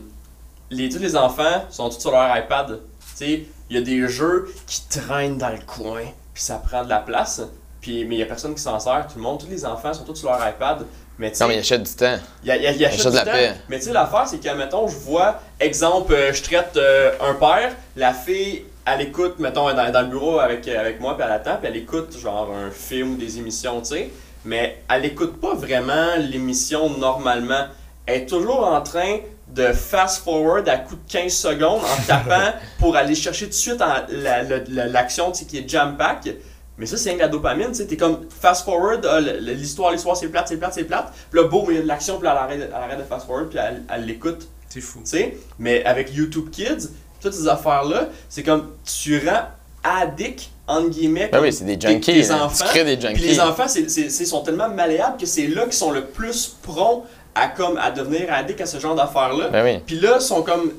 les, 0.72 0.90
tous 0.90 1.00
les 1.00 1.16
enfants 1.16 1.66
sont 1.70 1.90
tous 1.90 2.00
sur 2.00 2.12
leur 2.12 2.36
iPad, 2.38 2.80
tu 3.18 3.26
sais, 3.26 3.46
il 3.70 3.76
y 3.76 3.80
a 3.80 3.82
des 3.82 4.08
jeux 4.08 4.48
qui 4.68 4.82
traînent 4.88 5.38
dans 5.38 5.50
le 5.50 5.60
coin, 5.66 6.02
puis 6.34 6.44
ça 6.44 6.56
prend 6.56 6.84
de 6.84 6.90
la 6.90 7.00
place, 7.00 7.42
puis, 7.82 8.06
mais 8.06 8.16
il 8.16 8.20
y 8.20 8.24
a 8.24 8.26
personne 8.26 8.56
qui 8.56 8.62
s'en 8.62 8.80
sert, 8.80 9.06
tout 9.08 9.18
le 9.18 9.24
monde, 9.24 9.40
tous 9.40 9.50
les 9.50 9.66
enfants 9.66 9.94
sont 9.94 10.04
tous 10.06 10.16
sur 10.16 10.30
leur 10.30 10.40
iPad, 10.48 10.86
mais 11.20 11.30
tu 11.30 11.38
sais, 11.38 11.44
Non, 11.44 11.50
mais 11.50 11.56
il 11.58 11.60
achète 11.60 11.84
du 11.84 11.94
temps. 11.94 12.18
il 12.44 12.48
y 12.48 12.52
a, 12.52 12.56
il 12.72 12.86
Achète 12.86 13.06
de 13.12 13.16
la 13.16 13.24
temps. 13.26 13.32
paix. 13.32 13.54
Mais 13.70 13.78
tu 13.78 13.86
sais, 13.86 13.94
l'affaire, 13.94 14.28
c'est 14.28 14.40
que, 14.40 14.50
mettons, 14.56 14.88
je 14.88 14.98
vois, 14.98 15.40
exemple, 15.60 16.12
euh, 16.14 16.34
je 16.34 16.42
traite 16.42 16.76
euh, 16.76 17.12
un 17.22 17.36
père, 17.36 17.74
la 17.96 18.14
fille, 18.14 18.66
elle 18.86 19.02
écoute, 19.02 19.40
mettons, 19.40 19.74
dans, 19.74 19.92
dans 19.92 20.02
le 20.02 20.08
bureau 20.08 20.40
avec, 20.40 20.68
avec 20.68 21.00
moi, 21.00 21.16
puis 21.16 21.26
elle 21.26 21.32
attend, 21.34 21.58
puis 21.58 21.68
elle 21.70 21.78
écoute, 21.78 22.18
genre, 22.20 22.52
un 22.54 22.70
film 22.72 23.14
ou 23.14 23.16
des 23.18 23.38
émissions, 23.38 23.80
tu 23.82 23.88
sais. 23.96 24.10
Mais 24.46 24.82
elle 24.90 25.06
écoute 25.06 25.40
pas 25.40 25.54
vraiment 25.54 26.16
l'émission 26.18 26.90
normalement. 26.98 27.66
Elle 28.06 28.22
est 28.24 28.26
toujours 28.26 28.68
en 28.68 28.82
train 28.82 29.20
de 29.48 29.72
fast-forward 29.72 30.68
à 30.68 30.78
coup 30.78 30.96
de 30.96 31.12
15 31.12 31.32
secondes 31.32 31.82
en 31.82 32.02
tapant 32.08 32.54
pour 32.80 32.96
aller 32.98 33.16
chercher 33.16 33.46
tout 33.46 33.52
de 33.52 33.56
suite 33.56 33.82
en- 33.82 34.04
la- 34.10 34.44
la- 34.44 34.60
la- 34.68 34.88
l'action, 34.88 35.32
tu 35.32 35.40
sais, 35.40 35.46
qui 35.46 35.60
est 35.60 35.70
jam-pack. 35.70 36.30
Mais 36.78 36.86
ça, 36.88 36.98
c'est 36.98 37.10
rien 37.10 37.18
que 37.20 37.24
la 37.24 37.30
dopamine, 37.30 37.68
tu 37.68 37.76
sais, 37.76 37.86
t'es 37.86 37.96
comme 37.98 38.26
fast-forward, 38.30 39.06
ah, 39.10 39.20
l'histoire, 39.22 39.92
l'histoire, 39.92 40.18
c'est 40.18 40.28
plate, 40.28 40.48
c'est 40.48 40.58
plate, 40.58 40.74
c'est 40.74 40.84
plate. 40.86 41.14
Puis 41.32 41.40
là, 41.40 41.48
boum, 41.48 41.66
il 41.70 41.76
y 41.76 41.80
a 41.80 41.82
de 41.84 41.88
l'action, 41.88 42.18
puis 42.18 42.26
là, 42.26 42.32
elle 42.32 42.38
arrête, 42.58 42.70
elle 42.70 42.74
arrête 42.84 42.98
de 43.00 43.04
fast-forward, 43.04 43.48
puis 43.50 43.60
elle, 43.60 43.84
elle 43.94 44.06
l'écoute, 44.06 44.48
C'est 44.70 44.82
fou. 44.82 45.00
tu 45.06 45.12
sais? 45.12 45.38
Mais 45.60 45.86
avec 45.86 46.14
YouTube 46.14 46.50
Kids, 46.50 46.90
toutes 47.24 47.34
ces 47.34 47.48
affaires-là, 47.48 48.08
c'est 48.30 48.44
comme 48.44 48.70
tu 48.86 49.22
rends 49.28 49.44
addict, 49.84 50.50
entre 50.68 50.90
guillemets, 50.90 51.30
Ben 51.32 51.42
oui, 51.42 51.52
c'est 51.52 51.66
des 51.66 51.80
junkies. 51.80 52.22
là. 52.24 52.46
enfants. 52.46 52.64
Tu 52.66 52.70
crées 52.70 52.84
des 52.86 52.98
Puis 52.98 53.08
junkies. 53.08 53.22
les 53.22 53.40
enfants, 53.42 53.68
c'est, 53.68 53.90
c'est- 53.90 54.10
c'est- 54.10 54.26
sont 54.26 54.42
tellement 54.44 54.70
malléables 54.70 55.18
que 55.18 55.26
c'est 55.26 55.48
là 55.48 55.64
qu'ils 55.64 55.74
sont 55.74 55.92
le 55.92 56.06
plus 56.06 56.56
prompts 56.62 57.04
à, 57.36 57.48
comme, 57.48 57.78
à 57.78 57.92
devenir 57.92 58.32
addicts 58.32 58.62
à 58.62 58.66
ce 58.66 58.80
genre 58.80 58.96
d'affaires-là. 58.96 59.50
Ben 59.50 59.64
oui. 59.66 59.82
Puis 59.86 60.00
là, 60.00 60.18
ils 60.20 60.22
sont 60.22 60.42
comme. 60.44 60.72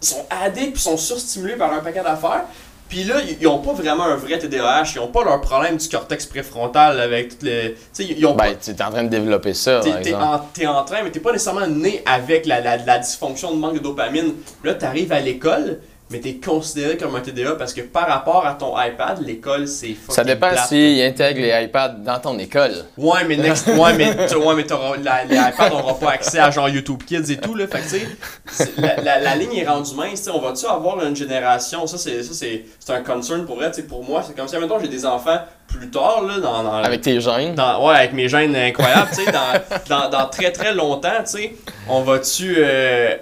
Ils 0.00 0.06
sont 0.08 0.24
addicts 0.30 0.74
puis 0.74 0.82
sont 0.82 0.96
surstimulés 0.96 1.56
par 1.56 1.72
un 1.72 1.78
paquet 1.80 2.02
d'affaires. 2.02 2.44
Puis 2.88 3.04
là, 3.04 3.16
ils 3.22 3.36
ils 3.40 3.46
ont 3.46 3.58
pas 3.58 3.72
vraiment 3.72 4.04
un 4.04 4.16
vrai 4.16 4.38
TDAH. 4.38 4.84
Ils 4.94 5.00
ont 5.00 5.08
pas 5.08 5.22
leur 5.24 5.40
problème 5.40 5.76
du 5.76 5.88
cortex 5.88 6.24
préfrontal 6.26 6.98
avec 7.00 7.30
toutes 7.30 7.42
les. 7.42 7.74
Tu 7.74 7.78
sais, 7.92 8.04
ils 8.04 8.24
ont 8.26 8.34
pas. 8.34 8.48
Ben, 8.48 8.56
tu 8.62 8.70
es 8.70 8.82
en 8.82 8.90
train 8.90 9.04
de 9.04 9.08
développer 9.08 9.52
ça, 9.54 9.80
T'es, 9.80 9.90
par 9.90 10.00
t'es 10.00 10.08
exemple. 10.10 10.24
en, 10.24 10.38
t'es 10.54 10.66
en 10.66 10.84
train, 10.84 11.02
mais 11.04 11.10
t'es 11.10 11.20
pas 11.20 11.32
nécessairement 11.32 11.66
né 11.66 12.02
avec 12.06 12.46
la, 12.46 12.60
la, 12.60 12.76
la 12.78 12.98
dysfonction 12.98 13.52
de 13.54 13.58
manque 13.58 13.74
de 13.74 13.78
dopamine. 13.80 14.34
Là, 14.64 14.74
t'arrives 14.74 15.12
à 15.12 15.20
l'école, 15.20 15.80
mais 16.10 16.20
t'es 16.20 16.36
considéré 16.36 16.96
comme 16.96 17.14
un 17.16 17.20
TDA 17.20 17.52
parce 17.56 17.74
que 17.74 17.82
par 17.82 18.06
rapport 18.08 18.46
à 18.46 18.54
ton 18.54 18.74
iPad, 18.80 19.20
l'école, 19.26 19.68
c'est 19.68 19.88
fucking 19.94 20.14
Ça 20.14 20.24
dépend 20.24 20.56
s'ils 20.66 21.02
intègrent 21.02 21.40
les 21.40 21.64
iPads 21.64 21.96
dans 22.04 22.18
ton 22.18 22.38
école. 22.38 22.72
Ouais, 22.96 23.24
mais 23.26 23.36
next, 23.36 23.66
ouais, 23.66 23.92
mais, 23.94 24.10
ouais, 24.34 24.54
mais 24.54 24.66
la, 25.04 25.24
les 25.24 25.36
iPads 25.36 25.68
n'auront 25.70 25.94
pas 25.94 26.12
accès 26.12 26.38
à 26.38 26.50
genre 26.50 26.68
YouTube 26.68 27.02
Kids 27.06 27.30
et 27.30 27.36
tout, 27.36 27.54
là. 27.54 27.66
Fait 27.66 27.80
que, 27.80 28.64
tu 28.64 28.80
la, 28.80 28.96
la, 29.02 29.18
la 29.20 29.36
ligne 29.36 29.54
est 29.56 29.66
rendue 29.68 29.94
mince, 29.94 30.22
tu. 30.22 30.30
On 30.30 30.40
va-tu 30.40 30.64
avoir 30.66 31.04
une 31.04 31.14
génération, 31.16 31.86
ça, 31.86 31.98
c'est, 31.98 32.22
ça, 32.22 32.32
c'est, 32.32 32.64
c'est 32.78 32.92
un 32.92 33.02
concern 33.02 33.44
pour 33.44 33.56
vrai, 33.56 33.70
tu 33.70 33.82
sais. 33.82 33.86
Pour 33.86 34.02
moi, 34.02 34.22
c'est 34.26 34.34
comme 34.34 34.48
si, 34.48 34.56
mettons, 34.56 34.80
j'ai 34.80 34.88
des 34.88 35.04
enfants 35.04 35.38
plus 35.66 35.90
tard, 35.90 36.22
là, 36.26 36.38
dans, 36.40 36.62
dans, 36.62 36.72
Avec 36.82 37.02
tes 37.02 37.20
gènes. 37.20 37.54
dans- 37.54 37.86
ouais, 37.86 37.94
avec 37.96 38.14
mes 38.14 38.28
gènes 38.28 38.56
incroyables, 38.56 39.10
tu 39.14 39.24
sais, 39.24 39.30
dans, 39.30 39.60
dans, 39.88 40.08
dans 40.08 40.26
très 40.28 40.50
très 40.52 40.72
longtemps, 40.72 41.10
tu 41.24 41.32
sais, 41.38 41.54
on 41.88 42.00
va-tu. 42.00 42.54
euh, 42.58 43.14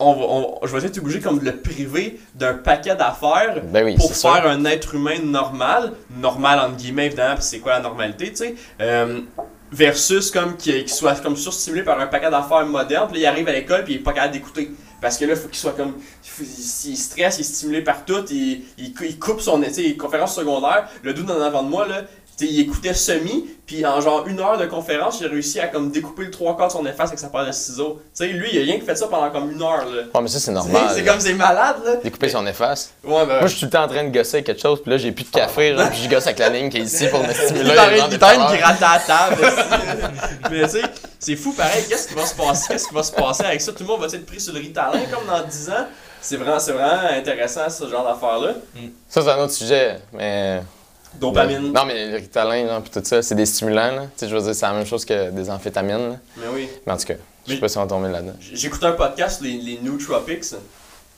on 0.00 0.58
on- 0.62 0.66
je 0.66 0.76
vais 0.76 0.86
être 0.86 0.98
obligé 0.98 1.20
comme 1.20 1.38
de 1.38 1.44
le 1.44 1.56
priver 1.56 2.18
d'un 2.34 2.54
paquet 2.54 2.96
d'affaires 2.96 3.62
Ben 3.72 3.84
oui, 3.84 3.96
pour 3.96 4.14
sûr. 4.14 4.32
faire 4.32 4.46
un 4.50 4.64
être 4.64 4.94
humain 4.94 5.18
normal, 5.22 5.92
normal 6.18 6.58
entre 6.58 6.76
guillemets 6.76 7.06
évidemment, 7.06 7.34
puis 7.36 7.44
c'est 7.44 7.58
quoi 7.60 7.72
la 7.74 7.80
normalité, 7.80 8.30
tu 8.30 8.36
sais, 8.36 8.54
euh, 8.80 9.20
versus 9.72 10.30
comme 10.30 10.56
qu'il 10.56 10.88
soit 10.88 11.22
comme 11.22 11.36
surstimulé 11.36 11.82
par 11.82 12.00
un 12.00 12.06
paquet 12.06 12.30
d'affaires 12.30 12.66
modernes, 12.66 13.08
puis 13.12 13.20
il 13.20 13.26
arrive 13.26 13.48
à 13.48 13.52
l'école 13.52 13.84
puis 13.84 13.94
il 13.94 13.96
est 13.96 14.02
pas 14.02 14.12
capable 14.12 14.32
d'écouter. 14.32 14.70
Parce 15.00 15.16
que 15.16 15.24
là, 15.24 15.32
il 15.32 15.38
faut 15.38 15.48
qu'il 15.48 15.56
soit 15.56 15.72
comme. 15.72 15.94
il 16.40 16.46
Il, 16.90 16.96
stresse, 16.96 17.38
il 17.38 17.40
est 17.40 17.44
stimulé 17.44 17.80
par 17.80 18.04
tout, 18.04 18.22
il, 18.30 18.64
il, 18.76 18.92
cou- 18.92 19.04
il 19.04 19.18
coupe 19.18 19.40
son. 19.40 19.58
Tu 19.62 19.72
sais, 19.72 19.96
conférence 19.96 20.34
secondaire, 20.34 20.88
le 21.02 21.14
doute 21.14 21.30
en 21.30 21.40
avant 21.40 21.62
de 21.62 21.70
moi, 21.70 21.86
là, 21.88 22.02
il 22.46 22.60
écoutait 22.60 22.94
semi, 22.94 23.46
puis 23.66 23.84
en 23.86 24.00
genre 24.00 24.26
une 24.26 24.40
heure 24.40 24.58
de 24.58 24.66
conférence, 24.66 25.18
j'ai 25.20 25.26
réussi 25.26 25.60
à 25.60 25.68
comme 25.68 25.90
découper 25.90 26.24
le 26.24 26.30
trois 26.30 26.56
quarts 26.56 26.68
de 26.68 26.72
son 26.72 26.86
efface 26.86 27.08
avec 27.08 27.18
sa 27.18 27.28
paire 27.28 27.46
de 27.46 27.52
ciseaux. 27.52 28.00
Tu 28.14 28.24
sais, 28.24 28.28
lui, 28.28 28.48
il 28.52 28.58
a 28.58 28.62
rien 28.62 28.78
que 28.78 28.84
fait 28.84 28.96
ça 28.96 29.06
pendant 29.06 29.30
comme 29.30 29.50
une 29.50 29.62
heure, 29.62 29.84
là. 29.84 30.02
Ouais, 30.14 30.20
mais 30.22 30.28
ça, 30.28 30.40
c'est 30.40 30.50
normal. 30.50 30.90
C'est 30.94 31.02
là. 31.02 31.12
comme 31.12 31.20
c'est 31.20 31.34
malade, 31.34 31.76
là. 31.84 31.96
Découper 32.02 32.28
son 32.28 32.46
efface. 32.46 32.92
Ouais, 33.04 33.26
ben. 33.26 33.38
Moi, 33.38 33.46
je 33.46 33.54
suis 33.54 33.60
tout 33.60 33.66
le 33.66 33.70
temps 33.70 33.84
en 33.84 33.88
train 33.88 34.04
de 34.04 34.10
gosser 34.10 34.36
avec 34.36 34.46
quelque 34.46 34.62
chose, 34.62 34.82
puis 34.82 34.90
là, 34.90 34.98
j'ai 34.98 35.12
plus 35.12 35.24
de 35.24 35.30
café, 35.30 35.76
genre, 35.76 35.88
puis 35.90 36.00
je 36.02 36.08
gosse 36.08 36.26
avec 36.26 36.38
la 36.38 36.48
ligne 36.48 36.68
qui 36.70 36.78
est 36.78 36.82
ici 36.82 37.06
pour 37.08 37.22
me 37.22 37.32
stimuler. 37.32 37.70
il 37.70 38.18
valeurs. 38.18 38.56
gratter 38.56 38.84
à 38.84 38.94
la 38.94 39.00
table. 39.00 39.44
aussi. 39.44 40.50
Mais 40.50 40.62
tu 40.62 40.68
sais, 40.68 40.82
c'est 41.18 41.36
fou 41.36 41.52
pareil. 41.52 41.84
Qu'est-ce 41.88 42.08
qui 42.08 42.14
va 42.14 42.26
se 42.26 42.34
passer? 42.34 42.68
Qu'est-ce 42.68 42.88
qui 42.88 42.94
va 42.94 43.02
se 43.02 43.12
passer 43.12 43.44
avec 43.44 43.60
ça? 43.60 43.72
Tout 43.72 43.84
le 43.84 43.88
monde 43.88 44.00
va 44.00 44.06
être 44.06 44.26
pris 44.26 44.40
sur 44.40 44.52
le 44.52 44.60
Ritalin 44.60 45.02
comme 45.12 45.26
dans 45.26 45.46
10 45.46 45.70
ans. 45.70 45.86
C'est 46.20 46.36
vraiment, 46.36 46.58
c'est 46.58 46.72
vraiment 46.72 47.08
intéressant 47.10 47.68
ce 47.70 47.88
genre 47.88 48.04
d'affaires-là. 48.04 48.54
Ça, 49.08 49.22
c'est 49.22 49.30
un 49.30 49.38
autre 49.38 49.52
sujet, 49.52 49.98
mais. 50.12 50.60
Dopamine. 51.14 51.72
Non, 51.72 51.84
mais 51.84 52.10
le 52.10 52.16
Ritalin, 52.16 52.66
genre, 52.66 52.82
puis 52.82 52.90
tout 52.90 53.00
ça, 53.04 53.22
c'est 53.22 53.34
des 53.34 53.46
stimulants, 53.46 53.94
là. 53.94 54.02
Tu 54.02 54.10
sais, 54.16 54.28
je 54.28 54.36
veux 54.36 54.42
dire, 54.42 54.54
c'est 54.54 54.66
la 54.66 54.72
même 54.72 54.86
chose 54.86 55.04
que 55.04 55.30
des 55.30 55.50
amphétamines, 55.50 56.10
là. 56.10 56.16
Mais 56.36 56.46
oui. 56.54 56.68
Mais 56.86 56.92
en 56.92 56.96
tout 56.96 57.06
cas, 57.06 57.14
je 57.46 57.54
sais 57.54 57.60
pas 57.60 57.68
si 57.68 57.78
on 57.78 57.82
va 57.82 57.86
tomber 57.88 58.08
là-dedans. 58.08 58.36
J'écoutais 58.40 58.86
un 58.86 58.92
podcast, 58.92 59.40
les, 59.42 59.58
les 59.58 59.78
Nootropics. 59.80 60.54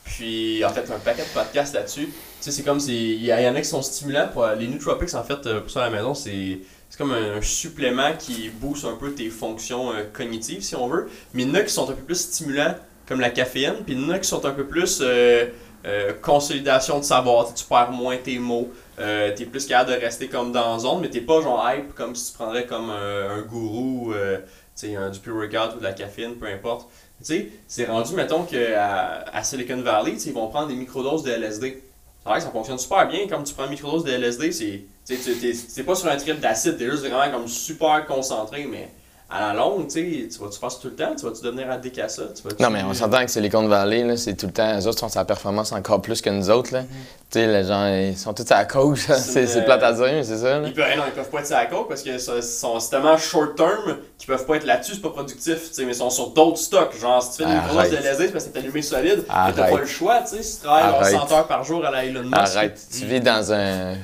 Puis, 0.03 0.63
en 0.65 0.69
fait, 0.69 0.91
un 0.91 0.99
paquet 0.99 1.23
de 1.23 1.33
podcasts 1.33 1.73
là-dessus. 1.73 2.07
Tu 2.07 2.13
sais, 2.41 2.51
c'est 2.51 2.63
comme, 2.63 2.79
il 2.87 3.23
y, 3.23 3.33
en 3.33 3.55
a 3.55 3.61
qui 3.61 3.67
sont 3.67 3.81
stimulants. 3.81 4.27
Pour, 4.33 4.45
les 4.47 4.67
Nootropics, 4.67 5.13
en 5.13 5.23
fait, 5.23 5.45
euh, 5.45 5.61
pour 5.61 5.71
ça 5.71 5.85
à 5.85 5.89
la 5.89 5.95
maison, 5.95 6.13
c'est 6.13 6.59
c'est 6.93 6.99
comme 6.99 7.13
un, 7.13 7.41
supplément 7.41 8.13
qui 8.19 8.49
booste 8.49 8.85
un 8.85 8.95
peu 8.95 9.13
tes 9.13 9.31
fonctions 9.31 9.91
euh, 9.91 10.03
cognitives, 10.13 10.61
si 10.61 10.75
on 10.75 10.87
veut. 10.87 11.09
Mais 11.33 11.41
il 11.41 11.49
y 11.49 11.51
en 11.51 11.55
a 11.55 11.61
qui 11.61 11.73
sont 11.73 11.89
un 11.89 11.93
peu 11.93 12.03
plus 12.03 12.19
stimulants, 12.19 12.75
comme 13.07 13.19
la 13.19 13.31
caféine. 13.31 13.77
Puis, 13.83 13.95
il 13.95 14.01
y 14.01 14.05
en 14.05 14.11
a 14.11 14.19
qui 14.19 14.29
sont 14.29 14.45
un 14.45 14.51
peu 14.51 14.65
plus 14.67 14.99
euh, 15.01 15.47
euh, 15.87 16.13
consolidation 16.21 16.99
de 16.99 17.03
savoir. 17.03 17.51
Tu 17.51 17.65
perds 17.65 17.91
moins 17.91 18.17
tes 18.17 18.37
mots. 18.37 18.71
Euh, 18.99 19.33
t'es 19.35 19.45
plus 19.45 19.65
capable 19.65 19.91
de 19.91 19.95
rester 19.99 20.27
comme 20.27 20.51
dans 20.51 20.77
zone, 20.79 21.01
mais 21.01 21.09
t'es 21.09 21.21
pas 21.21 21.41
genre 21.41 21.67
hype 21.67 21.95
comme 21.95 22.15
si 22.15 22.31
tu 22.31 22.37
prendrais 22.37 22.65
comme 22.65 22.89
un, 22.91 23.41
gourou, 23.41 24.13
euh, 24.13 24.37
tu 24.75 24.87
sais, 24.87 24.95
un, 24.95 25.09
du 25.09 25.19
pre-workout 25.19 25.75
ou 25.75 25.79
de 25.79 25.83
la 25.83 25.93
caféine, 25.93 26.35
peu 26.35 26.45
importe. 26.45 26.87
Tu 27.19 27.25
sais, 27.25 27.49
c'est 27.67 27.85
rendu, 27.85 28.13
mettons, 28.13 28.43
qu'à 28.43 29.25
à 29.33 29.43
Silicon 29.43 29.81
Valley, 29.81 30.13
ils 30.25 30.33
vont 30.33 30.47
prendre 30.47 30.67
des 30.67 30.75
microdoses 30.75 31.23
de 31.23 31.31
LSD. 31.31 31.81
C'est 32.23 32.29
vrai 32.29 32.39
que 32.39 32.45
ça 32.45 32.51
fonctionne 32.51 32.77
super 32.77 33.07
bien. 33.07 33.27
Comme 33.27 33.43
tu 33.43 33.53
prends 33.53 33.65
une 33.65 33.71
microdose 33.71 34.03
de 34.03 34.11
LSD, 34.11 34.51
c'est 34.53 35.83
pas 35.83 35.95
sur 35.95 36.09
un 36.09 36.15
trip 36.17 36.39
d'acide, 36.39 36.77
t'es 36.77 36.89
juste 36.89 37.05
vraiment 37.05 37.37
comme 37.37 37.47
super 37.47 38.05
concentré, 38.05 38.65
mais 38.65 38.89
à 39.33 39.47
la 39.47 39.53
longue, 39.53 39.87
tu 39.87 40.27
vas-tu 40.39 40.59
faire 40.59 40.71
ça 40.71 40.77
tout 40.79 40.89
le 40.89 40.95
temps? 40.95 41.15
Tu 41.17 41.25
vas-tu 41.25 41.41
devenir 41.43 41.71
addict 41.71 41.97
à 41.97 42.07
ça? 42.07 42.23
Tu 42.35 42.61
Non, 42.61 42.69
mais 42.69 42.83
on 42.83 42.93
s'entend 42.93 43.25
que 43.25 43.31
c'est 43.31 43.41
les 43.41 43.49
comptes 43.49 43.67
Valley, 43.67 44.03
là, 44.03 44.15
c'est 44.15 44.35
tout 44.35 44.45
le 44.45 44.51
temps, 44.51 44.79
eux 44.79 44.87
autres 44.87 44.99
sont 44.99 45.09
sur 45.09 45.19
la 45.19 45.25
performance 45.25 45.71
encore 45.71 46.03
plus 46.03 46.21
que 46.21 46.29
nous 46.29 46.51
autres, 46.51 46.71
là. 46.71 46.83
Tu 47.31 47.39
sais, 47.39 47.47
les 47.47 47.63
gens, 47.63 47.87
ils 47.87 48.15
sont 48.15 48.31
tous 48.35 48.49
à 48.51 48.57
la 48.57 48.65
coke, 48.65 48.97
c'est 48.99 49.47
c'est 49.47 49.63
plate 49.63 49.81
à 49.81 49.91
dire, 49.93 50.05
mais 50.05 50.23
c'est 50.23 50.37
ça, 50.37 50.59
là. 50.59 50.67
Ils 50.67 50.73
peuvent, 50.73 50.85
non, 50.95 51.03
ils 51.07 51.13
peuvent 51.13 51.29
pas 51.31 51.39
être 51.39 51.47
sur 51.47 51.55
la 51.55 51.65
coke 51.65 51.87
parce 51.87 52.03
que 52.03 52.19
sont 52.19 52.77
tellement 52.77 53.17
short 53.17 53.55
term 53.55 53.97
qu'ils 54.19 54.27
peuvent 54.27 54.45
pas 54.45 54.57
être 54.57 54.65
là-dessus, 54.65 54.93
c'est 54.93 55.01
pas 55.01 55.09
productif, 55.09 55.71
mais 55.79 55.85
ils 55.85 55.95
sont 55.95 56.11
sur 56.11 56.29
d'autres 56.29 56.59
stocks. 56.59 56.95
Genre, 56.99 57.23
si 57.23 57.31
tu 57.31 57.43
fais 57.43 57.49
une 57.49 57.59
microdose 57.59 57.89
de. 57.89 57.95
LSD, 57.97 58.25
c'est 58.27 58.31
parce 58.33 58.45
que 58.45 58.49
t'es 58.51 58.59
allumé 58.59 58.81
solide, 58.83 59.23
mais 59.27 59.53
t'as 59.55 59.69
pas 59.69 59.79
le 59.79 59.85
choix, 59.87 60.21
tu 60.21 60.37
sais, 60.37 60.43
si 60.43 60.57
tu 60.57 60.63
travailles 60.65 60.91
genre 60.91 61.01
Arrête. 61.01 61.29
100 61.29 61.31
heures 61.35 61.47
par 61.47 61.63
jour 61.63 61.83
à 61.83 61.89
la 61.89 62.05
Elon 62.05 62.21
Musk. 62.21 62.35
Arrête, 62.37 62.79
tu 62.95 63.05
vis 63.05 63.19
dans 63.19 63.51
un. 63.51 63.95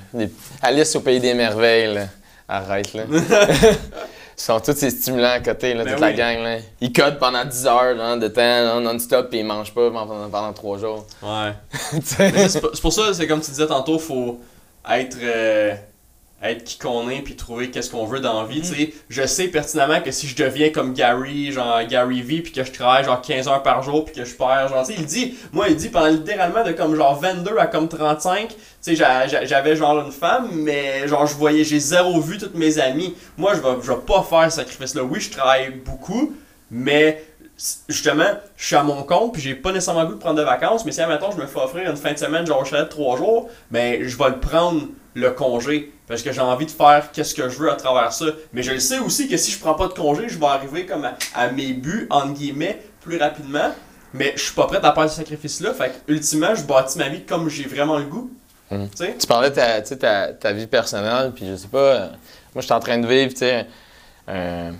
Alice 0.64 0.96
au 0.96 1.02
pays 1.02 1.20
des 1.20 1.36
merveilles, 1.36 1.94
là. 1.94 2.06
Arrête, 2.48 2.96
là. 2.96 3.04
Ils 4.40 4.44
sont 4.44 4.60
tous 4.62 4.74
ces 4.74 4.90
stimulants 4.90 5.32
à 5.32 5.40
côté, 5.42 5.74
là, 5.74 5.84
Ben 5.84 5.92
toute 5.92 6.00
la 6.00 6.14
gang, 6.14 6.42
là. 6.42 6.60
Ils 6.80 6.94
codent 6.94 7.20
pendant 7.20 7.44
10 7.44 7.68
heures 7.68 8.18
de 8.18 8.28
temps, 8.30 8.80
non-stop, 8.80 9.30
puis 9.30 9.40
ils 9.40 9.46
mangent 9.46 9.74
pas 9.74 9.92
pendant, 9.92 10.30
pendant 10.30 10.54
3 10.54 10.78
jours. 10.78 11.06
Ouais. 11.22 11.52
C'est 12.04 12.82
pour 12.82 12.94
ça, 12.94 13.14
c'est 13.14 13.28
comme 13.28 13.42
tu 13.42 13.52
disais 13.52 13.68
tantôt, 13.68 14.00
faut 14.00 14.40
être, 14.90 15.18
euh, 15.22 15.76
être 16.44 16.64
qui 16.64 16.78
qu'on 16.78 17.10
est 17.10 17.22
puis 17.22 17.36
trouver 17.36 17.70
qu'est-ce 17.70 17.90
qu'on 17.92 18.06
veut 18.06 18.20
dans 18.22 18.42
la 18.42 18.48
vie. 18.48 18.62
tu 18.62 18.68
sais. 18.68 18.94
Je 19.10 19.26
sais 19.26 19.48
pertinemment 19.50 20.00
que 20.02 20.12
si 20.12 20.26
je 20.28 20.36
deviens 20.36 20.70
comme 20.70 20.94
Gary, 20.94 21.52
genre 21.52 21.84
Gary 21.88 22.22
V, 22.22 22.42
puis 22.42 22.52
que 22.54 22.64
je 22.64 22.72
travaille 22.72 23.04
genre 23.04 23.22
15 23.22 23.48
heures 23.50 23.62
par 23.64 23.84
jour 23.84 24.06
puis 24.06 24.16
que 24.16 24.24
je 24.26 24.34
perds, 24.36 24.70
genre, 24.70 24.86
tu 24.86 24.94
sais, 24.94 25.00
il 25.00 25.06
dit, 25.06 25.36
moi 25.52 25.68
il 25.70 25.76
dit 25.76 25.90
pendant 25.90 26.08
littéralement 26.08 26.64
de 26.64 26.72
comme 26.72 26.96
genre 26.96 27.20
22 27.20 27.58
à 27.58 27.68
comme 27.68 27.90
35, 27.90 28.48
tu 28.50 28.56
sais, 28.82 28.96
j'a- 28.96 29.28
j'a- 29.28 29.44
j'avais 29.46 29.76
genre 29.76 30.00
une 30.06 30.12
femme, 30.14 30.50
mais 30.54 31.08
genre 31.08 31.26
je 31.28 31.36
voyais, 31.36 31.64
j'ai 31.64 31.80
zéro 31.80 32.22
vu 32.22 32.38
toutes 32.38 32.56
mes 32.56 32.80
amies. 32.80 33.16
Moi 33.38 33.54
je 33.56 33.60
vais, 33.62 33.76
je 33.84 33.92
vais 33.92 33.98
pas 34.00 34.24
faire 34.24 34.50
ce 34.52 34.58
sacrifice-là. 34.58 35.04
Oui, 35.04 35.20
je 35.20 35.32
travaille 35.32 35.72
beaucoup, 35.72 36.34
mais 36.72 37.24
justement, 37.90 38.24
je 38.56 38.66
suis 38.66 38.76
à 38.78 38.84
mon 38.84 39.04
compte, 39.04 39.34
puis 39.34 39.42
j'ai 39.42 39.56
pas 39.56 39.72
nécessairement 39.74 40.04
le 40.04 40.08
goût 40.08 40.14
de 40.16 40.20
prendre 40.20 40.38
de 40.40 40.44
vacances, 40.44 40.86
mais 40.86 40.94
si, 40.94 41.02
admettons, 41.02 41.32
je 41.32 41.38
me 41.38 41.46
fais 41.46 41.60
offrir 41.60 41.90
une 41.90 41.98
fin 41.98 42.14
de 42.14 42.18
semaine, 42.18 42.48
genre 42.48 42.62
au 42.62 42.66
chalet 42.66 42.86
de 42.86 42.90
3 42.90 43.18
jours, 43.18 43.50
ben, 43.72 44.02
je 44.08 44.18
vais 44.18 44.30
le 44.30 44.40
prendre, 44.40 44.84
le 45.16 45.32
congé, 45.32 45.91
parce 46.07 46.22
que 46.22 46.32
j'ai 46.32 46.41
envie 46.41 46.66
de 46.66 46.72
faire 46.72 47.10
qu'est-ce 47.12 47.34
que 47.34 47.49
je 47.49 47.57
veux 47.57 47.72
à 47.72 47.76
travers 47.76 48.14
ça. 48.14 48.26
Mais 48.53 48.64
je 48.64 48.72
le 48.72 48.80
sais 48.80 48.99
aussi 48.99 49.28
que 49.28 49.38
si 49.38 49.51
je 49.51 49.60
prends 49.60 49.74
pas 49.74 49.88
de 49.88 49.93
congé, 49.93 50.30
je 50.30 50.38
vais 50.39 50.45
arriver 50.45 50.86
comme 50.86 51.05
à, 51.05 51.16
à 51.36 51.49
mes 51.51 51.74
buts, 51.74 52.07
entre 52.10 52.34
guillemets, 52.34 52.82
plus 53.01 53.18
rapidement, 53.18 53.74
mais 54.14 54.34
je 54.36 54.41
suis 54.43 54.53
pas 54.53 54.68
prêt 54.68 54.80
à 54.82 54.93
faire 54.93 55.10
ce 55.10 55.18
sacrifice-là, 55.18 55.74
fait 55.74 55.89
que, 56.05 56.12
ultimement, 56.14 56.53
je 56.55 56.64
bâtis 56.64 56.97
ma 56.97 57.10
vie 57.10 57.24
comme 57.26 57.49
j'ai 57.49 57.66
vraiment 57.66 57.97
le 57.97 58.05
goût. 58.05 58.32
Mm. 58.72 58.86
Tu 58.91 58.97
sais? 58.97 59.16
Tu 59.20 59.28
parlais 59.28 59.49
de 59.49 59.55
ta, 59.55 59.82
ta, 59.82 60.34
ta 60.34 60.51
vie 60.51 60.68
personnelle, 60.68 61.32
puis 61.36 61.47
je 61.47 61.55
sais 61.55 61.68
pas, 61.68 61.78
euh, 61.78 62.07
moi 62.53 62.62
je 62.62 62.62
suis 62.62 62.74
en 62.74 62.80
train 62.80 62.97
de 62.97 63.07
vivre, 63.07 63.32
tu 63.32 63.38
sais, 63.39 63.66
euh, 64.30 64.72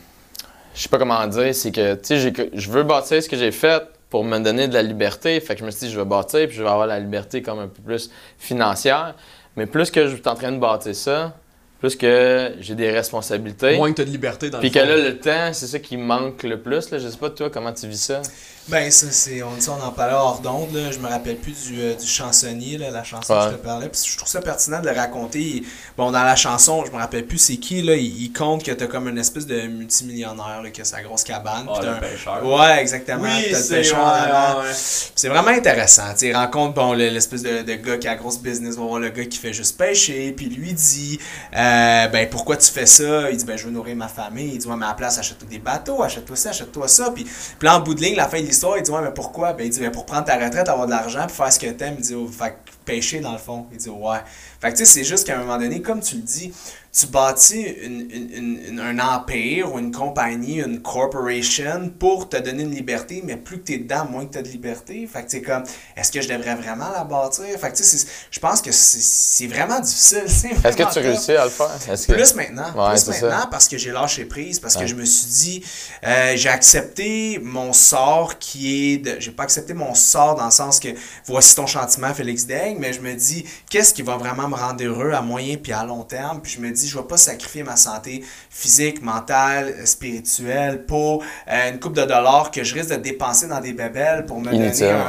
je 0.75 0.82
sais 0.82 0.89
pas 0.89 0.99
comment 0.99 1.25
dire, 1.27 1.55
c'est 1.55 1.71
que, 1.71 1.95
tu 1.95 1.99
sais, 2.03 2.17
j'ai- 2.19 2.49
je 2.53 2.69
veux 2.69 2.84
bâtir 2.84 3.21
ce 3.21 3.27
que 3.27 3.36
j'ai 3.38 3.51
fait 3.51 3.84
pour 4.09 4.23
me 4.23 4.39
donner 4.39 4.67
de 4.67 4.73
la 4.73 4.82
liberté, 4.84 5.39
fait 5.39 5.53
que 5.55 5.61
je 5.61 5.65
me 5.65 5.71
suis 5.71 5.88
dit, 5.88 5.91
je 5.91 5.99
vais 5.99 6.05
bâtir, 6.05 6.47
puis 6.47 6.55
je 6.57 6.63
vais 6.63 6.69
avoir 6.69 6.88
la 6.88 6.99
liberté 6.99 7.41
comme 7.41 7.59
un 7.59 7.67
peu 7.67 7.82
plus 7.82 8.09
financière, 8.38 9.15
mais 9.60 9.66
plus 9.66 9.91
que 9.91 10.07
je 10.07 10.16
suis 10.16 10.28
en 10.28 10.36
train 10.36 10.53
de 10.53 10.57
bâtir 10.57 10.95
ça, 10.95 11.36
plus 11.82 11.97
que 11.97 12.53
j'ai 12.62 12.76
des 12.76 12.91
responsabilités, 12.91 13.76
Moins 13.76 13.91
que 13.91 13.97
t'as 13.97 14.05
de 14.05 14.10
liberté 14.10 14.49
dans 14.49 14.60
puis 14.60 14.70
le 14.70 14.74
que 14.74 14.80
fond. 14.80 14.86
là, 14.86 14.97
le 14.97 15.18
temps, 15.20 15.51
c'est 15.51 15.68
ça 15.68 15.80
qui 15.80 15.97
me 15.97 16.03
manque 16.03 16.43
le 16.43 16.62
plus, 16.62 16.91
là, 16.91 16.97
je 16.97 17.10
sais 17.10 17.18
pas 17.18 17.30
toi, 17.30 17.49
comment 17.49 17.74
tu 17.74 17.88
vis 17.88 18.01
ça? 18.01 18.22
Ben, 18.70 18.91
ça, 18.91 19.07
c'est. 19.11 19.41
On, 19.41 19.59
ça, 19.59 19.72
on 19.80 19.84
en 19.86 19.91
parlait 19.91 20.13
hors 20.13 20.39
d'onde, 20.41 20.74
là. 20.74 20.91
Je 20.91 20.99
me 20.99 21.07
rappelle 21.07 21.38
plus 21.38 21.53
du, 21.67 21.82
euh, 21.82 21.95
du 21.95 22.05
chansonnier, 22.05 22.78
là, 22.78 22.91
la 22.91 23.03
chanson 23.03 23.34
que 23.34 23.51
je 23.51 23.55
te 23.57 23.63
parlais. 23.63 23.89
Puis 23.89 24.01
je 24.05 24.15
trouve 24.17 24.30
ça 24.30 24.41
pertinent 24.41 24.80
de 24.80 24.88
le 24.89 24.95
raconter. 24.95 25.63
Bon, 25.97 26.11
dans 26.11 26.24
la 26.24 26.36
chanson, 26.36 26.84
je 26.86 26.91
me 26.91 26.97
rappelle 26.97 27.26
plus 27.26 27.38
c'est 27.39 27.57
qui, 27.57 27.82
là. 27.82 27.95
Il, 27.95 28.22
il 28.24 28.32
compte 28.34 28.63
que 28.63 28.72
t'as 28.72 28.88
comme 28.88 29.07
une 29.07 29.17
espèce 29.17 29.47
de 29.47 29.61
multimillionnaire, 29.67 30.61
là, 30.63 30.70
qui 30.70 30.82
a 30.82 30.86
sa 30.86 31.01
grosse 31.01 31.24
cabane. 31.24 31.67
Ah, 31.74 31.80
le 31.82 31.88
un- 31.89 31.93
pêcheur. 31.95 32.45
Ouais, 32.45 32.80
exactement. 32.82 33.24
Oui, 33.24 33.30
Puis 33.43 33.51
t'as 33.51 33.57
le 33.57 33.63
c'est 33.63 33.76
pêcheur 33.78 33.99
en 33.99 34.11
ouais, 34.11 34.20
avant. 34.20 34.59
ouais, 34.61 34.67
ouais. 34.67 34.74
C'est 35.15 35.30
vraiment 35.30 35.49
intéressant. 35.49 36.13
Tu 36.17 36.34
rencontre 36.34 36.74
bon, 36.76 36.93
le- 36.93 37.09
l'espèce 37.09 37.41
de, 37.41 37.63
de 37.63 37.74
gars 37.76 37.97
qui 37.97 38.07
a 38.07 38.11
la 38.11 38.17
grosse 38.17 38.39
business, 38.39 38.76
on 38.78 38.82
va 38.82 38.88
voir 38.88 38.99
le 38.99 39.09
gars 39.09 39.26
qui 39.26 39.38
fait 39.38 39.53
juste 39.53 39.78
pêcher, 39.78 40.32
puis 40.32 40.45
lui 40.47 40.74
dit 40.74 41.20
euh, 41.55 42.07
Ben 42.07 42.30
pourquoi 42.30 42.55
tu 42.57 42.70
fais 42.72 42.86
ça? 42.86 43.32
Il 43.32 43.38
dit 43.38 43.45
Ben 43.45 43.57
je 43.57 43.65
veux 43.65 43.72
nourrir 43.72 43.95
ma 43.95 44.07
famille. 44.07 44.51
Il 44.53 44.57
dit 44.59 44.67
Ouais, 44.67 44.76
mais 44.78 44.86
à 44.86 44.89
la 44.89 44.93
place, 44.95 45.17
achète-toi 45.17 45.47
des 45.49 45.59
bateaux, 45.59 46.03
achète-toi 46.03 46.36
ça, 46.36 46.49
achète-toi 46.51 46.88
ça. 46.88 47.11
Puis, 47.11 47.24
puis 47.24 47.65
là, 47.65 47.78
en 47.78 47.80
bout 47.80 47.95
de 47.95 48.01
ligne, 48.01 48.15
la 48.15 48.28
fin 48.28 48.39
de 48.41 48.45
il 48.78 48.84
dit 48.84 48.91
Ouais, 48.91 49.01
mais 49.01 49.12
pourquoi? 49.12 49.53
Ben 49.53 49.66
il 49.66 49.70
dit 49.70 49.80
Ben 49.80 49.91
pour 49.91 50.05
prendre 50.05 50.26
ta 50.26 50.36
retraite, 50.36 50.68
avoir 50.70 50.86
de 50.86 50.91
l'argent, 50.91 51.26
puis 51.28 51.36
faire 51.36 51.51
ce 51.51 51.60
que 51.60 51.68
t'aimes. 51.68 51.95
Il 51.97 52.03
dit 52.03 52.16
oh, 52.16 52.28
Fait 52.28 52.55
pêcher 52.86 53.20
dans 53.20 53.32
le 53.32 53.38
fond. 53.38 53.68
Il 53.72 53.78
dit 53.78 53.89
Ouais. 53.89 54.20
Fait 54.62 54.72
que 54.72 54.78
tu 54.78 54.86
sais, 54.86 54.91
c'est 54.91 55.03
juste 55.03 55.26
qu'à 55.26 55.36
un 55.36 55.39
moment 55.39 55.57
donné, 55.57 55.82
comme 55.82 56.01
tu 56.01 56.16
le 56.16 56.22
dis, 56.22 56.53
tu 57.00 57.08
bâtis 57.08 57.62
une, 57.84 58.08
une- 58.12 58.60
une- 58.70 58.80
un 58.80 59.00
empire 59.00 59.74
ou 59.74 59.80
une 59.80 59.91
compagnie, 59.91 60.60
une 60.62 60.82
corporation 60.82 61.91
pour 62.00 62.30
te 62.30 62.38
donner 62.38 62.64
une 62.64 62.74
liberté, 62.74 63.22
mais 63.26 63.38
plus 63.38 63.60
que 63.60 63.64
tu 63.66 63.74
es 63.74 63.78
dedans, 63.80 64.06
moins 64.10 64.26
que 64.26 64.34
tu 64.34 64.38
as 64.39 64.41
de 64.41 64.47
liberté. 64.50 65.08
Fait 65.12 65.24
que 65.24 65.30
c'est 65.32 65.41
comme, 65.41 65.64
est-ce 65.95 66.12
que 66.12 66.22
je 66.22 66.28
devrais 66.28 66.56
vraiment 66.56 66.89
la 66.93 67.04
bâtir? 67.04 67.45
Fait 67.60 67.72
que 67.72 67.78
tu 67.78 67.84
sais, 67.84 68.08
je 68.32 68.39
pense 68.39 68.62
que 68.62 68.72
c'est- 68.72 69.47
vraiment 69.47 69.80
difficile. 69.80 70.24
Est-ce 70.64 70.76
que 70.78 70.93
tu 70.93 71.00
réussis 71.00 71.32
à 71.32 71.45
le 71.45 71.50
faire? 71.50 71.70
Que... 71.80 72.14
Plus 72.14 72.36
maintenant. 72.36 72.72
Ouais, 72.76 72.93
plus 72.95 73.08
maintenant 73.08 73.41
ça. 73.41 73.47
parce 73.50 73.68
que 73.68 73.78
j'ai 73.78 73.91
lâché 73.91 74.26
prise, 74.26 74.60
parce 74.60 74.76
que 74.76 74.86
je 74.86 74.95
me 74.95 75.06
suis 75.06 75.28
dit, 75.28 75.64
euh, 76.06 76.34
j'ai 76.36 76.50
accepté 76.50 77.39
mon 77.41 77.74
sort 77.74 78.38
qui 78.39 78.93
est 78.93 78.97
de. 78.97 79.16
J'ai 79.20 79.32
pas 79.32 79.43
accepté 79.43 79.74
mon 79.74 79.93
sort 79.95 80.36
dans 80.36 80.45
le 80.45 80.52
sens 80.52 80.80
que 80.80 80.89
voici 81.26 81.56
ton 81.56 81.66
chantiment, 81.68 82.14
Félix 82.14 82.45
Daigle, 82.45 82.80
mais 82.80 82.93
je 82.93 83.02
me 83.02 83.14
dis, 83.16 83.45
qu'est-ce 83.70 83.93
qui 83.93 84.02
va 84.02 84.18
vraiment 84.18 84.47
me 84.47 84.56
rendre 84.56 84.84
heureux 84.84 85.12
à 85.14 85.22
moyen 85.22 85.56
puis 85.58 85.72
à 85.72 85.84
long 85.84 86.04
terme? 86.04 86.41
Puis 86.41 86.54
je 86.54 86.60
me 86.60 86.70
dis, 86.72 86.88
je 86.90 86.98
vais 86.98 87.04
pas 87.04 87.18
sacrifier 87.18 87.64
ma 87.64 87.76
santé 87.76 88.24
physique, 88.50 89.02
mentale, 89.02 89.76
spirituelle 89.86 90.86
pour 90.86 91.24
euh, 91.50 91.70
une 91.72 91.80
coupe 91.80 91.96
de 91.96 92.04
dollars 92.04 92.52
que 92.52 92.64
je 92.64 92.74
risque 92.76 92.90
de 92.90 92.96
dépenser 92.96 93.48
dans 93.48 93.60
des 93.60 93.74
bébelles 93.74 94.26
pour 94.26 94.40
me 94.42 94.54
Inutile, 94.54 94.88
donner 94.88 94.94
ouais. 94.94 95.00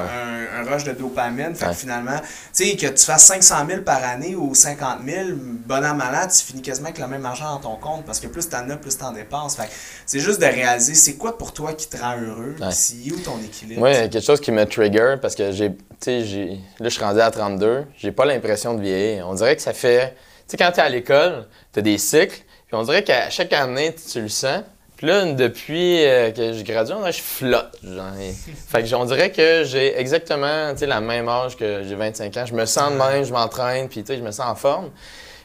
un, 0.59 0.71
rush 0.71 0.85
de 0.85 0.93
dopamine. 0.93 1.55
Fait 1.55 1.65
Ouais. 1.67 1.73
que 1.73 1.77
finalement, 1.79 2.19
tu 2.55 2.65
sais, 2.65 2.77
que 2.77 2.87
tu 2.89 3.05
fasses 3.05 3.25
500 3.25 3.55
000 3.69 3.83
par 3.83 4.03
année 4.05 4.35
ou 4.37 4.55
50 4.55 4.99
000, 5.07 5.29
bon 5.67 5.85
an, 5.85 5.95
mal 5.95 6.15
an, 6.15 6.27
tu 6.29 6.45
finis 6.45 6.63
quasiment 6.63 6.89
avec 6.89 6.99
le 6.99 7.07
même 7.07 7.25
argent 7.25 7.55
dans 7.55 7.61
ton 7.71 7.77
compte 7.77 8.05
parce 8.05 8.21
que 8.21 8.27
plus 8.27 8.49
t'en 8.49 8.69
as, 8.69 8.77
plus 8.77 8.97
t'en 8.99 9.13
dépenses. 9.13 9.57
Fait 9.57 9.65
que 9.65 9.71
c'est 10.07 10.21
juste 10.21 10.41
de 10.41 10.47
réaliser 10.47 10.95
c'est 10.95 11.15
quoi 11.15 11.39
pour 11.39 11.53
toi 11.53 11.73
qui 11.73 11.89
te 11.89 11.97
rend 11.97 12.17
heureux, 12.21 12.57
Ouais. 12.61 12.69
si 12.73 13.11
où 13.15 13.19
ton 13.21 13.39
équilibre. 13.43 13.81
Moi, 13.81 13.91
il 13.91 13.95
y 13.95 13.99
a 13.99 14.09
quelque 14.09 14.25
chose 14.25 14.41
qui 14.41 14.53
me 14.53 14.65
trigger 14.67 15.17
parce 15.21 15.35
que 15.35 15.51
j'ai. 15.53 15.71
Tu 15.73 15.77
sais, 16.01 16.25
j'ai. 16.25 16.47
Là, 16.79 16.89
je 16.89 16.89
suis 16.89 17.03
rendu 17.05 17.21
à 17.21 17.31
32. 17.31 17.85
J'ai 17.99 18.13
pas 18.13 18.25
l'impression 18.25 18.75
de 18.75 18.81
vieillir. 18.83 19.27
On 19.29 19.35
dirait 19.35 19.57
que 19.57 19.63
ça 19.63 19.73
fait. 19.73 20.15
Tu 20.51 20.57
sais, 20.57 20.65
quand 20.65 20.73
t'es 20.73 20.81
à 20.81 20.89
l'école, 20.89 21.47
t'as 21.71 21.81
des 21.81 21.97
cycles. 21.97 22.41
Puis 22.67 22.75
on 22.75 22.83
dirait 22.83 23.05
qu'à 23.05 23.31
chaque 23.31 23.53
année, 23.53 23.95
tu, 23.95 24.03
tu 24.11 24.21
le 24.21 24.29
sens. 24.29 24.63
Puis 24.97 25.07
là, 25.07 25.25
depuis 25.33 26.05
euh, 26.05 26.33
que 26.33 26.53
j'ai 26.53 26.65
gradué, 26.65 26.93
on 26.93 26.99
dirait 26.99 27.13
que 27.13 27.19
je 27.19 27.23
flotte. 27.23 27.79
Genre. 27.85 28.19
Et- 28.21 28.33
fait 28.69 28.83
que 28.83 28.95
on 28.97 29.05
dirait 29.05 29.31
que 29.31 29.63
j'ai 29.65 29.97
exactement 29.97 30.73
tu 30.73 30.81
sais, 30.81 30.87
la 30.87 31.01
même 31.01 31.29
âge 31.29 31.57
que 31.57 31.85
j'ai 31.85 31.95
25 31.95 32.37
ans. 32.37 32.47
Je 32.47 32.55
me 32.55 32.67
sens 32.67 32.91
de 32.91 32.97
même, 32.99 33.25
je 33.25 33.33
m'entraîne, 33.33 33.89
puis 33.89 34.01
tu 34.03 34.09
sais, 34.09 34.19
je 34.19 34.25
me 34.25 34.33
sens 34.33 34.47
en 34.47 34.57
forme. 34.57 34.91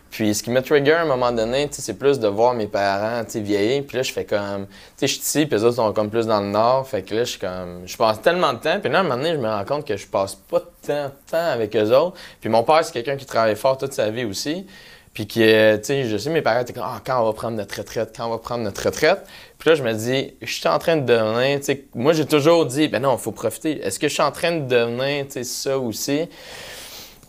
Puis 0.09 0.33
ce 0.33 0.43
qui 0.43 0.49
me 0.49 0.61
trigger 0.61 0.93
à 0.93 1.01
un 1.01 1.05
moment 1.05 1.31
donné, 1.31 1.67
tu 1.67 1.81
c'est 1.81 1.99
plus 1.99 2.19
de 2.19 2.27
voir 2.27 2.53
mes 2.53 2.67
parents 2.67 3.23
tu 3.25 3.41
vieillir. 3.41 3.83
Puis 3.87 3.97
là, 3.97 4.03
je 4.03 4.11
fais 4.11 4.25
comme. 4.25 4.65
Tu 4.65 4.73
sais, 4.95 5.07
je 5.07 5.13
suis 5.13 5.21
ici, 5.21 5.45
puis 5.45 5.57
les 5.57 5.63
autres 5.63 5.75
sont 5.75 5.93
comme 5.93 6.09
plus 6.09 6.25
dans 6.25 6.39
le 6.39 6.47
nord. 6.47 6.87
Fait 6.87 7.03
que 7.03 7.13
là, 7.13 7.25
je 7.25 7.31
suis 7.31 7.39
comme. 7.39 7.83
Je 7.85 7.97
passe 7.97 8.21
tellement 8.21 8.53
de 8.53 8.59
temps. 8.59 8.79
Puis 8.79 8.89
là, 8.89 8.99
à 8.99 9.01
un 9.01 9.03
moment 9.03 9.17
donné, 9.17 9.33
je 9.33 9.39
me 9.39 9.49
rends 9.49 9.65
compte 9.65 9.85
que 9.85 9.97
je 9.97 10.07
passe 10.07 10.35
pas 10.35 10.61
tant 10.85 11.05
de 11.05 11.11
temps 11.31 11.51
avec 11.51 11.75
eux 11.75 11.91
autres. 11.93 12.17
Puis 12.39 12.49
mon 12.49 12.63
père, 12.63 12.83
c'est 12.83 12.93
quelqu'un 12.93 13.17
qui 13.17 13.25
travaille 13.25 13.55
fort 13.55 13.77
toute 13.77 13.93
sa 13.93 14.09
vie 14.09 14.25
aussi. 14.25 14.65
Puis 15.15 15.25
qui, 15.27 15.41
euh, 15.43 15.77
tu 15.77 15.85
sais, 15.85 16.03
je 16.09 16.17
sais, 16.17 16.29
mes 16.29 16.41
parents 16.43 16.59
étaient 16.61 16.73
comme, 16.73 16.83
ah, 16.85 17.01
quand 17.03 17.21
on 17.21 17.25
va 17.25 17.33
prendre 17.33 17.55
notre 17.57 17.77
retraite, 17.77 18.13
quand 18.15 18.27
on 18.27 18.31
va 18.31 18.37
prendre 18.37 18.63
notre 18.65 18.83
retraite. 18.85 19.25
Puis 19.57 19.69
là, 19.69 19.75
je 19.75 19.81
me 19.81 19.93
dis, 19.93 20.33
je 20.41 20.51
suis 20.53 20.67
en 20.67 20.77
train 20.77 20.97
de 20.97 21.05
devenir, 21.05 21.57
tu 21.59 21.65
sais, 21.65 21.85
moi, 21.95 22.11
j'ai 22.13 22.25
toujours 22.25 22.65
dit, 22.67 22.87
ben 22.89 23.01
non, 23.01 23.15
il 23.15 23.19
faut 23.21 23.31
profiter. 23.31 23.81
Est-ce 23.81 23.97
que 23.97 24.07
je 24.09 24.13
suis 24.13 24.21
en 24.21 24.31
train 24.33 24.51
de 24.51 24.67
devenir, 24.67 25.25
tu 25.25 25.31
sais, 25.31 25.43
ça 25.45 25.79
aussi? 25.79 26.27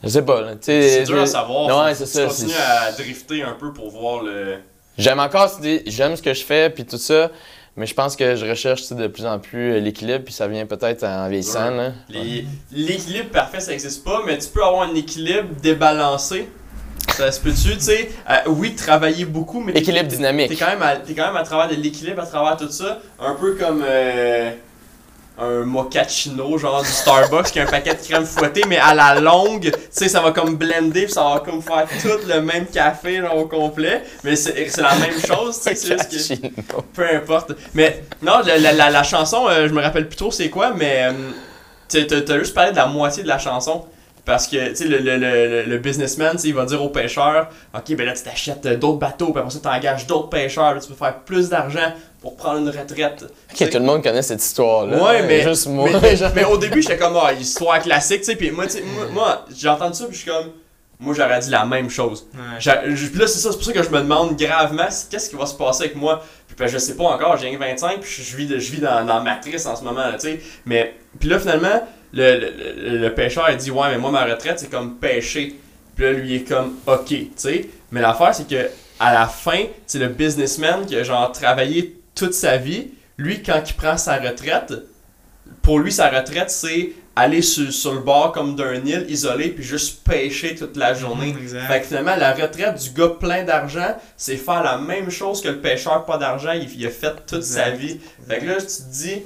Je 0.02 0.08
sais 0.08 0.22
pas, 0.22 0.42
tu 0.56 0.58
sais. 0.62 0.88
C'est 0.90 1.04
dur 1.04 1.20
à 1.22 1.26
savoir. 1.26 1.84
Ouais, 1.86 1.94
faut- 1.94 2.04
c'est 2.04 2.06
ça. 2.22 2.26
continuer 2.26 2.52
c'est- 2.52 2.88
à 2.88 2.92
drifter 2.92 3.42
un 3.44 3.52
peu 3.54 3.72
pour 3.72 3.88
voir 3.90 4.22
le. 4.22 4.56
J'aime 4.98 5.20
encore, 5.20 5.50
j'aime 5.86 6.16
ce 6.16 6.22
que 6.22 6.34
je 6.34 6.44
fais, 6.44 6.68
puis 6.70 6.84
tout 6.84 6.98
ça. 6.98 7.30
Mais 7.76 7.86
je 7.86 7.94
pense 7.94 8.16
que 8.16 8.34
je 8.36 8.46
recherche 8.46 8.90
de 8.90 9.06
plus 9.06 9.26
en 9.26 9.38
plus 9.38 9.74
euh, 9.74 9.80
l'équilibre, 9.80 10.24
puis 10.24 10.32
ça 10.32 10.48
vient 10.48 10.64
peut-être 10.66 11.04
en 11.04 11.28
vieillissant. 11.28 11.76
Ouais. 11.76 12.44
L'équilibre 12.72 13.30
parfait, 13.30 13.60
ça 13.60 13.70
n'existe 13.72 14.02
pas, 14.02 14.22
mais 14.26 14.38
tu 14.38 14.48
peux 14.48 14.64
avoir 14.64 14.88
un 14.88 14.94
équilibre 14.94 15.48
débalancé. 15.62 16.48
Ça 17.14 17.32
se 17.32 17.40
peut-tu, 17.40 17.76
tu 17.76 17.80
sais, 17.80 18.10
euh, 18.28 18.34
oui, 18.48 18.74
travailler 18.74 19.24
beaucoup, 19.24 19.60
mais 19.60 19.72
Équilibre 19.72 20.08
dynamique. 20.08 20.48
T'es 20.50 20.56
quand, 20.56 20.66
même 20.66 20.82
à- 20.82 20.96
quand 20.96 21.26
même 21.26 21.36
à 21.36 21.42
travers 21.44 21.68
de 21.68 21.80
l'équilibre, 21.80 22.22
à 22.22 22.26
travers 22.26 22.56
tout 22.56 22.70
ça, 22.70 22.98
un 23.18 23.34
peu 23.34 23.54
comme 23.54 23.82
euh, 23.86 24.50
un 25.38 25.64
mochaccino, 25.64 26.58
genre 26.58 26.82
du 26.82 26.88
Starbucks, 26.88 27.46
qui 27.52 27.60
a 27.60 27.62
un 27.62 27.66
paquet 27.66 27.94
de 27.94 28.02
crème 28.02 28.26
fouettée, 28.26 28.62
mais 28.68 28.76
à 28.78 28.94
la 28.94 29.18
longue, 29.20 29.70
tu 29.70 29.72
sais, 29.90 30.08
ça 30.08 30.20
va 30.20 30.32
comme 30.32 30.56
blender, 30.56 31.04
puis 31.04 31.12
ça 31.12 31.22
va 31.24 31.40
comme 31.40 31.62
faire 31.62 31.86
tout 32.02 32.26
le 32.28 32.40
même 32.42 32.66
café 32.66 33.18
genre, 33.18 33.36
au 33.36 33.46
complet, 33.46 34.02
mais 34.22 34.36
c'est 34.36 34.76
la 34.78 34.94
même 34.96 35.18
chose, 35.26 35.58
tu 35.62 35.74
sais, 35.74 35.96
juste 35.96 36.40
que... 36.40 36.80
Peu 36.94 37.06
importe. 37.16 37.52
Mais 37.74 38.02
non, 38.20 38.40
la, 38.44 38.58
la, 38.58 38.72
la, 38.72 38.90
la 38.90 39.02
chanson, 39.02 39.46
euh, 39.48 39.68
je 39.68 39.72
me 39.72 39.80
rappelle 39.80 40.06
plus 40.08 40.16
trop 40.16 40.30
c'est 40.30 40.50
quoi, 40.50 40.72
mais 40.74 41.08
tu 41.88 42.06
t'as 42.06 42.38
juste 42.38 42.52
parlé 42.54 42.72
de 42.72 42.76
la 42.76 42.86
moitié 42.86 43.22
de 43.22 43.28
la 43.28 43.38
chanson. 43.38 43.84
Parce 44.26 44.46
que, 44.48 44.68
tu 44.70 44.74
sais, 44.76 44.84
le, 44.86 44.98
le, 44.98 45.16
le, 45.16 45.62
le 45.62 45.78
businessman, 45.78 46.32
tu 46.32 46.38
sais, 46.38 46.48
il 46.48 46.54
va 46.54 46.66
dire 46.66 46.82
aux 46.82 46.88
pêcheurs, 46.90 47.48
OK, 47.74 47.96
ben 47.96 48.04
là, 48.06 48.12
tu 48.12 48.22
t'achètes 48.24 48.66
d'autres 48.78 48.98
bateaux, 48.98 49.30
puis 49.30 49.38
après 49.38 49.50
ça, 49.52 49.60
tu 49.62 49.68
engages 49.68 50.06
d'autres 50.06 50.28
pêcheurs, 50.28 50.72
puis 50.72 50.82
tu 50.82 50.88
peux 50.88 50.94
faire 50.98 51.20
plus 51.20 51.48
d'argent 51.48 51.92
pour 52.20 52.36
prendre 52.36 52.58
une 52.58 52.68
retraite. 52.68 53.24
Ok, 53.52 53.70
tout 53.70 53.78
le 53.78 53.84
monde 53.84 54.02
connaît 54.02 54.22
cette 54.22 54.42
histoire-là. 54.42 55.00
Ouais, 55.02 55.22
mais, 55.22 55.42
Juste 55.42 55.68
moi. 55.68 55.88
mais, 55.92 56.00
mais- 56.00 56.28
mais 56.34 56.44
au 56.44 56.58
début, 56.58 56.82
j'étais 56.82 56.98
comme, 56.98 57.16
ah, 57.22 57.32
histoire 57.32 57.80
classique, 57.80 58.18
tu 58.20 58.24
sais, 58.24 58.36
puis 58.36 58.50
moi, 58.50 58.66
tu 58.66 58.72
sais, 58.72 58.82
moi, 58.82 59.06
moi, 59.12 59.44
j'ai 59.56 59.68
entendu 59.68 59.96
ça, 59.96 60.06
puis 60.06 60.16
je 60.16 60.22
suis 60.22 60.30
comme, 60.30 60.50
moi, 60.98 61.14
j'aurais 61.16 61.38
dit 61.38 61.50
la 61.50 61.64
même 61.64 61.88
chose. 61.88 62.26
Ouais. 62.34 62.58
Puis 62.58 63.18
là, 63.20 63.26
c'est 63.28 63.38
ça, 63.38 63.50
c'est 63.52 63.56
pour 63.58 63.64
ça 63.64 63.72
que 63.72 63.82
je 63.84 63.90
me 63.90 63.98
demande 64.00 64.36
gravement 64.36 64.88
qu'est-ce 65.10 65.30
qui 65.30 65.36
va 65.36 65.46
se 65.46 65.54
passer 65.54 65.84
avec 65.84 65.94
moi? 65.96 66.20
Puis 66.48 66.56
ben, 66.58 66.66
je 66.66 66.78
sais 66.78 66.96
pas 66.96 67.04
encore, 67.04 67.36
j'ai 67.36 67.54
25, 67.56 68.00
puis 68.00 68.22
je 68.24 68.36
vis, 68.36 68.46
de- 68.46 68.58
je 68.58 68.72
vis 68.72 68.80
dans, 68.80 69.04
dans 69.04 69.20
Matrice 69.22 69.66
en 69.66 69.76
ce 69.76 69.84
moment, 69.84 70.00
là, 70.00 70.14
tu 70.14 70.20
sais. 70.20 70.40
Mais, 70.64 70.94
puis 71.20 71.28
là, 71.28 71.38
finalement, 71.38 71.86
le, 72.12 72.38
le, 72.40 72.98
le- 72.98 73.14
pêcheur, 73.14 73.48
il 73.50 73.56
dit, 73.56 73.70
ouais, 73.70 73.88
mais 73.90 73.98
moi, 73.98 74.10
ma 74.10 74.24
retraite, 74.24 74.58
c'est 74.58 74.70
comme 74.70 74.96
pêcher. 74.96 75.56
Puis 75.94 76.04
là, 76.04 76.12
lui, 76.12 76.28
il 76.28 76.36
est 76.42 76.44
comme, 76.48 76.76
ok, 76.86 77.06
tu 77.08 77.28
sais. 77.36 77.68
Mais 77.90 78.00
l'affaire, 78.00 78.34
c'est 78.34 78.48
que 78.48 78.68
à 78.98 79.12
la 79.12 79.26
fin, 79.26 79.64
c'est 79.86 79.98
le 79.98 80.08
businessman 80.08 80.86
qui 80.86 80.96
a 80.96 81.02
genre 81.02 81.30
travaillé 81.32 81.96
toute 82.14 82.34
sa 82.34 82.56
vie. 82.56 82.88
Lui, 83.18 83.42
quand 83.42 83.62
il 83.66 83.74
prend 83.74 83.96
sa 83.96 84.16
retraite, 84.16 84.72
pour 85.62 85.78
lui, 85.78 85.92
sa 85.92 86.08
retraite, 86.08 86.50
c'est 86.50 86.92
aller 87.18 87.40
sur, 87.40 87.72
sur 87.72 87.94
le 87.94 88.00
bord 88.00 88.32
comme 88.32 88.56
d'un 88.56 88.74
île 88.84 89.06
isolé, 89.08 89.48
puis 89.48 89.64
juste 89.64 90.02
pêcher 90.04 90.54
toute 90.54 90.76
la 90.76 90.92
journée. 90.92 91.32
Mhm, 91.32 91.38
exact. 91.42 91.66
Fait 91.66 91.80
que 91.80 91.86
finalement, 91.86 92.14
la 92.16 92.32
retraite 92.34 92.74
du 92.78 92.90
gars 92.90 93.08
plein 93.18 93.42
d'argent, 93.42 93.96
c'est 94.18 94.36
faire 94.36 94.62
la 94.62 94.76
même 94.76 95.10
chose 95.10 95.40
que 95.40 95.48
le 95.48 95.60
pêcheur 95.60 96.04
pas 96.04 96.18
d'argent, 96.18 96.52
il, 96.52 96.68
il 96.78 96.86
a 96.86 96.90
fait 96.90 97.14
toute 97.26 97.42
sa 97.42 97.70
Exact. 97.70 97.76
vie. 97.80 98.00
Fait 98.28 98.38
que 98.38 98.44
là, 98.46 98.56
tu 98.60 98.66
te 98.66 98.92
dis, 98.92 99.22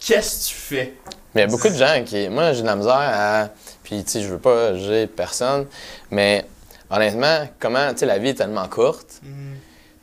qu'est-ce 0.00 0.48
que 0.48 0.54
tu 0.54 0.54
fais? 0.60 0.94
Mais 1.34 1.42
il 1.42 1.44
y 1.44 1.48
a 1.48 1.50
beaucoup 1.50 1.68
de 1.68 1.74
gens 1.74 2.02
qui. 2.04 2.28
Moi, 2.28 2.52
j'ai 2.52 2.62
de 2.62 2.66
la 2.66 2.76
misère 2.76 2.94
à. 2.94 3.48
Puis, 3.82 4.02
tu 4.04 4.10
sais, 4.10 4.22
je 4.22 4.28
veux 4.28 4.38
pas 4.38 4.74
juger 4.74 5.06
personne, 5.06 5.66
mais 6.10 6.44
honnêtement, 6.90 7.48
comment. 7.58 7.90
Tu 7.92 7.98
sais, 7.98 8.06
la 8.06 8.18
vie 8.18 8.30
est 8.30 8.34
tellement 8.34 8.66
courte. 8.68 9.20
Mhm. 9.22 9.56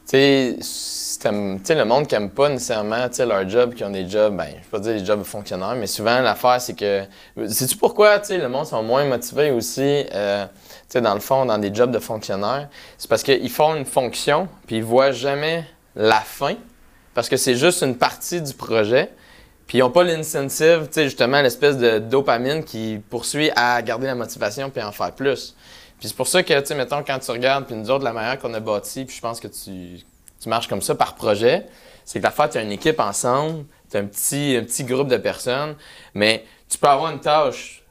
Tu 0.07 0.57
sais, 0.61 1.75
le 1.75 1.84
monde 1.84 2.07
qui 2.07 2.15
aime 2.15 2.30
pas 2.30 2.47
nécessairement 2.47 3.09
tu 3.09 3.15
sais, 3.15 3.25
leur 3.25 3.47
job, 3.49 3.73
qui 3.73 3.84
ont 3.84 3.89
des 3.89 4.07
jobs, 4.07 4.38
ben, 4.38 4.45
je 4.49 4.55
vais 4.55 4.61
pas 4.71 4.80
dire 4.80 4.93
des 4.93 5.05
jobs 5.05 5.23
fonctionnaires, 5.23 5.75
mais 5.75 5.88
souvent, 5.88 6.21
l'affaire, 6.21 6.61
c'est 6.61 6.75
que. 6.75 7.03
Sais-tu 7.49 7.75
pourquoi, 7.75 8.19
tu 8.19 8.28
sais, 8.28 8.38
le 8.38 8.47
monde 8.47 8.65
sont 8.65 8.84
moins 8.84 9.03
motivés 9.03 9.51
aussi, 9.51 10.05
euh, 10.13 10.45
tu 10.45 10.51
sais, 10.88 11.01
dans 11.01 11.13
le 11.13 11.19
fond, 11.19 11.45
dans 11.45 11.57
des 11.57 11.73
jobs 11.73 11.91
de 11.91 11.99
fonctionnaires? 11.99 12.69
C'est 12.97 13.09
parce 13.09 13.23
qu'ils 13.23 13.49
font 13.49 13.75
une 13.75 13.86
fonction, 13.86 14.47
puis 14.65 14.78
ils 14.78 14.84
voient 14.84 15.11
jamais 15.11 15.65
la 15.93 16.21
fin, 16.21 16.55
parce 17.13 17.28
que 17.28 17.36
c'est 17.36 17.55
juste 17.55 17.82
une 17.82 17.97
partie 17.97 18.41
du 18.41 18.53
projet. 18.53 19.11
Puis 19.68 19.80
ils 19.80 19.82
n'ont 19.82 19.91
pas 19.91 20.03
l'incentive, 20.03 20.88
tu 20.88 20.93
sais, 20.93 21.03
justement, 21.03 21.41
l'espèce 21.41 21.78
de 21.78 21.99
dopamine 21.99 22.63
qui 22.63 23.01
poursuit 23.09 23.51
à 23.55 23.82
garder 23.82 24.07
la 24.07 24.15
motivation 24.15 24.70
puis 24.70 24.82
en 24.82 24.93
faire 24.93 25.11
plus. 25.11 25.55
Puis 25.99 26.07
c'est 26.07 26.15
pour 26.15 26.28
ça 26.28 26.41
que, 26.41 26.57
tu 26.59 26.65
sais, 26.65 26.76
mettons, 26.76 27.03
quand 27.03 27.20
tu 27.20 27.32
regardes, 27.32 27.65
puis 27.65 27.76
nous 27.76 27.89
autres, 27.89 28.05
la 28.05 28.13
manière 28.13 28.39
qu'on 28.39 28.53
a 28.53 28.59
bâti, 28.61 29.03
puis 29.03 29.15
je 29.15 29.22
pense 29.22 29.39
que 29.39 29.47
tu, 29.47 29.99
tu 30.39 30.49
marches 30.49 30.68
comme 30.68 30.82
ça 30.82 30.95
par 30.95 31.15
projet, 31.15 31.65
c'est 32.05 32.20
que 32.20 32.24
l'affaire, 32.24 32.49
tu 32.49 32.57
as 32.57 32.61
une 32.61 32.72
équipe 32.72 32.99
ensemble, 32.99 33.65
tu 33.91 33.97
as 33.97 33.99
un 33.99 34.05
petit, 34.05 34.55
un 34.57 34.63
petit 34.63 34.86
groupe 34.86 35.09
de 35.09 35.18
personnes, 35.18 35.76
mais 36.13 36.45
tu 36.70 36.78
peux 36.78 36.88
avoir 36.88 37.11
une 37.11 37.20
tâche 37.20 37.84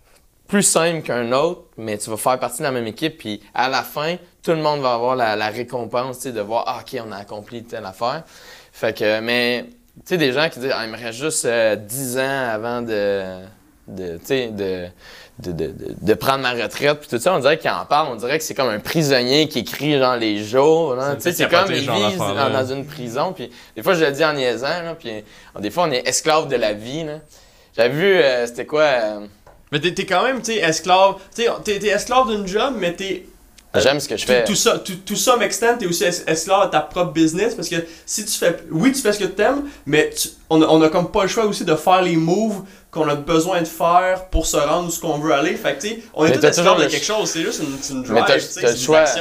plus 0.49 0.63
simple 0.63 1.03
qu'un 1.03 1.33
autre, 1.33 1.65
mais 1.77 1.99
tu 1.99 2.09
vas 2.09 2.17
faire 2.17 2.39
partie 2.39 2.59
de 2.59 2.63
la 2.63 2.71
même 2.71 2.87
équipe, 2.87 3.19
puis 3.19 3.43
à 3.53 3.69
la 3.69 3.83
fin, 3.83 4.17
tout 4.43 4.53
le 4.53 4.63
monde 4.63 4.81
va 4.81 4.95
avoir 4.95 5.17
la, 5.17 5.37
la 5.37 5.49
récompense, 5.49 6.19
tu 6.19 6.23
sais, 6.25 6.33
de 6.33 6.41
voir, 6.41 6.65
ah, 6.69 6.81
OK, 6.81 6.99
on 7.07 7.13
a 7.13 7.17
accompli 7.17 7.65
telle 7.65 7.85
affaire. 7.85 8.23
Fait 8.73 8.97
que, 8.97 9.21
mais, 9.21 9.67
tu 9.97 10.03
sais, 10.07 10.17
des 10.19 10.33
gens 10.33 10.49
qui 10.49 10.61
disent, 10.61 10.73
ah, 10.75 10.85
il 10.85 10.91
me 10.93 10.97
reste 10.97 11.19
juste 11.19 11.45
euh, 11.45 11.77
10 11.77 12.19
ans 12.19 12.49
avant 12.53 12.83
de, 12.83 13.23
de, 13.89 14.17
tu 14.19 14.25
sais, 14.25 14.49
de, 14.49 14.87
de, 15.39 15.53
de, 15.53 15.67
de- 15.67 15.95
de 16.01 16.15
prendre 16.15 16.41
ma 16.41 16.53
retraite, 16.53 16.99
puis 17.01 17.09
tout 17.09 17.19
ça, 17.19 17.35
on 17.35 17.39
dirait 17.41 17.59
qu'ils 17.59 17.71
en 17.71 17.85
parlent, 17.87 18.09
on 18.11 18.17
dirait 18.17 18.39
que 18.39 18.45
c'est 18.45 18.55
comme 18.55 18.69
un 18.69 18.79
prisonnier 18.79 19.49
qui 19.49 19.61
écrit, 19.61 19.99
genre, 19.99 20.17
les 20.17 20.43
jours, 20.45 20.95
tu 21.17 21.23
sais, 21.23 21.33
c'est 21.33 21.45
comme, 21.51 21.69
vivent 21.81 22.19
d'affaires-là. 22.19 22.51
dans, 22.51 22.63
dans 22.63 22.75
une 22.75 22.87
prison, 22.87 23.33
puis 23.33 23.51
des 23.75 23.83
fois, 23.83 23.95
je 23.95 24.05
le 24.05 24.13
dis 24.13 24.25
en 24.25 24.33
niaisant, 24.35 24.83
là, 24.83 24.95
puis 24.99 25.11
euh, 25.11 25.61
des 25.61 25.71
fois, 25.71 25.85
on 25.85 25.91
est 25.91 26.07
esclave 26.09 26.49
de 26.49 26.57
la 26.57 26.73
vie. 26.73 27.05
J'avais 27.77 27.89
vu, 27.95 28.05
euh, 28.17 28.47
c'était 28.47 28.65
quoi, 28.67 28.83
euh, 28.83 29.27
Mais 29.73 29.81
t'es, 29.81 30.07
quand 30.07 30.23
même, 30.25 30.41
tu 30.41 30.53
sais, 30.53 30.59
esclave. 30.59 31.17
T'es 31.35 31.77
esclave 31.89 32.29
d'une 32.31 32.47
job, 32.47 32.75
mais 32.79 32.95
t'es. 32.95 33.27
J'aime 33.81 34.01
ce 34.01 34.09
que 34.09 34.17
je 34.17 34.23
Tout, 34.27 34.33
fais. 34.33 34.45
tout 34.45 34.55
ça, 34.55 34.79
tout, 34.79 34.95
tout 35.05 35.17
ça 35.17 35.37
m'extend, 35.37 35.77
t'es 35.79 35.87
aussi 35.87 36.05
es- 36.05 36.25
esclave 36.27 36.67
de 36.67 36.71
ta 36.71 36.81
propre 36.81 37.13
business 37.13 37.55
parce 37.55 37.69
que 37.69 37.77
si 38.05 38.25
tu 38.25 38.33
fais. 38.33 38.57
Oui, 38.71 38.93
tu 38.93 39.01
fais 39.01 39.13
ce 39.13 39.19
que 39.19 39.25
t'aimes, 39.25 39.63
mais 39.87 40.11
tu- 40.17 40.29
on, 40.51 40.63
a, 40.63 40.67
on 40.67 40.81
a 40.83 40.89
comme 40.89 41.11
pas 41.11 41.23
le 41.23 41.29
choix 41.29 41.45
aussi 41.47 41.65
de 41.65 41.75
faire 41.75 42.03
les 42.03 42.17
moves 42.17 42.63
qu'on 42.97 43.09
a 43.09 43.15
besoin 43.15 43.61
de 43.61 43.67
faire 43.67 44.25
pour 44.27 44.47
se 44.47 44.57
rendre 44.57 44.89
où 44.89 44.91
ce 44.91 44.99
qu'on 45.01 45.19
veut 45.19 45.33
aller. 45.33 45.55
Fait 45.55 45.75
que, 45.75 45.81
tu 45.83 45.89
sais, 45.89 45.99
on 46.15 46.25
est 46.27 46.31
Mais 46.31 46.51
tous 46.51 46.57
toujours 46.57 46.77
de 46.77 46.83
le 46.85 46.89
quelque 46.89 47.05
chose, 47.05 47.31
c'est 47.31 47.43
juste 47.43 47.61
une, 47.61 47.77
c'est 47.81 47.93
une 47.93 48.03
drive, 48.03 48.41
c'est 48.41 48.77
choix. 48.77 49.01
là. 49.03 49.15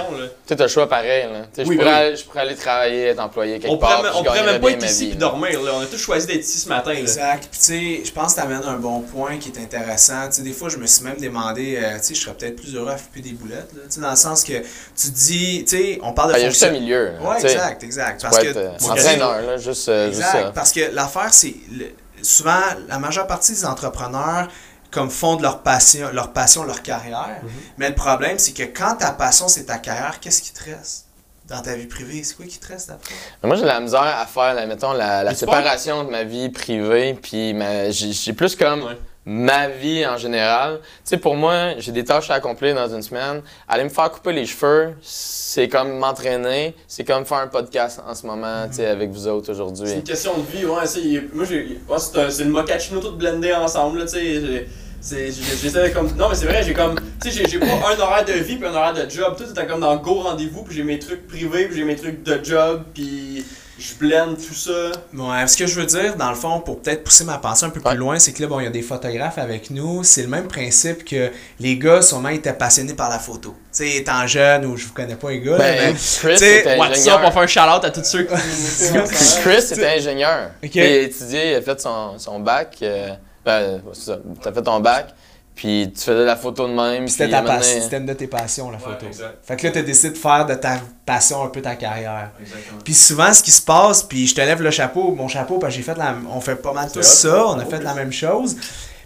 Tu 0.48 0.56
t'as 0.56 0.64
le 0.64 0.70
choix 0.70 0.88
pareil, 0.88 1.24
là. 1.32 1.42
Oui, 1.58 1.64
je, 1.64 1.64
pourrais 1.64 1.76
oui. 1.78 1.88
aller, 1.88 2.16
je 2.16 2.24
pourrais 2.24 2.40
aller 2.42 2.56
travailler, 2.56 3.04
être 3.08 3.20
employé 3.20 3.60
quelque 3.60 3.72
On 3.72 3.78
part. 3.78 3.98
pourrait, 3.98 4.10
on 4.16 4.24
pourrait 4.24 4.46
même 4.46 4.62
pas 4.62 4.72
être 4.72 4.86
ici 4.86 5.08
puis 5.10 5.18
dormir, 5.18 5.62
là. 5.62 5.72
On 5.76 5.82
a 5.82 5.86
tous 5.86 5.98
choisi 5.98 6.28
d'être 6.28 6.42
ici 6.44 6.60
ce 6.60 6.70
matin, 6.70 6.94
là. 6.94 7.00
Exact. 7.00 7.48
Puis 7.52 7.60
tu 7.60 7.66
sais, 7.66 8.02
je 8.06 8.12
pense 8.12 8.34
que 8.34 8.40
tu 8.42 8.46
amènes 8.46 8.64
un 8.64 8.78
bon 8.78 9.02
point 9.02 9.38
qui 9.38 9.50
est 9.50 9.60
intéressant. 9.62 10.28
Tu 10.28 10.34
sais, 10.38 10.42
des 10.42 10.54
fois, 10.54 10.70
je 10.70 10.78
me 10.78 10.86
suis 10.88 11.04
même 11.04 11.18
demandé, 11.20 11.78
euh, 11.82 11.98
tu 11.98 12.04
sais, 12.06 12.16
je 12.16 12.22
serais 12.22 12.36
peut-être 12.36 12.56
plus 12.56 12.76
heureux 12.76 12.90
à 12.92 12.98
flipper 12.98 13.22
des 13.30 13.36
boulettes, 13.36 13.72
là. 13.76 13.82
Tu 13.86 13.96
sais, 13.96 14.02
dans 14.02 14.10
le 14.12 14.16
sens 14.16 14.44
que 14.44 14.54
tu 14.54 15.08
dis, 15.12 15.66
tu 15.68 15.78
sais, 15.78 16.00
on 16.04 16.14
parle 16.14 16.30
de 16.30 16.36
Ah, 16.36 16.40
Il 16.40 16.44
y 16.44 16.46
a 16.46 16.50
juste 16.50 16.64
un 16.64 16.72
milieu. 16.72 17.12
sais. 17.40 17.48
exact, 17.52 17.84
exact. 17.84 18.22
Parce 18.22 18.38
que 18.40 18.48
euh, 18.56 18.70
entraîneur, 18.90 19.42
là, 19.42 19.58
juste, 19.58 19.90
euh, 19.90 20.12
ça. 20.14 20.52
Parce 20.54 20.72
que 20.72 20.92
l'affaire, 20.94 21.34
c'est 21.34 21.56
le- 21.72 21.92
souvent 22.26 22.60
la 22.88 23.00
majeure 23.00 23.28
partie 23.28 23.54
des 23.54 23.66
entrepreneurs 23.66 24.48
comme 24.92 25.10
font 25.10 25.36
de 25.36 25.42
leur 25.44 25.60
passion, 25.62 26.10
leur 26.14 26.32
passion, 26.32 26.64
leur 26.64 26.82
carrière. 26.82 27.40
Mhm. 27.44 27.50
Mais 27.78 27.90
le 27.90 27.96
problème, 27.96 28.40
c'est 28.40 28.54
que 28.54 28.64
quand 28.64 28.96
ta 28.96 29.12
passion, 29.12 29.48
c'est 29.48 29.66
ta 29.66 29.78
carrière, 29.78 30.20
qu'est-ce 30.22 30.42
qui 30.42 30.54
te 30.54 30.64
reste 30.64 31.06
dans 31.50 31.62
ta 31.62 31.76
vie 31.76 31.86
privée? 31.88 32.24
C'est 32.24 32.36
quoi 32.36 32.46
qui 32.46 32.58
te 32.60 32.68
reste 32.68 32.90
après? 32.92 33.14
Moi, 33.44 33.56
j'ai 33.58 33.64
de 33.64 33.68
la 33.68 33.80
misère 33.82 34.02
à 34.02 34.26
faire, 34.26 34.54
la- 34.54 34.66
mettons, 34.66 34.94
la, 34.94 35.24
la 35.24 35.32
Mais 35.32 35.36
tu 35.36 35.40
séparation 35.42 36.06
de 36.06 36.10
ma 36.12 36.24
vie 36.24 36.50
privée, 36.50 37.14
puis 37.22 37.54
ma- 37.54 37.90
j'ai 37.92 38.14
j'ai 38.14 38.32
plus 38.34 38.56
comme 38.56 38.84
Ouais. 38.84 38.98
Ma 39.26 39.68
vie 39.70 40.06
en 40.06 40.18
général. 40.18 40.80
Tu 40.82 40.86
sais, 41.06 41.18
pour 41.18 41.36
moi, 41.36 41.72
j'ai 41.80 41.92
des 41.92 42.04
tâches 42.04 42.30
à 42.30 42.36
accomplir 42.36 42.76
dans 42.76 42.88
une 42.94 43.02
semaine. 43.02 43.42
Aller 43.68 43.84
me 43.84 43.90
faire 43.90 44.12
couper 44.12 44.34
les 44.34 44.46
cheveux, 44.46 44.94
c'est 45.02 45.68
comme 45.68 45.98
m'entraîner, 45.98 46.76
c'est 46.88 47.04
comme 47.04 47.26
faire 47.26 47.40
un 47.40 47.48
podcast 47.48 48.02
en 48.08 48.14
ce 48.14 48.26
moment, 48.28 48.68
tu 48.70 48.76
sais, 48.76 48.86
avec 48.86 49.10
vous 49.10 49.28
autres 49.28 49.46
C'est 49.48 49.52
aujourd'hui. 49.54 49.92
une 49.94 50.04
question 50.04 50.34
de 50.38 50.44
vie, 50.58 50.66
ouais. 50.66 50.86
c'est- 50.86 51.24
Moi, 51.34 51.46
j'ai, 51.50 51.80
c'est, 51.98 52.18
un- 52.20 52.30
c'est 52.30 52.44
le 52.44 53.00
tout 53.02 53.12
blendé 53.16 53.52
ensemble, 53.54 54.02
tu 54.06 54.10
sais. 54.10 54.68
c'est- 55.02 55.32
J'essaie 55.62 55.92
comme. 55.92 56.08
Non, 56.18 56.30
mais 56.30 56.36
c'est 56.36 56.46
vrai, 56.48 56.64
j'ai 56.64 56.74
comme. 56.74 56.96
Tu 57.22 57.32
sais, 57.32 57.44
j'ai, 57.48 57.60
pas 57.60 57.66
un 57.66 58.00
horaire 58.00 58.26
de 58.26 58.34
vie 58.34 58.56
puis 58.58 58.66
un 58.68 58.74
horaire 58.74 58.94
de 58.94 59.10
job. 59.10 59.36
Tout 59.38 59.44
est 59.60 59.66
comme 59.68 59.82
dans 59.82 59.96
go 59.98 60.16
rendez-vous, 60.22 60.64
puis 60.64 60.76
j'ai 60.76 60.84
mes 60.84 60.98
trucs 61.00 61.28
privés, 61.28 61.66
puis 61.68 61.78
j'ai 61.78 61.84
mes 61.84 61.96
trucs 61.96 62.24
de 62.24 62.40
job, 62.44 62.84
puis. 62.94 63.44
Je 63.78 63.94
blende 63.96 64.38
tout 64.38 64.54
ça. 64.54 64.92
Ouais, 65.14 65.48
ce 65.48 65.58
que 65.58 65.68
je 65.68 65.80
veux 65.80 65.86
dire, 65.86 66.16
dans 66.16 66.30
le 66.30 66.36
fond, 66.36 66.62
pour 66.62 66.82
peut-être 66.82 67.04
pousser 67.04 67.24
ma 67.26 67.38
pensée 67.38 67.66
un 67.66 67.70
peu 67.70 67.80
Ouais. 67.82 67.90
plus 67.92 67.98
loin, 68.00 68.20
c'est 68.20 68.32
que 68.32 68.42
là, 68.42 68.48
bon, 68.48 68.60
il 68.60 68.64
y 68.64 68.68
a 68.68 68.72
des 68.72 68.82
photographes 68.82 69.38
avec 69.38 69.70
nous. 69.70 70.04
C'est 70.04 70.22
le 70.22 70.28
même 70.30 70.48
principe 70.48 71.04
que 71.04 71.30
les 71.60 71.78
gars, 71.78 72.02
sûrement, 72.02 72.30
étaient 72.30 72.54
passionnés 72.54 72.94
par 72.94 73.10
la 73.10 73.20
photo. 73.20 73.54
Tu 73.76 73.84
sais, 73.90 73.98
étant 73.98 74.26
jeune, 74.28 74.66
ou 74.66 74.78
je 74.78 74.86
vous 74.86 74.94
connais 74.94 75.16
pas 75.16 75.30
les 75.32 75.42
gars, 75.42 75.58
là, 75.58 75.58
Ben, 75.58 75.94
mais. 75.94 76.00
Chris 76.20 76.36
t'sais, 76.36 76.60
était 76.60 76.78
What's 76.78 76.92
up, 76.92 76.96
ingénieur. 76.98 77.22
on 77.26 77.32
fait 77.32 77.40
un 77.40 77.48
shout-out 77.48 77.84
à 77.86 77.90
tous 77.92 78.04
ceux 78.06 78.24
qui 78.24 78.34
Chris 79.42 79.64
était 79.72 79.88
ingénieur. 79.98 80.52
Il 80.64 80.80
a 80.82 80.86
étudié, 81.02 81.52
il 81.52 81.56
a 81.56 81.62
fait 81.62 81.80
son, 81.82 82.18
son 82.18 82.40
bac. 82.40 82.78
euh, 82.82 83.10
ben, 83.46 83.82
c'est 83.94 84.06
ça. 84.06 84.18
T'as 84.42 84.52
fait 84.54 84.62
ton 84.64 84.80
bac, 84.80 85.14
puis 85.56 85.92
tu 85.96 86.02
faisais 86.04 86.26
la 86.26 86.36
photo 86.36 86.68
de 86.68 86.74
même. 86.74 87.08
C'était 87.08 87.26
puis 87.26 87.32
ta 87.34 87.42
passion, 87.42 87.82
c'était 87.82 87.98
une 87.98 88.06
de 88.06 88.14
tes 88.14 88.28
passions, 88.28 88.70
la 88.72 88.78
Ouais, 88.78 88.84
photo. 88.84 89.06
exact. 89.08 89.38
Fait 89.44 89.56
que 89.56 89.66
là, 89.68 89.72
t'as 89.74 89.82
décidé 89.82 90.10
de 90.12 90.18
faire 90.18 90.46
de 90.46 90.54
ta 90.56 90.80
passion 91.06 91.44
un 91.44 91.48
peu 91.48 91.62
ta 91.62 91.76
carrière. 91.76 92.32
Exactement. 92.42 92.80
Puis 92.84 92.94
souvent, 92.94 93.34
ce 93.34 93.42
qui 93.42 93.52
se 93.52 93.62
passe, 93.62 94.04
puis 94.04 94.28
je 94.28 94.36
te 94.36 94.42
lève 94.42 94.62
le 94.62 94.72
chapeau, 94.72 95.12
mon 95.16 95.28
chapeau, 95.28 95.58
parce 95.58 95.74
que 95.74 95.78
j'ai 95.78 95.84
fait 95.84 95.98
la, 95.98 96.16
on 96.30 96.42
fait 96.42 96.56
pas 96.58 96.74
mal 96.74 96.90
hot. 96.94 97.02
ça, 97.02 97.48
on 97.48 97.58
a 97.60 97.66
fait 97.66 97.82
la 97.82 97.94
même 97.94 98.12
chose. 98.12 98.56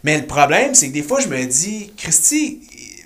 Mais 0.03 0.17
le 0.17 0.26
problème, 0.26 0.73
c'est 0.76 0.88
que 0.89 0.93
des 0.93 1.03
fois, 1.03 1.19
je 1.19 1.27
me 1.27 1.43
dis, 1.45 1.91
Christy, 1.97 2.61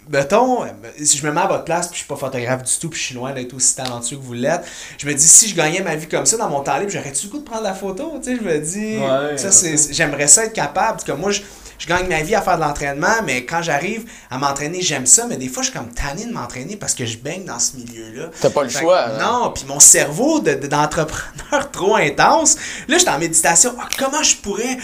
mettons, 0.10 0.60
si 1.02 1.18
je 1.18 1.26
me 1.26 1.32
mets 1.32 1.42
à 1.42 1.48
votre 1.48 1.64
place, 1.64 1.88
puis 1.88 1.96
je 1.96 2.00
suis 2.00 2.08
pas 2.08 2.16
photographe 2.16 2.64
du 2.64 2.72
tout, 2.80 2.90
puis 2.90 3.00
je 3.00 3.06
suis 3.06 3.16
loin 3.16 3.32
d'être 3.34 3.54
aussi 3.54 3.76
talentueux 3.76 4.18
que 4.18 4.22
vous 4.22 4.34
l'êtes, 4.34 4.64
je 4.98 5.08
me 5.08 5.14
dis, 5.14 5.28
si 5.28 5.48
je 5.50 5.56
gagnais 5.56 5.82
ma 5.82 5.96
vie 5.96 6.08
comme 6.08 6.26
ça 6.26 6.38
dans 6.38 6.50
mon 6.50 6.62
temps 6.62 6.78
libre, 6.78 6.92
j'aurais-tu 6.92 7.26
le 7.28 7.32
goût 7.32 7.40
de 7.40 7.44
prendre 7.46 7.64
la 7.64 7.74
photo? 7.74 8.20
Tu 8.24 8.32
sais, 8.32 8.38
je 8.38 8.42
me 8.48 8.58
dis, 8.60 8.98
Ouais, 9.00 9.38
ça, 9.38 9.46
ouais. 9.48 9.52
c'est, 9.78 9.94
j'aimerais 9.94 10.28
ça 10.28 10.46
être 10.46 10.54
capable, 10.54 10.92
parce 10.98 11.04
que 11.04 11.12
moi, 11.14 11.32
je, 11.32 11.42
je 11.80 11.88
gagne 11.88 12.08
ma 12.08 12.22
vie 12.22 12.36
à 12.36 12.42
faire 12.42 12.56
de 12.58 12.62
l'entraînement, 12.64 13.22
mais 13.26 13.46
quand 13.46 13.62
j'arrive 13.62 14.06
à 14.32 14.38
m'entraîner, 14.38 14.82
j'aime 14.82 15.06
ça, 15.06 15.26
mais 15.28 15.38
des 15.38 15.50
fois, 15.50 15.64
je 15.64 15.70
suis 15.70 15.78
comme 15.78 15.92
tanné 15.94 16.26
de 16.26 16.32
m'entraîner 16.34 16.76
parce 16.76 16.94
que 16.96 17.06
je 17.06 17.18
baigne 17.18 17.46
dans 17.46 17.60
ce 17.60 17.76
milieu-là. 17.78 18.30
T'as 18.42 18.50
pas 18.50 18.64
le 18.64 18.70
Fait 18.70 18.80
choix. 18.80 19.06
hein. 19.08 19.18
Non, 19.20 19.52
puis 19.52 19.66
mon 19.68 19.80
cerveau 19.80 20.40
de- 20.40 20.54
de- 20.54 20.68
d'entrepreneur 20.68 21.72
trop 21.72 21.96
intense, 21.96 22.56
là, 22.88 22.98
j'étais 22.98 23.12
en 23.12 23.20
méditation. 23.20 23.76
Ah, 23.80 23.88
comment 23.98 24.24
je 24.24 24.36
pourrais 24.38 24.78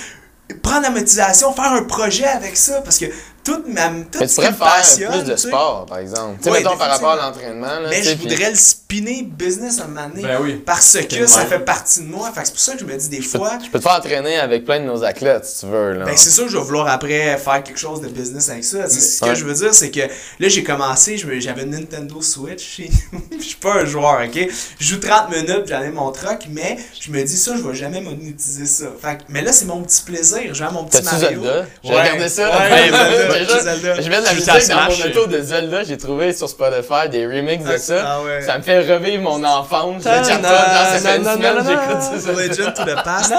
prendre 0.64 0.82
la 0.82 0.90
motivation, 0.90 1.53
faire 1.53 1.72
un 1.74 1.84
projet 1.84 2.26
avec 2.26 2.57
ça? 2.57 2.82
Parce 2.82 2.98
que 2.98 3.06
toute 3.44 3.68
ma. 3.68 3.88
Tout 3.90 4.20
Mais 4.20 4.28
tu 4.28 4.28
ce 4.28 4.28
qui 4.28 4.36
pourrais 4.36 4.52
me 4.52 4.56
faire 4.56 4.68
passionne, 4.68 5.11
plus 5.11 5.24
de 5.24 5.32
tu 5.34 5.38
sais. 5.41 5.48
sport, 5.48 5.86
par 5.88 5.98
exemple. 5.99 6.38
Tu 6.38 6.44
sais, 6.44 6.49
Ouais, 6.52 6.57
mettons 6.60 6.78
par 6.78 6.90
rapport 6.90 7.11
à 7.11 7.16
l'entraînement. 7.16 7.68
là, 7.80 7.88
Mais 7.90 8.02
je 8.03 8.16
puis- 8.16 8.28
voudrais 8.30 8.49
le 8.52 8.56
spinner 8.57 9.24
business 9.24 9.80
à 9.80 9.84
un 9.84 9.88
moment 9.88 10.10
donné. 10.10 10.24
Ben 10.24 10.40
oui. 10.41 10.61
Parce 10.66 10.98
que 11.10 11.26
ça 11.28 11.45
fait 11.45 11.60
partie 11.60 12.02
de 12.02 12.07
moi. 12.07 12.32
Fait 12.34 12.41
que 12.41 12.48
c'est 12.48 12.53
pour 12.53 12.61
ça 12.61 12.74
que 12.74 12.80
je 12.80 12.86
me 12.86 12.95
dis 12.98 13.10
des 13.10 13.22
Je 13.22 13.30
peux, 13.30 13.38
fois. 13.40 13.57
je 13.64 13.70
peux 13.70 13.80
te 13.80 13.84
faire 13.84 13.98
entraîner 13.98 14.38
avec 14.38 14.66
plein 14.66 14.80
de 14.80 14.86
nos 14.86 15.03
athlètes, 15.03 15.45
si 15.45 15.61
tu 15.61 15.66
veux. 15.68 15.94
Là. 15.94 16.06
Ben, 16.06 16.16
c'est 16.18 16.30
sûr 16.32 16.45
que 16.45 16.52
je 16.52 16.57
vais 16.57 16.64
vouloir 16.64 16.88
après 16.88 17.38
faire 17.38 17.64
quelque 17.64 17.80
chose 17.80 18.02
de 18.02 18.07
business 18.07 18.49
avec 18.49 18.64
ça. 18.64 18.88
Ce 18.90 19.22
que 19.24 19.36
je 19.36 19.45
veux 19.45 19.53
dire, 19.53 19.74
c'est 19.74 19.91
que 19.91 20.02
là, 20.02 20.48
j'ai 20.48 20.64
commencé, 20.64 21.18
j'avais 21.18 21.64
une 21.64 21.72
Nintendo 21.72 22.22
Switch 22.22 22.64
chez 22.78 22.90
nous. 23.11 23.20
Je 23.40 23.45
suis 23.45 23.56
pas 23.56 23.74
un 23.76 23.86
joueur, 23.86 24.20
ok? 24.26 24.48
Je 24.80 24.86
joue 24.86 24.99
30 24.99 25.30
minutes, 25.32 25.72
ai 25.72 25.90
mon 25.91 26.11
truck, 26.11 26.40
mais 26.49 26.78
je 26.99 27.10
me 27.10 27.24
dis 27.24 27.38
ça, 27.38 27.53
je 27.56 27.61
vais 27.61 27.74
jamais 27.74 28.02
monétiser 28.02 28.66
ça. 28.66 28.86
Fait 29.02 29.18
que- 29.18 29.24
mais 29.30 29.41
là, 29.41 29.53
c'est 29.53 29.66
mon 29.66 29.82
petit 29.82 30.02
plaisir. 30.02 30.53
J'ai 30.53 30.66
mon 30.72 30.84
petit 30.84 31.02
Mario. 31.03 31.41
J'ai 31.84 31.90
Ouais. 31.90 32.02
regardé 32.02 32.28
ça. 32.30 32.49
Déjà. 33.34 34.01
Je 34.01 34.10
mets 34.10 34.19
de 34.19 34.26
la 34.26 34.34
musique 34.34 34.69
dans 34.69 34.81
mon 34.84 35.06
auto 35.10 35.27
de 35.27 35.41
Zelda. 35.41 35.84
J'ai 35.84 35.97
trouvé 35.97 36.34
sur 36.34 36.49
Spotify 36.49 37.10
des 37.10 37.26
remixes 37.26 37.65
de 37.65 37.77
ça. 37.77 37.95
Ah. 38.06 38.19
Ça 38.45 38.57
me 38.57 38.64
fait 38.64 38.80
revivre 38.80 39.23
mon 39.23 39.43
enfance. 39.43 40.03
Je 40.03 40.10
Ah, 40.10 40.18
une 41.15 41.23
non, 41.23 41.31
semaine 41.34 41.56
non, 41.56 41.61
que 41.64 41.64
non, 41.64 41.69
j'écoute 41.69 42.22
ça. 42.22 42.31
Legend 42.31 42.73
to 42.73 42.84
the 42.84 43.03
past. 43.03 43.34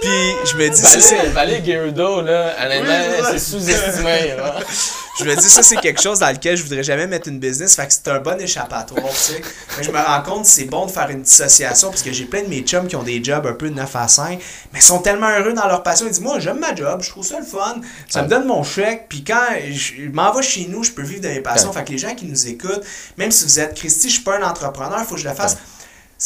Puis 0.00 0.10
je 0.52 0.56
me 0.56 0.68
dis, 0.68 0.76
ça, 0.76 1.16
Valet, 1.32 1.62
Gerudo, 1.64 2.22
là, 2.22 2.54
honnêtement, 2.64 3.28
c'est 3.30 3.38
sous-estimé. 3.38 4.34
Je 5.18 5.24
me 5.24 5.36
dis, 5.36 5.48
ça, 5.48 5.62
c'est 5.62 5.76
quelque 5.76 6.02
chose 6.02 6.18
dans 6.18 6.30
lequel 6.30 6.56
je 6.56 6.62
voudrais 6.64 6.82
jamais 6.82 7.06
mettre 7.06 7.28
une 7.28 7.38
business. 7.38 7.76
Fait 7.76 7.86
que 7.86 7.92
c'est 7.92 8.08
un 8.08 8.18
bon 8.18 8.40
échappatoire, 8.40 9.08
tu 9.10 9.16
sais. 9.16 9.42
Mais 9.76 9.84
je 9.84 9.90
me 9.90 9.98
rends 9.98 10.22
compte 10.22 10.46
c'est 10.46 10.64
bon 10.64 10.86
de 10.86 10.90
faire 10.90 11.08
une 11.08 11.22
dissociation 11.22 11.90
parce 11.90 12.02
que 12.02 12.12
j'ai 12.12 12.24
plein 12.24 12.42
de 12.42 12.48
mes 12.48 12.62
chums 12.62 12.88
qui 12.88 12.96
ont 12.96 13.02
des 13.02 13.22
jobs 13.22 13.46
un 13.46 13.52
peu 13.52 13.70
de 13.70 13.74
9 13.74 13.96
à 13.96 14.08
5, 14.08 14.40
mais 14.72 14.78
ils 14.78 14.82
sont 14.82 14.98
tellement 14.98 15.28
heureux 15.28 15.52
dans 15.52 15.68
leur 15.68 15.82
passion. 15.82 16.06
Ils 16.06 16.12
disent, 16.12 16.20
moi, 16.20 16.40
j'aime 16.40 16.58
ma 16.58 16.74
job, 16.74 17.02
je 17.02 17.10
trouve 17.10 17.24
ça 17.24 17.38
le 17.38 17.46
fun. 17.46 17.80
Ça 18.08 18.22
me 18.22 18.28
donne 18.28 18.46
mon 18.46 18.64
chèque. 18.64 19.06
Puis 19.08 19.22
quand 19.22 19.46
je 19.70 20.10
m'en 20.12 20.32
vais 20.32 20.42
chez 20.42 20.66
nous, 20.68 20.82
je 20.82 20.90
peux 20.90 21.02
vivre 21.02 21.22
de 21.22 21.28
mes 21.28 21.40
passions. 21.40 21.68
Ouais. 21.68 21.76
Fait 21.76 21.84
que 21.84 21.92
les 21.92 21.98
gens 21.98 22.14
qui 22.14 22.26
nous 22.26 22.46
écoutent, 22.48 22.82
même 23.16 23.30
si 23.30 23.44
vous 23.44 23.60
êtes 23.60 23.74
Christy, 23.74 24.08
je 24.08 24.14
suis 24.14 24.22
pas 24.22 24.38
un 24.38 24.42
entrepreneur, 24.42 24.98
il 25.00 25.06
faut 25.06 25.14
que 25.14 25.20
je 25.20 25.28
le 25.28 25.34
fasse. 25.34 25.56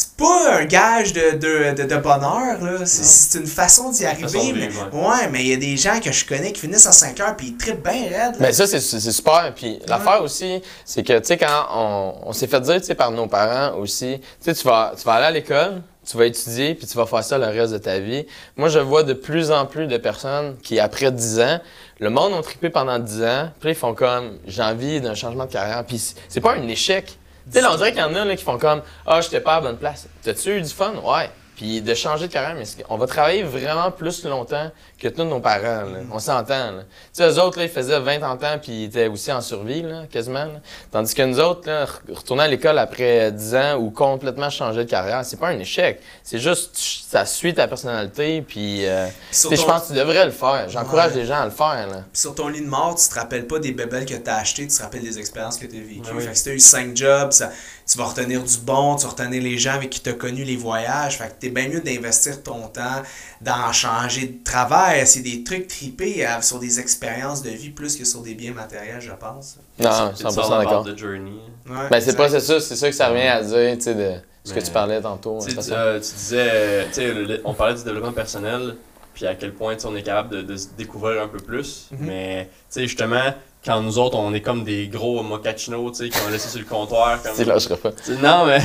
C'est 0.01 0.15
pas 0.15 0.59
un 0.59 0.63
gage 0.63 1.11
de, 1.11 1.31
de, 1.35 1.75
de, 1.75 1.83
de 1.83 1.95
bonheur, 1.97 2.61
là. 2.61 2.85
C'est- 2.85 3.03
C'est 3.03 3.39
une 3.39 3.47
façon 3.47 3.91
d'y 3.91 4.05
arriver. 4.05 4.53
Mais, 4.53 4.67
vivre, 4.67 4.89
ouais, 4.93 5.27
mais 5.29 5.41
il 5.41 5.47
y 5.47 5.53
a 5.53 5.57
des 5.57 5.75
gens 5.75 5.99
que 5.99 6.09
je 6.09 6.25
connais 6.25 6.53
qui 6.53 6.61
finissent 6.61 6.85
à 6.87 6.93
5 6.93 7.19
heures 7.19 7.35
puis 7.35 7.47
ils 7.47 7.57
trippent 7.57 7.83
bien 7.83 8.03
raide. 8.03 8.11
là. 8.35 8.37
Mais 8.39 8.53
ça, 8.53 8.65
c'est 8.65 8.79
c'est 8.79 8.99
super. 9.11 9.51
Puis 9.53 9.79
l'affaire 9.87 10.21
aussi, 10.23 10.61
c'est 10.85 11.03
que, 11.03 11.19
tu 11.19 11.25
sais, 11.25 11.37
quand 11.37 11.65
on, 11.73 12.13
on 12.27 12.31
s'est 12.31 12.47
fait 12.47 12.61
dire, 12.61 12.77
tu 12.79 12.85
sais, 12.85 12.95
par 12.95 13.11
nos 13.11 13.27
parents 13.27 13.77
aussi, 13.77 14.19
tu 14.21 14.25
sais, 14.39 14.53
tu 14.53 14.63
vas, 14.65 14.93
tu 14.97 15.03
vas 15.03 15.13
aller 15.15 15.25
à 15.25 15.31
l'école, 15.31 15.81
tu 16.09 16.15
vas 16.15 16.25
étudier, 16.27 16.75
puis 16.75 16.87
tu 16.87 16.95
vas 16.95 17.05
faire 17.05 17.23
ça 17.25 17.37
le 17.37 17.47
reste 17.47 17.73
de 17.73 17.77
ta 17.79 17.99
vie. 17.99 18.25
Moi, 18.55 18.69
je 18.69 18.79
vois 18.79 19.03
de 19.03 19.11
plus 19.13 19.51
en 19.51 19.65
plus 19.65 19.87
de 19.87 19.97
personnes 19.97 20.55
qui, 20.63 20.79
après 20.79 21.11
10 21.11 21.41
ans, 21.41 21.59
le 21.99 22.09
monde 22.09 22.31
ont 22.33 22.41
trippé 22.41 22.69
pendant 22.69 22.99
10 22.99 23.21
ans, 23.23 23.49
puis 23.59 23.71
ils 23.71 23.75
font 23.75 23.93
comme, 23.93 24.37
j'ai 24.47 24.61
envie 24.63 25.01
d'un 25.01 25.13
changement 25.13 25.45
de 25.45 25.51
carrière. 25.51 25.83
Puis 25.85 26.01
c'est 26.29 26.39
pas 26.39 26.53
un 26.53 26.65
échec. 26.69 27.17
Tu 27.51 27.59
sais, 27.59 27.65
on 27.65 27.75
dirait 27.75 27.91
qu'il 27.91 28.01
y 28.01 28.03
en 28.03 28.13
a 28.15 28.25
là, 28.25 28.35
qui 28.35 28.43
font 28.43 28.57
comme, 28.57 28.81
ah, 29.05 29.21
j'étais 29.21 29.39
pas 29.39 29.55
à 29.55 29.61
bonne 29.61 29.77
place. 29.77 30.07
T'as-tu 30.21 30.57
eu 30.57 30.61
du 30.61 30.69
fun? 30.69 30.93
Ouais. 31.03 31.29
Puis 31.59 31.81
de 31.81 31.93
changer 31.93 32.29
de 32.29 32.31
carrière, 32.31 32.55
mais 32.55 32.63
on 32.87 32.95
va 32.95 33.05
travailler 33.05 33.43
vraiment 33.43 33.91
plus 33.91 34.23
longtemps 34.23 34.71
que 34.97 35.09
tous 35.09 35.25
nos 35.25 35.41
parents. 35.41 35.81
là. 35.91 35.99
On 36.09 36.17
s'entend. 36.19 36.69
Tu 36.79 36.85
sais, 37.11 37.27
eux 37.29 37.37
autres, 37.41 37.57
là, 37.57 37.65
ils 37.65 37.69
faisaient 37.69 37.99
20 37.99 38.23
ans 38.23 38.37
puis 38.61 38.71
ils 38.71 38.85
étaient 38.85 39.07
aussi 39.07 39.29
en 39.29 39.41
survie, 39.41 39.81
là, 39.81 40.03
quasiment. 40.09 40.45
là. 40.45 40.61
Tandis 40.89 41.13
que 41.13 41.21
nous 41.21 41.37
autres, 41.41 41.67
là, 41.67 41.83
re- 41.83 42.13
retourner 42.15 42.43
à 42.43 42.47
l'école 42.47 42.77
après 42.79 43.33
10 43.33 43.55
ans 43.55 43.75
ou 43.77 43.89
complètement 43.91 44.49
changer 44.49 44.85
de 44.85 44.89
carrière, 44.89 45.25
c'est 45.25 45.35
pas 45.37 45.49
un 45.49 45.59
échec. 45.59 45.99
C'est 46.23 46.39
juste, 46.39 46.77
ça 46.77 47.25
suit 47.25 47.53
ta 47.53 47.67
personnalité. 47.67 48.41
Puis, 48.41 48.85
euh, 48.85 49.07
je 49.33 49.65
pense 49.65 49.83
que 49.83 49.87
tu 49.87 49.93
devrais 49.99 50.23
le 50.23 50.31
faire. 50.31 50.69
J'encourage 50.69 51.11
Ouais. 51.11 51.17
les 51.17 51.25
gens 51.25 51.41
à 51.41 51.45
le 51.45 51.51
faire. 51.51 51.87
Là. 51.87 52.03
Puis 52.13 52.21
sur 52.21 52.33
ton 52.35 52.47
lit 52.47 52.61
de 52.61 52.67
mort, 52.69 52.95
tu 52.95 53.09
te 53.09 53.15
rappelles 53.19 53.47
pas 53.47 53.59
des 53.59 53.73
bébelles 53.73 54.05
que 54.05 54.13
tu 54.15 54.29
as 54.29 54.37
achetées, 54.37 54.65
tu 54.67 54.77
te 54.77 54.81
rappelles 54.81 55.03
des 55.03 55.19
expériences 55.19 55.57
que 55.57 55.65
tu 55.65 55.75
as 55.75 55.79
vécues. 55.81 56.01
Oui. 56.15 56.23
Fait 56.23 56.29
que 56.31 56.37
si 56.37 56.43
tu 56.43 56.49
as 56.51 56.53
eu 56.53 56.59
5 56.59 56.95
jobs, 56.95 57.31
ça- 57.33 57.51
tu 57.91 57.97
vas 57.97 58.05
retenir 58.05 58.43
du 58.43 58.57
bon, 58.59 58.95
tu 58.97 59.05
vas 59.05 59.09
retenir 59.11 59.41
les 59.41 59.57
gens 59.57 59.73
avec 59.73 59.89
qui 59.89 59.99
tu 59.99 60.09
as 60.09 60.13
connu 60.13 60.43
les 60.43 60.55
voyages. 60.55 61.17
Fait 61.17 61.27
que 61.29 61.33
t'es 61.39 61.49
bien 61.49 61.69
mieux 61.69 61.81
d'investir 61.81 62.43
ton 62.43 62.67
temps 62.67 63.01
dans 63.41 63.71
changer 63.73 64.27
de 64.27 64.43
travail. 64.43 65.07
C'est 65.07 65.21
des 65.21 65.43
trucs 65.43 65.67
tripés 65.67 66.25
euh, 66.27 66.39
sur 66.41 66.59
des 66.59 66.79
expériences 66.79 67.41
de 67.41 67.49
vie 67.49 67.71
plus 67.71 67.95
que 67.95 68.05
sur 68.05 68.21
des 68.21 68.35
biens 68.35 68.53
matériels, 68.53 69.01
je 69.01 69.11
pense. 69.11 69.57
Non, 69.79 70.11
It's 70.11 70.21
100% 70.21 70.51
all 70.53 70.65
d'accord. 70.65 70.85
Ouais, 70.85 71.89
Ben, 71.89 71.99
c'est 71.99 72.15
pas 72.15 72.29
c'est 72.29 72.39
ça, 72.41 72.59
c'est 72.59 72.75
ça 72.75 72.89
que 72.89 72.95
ça 72.95 73.09
revient 73.09 73.27
à 73.27 73.41
dire, 73.41 73.75
tu 73.77 73.81
sais, 73.83 73.95
de 73.95 74.11
ce 74.43 74.51
que 74.53 74.59
Mais- 74.59 74.63
tu 74.65 74.71
parlais 74.71 75.01
tantôt. 75.01 75.39
Tu, 75.43 75.51
façon. 75.55 75.71
euh, 75.73 75.99
tu 75.99 76.13
disais, 76.13 76.85
tu 76.89 76.93
sais, 76.93 77.41
on 77.43 77.53
parlait 77.55 77.73
du 77.75 77.83
développement 77.83 78.11
personnel, 78.13 78.75
puis 79.15 79.25
à 79.25 79.33
quel 79.33 79.53
point 79.53 79.75
on 79.85 79.95
est 79.95 80.03
capable 80.03 80.29
de, 80.29 80.41
de 80.43 80.55
se 80.55 80.67
découvrir 80.77 81.23
un 81.23 81.27
peu 81.27 81.39
plus. 81.39 81.87
Mhm. 81.91 81.97
Mais 82.05 82.45
tu 82.45 82.51
sais, 82.69 82.81
justement, 82.87 83.33
quand 83.65 83.81
nous 83.81 83.97
autres, 83.99 84.17
on 84.17 84.33
est 84.33 84.41
comme 84.41 84.63
des 84.63 84.87
gros 84.87 85.21
mochachinos, 85.21 85.91
tu 85.91 86.05
sais, 86.05 86.09
qui 86.09 86.17
ont 86.25 86.29
laissé 86.31 86.47
sur 86.49 86.59
le 86.59 86.65
comptoir. 86.65 87.21
Comme... 87.21 87.33
Tu 87.35 87.43
lâcheras 87.43 87.75
pas. 87.75 87.91
Non, 88.21 88.45
mais. 88.45 88.59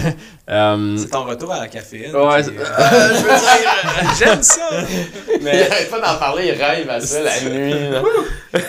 euh, 0.48 0.96
C'est 0.96 1.08
ton 1.10 1.24
retour 1.24 1.52
à 1.52 1.60
la 1.60 1.68
caféine. 1.68 2.14
Ouais, 2.14 2.42
qui- 2.44 2.50
Euh, 2.50 3.08
je 3.14 3.22
veux 3.22 3.28
dire, 3.28 4.14
j'aime 4.18 4.42
ça. 4.42 4.68
Il 5.34 5.42
mais 5.42 5.68
arrête 5.70 5.90
pas 5.90 6.00
d'en 6.00 6.18
parler, 6.18 6.46
il 6.54 6.62
rêve 6.62 6.88
à 6.88 7.00
ça 7.00 7.20
la 7.22 7.40
nuit. 7.42 7.74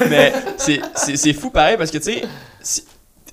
mais 0.10 0.34
c'est- 0.58 0.82
c'est 0.96 1.16
c'est 1.16 1.34
fou 1.34 1.50
pareil 1.52 1.78
parce 1.78 1.92
que 1.92 1.98
tu 2.00 2.06
sais. 2.14 2.22
si- 2.62 2.86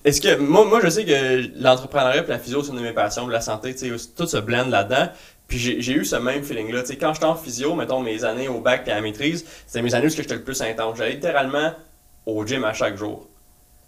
Est-ce 0.04 0.20
que 0.20 0.36
moi, 0.36 0.64
moi 0.64 0.80
je 0.82 0.88
sais 0.90 1.04
que 1.04 1.48
l'entrepreneuriat 1.62 2.24
et 2.24 2.26
la 2.28 2.38
physio 2.38 2.62
c'est 2.62 2.70
une 2.72 2.76
de 2.78 2.82
mes 2.82 2.92
passions, 2.92 3.26
la 3.28 3.40
santé, 3.40 3.72
tu 3.74 3.96
sais, 3.96 4.06
tout 4.16 4.26
se 4.26 4.36
blende 4.36 4.68
là-dedans. 4.70 5.08
Puis 5.48 5.58
j'ai 5.58 5.80
j'ai 5.80 5.92
eu 5.92 6.04
ce 6.04 6.16
même 6.16 6.42
feeling-là. 6.42 6.82
Tu 6.82 6.88
sais, 6.88 6.96
quand 6.96 7.14
j'étais 7.14 7.26
en 7.26 7.36
physio, 7.36 7.74
mettons 7.74 8.00
mes 8.00 8.24
années 8.24 8.48
au 8.48 8.60
bac 8.60 8.82
et 8.86 8.92
à 8.92 8.96
la 8.96 9.00
maîtrise, 9.00 9.44
c'était 9.66 9.80
mes 9.82 9.94
années 9.94 10.06
où 10.06 10.10
j'étais 10.10 10.34
le 10.34 10.42
plus 10.42 10.60
intense. 10.60 10.98
J'allais 10.98 11.12
littéralement 11.12 11.72
au 12.26 12.44
gym 12.46 12.64
à 12.64 12.72
chaque 12.72 12.96
jour. 12.96 13.26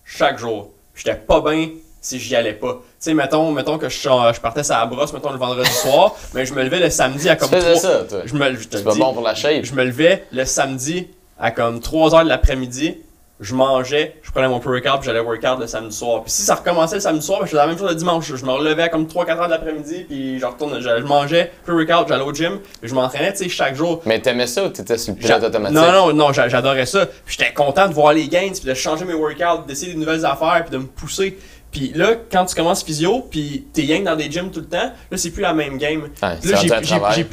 Chaque 0.05 0.39
jour. 0.39 0.71
J'étais 0.95 1.15
pas 1.17 1.41
bien 1.41 1.71
si 2.01 2.19
j'y 2.21 2.37
allais 2.37 2.53
pas. 2.53 2.75
Tu 2.75 2.81
sais, 2.99 3.15
mettons, 3.15 3.51
mettons 3.53 3.79
que 3.79 3.89
je, 3.89 3.97
je 3.99 4.41
partais 4.41 4.63
sur 4.63 4.75
la 4.75 4.85
brosse, 4.87 5.13
mettons 5.13 5.31
le 5.33 5.39
vendredi 5.39 5.71
soir, 5.71 6.15
mais 6.35 6.45
je 6.45 6.53
me 6.55 6.63
levais 6.63 6.81
le 6.81 6.91
samedi 6.91 7.29
à 7.29 7.37
comme 7.37 7.49
faisais 7.49 7.75
trois- 7.75 7.81
ça, 7.81 8.05
toi. 8.05 8.21
Je 8.27 8.35
me, 8.35 8.55
je 8.57 8.69
te 8.69 8.77
dis, 8.77 8.99
bon 8.99 9.13
pour 9.15 9.23
la 9.23 9.35
shape. 9.35 9.65
je 9.65 9.75
me 9.75 9.85
levais 9.85 10.25
le 10.31 10.45
samedi 10.45 11.09
à 11.39 11.51
comme 11.51 11.79
3h 11.79 12.25
de 12.25 12.29
l'après-midi, 12.29 12.99
je 13.41 13.55
mangeais, 13.55 14.17
prenais 14.35 14.49
mon 14.49 14.59
pre-workout, 14.61 15.01
puis 15.01 15.07
j'allais 15.07 15.21
workout 15.21 15.61
le 15.61 15.67
samedi 15.67 15.97
soir. 15.97 16.23
Puis 16.23 16.33
si 16.33 16.43
ça 16.43 16.57
recommençait 16.57 16.97
le 16.97 17.01
samedi 17.01 17.25
soir, 17.25 17.39
ben, 17.41 17.47
je 17.47 17.51
faisais 17.53 17.63
la 17.63 17.67
même 17.69 17.79
chose 17.79 17.89
le 17.89 17.95
dimanche. 17.95 18.35
Je 18.35 18.45
me 18.45 18.51
relevais 18.51 18.83
à 18.83 18.89
comme 18.89 19.07
3-4h 19.07 19.47
de 19.47 19.51
l'après-midi, 19.51 20.05
puis 20.09 20.39
je 20.39 20.45
retourne, 20.45 20.75
je, 20.81 20.89
je 21.01 21.05
mangeais, 21.05 21.53
pre-workout, 21.65 22.09
j'allais 22.09 22.25
au 22.25 22.35
gym, 22.35 22.59
puis 22.81 22.91
je 22.91 22.95
m'entraînais, 22.95 23.33
tu 23.33 23.45
sais, 23.45 23.49
chaque 23.49 23.75
jour. 23.77 24.03
Mais 24.07 24.21
t'aimais 24.21 24.47
ça 24.47 24.65
ou 24.65 24.69
t'étais 24.69 24.99
sur 24.99 25.15
le 25.15 25.19
pilote 25.21 25.43
automatique? 25.45 25.77
Non, 25.79 25.93
non, 25.93 26.13
non, 26.13 26.33
j'a- 26.33 26.49
j'adorais 26.49 26.87
ça. 26.87 27.07
Puis 27.07 27.37
j'étais 27.39 27.53
content 27.55 27.89
de 27.89 27.95
voir 27.95 28.13
les 28.13 28.29
gains, 28.29 28.51
puis 28.53 28.69
de 28.69 28.75
changer 28.75 29.05
mes 29.05 29.15
workouts, 29.15 29.65
d'essayer 29.67 29.93
des 29.95 29.99
nouvelles 29.99 30.27
affaires, 30.27 30.65
puis 30.67 30.73
de 30.73 30.79
me 30.79 30.87
pousser. 30.87 31.39
Puis 31.71 31.91
là, 31.95 32.11
quand 32.31 32.45
tu 32.45 32.55
commences 32.55 32.85
physio, 32.85 33.27
puis 33.31 33.67
t'es 33.73 33.83
yang 33.83 34.05
dans 34.05 34.15
des 34.15 34.31
gyms 34.31 34.51
tout 34.51 34.61
le 34.61 34.67
temps, 34.67 34.93
là, 35.11 35.17
c'est 35.17 35.31
plus 35.31 35.43
la 35.43 35.53
même 35.55 35.77
game. 35.77 36.03
Ouais, 36.03 36.09
Là, 36.23 36.37
c'est 36.41 36.69
rendu 36.75 36.87
j'ai- 37.17 37.27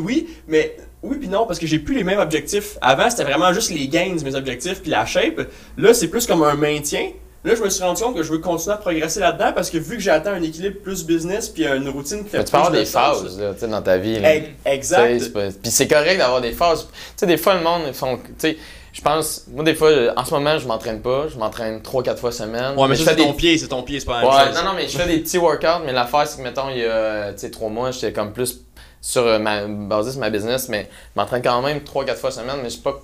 Oui, 0.00 0.28
mais 0.48 0.76
oui 1.02 1.16
puis 1.18 1.28
non, 1.28 1.46
parce 1.46 1.58
que 1.58 1.66
j'ai 1.66 1.78
plus 1.78 1.94
les 1.96 2.04
mêmes 2.04 2.20
objectifs. 2.20 2.76
Avant, 2.80 3.10
c'était 3.10 3.24
vraiment 3.24 3.52
juste 3.52 3.70
les 3.70 3.88
gains, 3.88 4.14
mes 4.24 4.34
objectifs, 4.34 4.80
puis 4.82 4.90
la 4.90 5.04
shape. 5.06 5.40
Là, 5.76 5.94
c'est 5.94 6.08
plus 6.08 6.26
comme 6.26 6.42
un 6.42 6.54
maintien. 6.54 7.10
Là, 7.44 7.56
je 7.56 7.62
me 7.62 7.68
suis 7.70 7.82
rendu 7.82 8.00
compte 8.00 8.14
que 8.14 8.22
je 8.22 8.30
veux 8.30 8.38
continuer 8.38 8.74
à 8.74 8.76
progresser 8.76 9.18
là-dedans 9.18 9.50
parce 9.52 9.68
que 9.68 9.76
vu 9.76 9.96
que 9.96 10.00
j'ai 10.02 10.10
atteint 10.12 10.32
un 10.32 10.42
équilibre 10.42 10.76
plus 10.80 11.04
business 11.04 11.48
puis 11.48 11.66
une 11.66 11.88
routine 11.88 12.22
qui 12.22 12.30
fait 12.30 12.38
Mais 12.38 12.44
tu 12.44 12.52
peux 12.52 12.56
avoir 12.58 12.70
de 12.70 12.76
des 12.78 12.84
phases 12.84 13.40
là, 13.40 13.52
tu 13.52 13.58
sais, 13.58 13.66
dans 13.68 13.82
ta 13.82 13.98
vie. 13.98 14.20
là. 14.20 14.30
Exact. 14.64 15.32
pas- 15.32 15.48
Puis 15.60 15.72
c'est 15.72 15.88
correct 15.88 16.18
d'avoir 16.18 16.40
des 16.40 16.52
phases. 16.52 16.84
Tu 16.86 16.92
sais, 17.16 17.26
des 17.26 17.36
fois, 17.36 17.54
le 17.56 17.62
monde, 17.64 17.82
ils 17.88 17.94
font. 17.94 18.16
Tu 18.18 18.22
sais, 18.38 18.56
je 18.92 19.00
pense. 19.00 19.46
Moi, 19.52 19.64
des 19.64 19.74
fois, 19.74 19.90
en 20.16 20.24
ce 20.24 20.30
moment, 20.32 20.56
je 20.56 20.68
m'entraîne 20.68 21.00
pas. 21.00 21.26
Je 21.32 21.36
m'entraîne 21.36 21.80
3-4 21.80 22.18
fois 22.18 22.30
semaine. 22.30 22.76
Ouais, 22.78 22.86
mais, 22.86 22.94
je 22.94 23.02
ça, 23.02 23.10
fais 23.10 23.16
c'est 23.16 23.22
des 23.24 23.28
ton 23.28 23.32
pied, 23.34 23.58
c'est 23.58 23.66
ton 23.66 23.82
pied, 23.82 23.98
c'est 23.98 24.06
pas 24.06 24.20
la 24.22 24.28
même 24.28 24.30
Ouais, 24.38 24.46
chose. 24.46 24.54
non, 24.62 24.70
non, 24.70 24.76
mais 24.76 24.86
je 24.86 24.96
fais 24.96 25.06
des 25.08 25.18
petits 25.18 25.38
workouts, 25.38 25.82
mais 25.84 25.92
l'affaire, 25.92 26.28
c'est 26.28 26.38
que, 26.38 26.42
mettons, 26.44 26.70
il 26.70 26.78
y 26.78 26.84
a, 26.84 27.32
tu 27.32 27.40
sais, 27.40 27.50
trois 27.50 27.70
mois, 27.70 27.90
j'étais 27.90 28.12
comme 28.12 28.32
plus 28.32 28.60
sur 29.02 29.26
euh, 29.26 29.38
ma, 29.40 29.66
basé 29.66 30.12
sur 30.12 30.20
ma 30.20 30.30
business, 30.30 30.70
mais 30.70 30.88
je 31.14 31.20
m'entraîne 31.20 31.42
quand 31.42 31.60
même 31.62 31.82
trois, 31.84 32.06
quatre 32.06 32.20
fois 32.20 32.30
semaine, 32.30 32.60
mais 32.62 32.70
c'est 32.70 32.82
pas, 32.82 32.98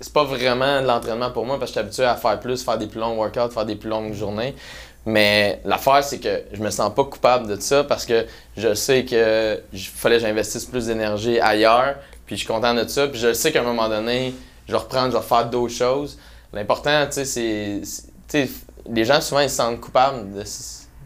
c'est 0.00 0.12
pas 0.12 0.24
vraiment 0.24 0.82
de 0.82 0.86
l'entraînement 0.86 1.30
pour 1.30 1.46
moi 1.46 1.58
parce 1.58 1.70
que 1.72 1.76
je 1.76 1.80
suis 1.80 1.86
habitué 1.86 2.04
à 2.04 2.16
faire 2.16 2.40
plus, 2.40 2.62
faire 2.64 2.78
des 2.78 2.86
plus 2.88 3.00
longs 3.00 3.16
workouts, 3.16 3.50
faire 3.52 3.66
des 3.66 3.76
plus 3.76 3.88
longues 3.90 4.14
journées. 4.14 4.54
Mais 5.06 5.60
l'affaire, 5.64 6.04
c'est 6.04 6.18
que 6.18 6.42
je 6.52 6.62
me 6.62 6.70
sens 6.70 6.92
pas 6.94 7.04
coupable 7.04 7.48
de 7.48 7.60
ça 7.60 7.84
parce 7.84 8.04
que 8.04 8.26
je 8.56 8.74
sais 8.74 9.04
que 9.06 9.60
fallait 9.94 10.16
que 10.16 10.22
j'investisse 10.22 10.66
plus 10.66 10.86
d'énergie 10.86 11.40
ailleurs, 11.40 11.94
puis 12.26 12.36
je 12.36 12.40
suis 12.44 12.48
content 12.48 12.74
de 12.74 12.86
ça, 12.86 13.08
puis 13.08 13.18
je 13.18 13.32
sais 13.32 13.52
qu'à 13.52 13.60
un 13.60 13.64
moment 13.64 13.88
donné, 13.88 14.34
je 14.66 14.72
vais 14.72 14.78
reprendre, 14.78 15.12
je 15.12 15.16
vais 15.16 15.22
faire 15.24 15.48
d'autres 15.48 15.72
choses. 15.74 16.18
L'important, 16.52 17.06
tu 17.06 17.12
sais, 17.12 17.24
c'est. 17.24 17.80
c'est- 17.84 18.02
tu 18.28 18.46
sais, 18.46 18.50
les 18.90 19.04
gens, 19.06 19.20
souvent, 19.22 19.40
ils 19.40 19.48
se 19.50 19.56
sentent 19.56 19.80
coupables 19.80 20.32
de, 20.34 20.42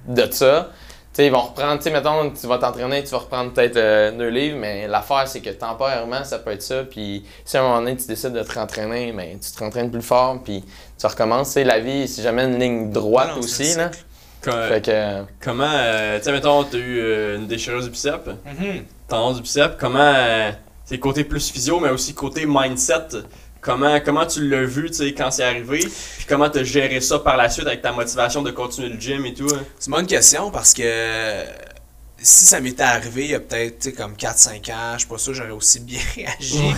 de 0.08 0.32
ça. 0.32 0.70
Tu 1.12 1.16
sais, 1.16 1.26
ils 1.26 1.32
vont 1.32 1.42
reprendre, 1.42 1.76
tu 1.76 1.82
sais, 1.84 1.90
mettons, 1.90 2.30
tu 2.30 2.46
vas 2.46 2.56
t'entraîner, 2.56 3.04
tu 3.04 3.10
vas 3.10 3.18
reprendre 3.18 3.52
peut-être 3.52 3.76
euh, 3.76 4.12
deux 4.12 4.28
livres, 4.30 4.56
mais 4.58 4.88
l'affaire, 4.88 5.28
c'est 5.28 5.40
que 5.42 5.50
temporairement, 5.50 6.24
ça 6.24 6.38
peut 6.38 6.52
être 6.52 6.62
ça. 6.62 6.84
Puis 6.84 7.22
si 7.44 7.56
à 7.58 7.60
un 7.60 7.64
moment 7.64 7.78
donné, 7.80 7.96
tu 7.96 8.06
décides 8.06 8.32
de 8.32 8.42
te 8.42 8.54
rentraîner, 8.58 9.12
ben, 9.12 9.38
tu 9.38 9.50
te 9.52 9.58
rentraînes 9.58 9.90
plus 9.90 10.00
fort, 10.00 10.40
puis 10.42 10.64
tu 10.98 11.06
recommences. 11.06 11.48
Tu 11.48 11.52
sais, 11.54 11.64
la 11.64 11.80
vie, 11.80 12.08
c'est 12.08 12.22
jamais 12.22 12.44
une 12.44 12.58
ligne 12.58 12.90
droite 12.90 13.28
non, 13.34 13.40
aussi, 13.42 13.74
là. 13.74 13.90
Comme- 14.40 14.68
Fait 14.68 14.84
que. 14.84 15.22
Comment, 15.44 15.68
euh, 15.70 16.16
tu 16.18 16.24
sais, 16.24 16.32
mettons, 16.32 16.64
t'as 16.64 16.78
eu 16.78 16.98
euh, 16.98 17.36
une 17.36 17.46
déchirure 17.46 17.82
du 17.82 17.90
biceps, 17.90 18.28
Mhm. 18.46 18.84
tendon 19.06 19.34
du 19.34 19.42
biceps, 19.42 19.76
comment, 19.78 19.98
euh, 20.00 20.50
c'est 20.86 20.98
côté 20.98 21.24
plus 21.24 21.50
physio, 21.50 21.78
mais 21.78 21.90
aussi 21.90 22.14
côté 22.14 22.46
mindset, 22.46 23.08
comment, 23.62 23.98
comment 24.00 24.26
tu 24.26 24.46
l'as 24.46 24.64
vu, 24.64 24.90
tu 24.90 25.04
quand 25.14 25.30
c'est 25.30 25.44
arrivé, 25.44 25.78
puis 25.78 26.26
comment 26.28 26.50
t'as 26.50 26.64
géré 26.64 27.00
ça 27.00 27.18
par 27.20 27.38
la 27.38 27.48
suite 27.48 27.66
avec 27.66 27.80
ta 27.80 27.92
motivation 27.92 28.42
de 28.42 28.50
continuer 28.50 28.90
le 28.90 29.00
gym 29.00 29.24
et 29.24 29.32
tout, 29.32 29.48
hein? 29.54 29.62
C'est 29.78 29.86
une 29.86 29.96
bonne 29.96 30.06
question 30.06 30.50
parce 30.50 30.74
que 30.74 30.82
si 32.22 32.44
ça 32.44 32.60
m'était 32.60 32.82
arrivé 32.82 33.24
il 33.24 33.30
y 33.30 33.34
a 33.34 33.40
peut-être 33.40 33.80
tu 33.80 33.90
sais, 33.90 33.92
comme 33.92 34.14
4-5 34.14 34.72
ans, 34.72 34.92
je 34.94 34.98
suis 34.98 35.08
pas 35.08 35.18
sûr 35.18 35.32
que 35.32 35.38
j'aurais 35.38 35.50
aussi 35.50 35.80
bien 35.80 36.00
réagi. 36.14 36.74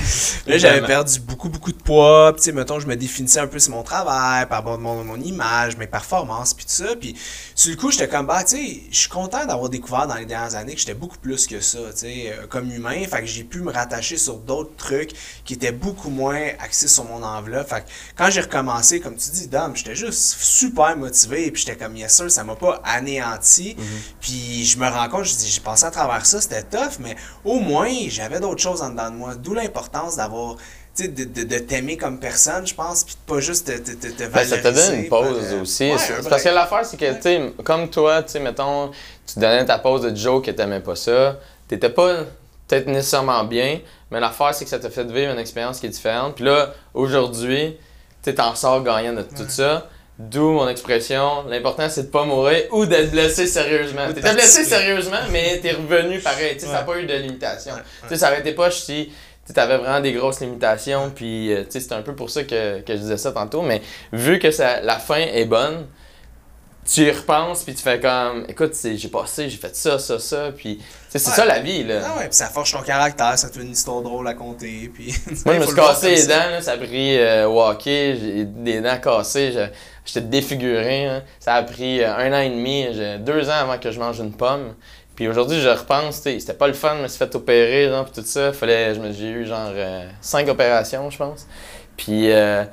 Là, 0.46 0.58
j'avais 0.58 0.86
perdu 0.86 1.20
beaucoup, 1.20 1.48
beaucoup 1.48 1.72
de 1.72 1.82
poids. 1.82 2.32
Puis, 2.32 2.40
tu 2.40 2.44
sais, 2.46 2.52
mettons, 2.52 2.80
je 2.80 2.86
me 2.86 2.96
définissais 2.96 3.40
un 3.40 3.46
peu 3.46 3.58
sur 3.58 3.72
mon 3.72 3.82
travail, 3.82 4.46
par 4.48 4.58
rapport 4.58 4.74
à 4.74 4.78
mon, 4.78 5.04
mon 5.04 5.20
image, 5.20 5.76
mes 5.76 5.86
performances, 5.86 6.54
puis 6.54 6.64
tout 6.64 6.72
ça. 6.72 6.96
Puis, 6.96 7.14
sur 7.54 7.70
le 7.70 7.76
coup, 7.76 7.90
j'étais 7.90 8.08
comme, 8.08 8.26
bah, 8.26 8.42
tu 8.44 8.56
sais, 8.56 8.82
je 8.90 8.96
suis 8.96 9.08
content 9.08 9.44
d'avoir 9.44 9.68
découvert 9.68 10.06
dans 10.06 10.14
les 10.14 10.26
dernières 10.26 10.54
années 10.54 10.74
que 10.74 10.80
j'étais 10.80 10.94
beaucoup 10.94 11.18
plus 11.18 11.46
que 11.46 11.60
ça, 11.60 11.78
tu 11.92 11.98
sais, 11.98 12.32
euh, 12.32 12.46
comme 12.46 12.70
humain. 12.70 13.04
Fait 13.06 13.20
que 13.20 13.26
j'ai 13.26 13.44
pu 13.44 13.60
me 13.60 13.70
rattacher 13.70 14.16
sur 14.16 14.38
d'autres 14.38 14.74
trucs 14.76 15.12
qui 15.44 15.54
étaient 15.54 15.72
beaucoup 15.72 16.10
moins 16.10 16.48
axés 16.58 16.88
sur 16.88 17.04
mon 17.04 17.22
enveloppe. 17.22 17.68
Fait 17.68 17.82
que 17.82 17.90
quand 18.16 18.30
j'ai 18.30 18.40
recommencé, 18.40 19.00
comme 19.00 19.16
tu 19.16 19.30
dis, 19.30 19.48
Dom, 19.48 19.76
j'étais 19.76 19.94
juste 19.94 20.36
super 20.40 20.96
motivé. 20.96 21.50
Puis, 21.50 21.64
j'étais 21.66 21.76
comme, 21.76 21.96
yes, 21.96 22.16
sûr, 22.16 22.30
ça 22.30 22.44
m'a 22.44 22.56
pas 22.56 22.80
anéanti. 22.84 23.76
Puis, 24.20 24.64
je 24.64 24.78
me 24.78 24.88
rends 24.88 25.08
compte, 25.08 25.33
dis, 25.38 25.48
j'ai 25.50 25.60
passé 25.60 25.84
à 25.84 25.90
travers 25.90 26.24
ça, 26.26 26.40
c'était 26.40 26.62
tough, 26.62 26.98
mais 27.00 27.16
au 27.44 27.60
moins, 27.60 27.90
j'avais 28.08 28.40
d'autres 28.40 28.62
choses 28.62 28.82
en 28.82 28.90
dedans 28.90 29.10
de 29.10 29.16
moi. 29.16 29.34
D'où 29.34 29.54
l'importance 29.54 30.16
d'avoir, 30.16 30.56
tu 30.96 31.04
sais, 31.04 31.08
de, 31.08 31.24
de, 31.24 31.42
de 31.44 31.58
t'aimer 31.58 31.96
comme 31.96 32.18
personne, 32.20 32.66
je 32.66 32.74
pense, 32.74 33.04
puis 33.04 33.14
de 33.14 33.32
pas 33.32 33.40
juste 33.40 33.66
te, 33.66 33.78
te, 33.78 34.06
te, 34.06 34.24
Ben, 34.28 34.44
ça 34.44 34.58
te 34.58 34.68
donne 34.68 34.94
une 35.00 35.08
pause 35.08 35.52
aussi. 35.60 35.90
ouais, 35.90 35.96
parce 36.28 36.42
que 36.42 36.48
l'affaire, 36.48 36.84
c'est 36.84 36.96
que, 36.96 37.20
tu 37.20 37.62
comme 37.62 37.88
toi, 37.90 38.22
tu 38.22 38.32
sais, 38.32 38.40
mettons, 38.40 38.90
tu 39.26 39.38
donnais 39.38 39.64
ta 39.64 39.78
pause 39.78 40.02
de 40.02 40.14
Joe 40.14 40.42
que 40.44 40.50
t'aimais 40.50 40.80
pas 40.80 40.96
ça, 40.96 41.38
t'étais 41.68 41.90
pas 41.90 42.18
peut-être 42.68 42.86
nécessairement 42.86 43.44
bien, 43.44 43.80
mais 44.10 44.20
l'affaire, 44.20 44.54
c'est 44.54 44.64
que 44.64 44.70
ça 44.70 44.78
t'a 44.78 44.90
fait 44.90 45.04
vivre 45.04 45.32
une 45.32 45.38
expérience 45.38 45.80
qui 45.80 45.86
est 45.86 45.90
différente. 45.90 46.36
Puis 46.36 46.44
là, 46.44 46.72
aujourd'hui, 46.94 47.76
tu 48.22 48.34
t'en 48.34 48.54
sors 48.54 48.82
gagnant 48.82 49.12
de 49.12 49.22
tout 49.22 49.44
ça. 49.48 49.88
D'où 50.16 50.52
mon 50.52 50.68
expression, 50.68 51.44
l'important 51.48 51.88
c'est 51.88 52.04
de 52.04 52.08
pas 52.08 52.24
mourir 52.24 52.62
ou 52.70 52.86
d'être 52.86 53.10
blessé 53.10 53.48
sérieusement. 53.48 54.06
T'étais 54.14 54.32
blessé 54.32 54.64
sérieusement, 54.64 55.18
mais 55.32 55.58
t'es 55.60 55.72
revenu 55.72 56.20
pareil. 56.20 56.54
Tu 56.54 56.60
sais, 56.60 56.66
Ça 56.66 56.72
n'a 56.74 56.82
pas 56.82 56.98
eu 56.98 57.06
de 57.06 57.14
limitation. 57.14 57.74
Ouais, 58.08 58.16
ça 58.16 58.38
été 58.38 58.52
pas 58.52 58.70
si 58.70 59.12
tu 59.52 59.60
avais 59.60 59.76
vraiment 59.76 60.00
des 60.00 60.12
grosses 60.12 60.40
limitations. 60.40 61.10
Puis, 61.10 61.52
euh, 61.52 61.64
c'est 61.68 61.92
un 61.92 62.02
peu 62.02 62.14
pour 62.14 62.30
ça 62.30 62.44
que, 62.44 62.80
que 62.80 62.94
je 62.94 63.00
disais 63.00 63.16
ça 63.16 63.32
tantôt. 63.32 63.62
Mais 63.62 63.82
vu 64.12 64.38
que 64.38 64.52
ça, 64.52 64.80
la 64.80 64.98
fin 65.00 65.18
est 65.18 65.46
bonne, 65.46 65.86
tu 66.84 67.02
y 67.02 67.10
repenses, 67.10 67.62
puis 67.64 67.74
tu 67.74 67.82
fais 67.82 67.98
comme, 67.98 68.44
écoute, 68.48 68.72
j'ai 68.82 69.08
passé, 69.08 69.48
j'ai 69.48 69.56
fait 69.56 69.74
ça, 69.74 69.98
ça, 69.98 70.18
ça. 70.18 70.50
Puis, 70.56 70.80
c'est 71.08 71.24
Ouais. 71.26 71.32
ça 71.34 71.44
la 71.46 71.60
vie, 71.60 71.84
là. 71.84 72.00
Ah 72.04 72.18
ouais, 72.18 72.24
puis 72.26 72.34
ça 72.36 72.46
forge 72.48 72.72
ton 72.72 72.82
caractère, 72.82 73.38
ça 73.38 73.48
te 73.48 73.54
fait 73.56 73.62
une 73.64 73.72
histoire 73.72 74.02
drôle 74.02 74.26
à 74.28 74.34
compter, 74.34 74.90
puis... 74.92 75.14
Moi, 75.46 75.54
je 75.54 75.60
me 75.60 75.66
suis 75.66 75.74
cassé 75.74 76.10
les 76.16 76.26
dents, 76.26 76.50
là, 76.50 76.60
ça 76.60 76.72
a 76.72 76.76
pris 76.76 77.18
euh, 77.18 77.48
au 77.48 77.62
hockey, 77.62 78.18
j'ai 78.20 78.44
des 78.44 78.80
dents 78.80 78.98
cassées, 78.98 79.54
j'étais 80.04 80.20
défiguré. 80.20 81.06
hein. 81.06 81.22
Ça 81.40 81.54
a 81.54 81.62
pris 81.62 82.02
euh, 82.02 82.14
un 82.16 82.32
an 82.32 82.40
et 82.40 82.50
demi, 82.50 82.86
j'ai 82.92 83.18
deux 83.18 83.48
ans 83.48 83.60
avant 83.62 83.78
que 83.78 83.90
je 83.90 83.98
mange 83.98 84.18
une 84.20 84.32
pomme. 84.32 84.74
Puis 85.16 85.28
aujourd'hui, 85.28 85.60
je 85.60 85.68
repense, 85.68 86.16
c'était 86.22 86.52
pas 86.54 86.66
le 86.66 86.72
fun, 86.72 86.96
je 86.98 87.02
me 87.04 87.08
suis 87.08 87.18
fait 87.18 87.32
opérer, 87.36 87.88
genre, 87.88 88.04
puis 88.04 88.20
tout 88.20 88.26
ça. 88.28 88.52
Fallait, 88.52 88.94
j'ai 89.12 89.28
eu 89.28 89.46
genre 89.46 89.70
euh, 89.72 90.08
cinq 90.20 90.48
opérations, 90.48 91.08
je 91.08 91.16
pense. 91.16 91.46
Puis 91.96 92.32
euh, 92.32 92.64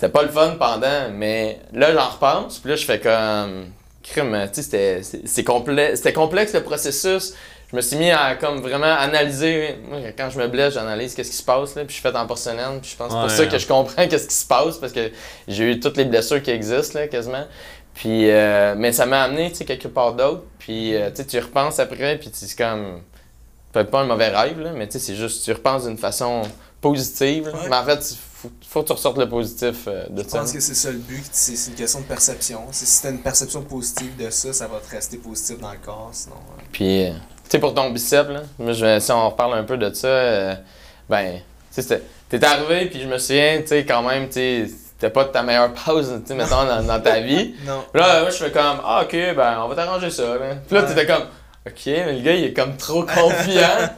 c'était 0.00 0.12
pas 0.12 0.22
le 0.22 0.28
fun 0.30 0.56
pendant, 0.58 1.10
mais 1.12 1.60
là, 1.74 1.92
j'en 1.92 2.08
repense, 2.08 2.58
puis 2.58 2.70
là, 2.70 2.76
je 2.76 2.84
fais 2.86 2.98
comme. 3.00 3.66
Crime, 4.02 4.48
tu 4.52 4.62
sais, 4.62 5.02
c'était- 5.02 5.44
complexe, 5.44 5.98
c'était 5.98 6.14
complexe 6.14 6.54
le 6.54 6.62
processus. 6.62 7.34
Je 7.70 7.76
me 7.76 7.82
suis 7.82 7.96
mis 7.98 8.10
à 8.10 8.34
comme 8.34 8.60
vraiment 8.62 8.86
analyser. 8.98 9.76
Moi, 9.88 9.98
quand 10.16 10.30
je 10.30 10.38
me 10.38 10.48
blesse, 10.48 10.72
j'analyse 10.74 11.14
qu'est-ce 11.14 11.30
qui 11.30 11.36
se 11.36 11.42
passe, 11.42 11.74
là, 11.76 11.84
puis 11.84 11.94
je 11.94 12.00
fais 12.00 12.16
en 12.16 12.26
porcelaine, 12.26 12.80
puis 12.80 12.90
je 12.92 12.96
pense 12.96 13.08
que 13.08 13.12
c'est 13.12 13.18
pour 13.20 13.30
Ouais, 13.30 13.36
ça 13.36 13.46
que 13.46 13.58
je 13.58 13.66
comprends 13.68 14.08
qu'est-ce 14.08 14.26
qui 14.26 14.34
se 14.34 14.46
passe, 14.46 14.78
parce 14.78 14.92
que 14.92 15.10
j'ai 15.46 15.64
eu 15.72 15.78
toutes 15.80 15.98
les 15.98 16.06
blessures 16.06 16.42
qui 16.42 16.50
existent, 16.50 16.98
là, 16.98 17.08
quasiment. 17.08 17.44
Puis, 17.94 18.30
euh, 18.30 18.74
mais 18.76 18.90
ça 18.92 19.04
m'a 19.04 19.22
amené, 19.24 19.50
tu 19.50 19.56
sais, 19.58 19.64
quelque 19.66 19.88
part 19.88 20.14
d'autre. 20.14 20.44
Puis, 20.58 20.96
euh, 20.96 21.10
tu 21.10 21.16
sais, 21.16 21.26
tu 21.26 21.36
y 21.36 21.40
repenses 21.40 21.78
après, 21.78 22.16
puis 22.16 22.30
tu- 22.30 22.46
c'est 22.46 22.56
comme. 22.58 23.02
Peut-être 23.72 23.90
pas 23.90 24.00
un 24.00 24.06
mauvais 24.06 24.28
rêve, 24.30 24.58
là, 24.60 24.70
mais 24.74 24.86
tu 24.88 24.94
sais, 24.94 24.98
c'est 24.98 25.14
juste, 25.14 25.44
tu 25.44 25.52
repenses 25.52 25.84
d'une 25.86 25.98
façon 25.98 26.42
positive. 26.80 27.46
là. 27.48 27.52
Ouais. 27.52 27.68
Mais 27.68 27.76
en 27.76 27.84
fait, 27.84 28.16
faut, 28.42 28.50
faut 28.68 28.82
que 28.82 28.86
tu 28.88 28.92
ressortes 28.92 29.18
le 29.18 29.28
positif 29.28 29.84
euh, 29.88 30.04
de 30.10 30.22
Je 30.22 30.28
ça. 30.28 30.38
pense 30.38 30.52
que 30.52 30.60
c'est 30.60 30.74
ça 30.74 30.90
le 30.90 30.98
but, 30.98 31.24
c'est 31.32 31.56
c'est 31.56 31.70
une 31.70 31.76
question 31.76 32.00
de 32.00 32.04
perception. 32.06 32.60
C'est- 32.72 32.86
Si 32.86 33.02
t'as 33.02 33.10
une 33.10 33.20
perception 33.22 33.62
positive 33.62 34.16
de 34.16 34.30
ça, 34.30 34.52
ça 34.52 34.66
va 34.66 34.78
te 34.78 34.90
rester 34.90 35.16
positif 35.18 35.58
dans 35.58 35.72
le 35.72 35.78
corps, 35.78 36.10
sinon... 36.12 36.36
euh, 36.36 36.62
Puis, 36.72 37.04
euh, 37.06 37.10
tu 37.44 37.50
sais, 37.50 37.58
pour 37.58 37.74
ton 37.74 37.90
bicep, 37.90 38.28
là, 38.28 38.42
moi, 38.58 38.72
je, 38.72 38.98
si 39.00 39.12
on 39.12 39.28
reparle 39.30 39.54
un 39.58 39.64
peu 39.64 39.76
de 39.76 39.92
ça, 39.94 40.56
ben, 41.08 41.40
tu 41.74 41.82
sais, 41.82 42.02
t'es 42.28 42.44
arrivé, 42.44 42.86
puis 42.86 43.00
je 43.02 43.06
me 43.08 43.18
souviens, 43.18 43.58
tu 43.60 43.68
sais, 43.68 43.84
quand 43.84 44.02
même, 44.02 44.26
tu 44.28 44.34
sais, 44.34 44.66
c'était 44.68 45.10
pas 45.10 45.24
ta 45.24 45.42
meilleure 45.42 45.72
pause, 45.72 46.12
tu 46.22 46.28
sais, 46.28 46.34
mettons, 46.34 46.64
dans, 46.64 46.82
dans 46.82 47.00
ta 47.00 47.20
vie. 47.20 47.54
Non. 47.66 47.84
Puis 47.92 48.00
là, 48.02 48.20
moi, 48.22 48.30
je 48.30 48.36
fais 48.36 48.50
comme, 48.50 48.80
ah, 48.84 49.02
ok, 49.04 49.12
ben, 49.36 49.60
on 49.64 49.68
va 49.68 49.74
t'arranger 49.74 50.10
ça, 50.10 50.22
là. 50.36 50.56
Puis 50.66 50.76
là, 50.76 50.82
Ouais. 50.82 50.88
t'étais 50.88 51.06
comme, 51.06 51.24
ok, 51.66 51.82
mais 51.86 52.12
le 52.14 52.20
gars, 52.20 52.32
il 52.34 52.44
est 52.44 52.52
comme 52.52 52.76
trop 52.76 53.02
confiant. 53.06 53.90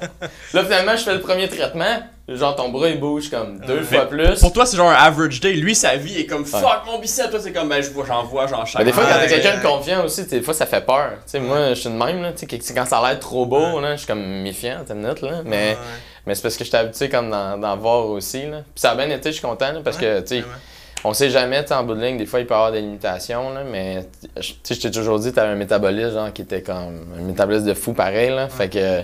là, 0.53 0.65
finalement, 0.65 0.97
je 0.97 1.03
fais 1.05 1.15
le 1.15 1.21
premier 1.21 1.49
traitement. 1.49 2.03
Genre, 2.29 2.55
ton 2.55 2.69
bras, 2.69 2.89
il 2.89 3.01
bouge 3.01 3.29
comme 3.31 3.59
deux 3.67 3.79
Ouais. 3.79 3.83
fois 3.83 4.07
plus. 4.09 4.39
Pour 4.39 4.53
toi, 4.53 4.65
c'est 4.65 4.77
genre 4.77 4.91
un 4.91 4.95
average 4.95 5.41
day. 5.41 5.55
Lui, 5.55 5.75
sa 5.75 5.97
vie 5.97 6.21
est 6.21 6.27
comme 6.27 6.45
fuck 6.45 6.83
mon 6.87 6.99
bicep. 7.01 7.31
Toi, 7.31 7.41
c'est 7.43 7.53
comme 7.53 7.69
ben, 7.69 7.83
je 7.83 7.91
vois, 7.91 8.05
j'en 8.07 8.23
vois, 8.23 8.47
j'en 8.47 8.61
Mais 8.61 8.67
chaque. 8.67 8.85
des 8.85 8.93
fois, 8.93 9.05
quand 9.05 9.19
t'es 9.21 9.29
quelqu'un 9.29 9.59
de 9.59 9.63
confiant 9.63 10.05
aussi, 10.05 10.25
des 10.27 10.41
fois, 10.41 10.55
ça 10.55 10.67
fait 10.67 10.87
peur. 10.87 11.11
Tu 11.25 11.33
sais, 11.33 11.41
moi, 11.41 11.71
je 11.71 11.75
suis 11.75 11.91
de 11.91 11.95
même, 11.97 12.23
là. 12.23 12.33
Tu 12.33 12.47
quand 12.47 12.87
ça 12.87 12.99
a 13.01 13.09
l'air 13.11 13.19
trop 13.19 13.45
beau, 13.45 13.81
là, 13.81 13.93
je 13.93 13.99
suis 13.99 14.07
comme 14.07 14.23
méfiant, 14.25 14.79
minute, 14.95 15.21
là. 15.21 15.43
Mais, 15.45 15.77
mais 16.25 16.35
c'est 16.37 16.43
parce 16.43 16.57
que 16.57 16.65
j'étais 16.65 16.77
habitué 16.77 17.09
comme 17.09 17.29
d'en 17.31 17.77
voir 17.77 18.07
aussi, 18.07 18.47
là. 18.47 18.59
Puis 18.59 18.81
ça 18.81 18.93
a 18.93 18.95
bien 18.95 19.11
été, 19.11 19.31
je 19.31 19.39
suis 19.39 19.43
content, 19.47 19.73
là, 19.73 19.81
parce 19.85 19.97
que, 19.99 20.21
tu 20.21 20.39
sais, 20.41 20.45
on 21.05 21.13
sait 21.15 21.29
jamais, 21.31 21.65
tu 21.65 21.73
en 21.73 21.83
bout 21.83 21.95
de 21.97 22.01
ligne, 22.05 22.19
des 22.19 22.27
fois, 22.27 22.39
il 22.39 22.47
peut 22.47 22.55
y 22.55 22.57
avoir 22.57 22.71
des 22.71 22.81
limitations, 22.83 23.51
là, 23.53 23.63
mais, 23.69 24.07
tu 24.63 24.75
je 24.75 24.81
t'ai 24.81 24.91
toujours 24.93 25.19
dit, 25.19 25.33
t'avais 25.33 25.49
un 25.53 25.57
métabolisme, 25.57 26.13
genre, 26.15 26.33
qui 26.33 26.43
était 26.43 26.63
comme 26.63 27.05
un 27.19 27.23
métabolisme 27.23 27.67
de 27.67 27.75
fou 27.75 27.93
pareil, 27.93 28.31
là. 28.31 28.49
Fait 28.49 28.69
que, 28.69 29.03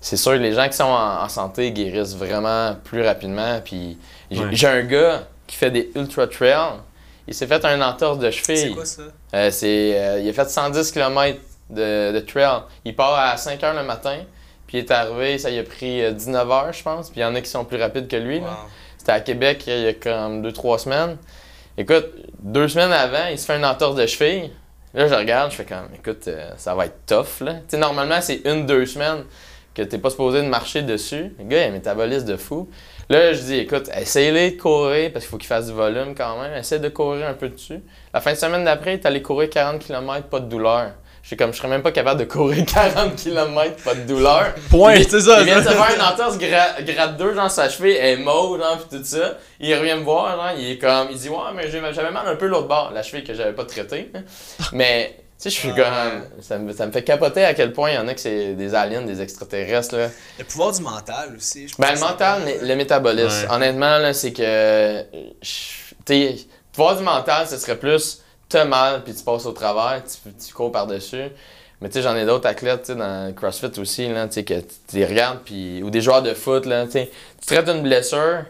c'est 0.00 0.16
sûr, 0.16 0.32
les 0.32 0.52
gens 0.52 0.68
qui 0.68 0.76
sont 0.76 0.84
en, 0.84 1.22
en 1.24 1.28
santé 1.28 1.72
guérissent 1.72 2.16
vraiment 2.16 2.76
plus 2.84 3.02
rapidement. 3.02 3.60
Puis, 3.64 3.98
j'ai 4.30 4.40
Ouais. 4.44 4.66
un 4.66 4.82
gars 4.84 5.22
qui 5.46 5.56
fait 5.56 5.70
des 5.70 5.90
ultra 5.96 6.26
trails. 6.26 6.78
Il 7.26 7.34
s'est 7.34 7.46
fait 7.46 7.64
un 7.64 7.80
entorse 7.82 8.18
de 8.18 8.30
C'est 8.30 8.56
cheville. 8.56 8.74
quoi 8.74 8.84
ça? 8.86 9.02
Euh, 9.34 9.50
c'est, 9.50 9.98
euh, 9.98 10.20
il 10.20 10.28
a 10.28 10.32
fait 10.32 10.48
110 10.48 10.92
km 10.92 11.38
de, 11.70 12.12
de 12.12 12.20
trail. 12.20 12.60
Il 12.84 12.94
part 12.96 13.14
à 13.18 13.36
5 13.36 13.60
h 13.60 13.76
le 13.76 13.82
matin, 13.82 14.18
puis 14.66 14.78
il 14.78 14.80
est 14.84 14.90
arrivé, 14.90 15.36
ça 15.38 15.50
y 15.50 15.58
a 15.58 15.62
pris 15.62 16.02
euh, 16.02 16.12
19 16.12 16.48
h 16.48 16.72
je 16.78 16.82
pense. 16.82 17.10
Puis 17.10 17.20
il 17.20 17.22
y 17.22 17.26
en 17.26 17.34
a 17.34 17.40
qui 17.42 17.50
sont 17.50 17.64
plus 17.64 17.78
rapides 17.80 18.08
que 18.08 18.16
lui. 18.16 18.38
Wow. 18.38 18.46
C'était 18.96 19.12
à 19.12 19.20
Québec 19.20 19.64
il 19.66 19.78
y 19.80 19.86
a 19.88 19.92
comme 19.94 20.42
2-3 20.46 20.78
semaines. 20.78 21.16
Écoute, 21.76 22.06
deux 22.40 22.66
semaines 22.68 22.92
avant, 22.92 23.26
il 23.30 23.38
se 23.38 23.44
fait 23.46 23.56
une 23.56 23.64
entorse 23.66 23.94
de 23.96 24.06
cheville. 24.06 24.50
Là, 24.94 25.06
je 25.06 25.14
regarde, 25.14 25.50
je 25.50 25.56
fais 25.56 25.64
comme, 25.66 25.88
écoute, 25.94 26.26
euh, 26.28 26.50
ça 26.56 26.74
va 26.74 26.86
être 26.86 27.04
tough. 27.06 27.40
Là. 27.42 27.54
Tu 27.54 27.60
sais, 27.68 27.76
normalement, 27.76 28.20
c'est 28.22 28.40
une, 28.46 28.64
deux 28.64 28.86
semaines 28.86 29.24
que 29.78 29.88
t'es 29.88 29.98
pas 29.98 30.10
supposé 30.10 30.42
de 30.42 30.46
marcher 30.48 30.82
dessus. 30.82 31.32
Le 31.38 31.44
gars, 31.44 31.58
il 31.60 31.64
a 31.64 31.66
un 31.68 31.70
métabolisme 31.70 32.26
de 32.26 32.36
fou. 32.36 32.68
Là, 33.08 33.32
je 33.32 33.40
dis, 33.40 33.56
écoute, 33.56 33.88
essaye-les 33.98 34.50
de 34.52 34.60
courir 34.60 35.10
parce 35.12 35.24
qu'il 35.24 35.30
faut 35.30 35.38
qu'ils 35.38 35.46
fassent 35.46 35.66
du 35.68 35.72
volume 35.72 36.14
quand 36.14 36.40
même. 36.42 36.52
Essaye 36.54 36.80
de 36.80 36.88
courir 36.88 37.26
un 37.26 37.34
peu 37.34 37.48
dessus. 37.48 37.80
La 38.12 38.20
fin 38.20 38.32
de 38.32 38.36
semaine 38.38 38.64
d'après, 38.64 38.92
il 38.94 39.00
est 39.00 39.06
allé 39.06 39.22
courir 39.22 39.48
40 39.48 39.78
km, 39.80 40.26
pas 40.28 40.40
de 40.40 40.46
douleur. 40.46 40.90
Je 41.22 41.28
suis 41.28 41.36
comme, 41.36 41.52
je 41.52 41.58
serais 41.58 41.68
même 41.68 41.82
pas 41.82 41.92
capable 41.92 42.20
de 42.20 42.24
courir 42.24 42.64
40 42.72 43.16
km, 43.16 43.82
pas 43.84 43.94
de 43.94 44.00
douleur. 44.02 44.54
Point, 44.70 44.94
Il- 44.96 45.08
c'est 45.08 45.20
ça. 45.20 45.40
Il 45.40 45.44
vient 45.46 45.60
de 45.60 45.64
se 45.66 45.70
faire 45.70 45.94
une 45.94 46.00
entorse 46.02 46.38
gra- 46.38 46.82
grade 46.84 47.16
2 47.18 47.34
dans 47.34 47.48
sa 47.50 47.68
cheville, 47.68 47.96
elle 48.00 48.20
est 48.20 48.22
mauve, 48.22 48.58
genre, 48.58 48.78
pis 48.78 48.96
tout 48.96 49.04
ça. 49.04 49.36
Il 49.60 49.74
revient 49.74 49.94
me 49.96 50.04
voir, 50.04 50.36
genre, 50.36 50.58
il 50.58 50.70
est 50.72 50.78
comme, 50.78 51.08
il 51.10 51.18
dit, 51.18 51.28
ouais, 51.28 51.36
mais 51.54 51.70
j'ai- 51.70 51.80
j'avais 51.92 52.10
mal 52.10 52.26
un 52.26 52.36
peu 52.36 52.46
l'autre 52.46 52.68
bord, 52.68 52.92
la 52.94 53.02
cheville 53.02 53.24
que 53.24 53.34
j'avais 53.34 53.52
pas 53.52 53.64
traitée. 53.64 54.10
hein. 54.14 54.20
Mais, 54.72 55.16
sais, 55.38 55.50
je 55.50 55.54
suis 55.54 55.74
comme, 55.74 56.24
ça 56.40 56.58
me, 56.58 56.72
ça 56.72 56.86
me 56.86 56.92
fait 56.92 57.04
capoter 57.04 57.44
à 57.44 57.54
quel 57.54 57.72
point 57.72 57.90
il 57.90 57.94
y 57.94 57.98
en 57.98 58.08
a 58.08 58.14
que 58.14 58.20
c'est 58.20 58.54
des 58.54 58.74
aliens, 58.74 59.02
des 59.02 59.20
extraterrestres, 59.22 59.96
là. 59.96 60.08
Le 60.38 60.44
pouvoir 60.44 60.72
du 60.72 60.82
mental 60.82 61.34
aussi. 61.36 61.68
je 61.68 61.74
Ben, 61.78 61.94
le 61.94 62.00
mental, 62.00 62.42
mais 62.44 62.58
le 62.60 62.76
métabolisme. 62.76 63.46
Ouais. 63.46 63.54
Honnêtement, 63.54 63.98
là, 63.98 64.12
c'est 64.12 64.32
que. 64.32 65.02
Tu 65.40 65.44
sais, 66.06 66.36
pouvoir 66.72 66.96
du 66.96 67.02
mental, 67.02 67.46
ce 67.46 67.56
serait 67.56 67.78
plus 67.78 68.22
t'as 68.48 68.64
mal 68.64 69.04
puis 69.04 69.14
tu 69.14 69.22
passes 69.22 69.46
au 69.46 69.52
travers, 69.52 70.02
tu, 70.04 70.32
tu 70.32 70.54
cours 70.54 70.72
par-dessus. 70.72 71.28
Mais 71.80 71.88
tu 71.88 71.94
sais, 71.94 72.02
j'en 72.02 72.16
ai 72.16 72.26
d'autres 72.26 72.48
athlètes, 72.48 72.82
tu 72.82 72.86
sais, 72.92 72.98
dans 72.98 73.28
le 73.28 73.32
CrossFit 73.32 73.78
aussi, 73.78 74.08
là, 74.08 74.26
tu 74.26 74.34
sais, 74.34 74.44
que 74.44 74.54
tu 74.54 74.66
tu 74.88 74.96
les 74.96 75.06
regardes, 75.06 75.40
puis 75.44 75.82
ou 75.82 75.90
des 75.90 76.00
joueurs 76.00 76.22
de 76.22 76.34
foot, 76.34 76.66
là, 76.66 76.86
tu 76.86 76.92
sais, 76.92 77.10
tu 77.40 77.46
traites 77.46 77.68
une 77.68 77.82
blessure, 77.82 78.44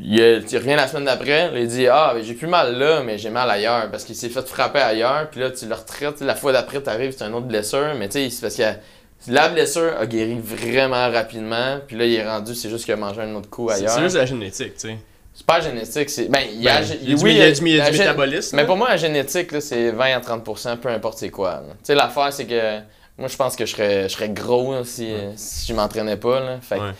il, 0.00 0.44
tu 0.48 0.56
reviens 0.56 0.76
la 0.76 0.86
semaine 0.86 1.04
d'après, 1.06 1.50
il 1.54 1.66
dit 1.66 1.86
Ah, 1.88 2.12
ben, 2.14 2.22
j'ai 2.22 2.34
plus 2.34 2.46
mal 2.46 2.76
là, 2.78 3.02
mais 3.02 3.18
j'ai 3.18 3.30
mal 3.30 3.50
ailleurs, 3.50 3.90
parce 3.90 4.04
qu'il 4.04 4.14
s'est 4.14 4.28
fait 4.28 4.46
frapper 4.46 4.78
ailleurs, 4.80 5.28
puis 5.30 5.40
là, 5.40 5.50
tu 5.50 5.66
le 5.66 5.74
retraites, 5.74 6.20
la 6.20 6.34
fois 6.34 6.52
d'après, 6.52 6.80
tu 6.82 6.88
arrives, 6.88 7.14
c'est 7.16 7.24
une 7.24 7.34
autre 7.34 7.46
blessure, 7.46 7.94
mais 7.98 8.08
tu 8.08 8.18
sais, 8.18 8.30
c'est 8.30 8.40
parce 8.42 8.56
que 8.56 9.30
la 9.32 9.48
blessure 9.48 9.94
a 9.98 10.06
guéri 10.06 10.38
vraiment 10.40 11.10
rapidement, 11.10 11.78
puis 11.86 11.96
là, 11.96 12.04
il 12.04 12.14
est 12.14 12.28
rendu, 12.28 12.54
c'est 12.54 12.70
juste 12.70 12.84
qu'il 12.84 12.94
a 12.94 12.96
mangé 12.96 13.20
un 13.22 13.34
autre 13.34 13.50
coup 13.50 13.68
ailleurs. 13.70 13.90
c'est 13.90 14.02
juste 14.02 14.16
la 14.16 14.26
génétique, 14.26 14.74
tu 14.74 14.88
sais. 14.88 14.96
C'est 15.34 15.46
pas 15.46 15.60
génétique, 15.60 16.10
c'est. 16.10 16.24
Ben, 16.28 16.40
il 16.52 16.60
y 16.62 16.68
a. 16.68 16.80
Ben, 16.80 16.84
gé- 16.86 16.98
il 17.00 17.10
y 17.10 17.12
a 17.12 17.16
du- 17.16 17.22
oui, 17.24 17.30
il 17.32 17.36
y 17.38 17.42
a 17.42 17.50
du- 17.52 17.60
il 17.64 17.76
y 17.76 17.80
a 17.80 17.84
la 17.84 17.90
du 17.92 17.96
gé- 17.96 18.00
métabolisme. 18.00 18.56
Mais 18.56 18.66
pour 18.66 18.76
moi, 18.76 18.88
la 18.88 18.96
génétique, 18.96 19.50
c'est 19.62 19.92
20 19.92 20.16
à 20.16 20.20
30% 20.20 20.76
peu 20.78 20.88
importe 20.88 21.18
c'est 21.18 21.30
quoi. 21.30 21.62
Tu 21.68 21.74
sais, 21.84 21.94
l'affaire, 21.94 22.32
c'est 22.32 22.44
que. 22.46 22.78
Moi, 23.16 23.28
je 23.28 23.36
pense 23.36 23.54
que 23.54 23.64
je 23.64 23.70
serais, 23.72 24.02
je 24.08 24.14
serais 24.14 24.30
gros 24.30 24.72
là, 24.74 24.80
si, 24.84 25.12
si 25.36 25.66
je 25.68 25.74
m'entraînais 25.74 26.16
pas. 26.16 26.40
Là. 26.40 26.58
Fait 26.60 26.74
Ouais. 26.80 26.90
tu 26.90 26.96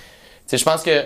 sais, 0.47 0.59
je 0.59 0.65
pense 0.65 0.83
que 0.85 1.05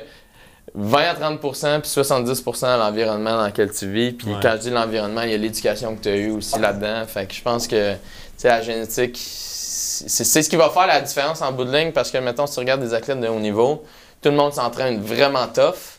20 0.74 0.98
à 1.02 1.14
30% 1.14 1.80
puis 1.80 1.90
70% 1.90 2.78
l'environnement 2.78 3.36
dans 3.36 3.46
lequel 3.46 3.70
tu 3.72 3.90
vis. 3.92 4.12
Puis 4.12 4.28
Ouais. 4.28 4.38
quand 4.40 4.52
je 4.52 4.62
dis 4.62 4.70
l'environnement, 4.70 5.22
il 5.22 5.30
y 5.30 5.34
a 5.34 5.36
l'éducation 5.36 5.94
que 5.96 6.02
tu 6.02 6.08
as 6.08 6.16
eue 6.16 6.30
aussi 6.30 6.58
là-dedans. 6.58 7.04
Fait 7.06 7.26
que 7.26 7.34
je 7.34 7.42
pense 7.42 7.66
que, 7.66 7.92
tu 7.94 7.98
sais, 8.38 8.48
la 8.48 8.62
génétique, 8.62 9.18
c'est 9.18 10.24
c'est 10.24 10.42
ce 10.42 10.48
qui 10.48 10.56
va 10.56 10.70
faire 10.70 10.86
la 10.86 11.00
différence 11.00 11.42
en 11.42 11.52
bout 11.52 11.64
de 11.64 11.72
ligne 11.76 11.92
parce 11.92 12.10
que, 12.10 12.18
mettons, 12.18 12.46
si 12.46 12.54
tu 12.54 12.60
regardes 12.60 12.80
des 12.80 12.94
athlètes 12.94 13.20
de 13.20 13.28
haut 13.28 13.38
niveau, 13.38 13.84
tout 14.22 14.30
le 14.30 14.36
monde 14.36 14.52
s'entraîne 14.52 15.00
vraiment 15.02 15.46
tough. 15.48 15.98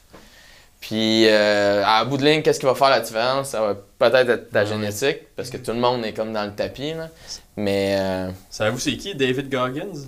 Puis, 0.81 1.27
euh, 1.29 1.81
à 1.85 2.03
bout 2.03 2.17
de 2.17 2.25
ligne, 2.25 2.41
qu'est-ce 2.41 2.59
qui 2.59 2.65
va 2.65 2.75
faire 2.75 2.89
la 2.89 2.99
différence? 2.99 3.49
Ça 3.49 3.61
va 3.61 3.75
peut-être 3.99 4.29
être 4.29 4.49
ta 4.51 4.61
Ouais. 4.61 4.65
génétique, 4.65 5.19
parce 5.35 5.49
que 5.49 5.55
tout 5.57 5.71
le 5.71 5.77
monde 5.79 6.03
est 6.03 6.11
comme 6.13 6.33
dans 6.33 6.43
le 6.43 6.51
tapis. 6.51 6.93
Là. 6.93 7.07
Mais, 7.55 7.95
euh, 7.99 8.29
Savez-vous 8.49 8.79
c'est 8.79 8.97
qui? 8.97 9.15
David 9.15 9.49
Goggins? 9.49 10.07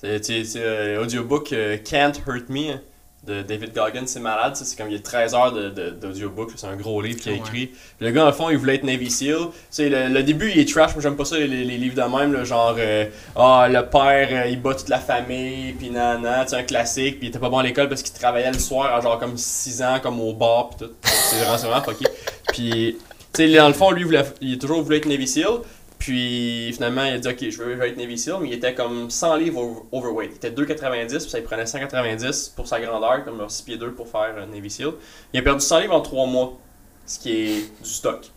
C'est 0.00 0.24
c'est- 0.24 0.44
c'est 0.44 0.62
euh, 0.62 1.02
audiobook 1.02 1.52
euh, 1.52 1.76
Can't 1.78 2.12
Hurt 2.26 2.48
Me 2.48 2.72
hein, 2.72 2.80
de 3.28 3.42
David 3.42 3.72
Goggins, 3.74 4.06
c'est 4.06 4.20
malade. 4.20 4.56
C'est 4.56 4.76
comme 4.76 4.88
il 4.88 4.94
y 4.94 4.96
a 4.96 5.00
13 5.00 5.34
heures 5.34 5.52
de- 5.52 5.68
de- 5.68 5.90
d'audiobook, 5.90 6.50
c'est 6.56 6.66
un 6.66 6.74
gros 6.76 7.00
livre 7.02 7.20
qu'il 7.20 7.32
a 7.32 7.34
écrit. 7.36 7.70
Le 8.00 8.10
gars, 8.10 8.26
en 8.26 8.32
fond, 8.32 8.50
il 8.50 8.56
voulait 8.58 8.76
être 8.76 8.84
Navy 8.84 9.10
SEAL. 9.10 9.36
Le, 9.78 10.08
le 10.08 10.22
début, 10.22 10.50
il 10.50 10.58
est 10.60 10.68
trash, 10.68 10.94
moi 10.94 11.02
j'aime 11.02 11.16
pas 11.16 11.24
ça, 11.24 11.36
les, 11.38 11.46
les 11.46 11.76
livres 11.78 11.94
de 11.94 12.02
même, 12.18 12.32
là, 12.32 12.42
genre 12.44 12.74
euh, 12.78 13.04
Ah, 13.36 13.68
le 13.70 13.82
père, 13.86 14.28
euh, 14.32 14.48
il 14.48 14.60
bat 14.60 14.74
toute 14.74 14.88
la 14.88 14.98
famille, 14.98 15.72
puis 15.74 15.90
nanana, 15.90 16.44
tu 16.44 16.50
sais, 16.50 16.56
un 16.56 16.62
classique, 16.62 17.18
puis 17.18 17.26
il 17.26 17.30
était 17.30 17.38
pas 17.38 17.50
bon 17.50 17.58
à 17.58 17.62
l'école 17.62 17.88
parce 17.88 18.02
qu'il 18.02 18.18
travaillait 18.18 18.50
le 18.52 18.58
soir 18.58 18.94
à 18.94 19.00
genre 19.00 19.18
comme 19.18 19.36
6 19.36 19.82
ans, 19.82 19.98
comme 20.02 20.20
au 20.20 20.32
bar, 20.32 20.70
puis 20.70 20.86
tout. 20.86 20.92
C'est 21.04 21.36
vraiment, 21.40 21.58
c'est 21.58 21.66
vraiment 21.66 21.84
fucké. 21.84 22.06
Puis, 22.52 22.96
tu 23.32 23.48
sais, 23.50 23.54
dans 23.56 23.68
le 23.68 23.74
fond, 23.74 23.90
lui, 23.90 24.02
il, 24.02 24.06
voulait- 24.06 24.24
il 24.40 24.54
a 24.54 24.56
toujours 24.58 24.82
voulu 24.82 24.96
être 24.96 25.06
Navy 25.06 25.26
SEAL. 25.28 25.46
Puis 25.98 26.70
finalement, 26.72 27.04
il 27.04 27.14
a 27.14 27.18
dit 27.18 27.28
Ok, 27.28 27.50
je 27.50 27.62
veux, 27.62 27.82
être 27.82 27.96
Navy 27.96 28.16
SEAL, 28.18 28.36
mais 28.40 28.48
il 28.48 28.52
était 28.54 28.74
comme 28.74 29.10
100 29.10 29.36
livres 29.36 29.60
over- 29.60 29.80
overweight. 29.92 30.30
Il 30.32 30.36
était 30.36 30.50
2,90, 30.50 31.08
puis 31.22 31.30
ça 31.30 31.38
il 31.38 31.44
prenait 31.44 31.66
190 31.66 32.52
pour 32.54 32.68
sa 32.68 32.80
grandeur, 32.80 33.24
comme 33.24 33.44
6 33.48 33.62
pieds 33.62 33.76
2 33.76 33.92
pour 33.92 34.08
faire 34.08 34.34
euh, 34.36 34.46
Navy 34.46 34.70
SEAL. 34.70 34.92
Il 35.32 35.40
a 35.40 35.42
perdu 35.42 35.60
100 35.60 35.80
livres 35.80 35.94
en 35.94 36.00
3 36.00 36.26
mois, 36.26 36.56
ce 37.04 37.18
qui 37.18 37.32
est 37.32 37.54
du 37.82 37.90
stock. 37.90 38.20
Tu 38.22 38.28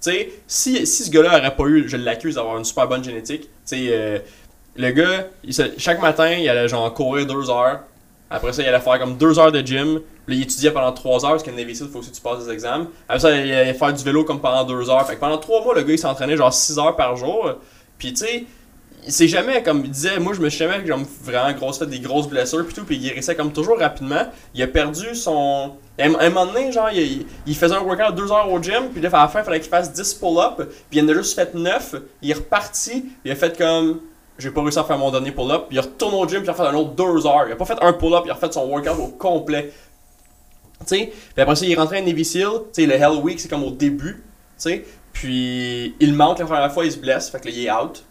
sais, 0.00 0.30
si, 0.46 0.86
si 0.86 1.04
ce 1.04 1.10
gars-là 1.10 1.38
aurait 1.38 1.56
pas 1.56 1.64
eu, 1.64 1.88
je 1.88 1.96
l'accuse 1.96 2.36
d'avoir 2.36 2.56
une 2.56 2.64
super 2.64 2.86
bonne 2.86 3.02
génétique, 3.02 3.42
tu 3.42 3.48
sais, 3.64 3.86
euh, 3.90 4.18
le 4.76 4.90
gars, 4.92 5.26
chaque 5.76 6.00
matin, 6.00 6.30
il 6.30 6.48
allait 6.48 6.68
genre 6.68 6.94
courir 6.94 7.26
2 7.26 7.50
heures. 7.50 7.80
Après 8.30 8.52
ça, 8.52 8.62
il 8.62 8.68
allait 8.68 8.80
faire 8.80 8.98
comme 8.98 9.16
2 9.16 9.38
heures 9.38 9.52
de 9.52 9.60
gym. 9.60 10.00
Puis 10.26 10.36
il 10.36 10.42
étudiait 10.42 10.70
pendant 10.70 10.92
3 10.92 11.24
heures, 11.24 11.30
parce 11.32 11.46
le 11.46 11.52
Navy 11.52 11.74
SEAL, 11.74 11.86
il 11.86 11.92
faut 11.92 12.00
aussi 12.00 12.10
que 12.10 12.16
tu 12.16 12.20
passes 12.20 12.44
des 12.44 12.52
examens. 12.52 12.88
Après 13.08 13.20
ça, 13.20 13.30
il 13.34 13.52
allait 13.52 13.72
faire 13.74 13.92
du 13.92 14.04
vélo 14.04 14.24
comme 14.24 14.40
pendant 14.40 14.64
2 14.64 14.90
heures. 14.90 15.06
Fait 15.06 15.14
que 15.14 15.20
pendant 15.20 15.38
3 15.38 15.64
mois, 15.64 15.74
le 15.74 15.82
gars, 15.82 15.92
il 15.94 15.98
s'entraînait 15.98 16.36
genre 16.36 16.52
6 16.52 16.78
heures 16.78 16.96
par 16.96 17.16
jour. 17.16 17.54
Puis 17.98 18.12
tu 18.12 18.26
sais, 18.26 18.44
c'est 19.06 19.28
jamais 19.28 19.62
comme 19.62 19.84
il 19.84 19.90
disait, 19.90 20.18
moi 20.18 20.34
je 20.34 20.40
me 20.40 20.50
suis 20.50 20.58
jamais 20.58 20.84
comme 20.86 21.06
vraiment 21.22 21.52
grosse 21.52 21.78
fait 21.78 21.86
des 21.86 22.00
grosses 22.00 22.28
blessures 22.28 22.64
puis 22.66 22.74
tout, 22.74 22.84
puis 22.84 22.96
il 22.96 23.02
guérissait 23.02 23.34
comme 23.34 23.52
toujours 23.52 23.78
rapidement. 23.78 24.26
Il 24.54 24.62
a 24.62 24.66
perdu 24.66 25.14
son. 25.14 25.72
À 25.98 26.04
un 26.04 26.28
moment 26.28 26.46
donné, 26.46 26.70
genre, 26.70 26.90
il, 26.92 27.26
il 27.46 27.56
faisait 27.56 27.74
un 27.74 27.80
workout 27.80 28.14
2 28.14 28.30
heures 28.30 28.52
au 28.52 28.62
gym, 28.62 28.90
puis 28.92 29.00
là, 29.00 29.08
à 29.12 29.22
la 29.22 29.28
fin, 29.28 29.40
il 29.40 29.44
fallait 29.44 29.60
qu'il 29.60 29.70
fasse 29.70 29.92
10 29.92 30.14
pull-ups, 30.14 30.68
puis 30.88 31.00
il 31.00 31.04
en 31.04 31.08
a 31.08 31.14
juste 31.14 31.34
fait 31.34 31.54
9. 31.54 31.96
Il 32.22 32.30
est 32.30 32.34
reparti, 32.34 33.00
puis 33.00 33.10
il 33.24 33.32
a 33.32 33.36
fait 33.36 33.56
comme. 33.56 34.00
J'ai 34.38 34.50
pas 34.50 34.62
réussi 34.62 34.78
à 34.78 34.84
faire 34.84 34.98
mon 34.98 35.10
dernier 35.10 35.32
pull-up, 35.32 35.66
il 35.70 35.80
retourne 35.80 36.14
au 36.14 36.28
gym, 36.28 36.38
puis 36.38 36.46
il 36.46 36.50
a 36.50 36.54
fait 36.54 36.62
un 36.62 36.74
autre 36.74 36.90
2 36.90 37.26
heures. 37.26 37.44
Il 37.48 37.52
a 37.52 37.56
pas 37.56 37.64
fait 37.64 37.78
un 37.80 37.92
pull-up, 37.92 38.22
il 38.24 38.30
a 38.30 38.34
refait 38.34 38.52
son 38.52 38.66
workout 38.68 38.98
au 38.98 39.08
complet. 39.08 39.72
Tu 40.80 40.86
sais, 40.86 41.12
puis 41.34 41.42
après 41.42 41.56
ça, 41.56 41.66
il 41.66 41.72
est 41.72 41.74
rentré 41.74 41.98
à 41.98 42.02
Navy 42.02 42.24
Seal, 42.24 42.48
tu 42.72 42.82
sais, 42.82 42.86
le 42.86 42.94
Hell 42.94 43.20
Week, 43.22 43.40
c'est 43.40 43.48
comme 43.48 43.64
au 43.64 43.70
début, 43.70 44.14
tu 44.14 44.22
sais, 44.58 44.84
puis 45.12 45.96
il 45.98 46.14
manque 46.14 46.38
la 46.38 46.44
première 46.44 46.72
fois, 46.72 46.84
il 46.84 46.92
se 46.92 46.98
blesse, 46.98 47.30
fait 47.30 47.40
que 47.40 47.46
là, 47.46 47.52
il 47.52 47.66
est 47.66 47.70
out. 47.72 48.04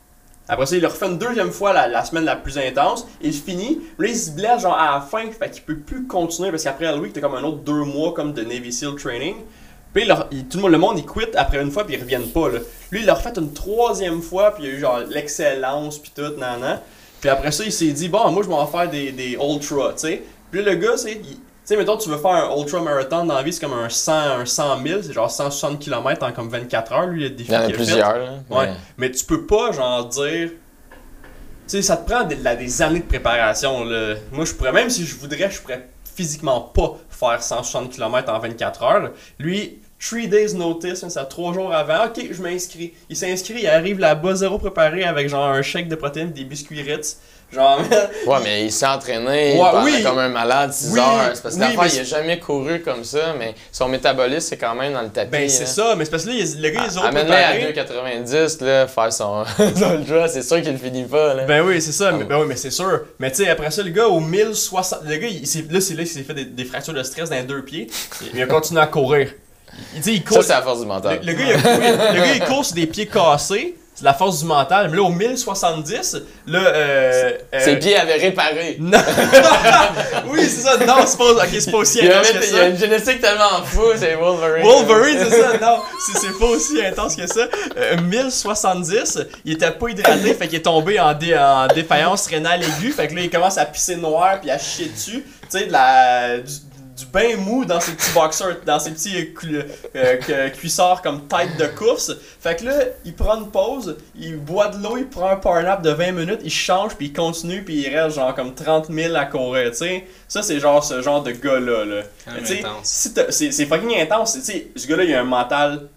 Après 0.49 0.65
ça, 0.65 0.75
il 0.75 0.81
le 0.81 0.87
refait 0.87 1.07
une 1.07 1.17
deuxième 1.17 1.51
fois 1.51 1.73
la, 1.73 2.05
semaine 2.05 2.23
la 2.23 2.35
plus 2.35 2.57
intense. 2.57 3.05
Il 3.21 3.33
finit. 3.33 3.81
Là, 3.99 4.07
il 4.07 4.15
se 4.15 4.31
blesse 4.31 4.61
genre 4.61 4.77
à 4.77 4.95
la 4.95 5.01
fin. 5.01 5.29
Fait 5.31 5.49
qu'il 5.49 5.63
peut 5.63 5.77
plus 5.77 6.07
continuer 6.07 6.51
parce 6.51 6.63
qu'après 6.63 6.85
Hell 6.85 6.99
Week, 6.99 7.11
t'as 7.11 7.19
comme 7.19 7.35
un 7.35 7.43
autre 7.43 7.57
deux 7.57 7.83
mois 7.83 8.13
comme 8.13 8.33
de 8.33 8.43
Navy 8.43 8.71
SEAL 8.71 8.95
training. 8.95 9.35
Puis 9.98 10.06
leur- 10.06 10.28
il- 10.32 10.45
tout 10.48 10.57
le 10.57 10.61
monde, 10.64 10.72
le 10.74 10.78
monde, 10.78 10.99
il 10.99 11.06
quitte 11.06 11.36
après 11.36 11.60
une 11.61 11.72
fois 11.72 11.84
puis 11.86 11.95
ils 11.95 11.99
reviennent 12.02 12.30
pas. 12.30 12.49
Là. 12.49 12.60
Lui, 12.91 12.99
il 12.99 13.06
l'a 13.07 13.15
refait 13.15 13.34
une 13.36 13.52
troisième 13.53 14.22
fois 14.22 14.52
puis 14.53 14.65
il 14.65 14.69
y 14.69 14.72
a 14.72 14.76
eu 14.76 14.80
genre 14.80 14.99
l'excellence 15.10 15.98
puis 15.98 16.11
tout, 16.15 16.38
nan, 16.38 16.60
nan. 16.60 16.80
Puis 17.19 17.30
après 17.32 17.52
ça, 17.52 17.64
il 17.64 17.72
s'est 17.72 17.88
dit, 17.88 18.07
bon, 18.07 18.30
moi, 18.32 18.44
je 18.44 18.48
vais 18.48 18.53
en 18.53 18.68
faire 18.68 18.88
des, 18.90 19.11
des 19.11 19.32
ultras, 19.41 19.94
tu 19.94 19.99
sais. 20.02 20.24
Puis 20.52 20.64
là, 20.64 20.72
le 20.74 20.78
gars, 20.78 20.98
c'est. 20.98 21.15
Tu 21.19 21.74
sais, 21.74 21.76
mettons, 21.76 21.98
tu 21.98 22.10
veux 22.10 22.18
faire 22.18 22.32
un 22.32 22.56
ultra 22.57 22.80
marathon 22.80 23.26
dans 23.26 23.34
la 23.34 23.41
vie, 23.44 23.52
c'est 23.52 23.60
comme 23.60 23.74
un 23.74 23.90
100, 23.90 24.14
un 24.14 24.45
100 24.45 24.84
000, 24.86 25.02
c'est 25.02 25.11
genre 25.14 25.30
160 25.30 25.80
km 25.80 26.24
en 26.26 26.32
comme 26.32 26.48
24 26.48 26.94
heures, 26.94 27.07
lui, 27.07 27.26
il 27.26 27.45
y 27.45 27.56
en 27.56 27.60
a 27.60 27.65
qu'il 27.65 27.65
a 27.65 27.68
fait. 27.68 27.74
plusieurs. 27.74 28.18
Là, 28.19 28.32
Ouais. 28.49 28.68
mais- 28.68 28.74
Mais 28.98 29.11
tu 29.11 29.26
peux 29.26 29.45
pas, 29.48 29.72
genre, 29.74 30.06
dire. 30.06 30.49
Tu 30.52 30.56
sais, 31.65 31.82
ça 31.82 31.98
te 31.98 32.10
prend 32.10 32.24
des, 32.24 32.36
des 32.38 32.82
années 32.82 32.99
de 32.99 33.06
préparation, 33.06 33.84
là. 33.84 34.14
Moi, 34.32 34.45
je 34.45 34.53
pourrais, 34.53 34.72
même 34.72 34.90
si 34.90 35.06
je 35.06 35.15
voudrais, 35.15 35.49
je 35.52 35.60
pourrais 35.60 35.90
physiquement 36.15 36.61
pas 36.61 36.98
faire 37.10 37.44
160 37.44 37.90
km 37.91 38.32
en 38.34 38.40
24 38.40 38.84
heures. 38.84 39.11
Lui, 39.38 39.80
3 39.99 40.28
days 40.28 40.53
notice, 40.53 41.03
hein, 41.03 41.10
c'est 41.10 41.28
3 41.28 41.53
jours 41.53 41.74
avant. 41.74 42.06
Ok, 42.06 42.22
je 42.32 42.41
m'inscris. 42.41 42.94
Il 43.10 43.15
s'inscrit, 43.15 43.61
il 43.61 43.68
arrive 43.68 43.99
là-bas, 43.99 44.36
zéro 44.36 44.57
préparé, 44.60 45.03
avec 45.03 45.28
genre 45.30 45.45
un 45.48 45.61
chèque 45.61 45.88
de 45.88 45.95
protéines, 45.95 46.32
des 46.32 46.44
biscuits 46.44 46.82
Ritz. 46.84 47.18
Genre, 47.52 47.80
Ouais, 48.28 48.38
mais 48.44 48.65
il 48.65 48.72
s'est 48.74 48.86
entraîné 48.86 49.53
Ouais, 49.53 49.69
pendant 49.72 49.84
oui. 49.86 50.03
comme 50.03 50.18
un 50.19 50.28
malade 50.28 50.74
6 50.74 50.91
Oui, 50.91 50.99
heures. 50.99 51.32
C'est 51.34 51.41
parce 51.41 51.56
que 51.56 51.61
oui, 51.61 51.76
l'affaire, 51.78 51.94
il 51.95 51.99
a 52.02 52.03
jamais 52.03 52.40
couru 52.40 52.82
comme 52.82 53.06
ça, 53.06 53.34
mais 53.40 53.56
son 53.72 53.88
métabolisme, 53.88 54.41
c'est 54.49 54.57
quand 54.57 54.76
même 54.76 54.91
dans 54.91 55.02
le 55.02 55.07
tapis. 55.10 55.32
ben 55.32 55.49
c'est 55.49 55.64
hein. 55.64 55.65
ça, 55.65 55.95
mais 55.98 56.03
c'est 56.03 56.11
parce 56.11 56.26
que 56.26 56.30
là, 56.30 56.36
le 56.36 56.69
gars, 56.69 56.82
il 56.84 56.88
est 56.88 56.90
zéro 56.91 57.06
Amène-le 57.06 57.32
à 57.34 57.72
préparé. 57.72 58.22
2,90, 58.22 58.65
là, 58.65 58.88
faire 58.88 59.14
son, 59.14 59.45
son 59.76 59.98
ultra, 59.99 60.28
c'est 60.28 60.41
sûr 60.41 60.61
qu'il 60.61 60.74
le 60.74 60.78
finit 60.78 61.06
pas, 61.06 61.34
là. 61.36 61.45
Ben 61.45 61.61
oui, 61.65 61.82
c'est 61.82 61.94
ça. 61.94 62.11
mais, 62.11 62.18
ouais. 62.19 62.24
ben 62.26 62.40
oui, 62.41 62.45
mais 62.49 62.56
c'est 62.57 62.69
sûr. 62.69 62.99
Mais 63.18 63.32
tu 63.32 63.38
sais, 63.38 63.49
après 63.49 63.72
ça, 63.72 63.82
le 63.82 63.91
gars, 63.91 64.07
au 64.10 64.19
1060. 64.19 65.03
Le 65.06 65.15
gars, 65.15 65.28
il, 65.28 65.72
là, 65.72 65.80
c'est 65.82 65.94
là 65.94 66.03
qu'il 66.03 66.07
s'est 66.11 66.24
fait 66.24 66.34
des, 66.34 66.45
des 66.45 66.65
fractures 66.65 66.94
de 66.94 67.02
stress 67.03 67.30
dans 67.30 67.38
les 67.38 67.44
deux 67.44 67.64
pieds. 67.64 67.88
Il 68.34 68.41
a 68.41 68.45
continué 68.45 68.82
à 68.82 68.88
courir. 68.88 69.32
Il, 70.05 70.23
court. 70.23 70.37
ça, 70.37 70.43
c'est 70.43 70.53
la 70.53 70.61
force 70.61 70.77
du 70.79 70.83
le, 70.85 70.89
mental. 70.89 71.19
le 71.23 71.33
gars, 71.33 71.43
il 71.45 71.51
a 71.53 71.57
couru- 71.57 72.13
le 72.15 72.19
gars, 72.19 72.33
il 72.35 72.43
court 72.45 72.65
sur 72.65 72.75
des 72.75 72.87
pieds 72.87 73.07
cassés. 73.07 73.75
C'est 73.95 74.05
la 74.05 74.13
force 74.13 74.41
du 74.41 74.45
mental. 74.45 74.89
Mais 74.91 74.97
là, 74.97 75.01
au 75.01 75.09
1070, 75.09 76.17
là. 76.45 76.59
Euh, 76.59 77.31
euh, 77.51 77.59
Ses 77.59 77.77
pieds 77.77 77.97
avaient 77.97 78.17
réparé. 78.17 78.77
Non! 78.79 78.99
oui, 80.27 80.41
c'est 80.43 80.61
ça. 80.61 80.77
Non, 80.85 80.97
c'est 81.07 81.17
pas, 81.17 81.31
ok, 81.31 81.47
c'est 81.59 81.71
pas 81.71 81.77
aussi 81.77 81.99
Il 82.03 82.11
intense 82.11 82.27
il 82.51 82.55
y 82.55 82.59
a 82.59 82.67
une 82.67 82.77
génétique 82.77 83.21
tellement 83.21 83.63
fou, 83.65 83.81
c'est 83.95 84.13
Wolverine. 84.13 84.63
Wolverine, 84.63 85.17
c'est 85.27 85.41
ça, 85.41 85.57
non, 85.59 85.79
c'est 86.05 86.19
c'est 86.19 86.37
pas 86.37 86.45
aussi 86.45 86.79
intense 86.85 87.15
que 87.15 87.25
ça. 87.25 87.47
Euh, 87.75 87.97
1070, 87.99 89.19
il 89.45 89.53
était 89.53 89.71
pas 89.71 89.89
hydraté, 89.89 90.33
fait 90.35 90.47
qu'il 90.47 90.59
est 90.59 90.61
tombé 90.61 90.99
en, 90.99 91.15
dé- 91.15 91.35
en 91.35 91.65
défaillance 91.67 92.27
rénale 92.27 92.61
aiguë, 92.63 92.91
fait 92.91 93.07
que 93.07 93.15
là 93.15 93.21
il 93.21 93.29
commence 93.31 93.57
à 93.57 93.65
pisser 93.65 93.95
noir 93.95 94.39
puis 94.41 94.51
à 94.51 94.59
chier 94.59 94.89
dessus, 94.89 95.23
tu 95.49 95.57
sais, 95.57 95.65
de 95.65 95.71
la, 95.71 96.37
du, 96.37 96.51
du 96.98 97.06
bain 97.06 97.38
mou 97.38 97.64
dans 97.64 97.80
ses 97.80 97.91
petits 97.94 98.11
boxers, 98.14 98.57
dans 98.65 98.80
ses 98.80 98.91
petits 98.91 99.15
euh, 99.45 99.61
euh, 99.95 100.18
que- 100.18 100.49
cuissards 100.57 101.02
comme 101.03 101.28
tête 101.28 101.56
de 101.57 101.68
course. 101.68 102.11
Fait 102.41 102.56
que 102.60 102.65
là, 102.65 102.74
il 103.06 103.14
prend 103.14 103.40
une 103.40 103.52
pause, 103.52 103.98
il 104.19 104.38
boit 104.38 104.69
de 104.69 104.82
l'eau, 104.82 104.98
il 104.98 105.07
prend 105.07 105.30
un 105.30 105.36
power 105.36 105.61
nap 105.64 105.82
de 105.84 105.91
20 105.91 106.11
minutes, 106.14 106.40
il 106.44 106.49
change, 106.52 106.95
puis 106.95 107.07
il 107.07 107.14
continue, 107.14 107.64
puis 107.64 107.76
il 107.88 107.95
reste 107.95 108.15
genre 108.15 108.34
comme 108.34 108.56
30 108.56 108.88
000 108.91 109.15
à 109.15 109.26
courir, 109.26 109.69
tu 109.72 109.78
sais. 109.78 110.06
Ça, 110.28 110.41
c'est 110.41 110.60
genre 110.60 110.84
ce 110.84 111.02
genre 111.03 111.22
de 111.22 111.32
gars-là, 111.32 111.86
là. 111.86 112.02
Si 112.84 113.14
t'as- 113.14 113.32
c'est 113.32 113.65
fucking 113.65 113.95
intense. 113.99 114.34
Tu 114.34 114.41
sais, 114.41 114.68
ce 114.76 114.88
gars-là, 114.88 115.03
il 115.03 115.14
a 115.14 115.22
un 115.22 115.24
mental, 115.24 115.88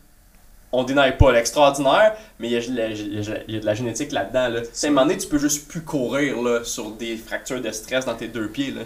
on 0.72 0.84
dénaille 0.84 1.16
pas, 1.16 1.32
l'extraordinaire, 1.32 2.14
mais 2.38 2.48
il 2.48 2.52
y, 2.52 2.56
a, 2.56 2.60
de 2.60 2.76
la- 2.76 2.86
il 2.88 3.14
y 3.14 3.18
a 3.18 3.22
de 3.22 3.30
la- 3.32 3.40
il 3.48 3.54
y 3.54 3.56
a 3.56 3.60
de 3.60 3.66
la 3.66 3.74
génétique 3.74 4.12
là-dedans. 4.12 4.48
Là. 4.48 4.60
À 4.60 4.86
un 4.86 4.90
moment 4.90 5.02
donné, 5.06 5.16
tu 5.18 5.26
peux 5.26 5.38
juste 5.38 5.66
plus 5.66 5.80
courir 5.80 6.40
là, 6.42 6.60
sur 6.62 6.90
des 6.90 7.16
fractures 7.16 7.60
de 7.60 7.70
stress 7.72 8.04
dans 8.04 8.14
tes 8.14 8.28
deux 8.28 8.48
pieds. 8.48 8.70
Là. 8.70 8.82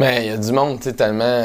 Mais 0.00 0.26
il 0.26 0.30
y 0.30 0.34
a 0.34 0.36
du 0.38 0.52
monde, 0.52 0.78
tu 0.78 0.84
sais, 0.84 0.94
tellement. 0.94 1.44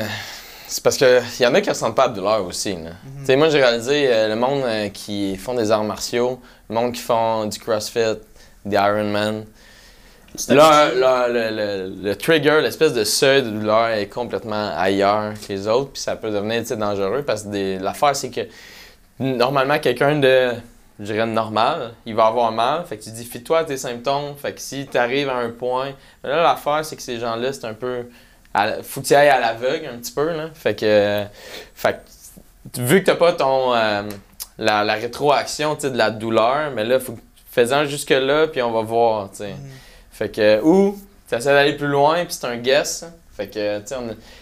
C'est 0.68 0.84
parce 0.84 0.98
que 0.98 1.22
il 1.40 1.44
y 1.44 1.46
en 1.48 1.54
a 1.54 1.62
qui 1.62 1.70
ressentent 1.70 1.96
pas 1.96 2.06
à 2.06 2.08
la 2.08 2.14
douleur 2.14 2.46
aussi. 2.46 2.74
là. 2.74 2.92
Tu 3.20 3.26
sais, 3.26 3.36
moi, 3.36 3.50
j'ai 3.50 3.62
réalisé 3.62 4.08
euh, 4.12 4.30
le 4.30 4.36
monde 4.36 4.64
euh, 4.64 4.90
qui 4.90 5.36
font 5.38 5.54
des 5.54 5.70
arts 5.72 5.84
martiaux, 5.84 6.40
le 6.70 6.76
monde 6.76 6.94
qui 6.94 7.02
font 7.02 7.46
du 7.46 7.60
CrossFit, 7.60 8.16
des 8.66 8.76
Ironman. 8.76 9.44
T'habitues. 10.48 11.00
là, 11.00 11.28
le, 11.28 11.50
le- 11.56 11.96
le 12.04 12.16
trigger, 12.16 12.60
l'espèce 12.62 12.94
de 12.94 13.04
seuil 13.04 13.44
de 13.44 13.50
douleur 13.50 13.90
est 13.90 14.08
complètement 14.08 14.72
ailleurs 14.78 15.34
que 15.34 15.54
les 15.54 15.68
autres, 15.68 15.92
puis 15.92 16.02
ça 16.02 16.16
peut 16.16 16.32
devenir 16.32 16.62
tu 16.62 16.68
sais, 16.70 16.78
dangereux 16.78 17.24
parce 17.26 17.44
que 17.44 17.82
l'affaire, 17.82 18.16
c'est 18.16 18.32
que 18.32 18.42
normalement, 19.20 19.80
quelqu'un 19.80 20.20
de, 20.20 20.52
je 21.00 21.06
dirais, 21.14 21.26
normal, 21.26 21.94
il 22.06 22.16
va 22.16 22.26
avoir 22.26 22.52
mal, 22.52 22.84
fait 22.86 22.98
que 22.98 23.04
tu 23.04 23.12
dis, 23.12 23.24
fie-toi 23.24 23.60
à 23.60 23.64
tes 23.64 23.78
symptômes, 23.78 24.36
fait 24.36 24.54
que 24.54 24.60
si 24.60 24.88
tu 24.88 24.98
arrives 24.98 25.30
à 25.30 25.36
un 25.38 25.52
point, 25.52 25.92
mais 26.24 26.30
là, 26.32 26.44
l'affaire, 26.44 26.84
c'est 26.84 26.96
que 26.98 27.02
ces 27.04 27.18
gens-là, 27.20 27.54
c'est 27.54 27.66
un 27.66 27.74
peu, 27.74 28.08
à 28.56 28.84
faut 28.84 29.02
que 29.02 29.08
tu 29.08 29.14
ailles 29.14 29.30
à 29.30 29.40
l'aveugle 29.40 29.88
un 29.94 29.98
petit 29.98 30.14
peu, 30.14 30.36
là, 30.36 30.50
fait 30.54 30.80
que, 30.80 31.24
fait 31.76 32.00
que, 32.74 32.82
vu 32.82 33.02
que 33.02 33.06
t'as 33.08 33.16
pas 33.16 33.34
ton, 33.34 33.76
euh, 33.76 34.04
la, 34.58 34.84
la 34.84 34.94
rétroaction, 34.94 35.76
de 35.76 35.98
la 35.98 36.10
douleur, 36.10 36.72
mais 36.74 36.84
là, 36.84 37.00
faut 37.00 37.18
fais-en 37.52 37.86
jusque-là, 37.86 38.48
puis 38.48 38.62
on 38.62 38.72
va 38.72 38.82
voir, 38.82 39.32
tu 39.32 39.38
sais. 39.38 39.56
Fait 40.12 40.30
que, 40.30 40.62
ou, 40.62 40.98
tu 41.30 41.36
essaies 41.36 41.54
d'aller 41.54 41.74
plus 41.74 41.88
loin, 41.88 42.26
puis 42.26 42.34
c'est 42.34 42.48
un 42.48 42.58
guess. 42.58 43.06
Fait 43.36 43.48
que, 43.48 43.80
tu 43.80 43.88
sais, 43.88 43.96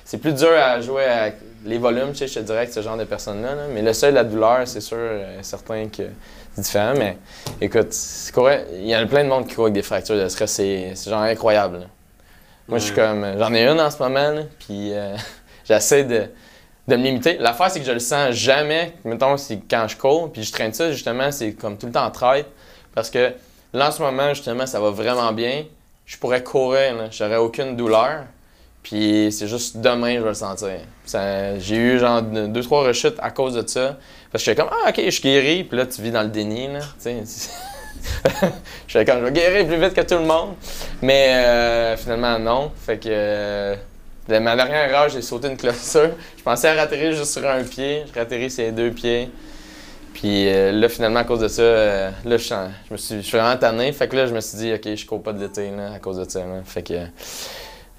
c'est 0.04 0.18
plus 0.18 0.34
dur 0.34 0.52
à 0.52 0.82
jouer 0.82 1.06
avec 1.06 1.36
les 1.66 1.78
volumes, 1.78 2.12
tu 2.12 2.18
sais, 2.18 2.28
je 2.28 2.36
te 2.36 2.40
dirais, 2.40 2.66
que 2.66 2.74
ce 2.74 2.82
genre 2.82 2.98
de 2.98 3.04
personnes-là. 3.04 3.56
là. 3.56 3.62
Mais 3.72 3.82
le 3.82 3.94
seuil 3.94 4.12
de 4.12 4.16
la 4.16 4.24
douleur, 4.24 4.68
c'est 4.68 4.82
sûr, 4.82 4.98
euh, 5.00 5.40
certain 5.44 5.88
que 5.90 6.04
c'est 6.56 6.62
différent. 6.62 6.94
Mais 6.98 7.18
écoute, 7.62 7.94
c'est 7.94 8.34
correct. 8.34 8.68
il 8.74 8.88
y 8.88 8.94
a 8.96 9.06
plein 9.06 9.24
de 9.24 9.30
monde 9.30 9.48
qui 9.48 9.56
court 9.56 9.66
avec 9.66 9.76
des 9.76 9.84
fractures 9.84 10.16
de 10.16 10.28
stress, 10.28 10.52
c'est 10.52 10.92
c'est 10.96 11.10
genre 11.10 11.22
incroyable. 11.22 11.80
là. 11.80 11.86
Moi, 12.68 12.80
je 12.80 12.86
suis 12.86 12.94
comme, 12.94 13.26
j'en 13.38 13.54
ai 13.54 13.68
une 13.68 13.80
en 13.80 13.92
ce 13.92 14.02
moment, 14.02 14.46
puis 14.60 14.94
euh, 14.94 15.16
j'essaie 15.66 16.06
de, 16.06 16.28
de 16.88 16.96
me 16.96 17.04
limiter. 17.04 17.38
L'affaire, 17.38 17.70
c'est 17.70 17.80
que 17.80 17.86
je 17.86 17.92
le 17.92 18.00
sens 18.00 18.32
jamais. 18.32 18.94
Mettons, 19.04 19.38
c'est 19.38 19.60
quand 19.70 19.88
je 19.88 19.98
cours, 19.98 20.32
puis 20.32 20.44
je 20.44 20.52
traîne 20.52 20.74
ça, 20.74 20.92
justement, 20.92 21.32
c'est 21.32 21.54
comme 21.54 21.78
tout 21.78 21.88
le 21.88 21.92
temps 21.92 22.06
en 22.06 22.12
traite. 22.12 22.48
Parce 22.96 23.10
que 23.10 23.34
là, 23.74 23.90
en 23.90 23.92
ce 23.92 24.02
moment, 24.02 24.30
justement, 24.34 24.66
ça 24.66 24.80
va 24.80 24.92
vraiment 24.92 25.32
bien. 25.34 25.66
Je 26.06 26.18
pourrais 26.18 26.44
courir, 26.44 27.10
j'aurais 27.12 27.38
aucune 27.38 27.76
douleur. 27.76 28.26
Puis 28.82 29.32
c'est 29.32 29.48
juste 29.48 29.78
demain, 29.78 30.16
je 30.16 30.22
vais 30.22 30.30
le 30.30 30.34
sentir. 30.34 30.80
J'ai 31.60 31.76
eu 31.76 32.00
genre 32.00 32.22
deux, 32.22 32.50
deux, 32.50 32.62
trois 32.62 32.84
rechutes 32.84 33.16
à 33.20 33.32
cause 33.32 33.54
de 33.56 33.68
ça. 33.68 33.98
Parce 34.32 34.44
que 34.44 34.52
j'étais 34.52 34.62
comme, 34.62 34.72
ah, 34.72 34.90
ok, 34.90 35.02
je 35.06 35.10
suis 35.10 35.22
guéri. 35.22 35.64
Puis 35.64 35.78
là, 35.78 35.86
tu 35.86 36.02
vis 36.02 36.12
dans 36.12 36.24
le 36.24 36.28
déni, 36.28 36.68
là. 36.68 36.80
J'étais 38.88 39.06
comme, 39.12 39.20
je 39.22 39.26
vais 39.26 39.32
guérir 39.32 39.68
plus 39.68 39.78
vite 39.80 39.94
que 39.94 40.02
tout 40.02 40.16
le 40.16 40.26
monde. 40.26 40.56
Mais 41.02 41.30
euh, 41.34 41.98
finalement, 41.98 42.38
non. 42.40 42.72
Fait 42.86 42.98
que. 42.98 43.08
euh, 43.10 43.76
de 44.28 44.38
ma 44.40 44.56
dernière 44.56 44.90
erreur, 44.90 45.10
j'ai 45.10 45.22
sauté 45.22 45.50
une 45.50 45.58
clôture. 45.58 46.12
Je 46.38 46.44
pensais 46.44 46.70
à 46.70 46.76
ratterrir 46.76 47.12
juste 47.12 47.34
sur 47.34 47.46
un 47.46 47.62
pied. 47.64 48.04
Je 48.14 48.18
ratterris 48.18 48.52
sur 48.52 48.64
les 48.64 48.72
deux 48.72 48.92
pieds. 48.92 49.30
Puis 50.14 50.48
euh, 50.48 50.72
là, 50.72 50.88
finalement, 50.88 51.20
à 51.22 51.24
cause 51.26 51.40
de 51.42 51.48
ça, 51.50 51.62
euh, 51.62 52.10
là, 52.24 52.38
je, 52.38 52.44
je 52.46 52.94
me 52.94 52.98
suis, 52.98 53.16
je 53.18 53.22
suis 53.22 53.38
vraiment 53.38 53.58
tanné. 53.58 53.92
Fait 53.92 54.08
que 54.08 54.16
là, 54.16 54.26
je 54.28 54.34
me 54.34 54.40
suis 54.40 54.58
dit, 54.58 54.74
OK, 54.74 54.96
je 54.96 55.06
cours 55.06 55.22
pas 55.22 55.34
de 55.34 55.42
l'été, 55.42 55.70
là, 55.72 55.94
à 55.96 56.00
cause 56.00 56.18
de 56.18 56.30
ça. 56.30 56.40
là. 56.40 56.62
Fait 56.64 56.84
que 56.84 56.94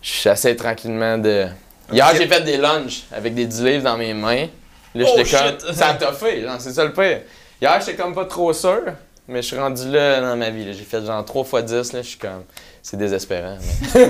j'essaie 0.02 0.56
tranquillement 0.56 1.18
de. 1.18 1.46
Hier, 1.92 2.08
j'ai 2.16 2.26
fait 2.26 2.40
des 2.42 2.56
lunges 2.56 3.02
avec 3.12 3.34
des 3.34 3.44
10 3.46 3.62
livres 3.64 3.84
dans 3.84 3.96
mes 3.98 4.14
mains. 4.14 4.46
Là, 4.94 5.04
Oh, 5.06 5.16
comme. 5.16 5.74
Ça 5.74 5.88
a 5.88 5.94
toffé, 5.94 6.42
genre, 6.42 6.56
c'est 6.60 6.72
ça 6.72 6.84
le 6.84 6.92
pire. 6.92 7.20
Hier, 7.60 7.80
j'étais 7.80 7.94
comme 8.00 8.14
pas 8.14 8.24
trop 8.24 8.52
sûr, 8.52 8.82
mais 9.28 9.42
je 9.42 9.46
suis 9.48 9.58
rendu 9.58 9.88
là 9.90 10.20
dans 10.20 10.36
ma 10.36 10.50
vie. 10.50 10.72
J'ai 10.72 10.84
fait 10.84 11.04
genre 11.04 11.24
3 11.24 11.60
x 11.60 11.72
10, 11.72 11.92
là, 11.92 12.02
je 12.02 12.08
suis 12.08 12.18
comme. 12.18 12.44
C'est 12.82 12.96
désespérant. 12.98 13.56
mais- 13.94 14.08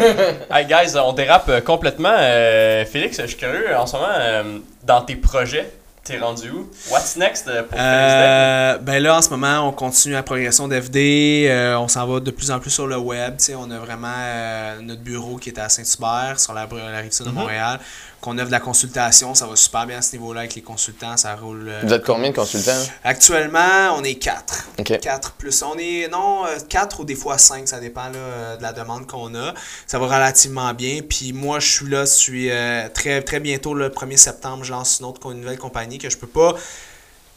Hey 0.50 0.66
guys, 0.66 0.96
on 0.96 1.12
dérape 1.12 1.48
euh, 1.48 1.60
complètement. 1.60 2.14
Euh, 2.16 2.84
Félix, 2.84 3.20
je 3.20 3.26
suis 3.26 3.36
curieux, 3.36 3.76
en 3.76 3.86
ce 3.86 3.96
moment, 3.96 4.08
euh, 4.18 4.58
dans 4.82 5.00
tes 5.02 5.14
projets, 5.14 5.70
t'es 6.02 6.18
rendu 6.18 6.50
où? 6.50 6.68
What's 6.90 7.16
next 7.16 7.44
pour? 7.44 7.78
Euh, 7.78 8.76
ben 8.78 9.00
là, 9.00 9.16
en 9.18 9.22
ce 9.22 9.30
moment, 9.30 9.68
on 9.68 9.72
continue 9.72 10.14
la 10.14 10.24
progression 10.24 10.66
d'FD. 10.66 11.46
euh, 11.48 11.78
on 11.78 11.86
s'en 11.88 12.04
va 12.06 12.18
de 12.20 12.30
plus 12.32 12.50
en 12.50 12.58
plus 12.58 12.70
sur 12.70 12.86
le 12.88 12.96
web. 12.98 13.36
tu 13.38 13.44
sais, 13.44 13.54
On 13.54 13.70
a 13.70 13.78
vraiment 13.78 14.08
euh, 14.18 14.80
notre 14.82 15.02
bureau 15.02 15.36
qui 15.36 15.50
est 15.50 15.58
à 15.60 15.68
Saint-Hubert, 15.68 16.40
sur 16.40 16.52
la, 16.52 16.66
la 16.92 16.98
rive 16.98 17.12
sud 17.12 17.26
de 17.26 17.30
Mhm. 17.30 17.36
Montréal. 17.36 17.78
Qu'on 18.24 18.38
offre 18.38 18.46
de 18.46 18.52
la 18.52 18.60
consultation. 18.60 19.34
Ça 19.34 19.46
va 19.46 19.54
super 19.54 19.86
bien 19.86 19.98
à 19.98 20.02
ce 20.02 20.12
niveau-là 20.12 20.40
avec 20.40 20.54
les 20.54 20.62
consultants. 20.62 21.14
Ça 21.18 21.36
roule. 21.36 21.68
euh, 21.68 21.82
Vous 21.84 21.92
êtes 21.92 22.06
combien 22.06 22.30
de 22.30 22.34
consultants? 22.34 22.72
Actuellement, 23.04 23.94
on 23.98 24.02
est 24.02 24.14
quatre. 24.14 24.64
Ok. 24.78 24.98
4 24.98 25.32
plus. 25.32 25.62
On 25.62 25.76
est, 25.78 26.08
non, 26.10 26.44
4 26.70 27.00
ou 27.00 27.04
des 27.04 27.16
fois 27.16 27.36
5, 27.36 27.68
ça 27.68 27.80
dépend 27.80 28.08
là, 28.08 28.16
euh, 28.16 28.56
de 28.56 28.62
la 28.62 28.72
demande 28.72 29.06
qu'on 29.06 29.34
a. 29.34 29.52
Ça 29.86 29.98
va 29.98 30.06
relativement 30.06 30.72
bien. 30.72 31.00
Puis 31.06 31.34
moi, 31.34 31.60
je 31.60 31.70
suis 31.70 31.88
là, 31.90 32.06
je 32.06 32.10
suis 32.12 32.50
euh, 32.50 32.88
très, 32.88 33.20
très 33.20 33.40
bientôt, 33.40 33.74
le 33.74 33.90
1er 33.90 34.16
septembre, 34.16 34.64
je 34.64 34.72
lance 34.72 35.00
une 35.00 35.06
autre 35.06 35.20
une 35.30 35.40
nouvelle 35.40 35.58
compagnie 35.58 35.98
que 35.98 36.08
je 36.08 36.16
peux 36.16 36.26
pas. 36.26 36.54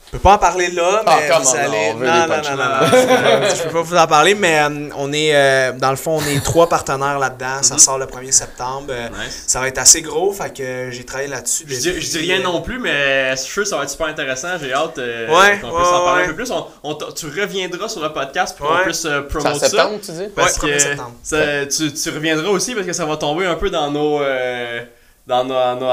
Je 0.08 0.12
peux 0.18 0.20
pas 0.20 0.36
en 0.36 0.38
parler 0.38 0.70
là, 0.72 1.04
Ah, 1.06 1.18
mais 1.20 1.28
come 1.28 1.44
vous 1.44 1.56
allez. 1.58 1.94
non, 1.94 2.00
non, 2.00 2.28
non, 2.28 2.56
non, 2.56 3.42
non, 3.42 3.48
Je 3.54 3.64
peux 3.64 3.70
pas 3.74 3.82
vous 3.82 3.96
en 3.98 4.08
parler, 4.08 4.36
mais 4.36 4.58
euh, 4.58 4.90
on 4.96 5.12
est, 5.12 5.36
euh, 5.36 5.74
dans 5.74 5.90
le 5.90 5.98
fond, 5.98 6.18
on 6.24 6.26
est 6.30 6.42
trois 6.42 6.70
partenaires 6.70 7.20
là-dedans. 7.20 7.62
Ça 7.62 7.74
Mhm. 7.74 7.80
sort 7.82 7.98
le 7.98 8.06
1er 8.06 8.32
septembre. 8.32 8.86
Euh, 8.90 9.10
Nice. 9.10 9.44
Ça 9.48 9.60
va 9.60 9.68
être 9.68 9.80
assez 9.80 10.02
gros, 10.02 10.32
fait 10.32 10.56
que 10.56 10.92
j'ai 10.92 11.04
travaillé 11.04 11.28
là-dessus. 11.28 11.66
Je 11.68 11.76
dis, 11.76 12.00
je 12.02 12.10
dis 12.10 12.18
rien 12.20 12.40
non 12.40 12.62
plus, 12.62 12.80
mais 12.80 13.32
je 13.32 13.42
suis 13.42 13.52
sûr 13.52 13.64
que 13.64 13.70
ça 13.70 13.76
va 13.76 13.84
être 13.84 13.90
super 13.90 14.08
intéressant. 14.08 14.48
J'ai 14.62 14.72
hâte 14.74 14.98
euh, 14.98 15.28
Ouais, 15.28 15.60
qu'on 15.60 15.72
ouais, 15.72 15.76
puisse 15.76 15.90
en 15.94 16.06
parler 16.06 16.22
ouais. 16.22 16.26
un 16.26 16.30
peu 16.30 16.36
plus. 16.36 16.52
On, 16.52 16.66
on 16.84 16.94
t- 16.94 17.14
tu 17.14 17.26
reviendras 17.26 17.90
sur 17.90 18.02
le 18.02 18.14
podcast 18.14 18.58
pour 18.58 18.70
qu'on 18.70 18.84
puisse 18.84 19.04
euh, 19.04 19.24
promouvoir 19.24 19.58
ça. 19.58 19.68
septembre, 19.68 20.00
tu 20.06 20.12
dis? 20.14 20.28
Parce 20.34 20.58
Ouais, 20.60 20.70
1er 20.70 20.74
que 20.74 20.80
septembre. 20.80 21.12
ça- 21.22 21.66
tu, 21.66 21.94
tu 21.94 22.10
reviendras 22.12 22.50
aussi 22.50 22.74
parce 22.76 22.88
que 22.88 22.94
ça 22.94 23.04
va 23.06 23.18
tomber 23.18 23.46
un 23.46 23.56
peu 23.56 23.70
dans 23.70 23.92
nos, 23.92 24.22
euh, 24.22 24.80
dans 25.28 25.44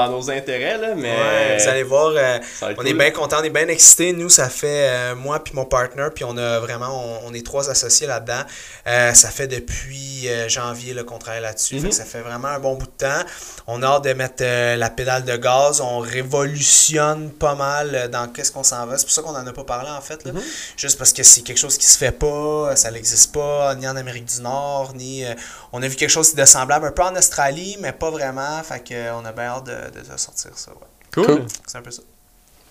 nos, 0.09 0.29
intérêts. 0.31 0.77
Là, 0.77 0.95
mais 0.95 1.11
Ouais, 1.11 1.57
vous 1.59 1.67
allez 1.67 1.83
voir. 1.83 2.13
euh, 2.15 2.39
On 2.61 2.73
cool. 2.73 2.87
est 2.87 2.93
bien 2.93 3.11
content, 3.11 3.37
on 3.41 3.43
est 3.43 3.49
bien 3.49 3.67
excités. 3.67 4.13
Nous, 4.13 4.29
ça 4.29 4.47
fait 4.49 4.87
euh, 4.89 5.15
moi 5.15 5.43
puis 5.43 5.53
mon 5.53 5.65
partner, 5.65 6.07
puis 6.15 6.23
on 6.23 6.37
a 6.37 6.59
vraiment, 6.59 7.19
on, 7.23 7.27
on 7.29 7.33
est 7.33 7.45
trois 7.45 7.69
associés 7.69 8.07
là-dedans. 8.07 8.41
Euh, 8.87 9.13
ça 9.13 9.29
fait 9.29 9.47
depuis 9.47 10.29
janvier 10.47 10.95
qu'on 11.05 11.17
travaille 11.17 11.41
là-dessus. 11.41 11.79
Mhm. 11.81 11.91
Ça 11.91 12.05
fait 12.05 12.21
vraiment 12.21 12.47
un 12.47 12.59
bon 12.59 12.75
bout 12.75 12.85
de 12.85 12.91
temps. 13.05 13.23
On 13.67 13.83
a 13.83 13.87
hâte 13.87 14.05
de 14.05 14.13
mettre 14.13 14.43
la 14.43 14.89
pédale 14.89 15.25
de 15.25 15.35
gaz. 15.35 15.81
On 15.81 15.99
révolutionne 15.99 17.31
pas 17.31 17.55
mal 17.55 18.09
dans 18.11 18.27
qu'est-ce 18.29 18.51
qu'on 18.51 18.63
s'en 18.63 18.85
va. 18.85 18.97
C'est 18.97 19.05
pour 19.05 19.13
ça 19.13 19.21
qu'on 19.21 19.35
en 19.35 19.45
a 19.45 19.51
pas 19.53 19.63
parlé 19.65 19.89
en 19.89 20.01
fait. 20.01 20.23
là. 20.25 20.31
Mhm. 20.31 20.41
Juste 20.77 20.97
parce 20.97 21.11
que 21.13 21.23
c'est 21.23 21.41
quelque 21.41 21.57
chose 21.59 21.77
qui 21.77 21.85
se 21.85 21.97
fait 21.97 22.11
pas, 22.11 22.75
ça 22.75 22.89
n'existe 22.91 23.33
pas, 23.33 23.75
ni 23.75 23.87
en 23.87 23.95
Amérique 23.95 24.25
du 24.25 24.41
Nord, 24.41 24.93
ni. 24.95 25.25
on 25.73 25.83
a 25.83 25.87
vu 25.87 25.95
quelque 25.95 26.09
chose 26.09 26.33
de 26.35 26.45
semblable 26.45 26.87
un 26.87 26.91
peu 26.91 27.03
en 27.03 27.15
Australie, 27.15 27.75
mais 27.81 27.91
pas 27.91 28.09
vraiment. 28.09 28.63
Fait 28.63 28.79
que, 28.79 28.93
euh, 28.93 29.24
on 29.25 29.29
a 29.29 29.31
bien 29.33 29.45
hâte 29.45 29.65
de, 29.65 29.99
de 29.99 30.17
sortir 30.17 30.51
ça. 30.55 30.71
Ouais. 30.71 30.77
Cool. 31.13 31.25
Cool. 31.25 31.45
C'est 31.65 31.77
un 31.77 31.81
peu 31.81 31.91
ça. 31.91 32.03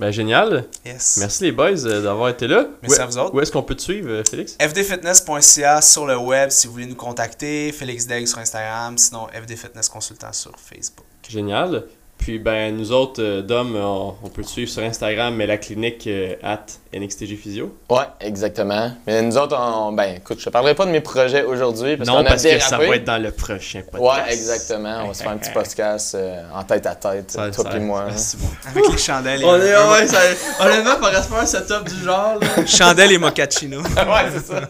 Ben, 0.01 0.11
génial. 0.11 0.65
Yes. 0.85 1.19
Merci 1.19 1.45
les 1.45 1.53
boys 1.53 1.85
euh, 1.87 2.03
d'avoir 2.03 2.29
été 2.29 2.49
là. 2.49 2.67
Merci 2.83 2.99
Où- 2.99 3.03
à 3.03 3.07
vous 3.07 3.19
autres. 3.19 3.35
Où 3.35 3.41
est-ce 3.41 3.53
qu'on 3.53 3.63
peut 3.63 3.77
te 3.77 3.83
suivre, 3.83 4.11
euh, 4.11 4.23
Félix? 4.29 4.57
fdfitness.ca 4.61 5.81
sur 5.83 6.07
le 6.07 6.17
web 6.17 6.51
si 6.51 6.67
vous 6.67 6.73
voulez 6.73 6.87
nous 6.87 6.97
contacter, 6.97 7.71
Félix 7.73 8.07
Degg 8.07 8.27
sur 8.27 8.39
Instagram, 8.39 8.99
sinon 8.99 9.29
FD 9.29 9.57
Fitness 9.57 9.89
Consultant 9.89 10.33
sur 10.33 10.53
Facebook. 10.59 11.07
Génial. 11.29 11.85
Puis 12.25 12.39
ben 12.39 12.75
nous 12.75 12.91
autres, 12.91 13.23
euh, 13.23 13.43
Dom, 13.43 13.77
on, 13.77 14.15
on 14.23 14.29
peut 14.31 14.41
te 14.43 14.49
suivre 14.49 14.71
sur 14.71 14.83
Instagram, 14.83 15.35
mais 15.35 15.47
la 15.47 15.59
clinique 15.59 16.07
euh, 16.07 16.37
at 16.43 16.65
NXTG 16.95 17.37
Physio. 17.37 17.77
Ouais, 17.91 17.99
exactement. 18.19 18.93
Mais 19.07 19.21
nous 19.21 19.37
autres, 19.37 19.55
on, 19.61 19.93
ben 19.93 20.15
écoute, 20.17 20.39
je 20.41 20.47
te 20.47 20.49
parlerai 20.49 20.75
pas 20.75 20.87
de 20.87 20.91
mes 20.91 21.03
projets 21.03 21.43
aujourd'hui 21.43 21.99
parce 21.99 22.09
qu'on 22.09 22.17
non, 22.17 22.25
a 22.25 22.31
parce 22.31 22.43
que 22.43 22.59
ça 22.61 22.79
va 22.79 22.97
être 22.97 23.05
dans 23.05 23.23
le 23.23 23.31
prochain 23.31 23.83
podcast. 23.83 24.03
Ouais, 24.27 24.33
exactement. 24.33 25.01
On 25.05 25.09
va 25.09 25.13
se 25.13 25.23
faire 25.23 25.33
un 25.33 25.37
petit 25.37 25.51
podcast 25.55 26.15
euh, 26.15 26.43
en 26.55 26.63
tête 26.65 26.87
à 26.87 26.95
tête, 26.95 27.31
Ça- 27.31 27.51
toi 27.51 27.77
et 27.77 27.81
moi. 27.81 28.07
Hein. 28.09 28.13
c'est 28.17 28.41
bon. 28.41 28.49
Avec 28.71 28.91
les 28.91 28.97
chandelles 28.97 29.43
et, 29.43 29.45
On 29.45 29.57
est, 29.57 29.77
ouais, 29.77 30.07
ça, 30.07 30.19
honnêtement, 30.61 30.93
faudrait 30.93 31.23
se 31.23 31.29
faire 31.29 31.39
un 31.41 31.47
setup 31.47 31.85
du 31.87 32.05
genre. 32.05 32.39
Là. 32.41 32.49
chandelles 32.67 33.13
et 33.13 33.19
mochaccino. 33.19 33.81
ouais, 33.83 34.31
c'est 34.33 34.47
ça. 34.47 34.63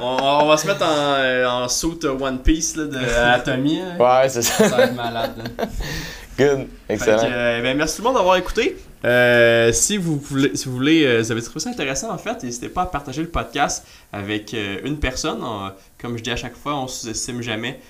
On, 0.00 0.16
on 0.42 0.46
va 0.46 0.56
se 0.56 0.64
mettre 0.68 0.84
en, 0.84 1.14
euh, 1.16 1.44
en 1.48 1.68
suit 1.68 1.98
One 2.04 2.38
Piece 2.38 2.76
là, 2.76 2.84
de 2.84 2.98
Anatomie. 2.98 3.80
là. 3.98 4.22
Ouais, 4.22 4.28
c'est 4.28 4.42
ça. 4.42 4.68
Ça 4.68 4.76
va 4.76 4.84
être 4.84 4.94
malade. 4.94 5.32
là. 5.58 5.64
Good. 6.38 6.68
Excellent. 6.88 7.18
euh, 7.24 7.62
ben, 7.62 7.76
merci 7.76 7.96
tout 7.96 8.02
le 8.02 8.08
monde 8.08 8.16
d'avoir 8.16 8.36
écouté. 8.36 8.76
Euh, 9.04 9.72
si 9.72 9.96
vous 9.96 10.18
voulez, 10.18 10.56
si 10.56 10.66
vous 10.68 10.74
voulez, 10.74 11.04
euh, 11.04 11.20
vous 11.22 11.32
avez 11.32 11.42
trouvé 11.42 11.60
ça 11.60 11.70
intéressant 11.70 12.10
en 12.10 12.18
fait, 12.18 12.42
n'hésitez 12.42 12.68
pas 12.68 12.82
à 12.82 12.86
partager 12.86 13.22
le 13.22 13.28
podcast 13.28 13.86
avec 14.12 14.52
euh, 14.52 14.78
une 14.84 14.98
personne. 14.98 15.38
On- 15.42 15.70
comme 15.98 16.18
je 16.18 16.22
dis 16.22 16.30
à 16.30 16.36
chaque 16.36 16.56
fois, 16.56 16.76
on 16.76 16.86
sous-estime 16.86 17.42
jamais 17.42 17.80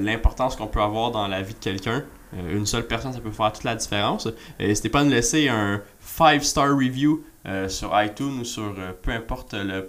l'importance 0.00 0.56
qu'on 0.56 0.68
peut 0.68 0.80
avoir 0.80 1.10
dans 1.10 1.28
la 1.28 1.42
vie 1.42 1.52
de 1.52 1.58
quelqu'un. 1.58 2.02
Une 2.50 2.64
seule 2.64 2.86
personne, 2.86 3.12
ça 3.12 3.18
peut 3.20 3.30
faire 3.30 3.52
toute 3.52 3.64
la 3.64 3.74
différence. 3.74 4.26
N'hésitez 4.58 4.88
pas 4.88 5.00
à 5.00 5.04
nous 5.04 5.10
laisser 5.10 5.48
un 5.50 5.82
5-star 6.18 6.70
review 6.70 7.22
sur 7.68 7.92
iTunes 8.00 8.40
ou 8.40 8.44
sur 8.44 8.74
peu 9.02 9.10
importe 9.10 9.54
la 9.54 9.82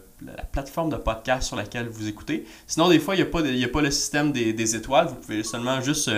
plateforme 0.52 0.90
de 0.90 0.98
podcast 0.98 1.44
sur 1.48 1.56
laquelle 1.56 1.88
vous 1.88 2.06
écoutez. 2.10 2.46
Sinon, 2.66 2.90
des 2.90 3.00
fois, 3.00 3.16
il 3.16 3.20
n'y 3.20 3.64
a, 3.64 3.68
a 3.68 3.70
pas 3.70 3.82
le 3.82 3.92
système 3.92 4.34
des, 4.34 4.76
étoiles. 4.76 5.08
Vous 5.08 5.16
pouvez 5.16 5.42
seulement 5.44 5.80
juste 5.80 6.12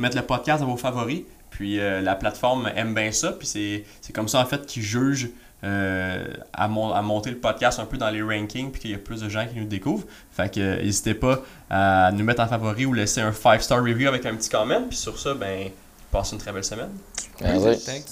mettre 0.00 0.16
le 0.16 0.22
podcast 0.22 0.60
dans 0.60 0.68
vos 0.68 0.76
favoris. 0.76 1.22
Puis 1.50 1.76
la 1.76 2.14
plateforme 2.14 2.70
aime 2.74 2.94
bien 2.94 3.12
ça. 3.12 3.32
Puis 3.32 3.46
c'est 3.46 4.12
comme 4.14 4.28
ça, 4.28 4.40
en 4.40 4.46
fait, 4.46 4.66
qu'ils 4.66 4.82
jugent 4.82 5.30
euh, 5.62 6.26
à, 6.54 6.64
à, 6.64 7.02
monter 7.02 7.28
le 7.28 7.36
podcast 7.36 7.80
un 7.80 7.84
peu 7.84 7.98
dans 7.98 8.08
les 8.08 8.22
rankings 8.22 8.70
puis 8.70 8.80
qu'il 8.80 8.90
y 8.92 8.94
a 8.94 8.98
plus 8.98 9.20
de 9.20 9.28
gens 9.28 9.46
qui 9.46 9.58
nous 9.58 9.66
découvrent. 9.66 10.06
Fait 10.32 10.52
que 10.52 10.58
euh, 10.58 10.82
n'hésitez 10.82 11.12
pas 11.12 11.42
à 11.68 12.10
nous 12.12 12.24
mettre 12.24 12.42
en 12.42 12.46
favori 12.46 12.86
ou 12.86 12.94
laisser 12.94 13.20
un 13.20 13.30
5-star 13.30 13.82
review 13.82 14.08
avec 14.08 14.24
un 14.24 14.34
petit 14.34 14.48
comment. 14.48 14.82
Puis 14.88 14.96
sur 14.96 15.18
ça, 15.18 15.34
ben, 15.34 15.68
passez 16.10 16.34
une 16.34 16.40
très 16.40 16.52
belle 16.52 16.64
semaine. 16.64 16.90
Merci. 17.42 18.04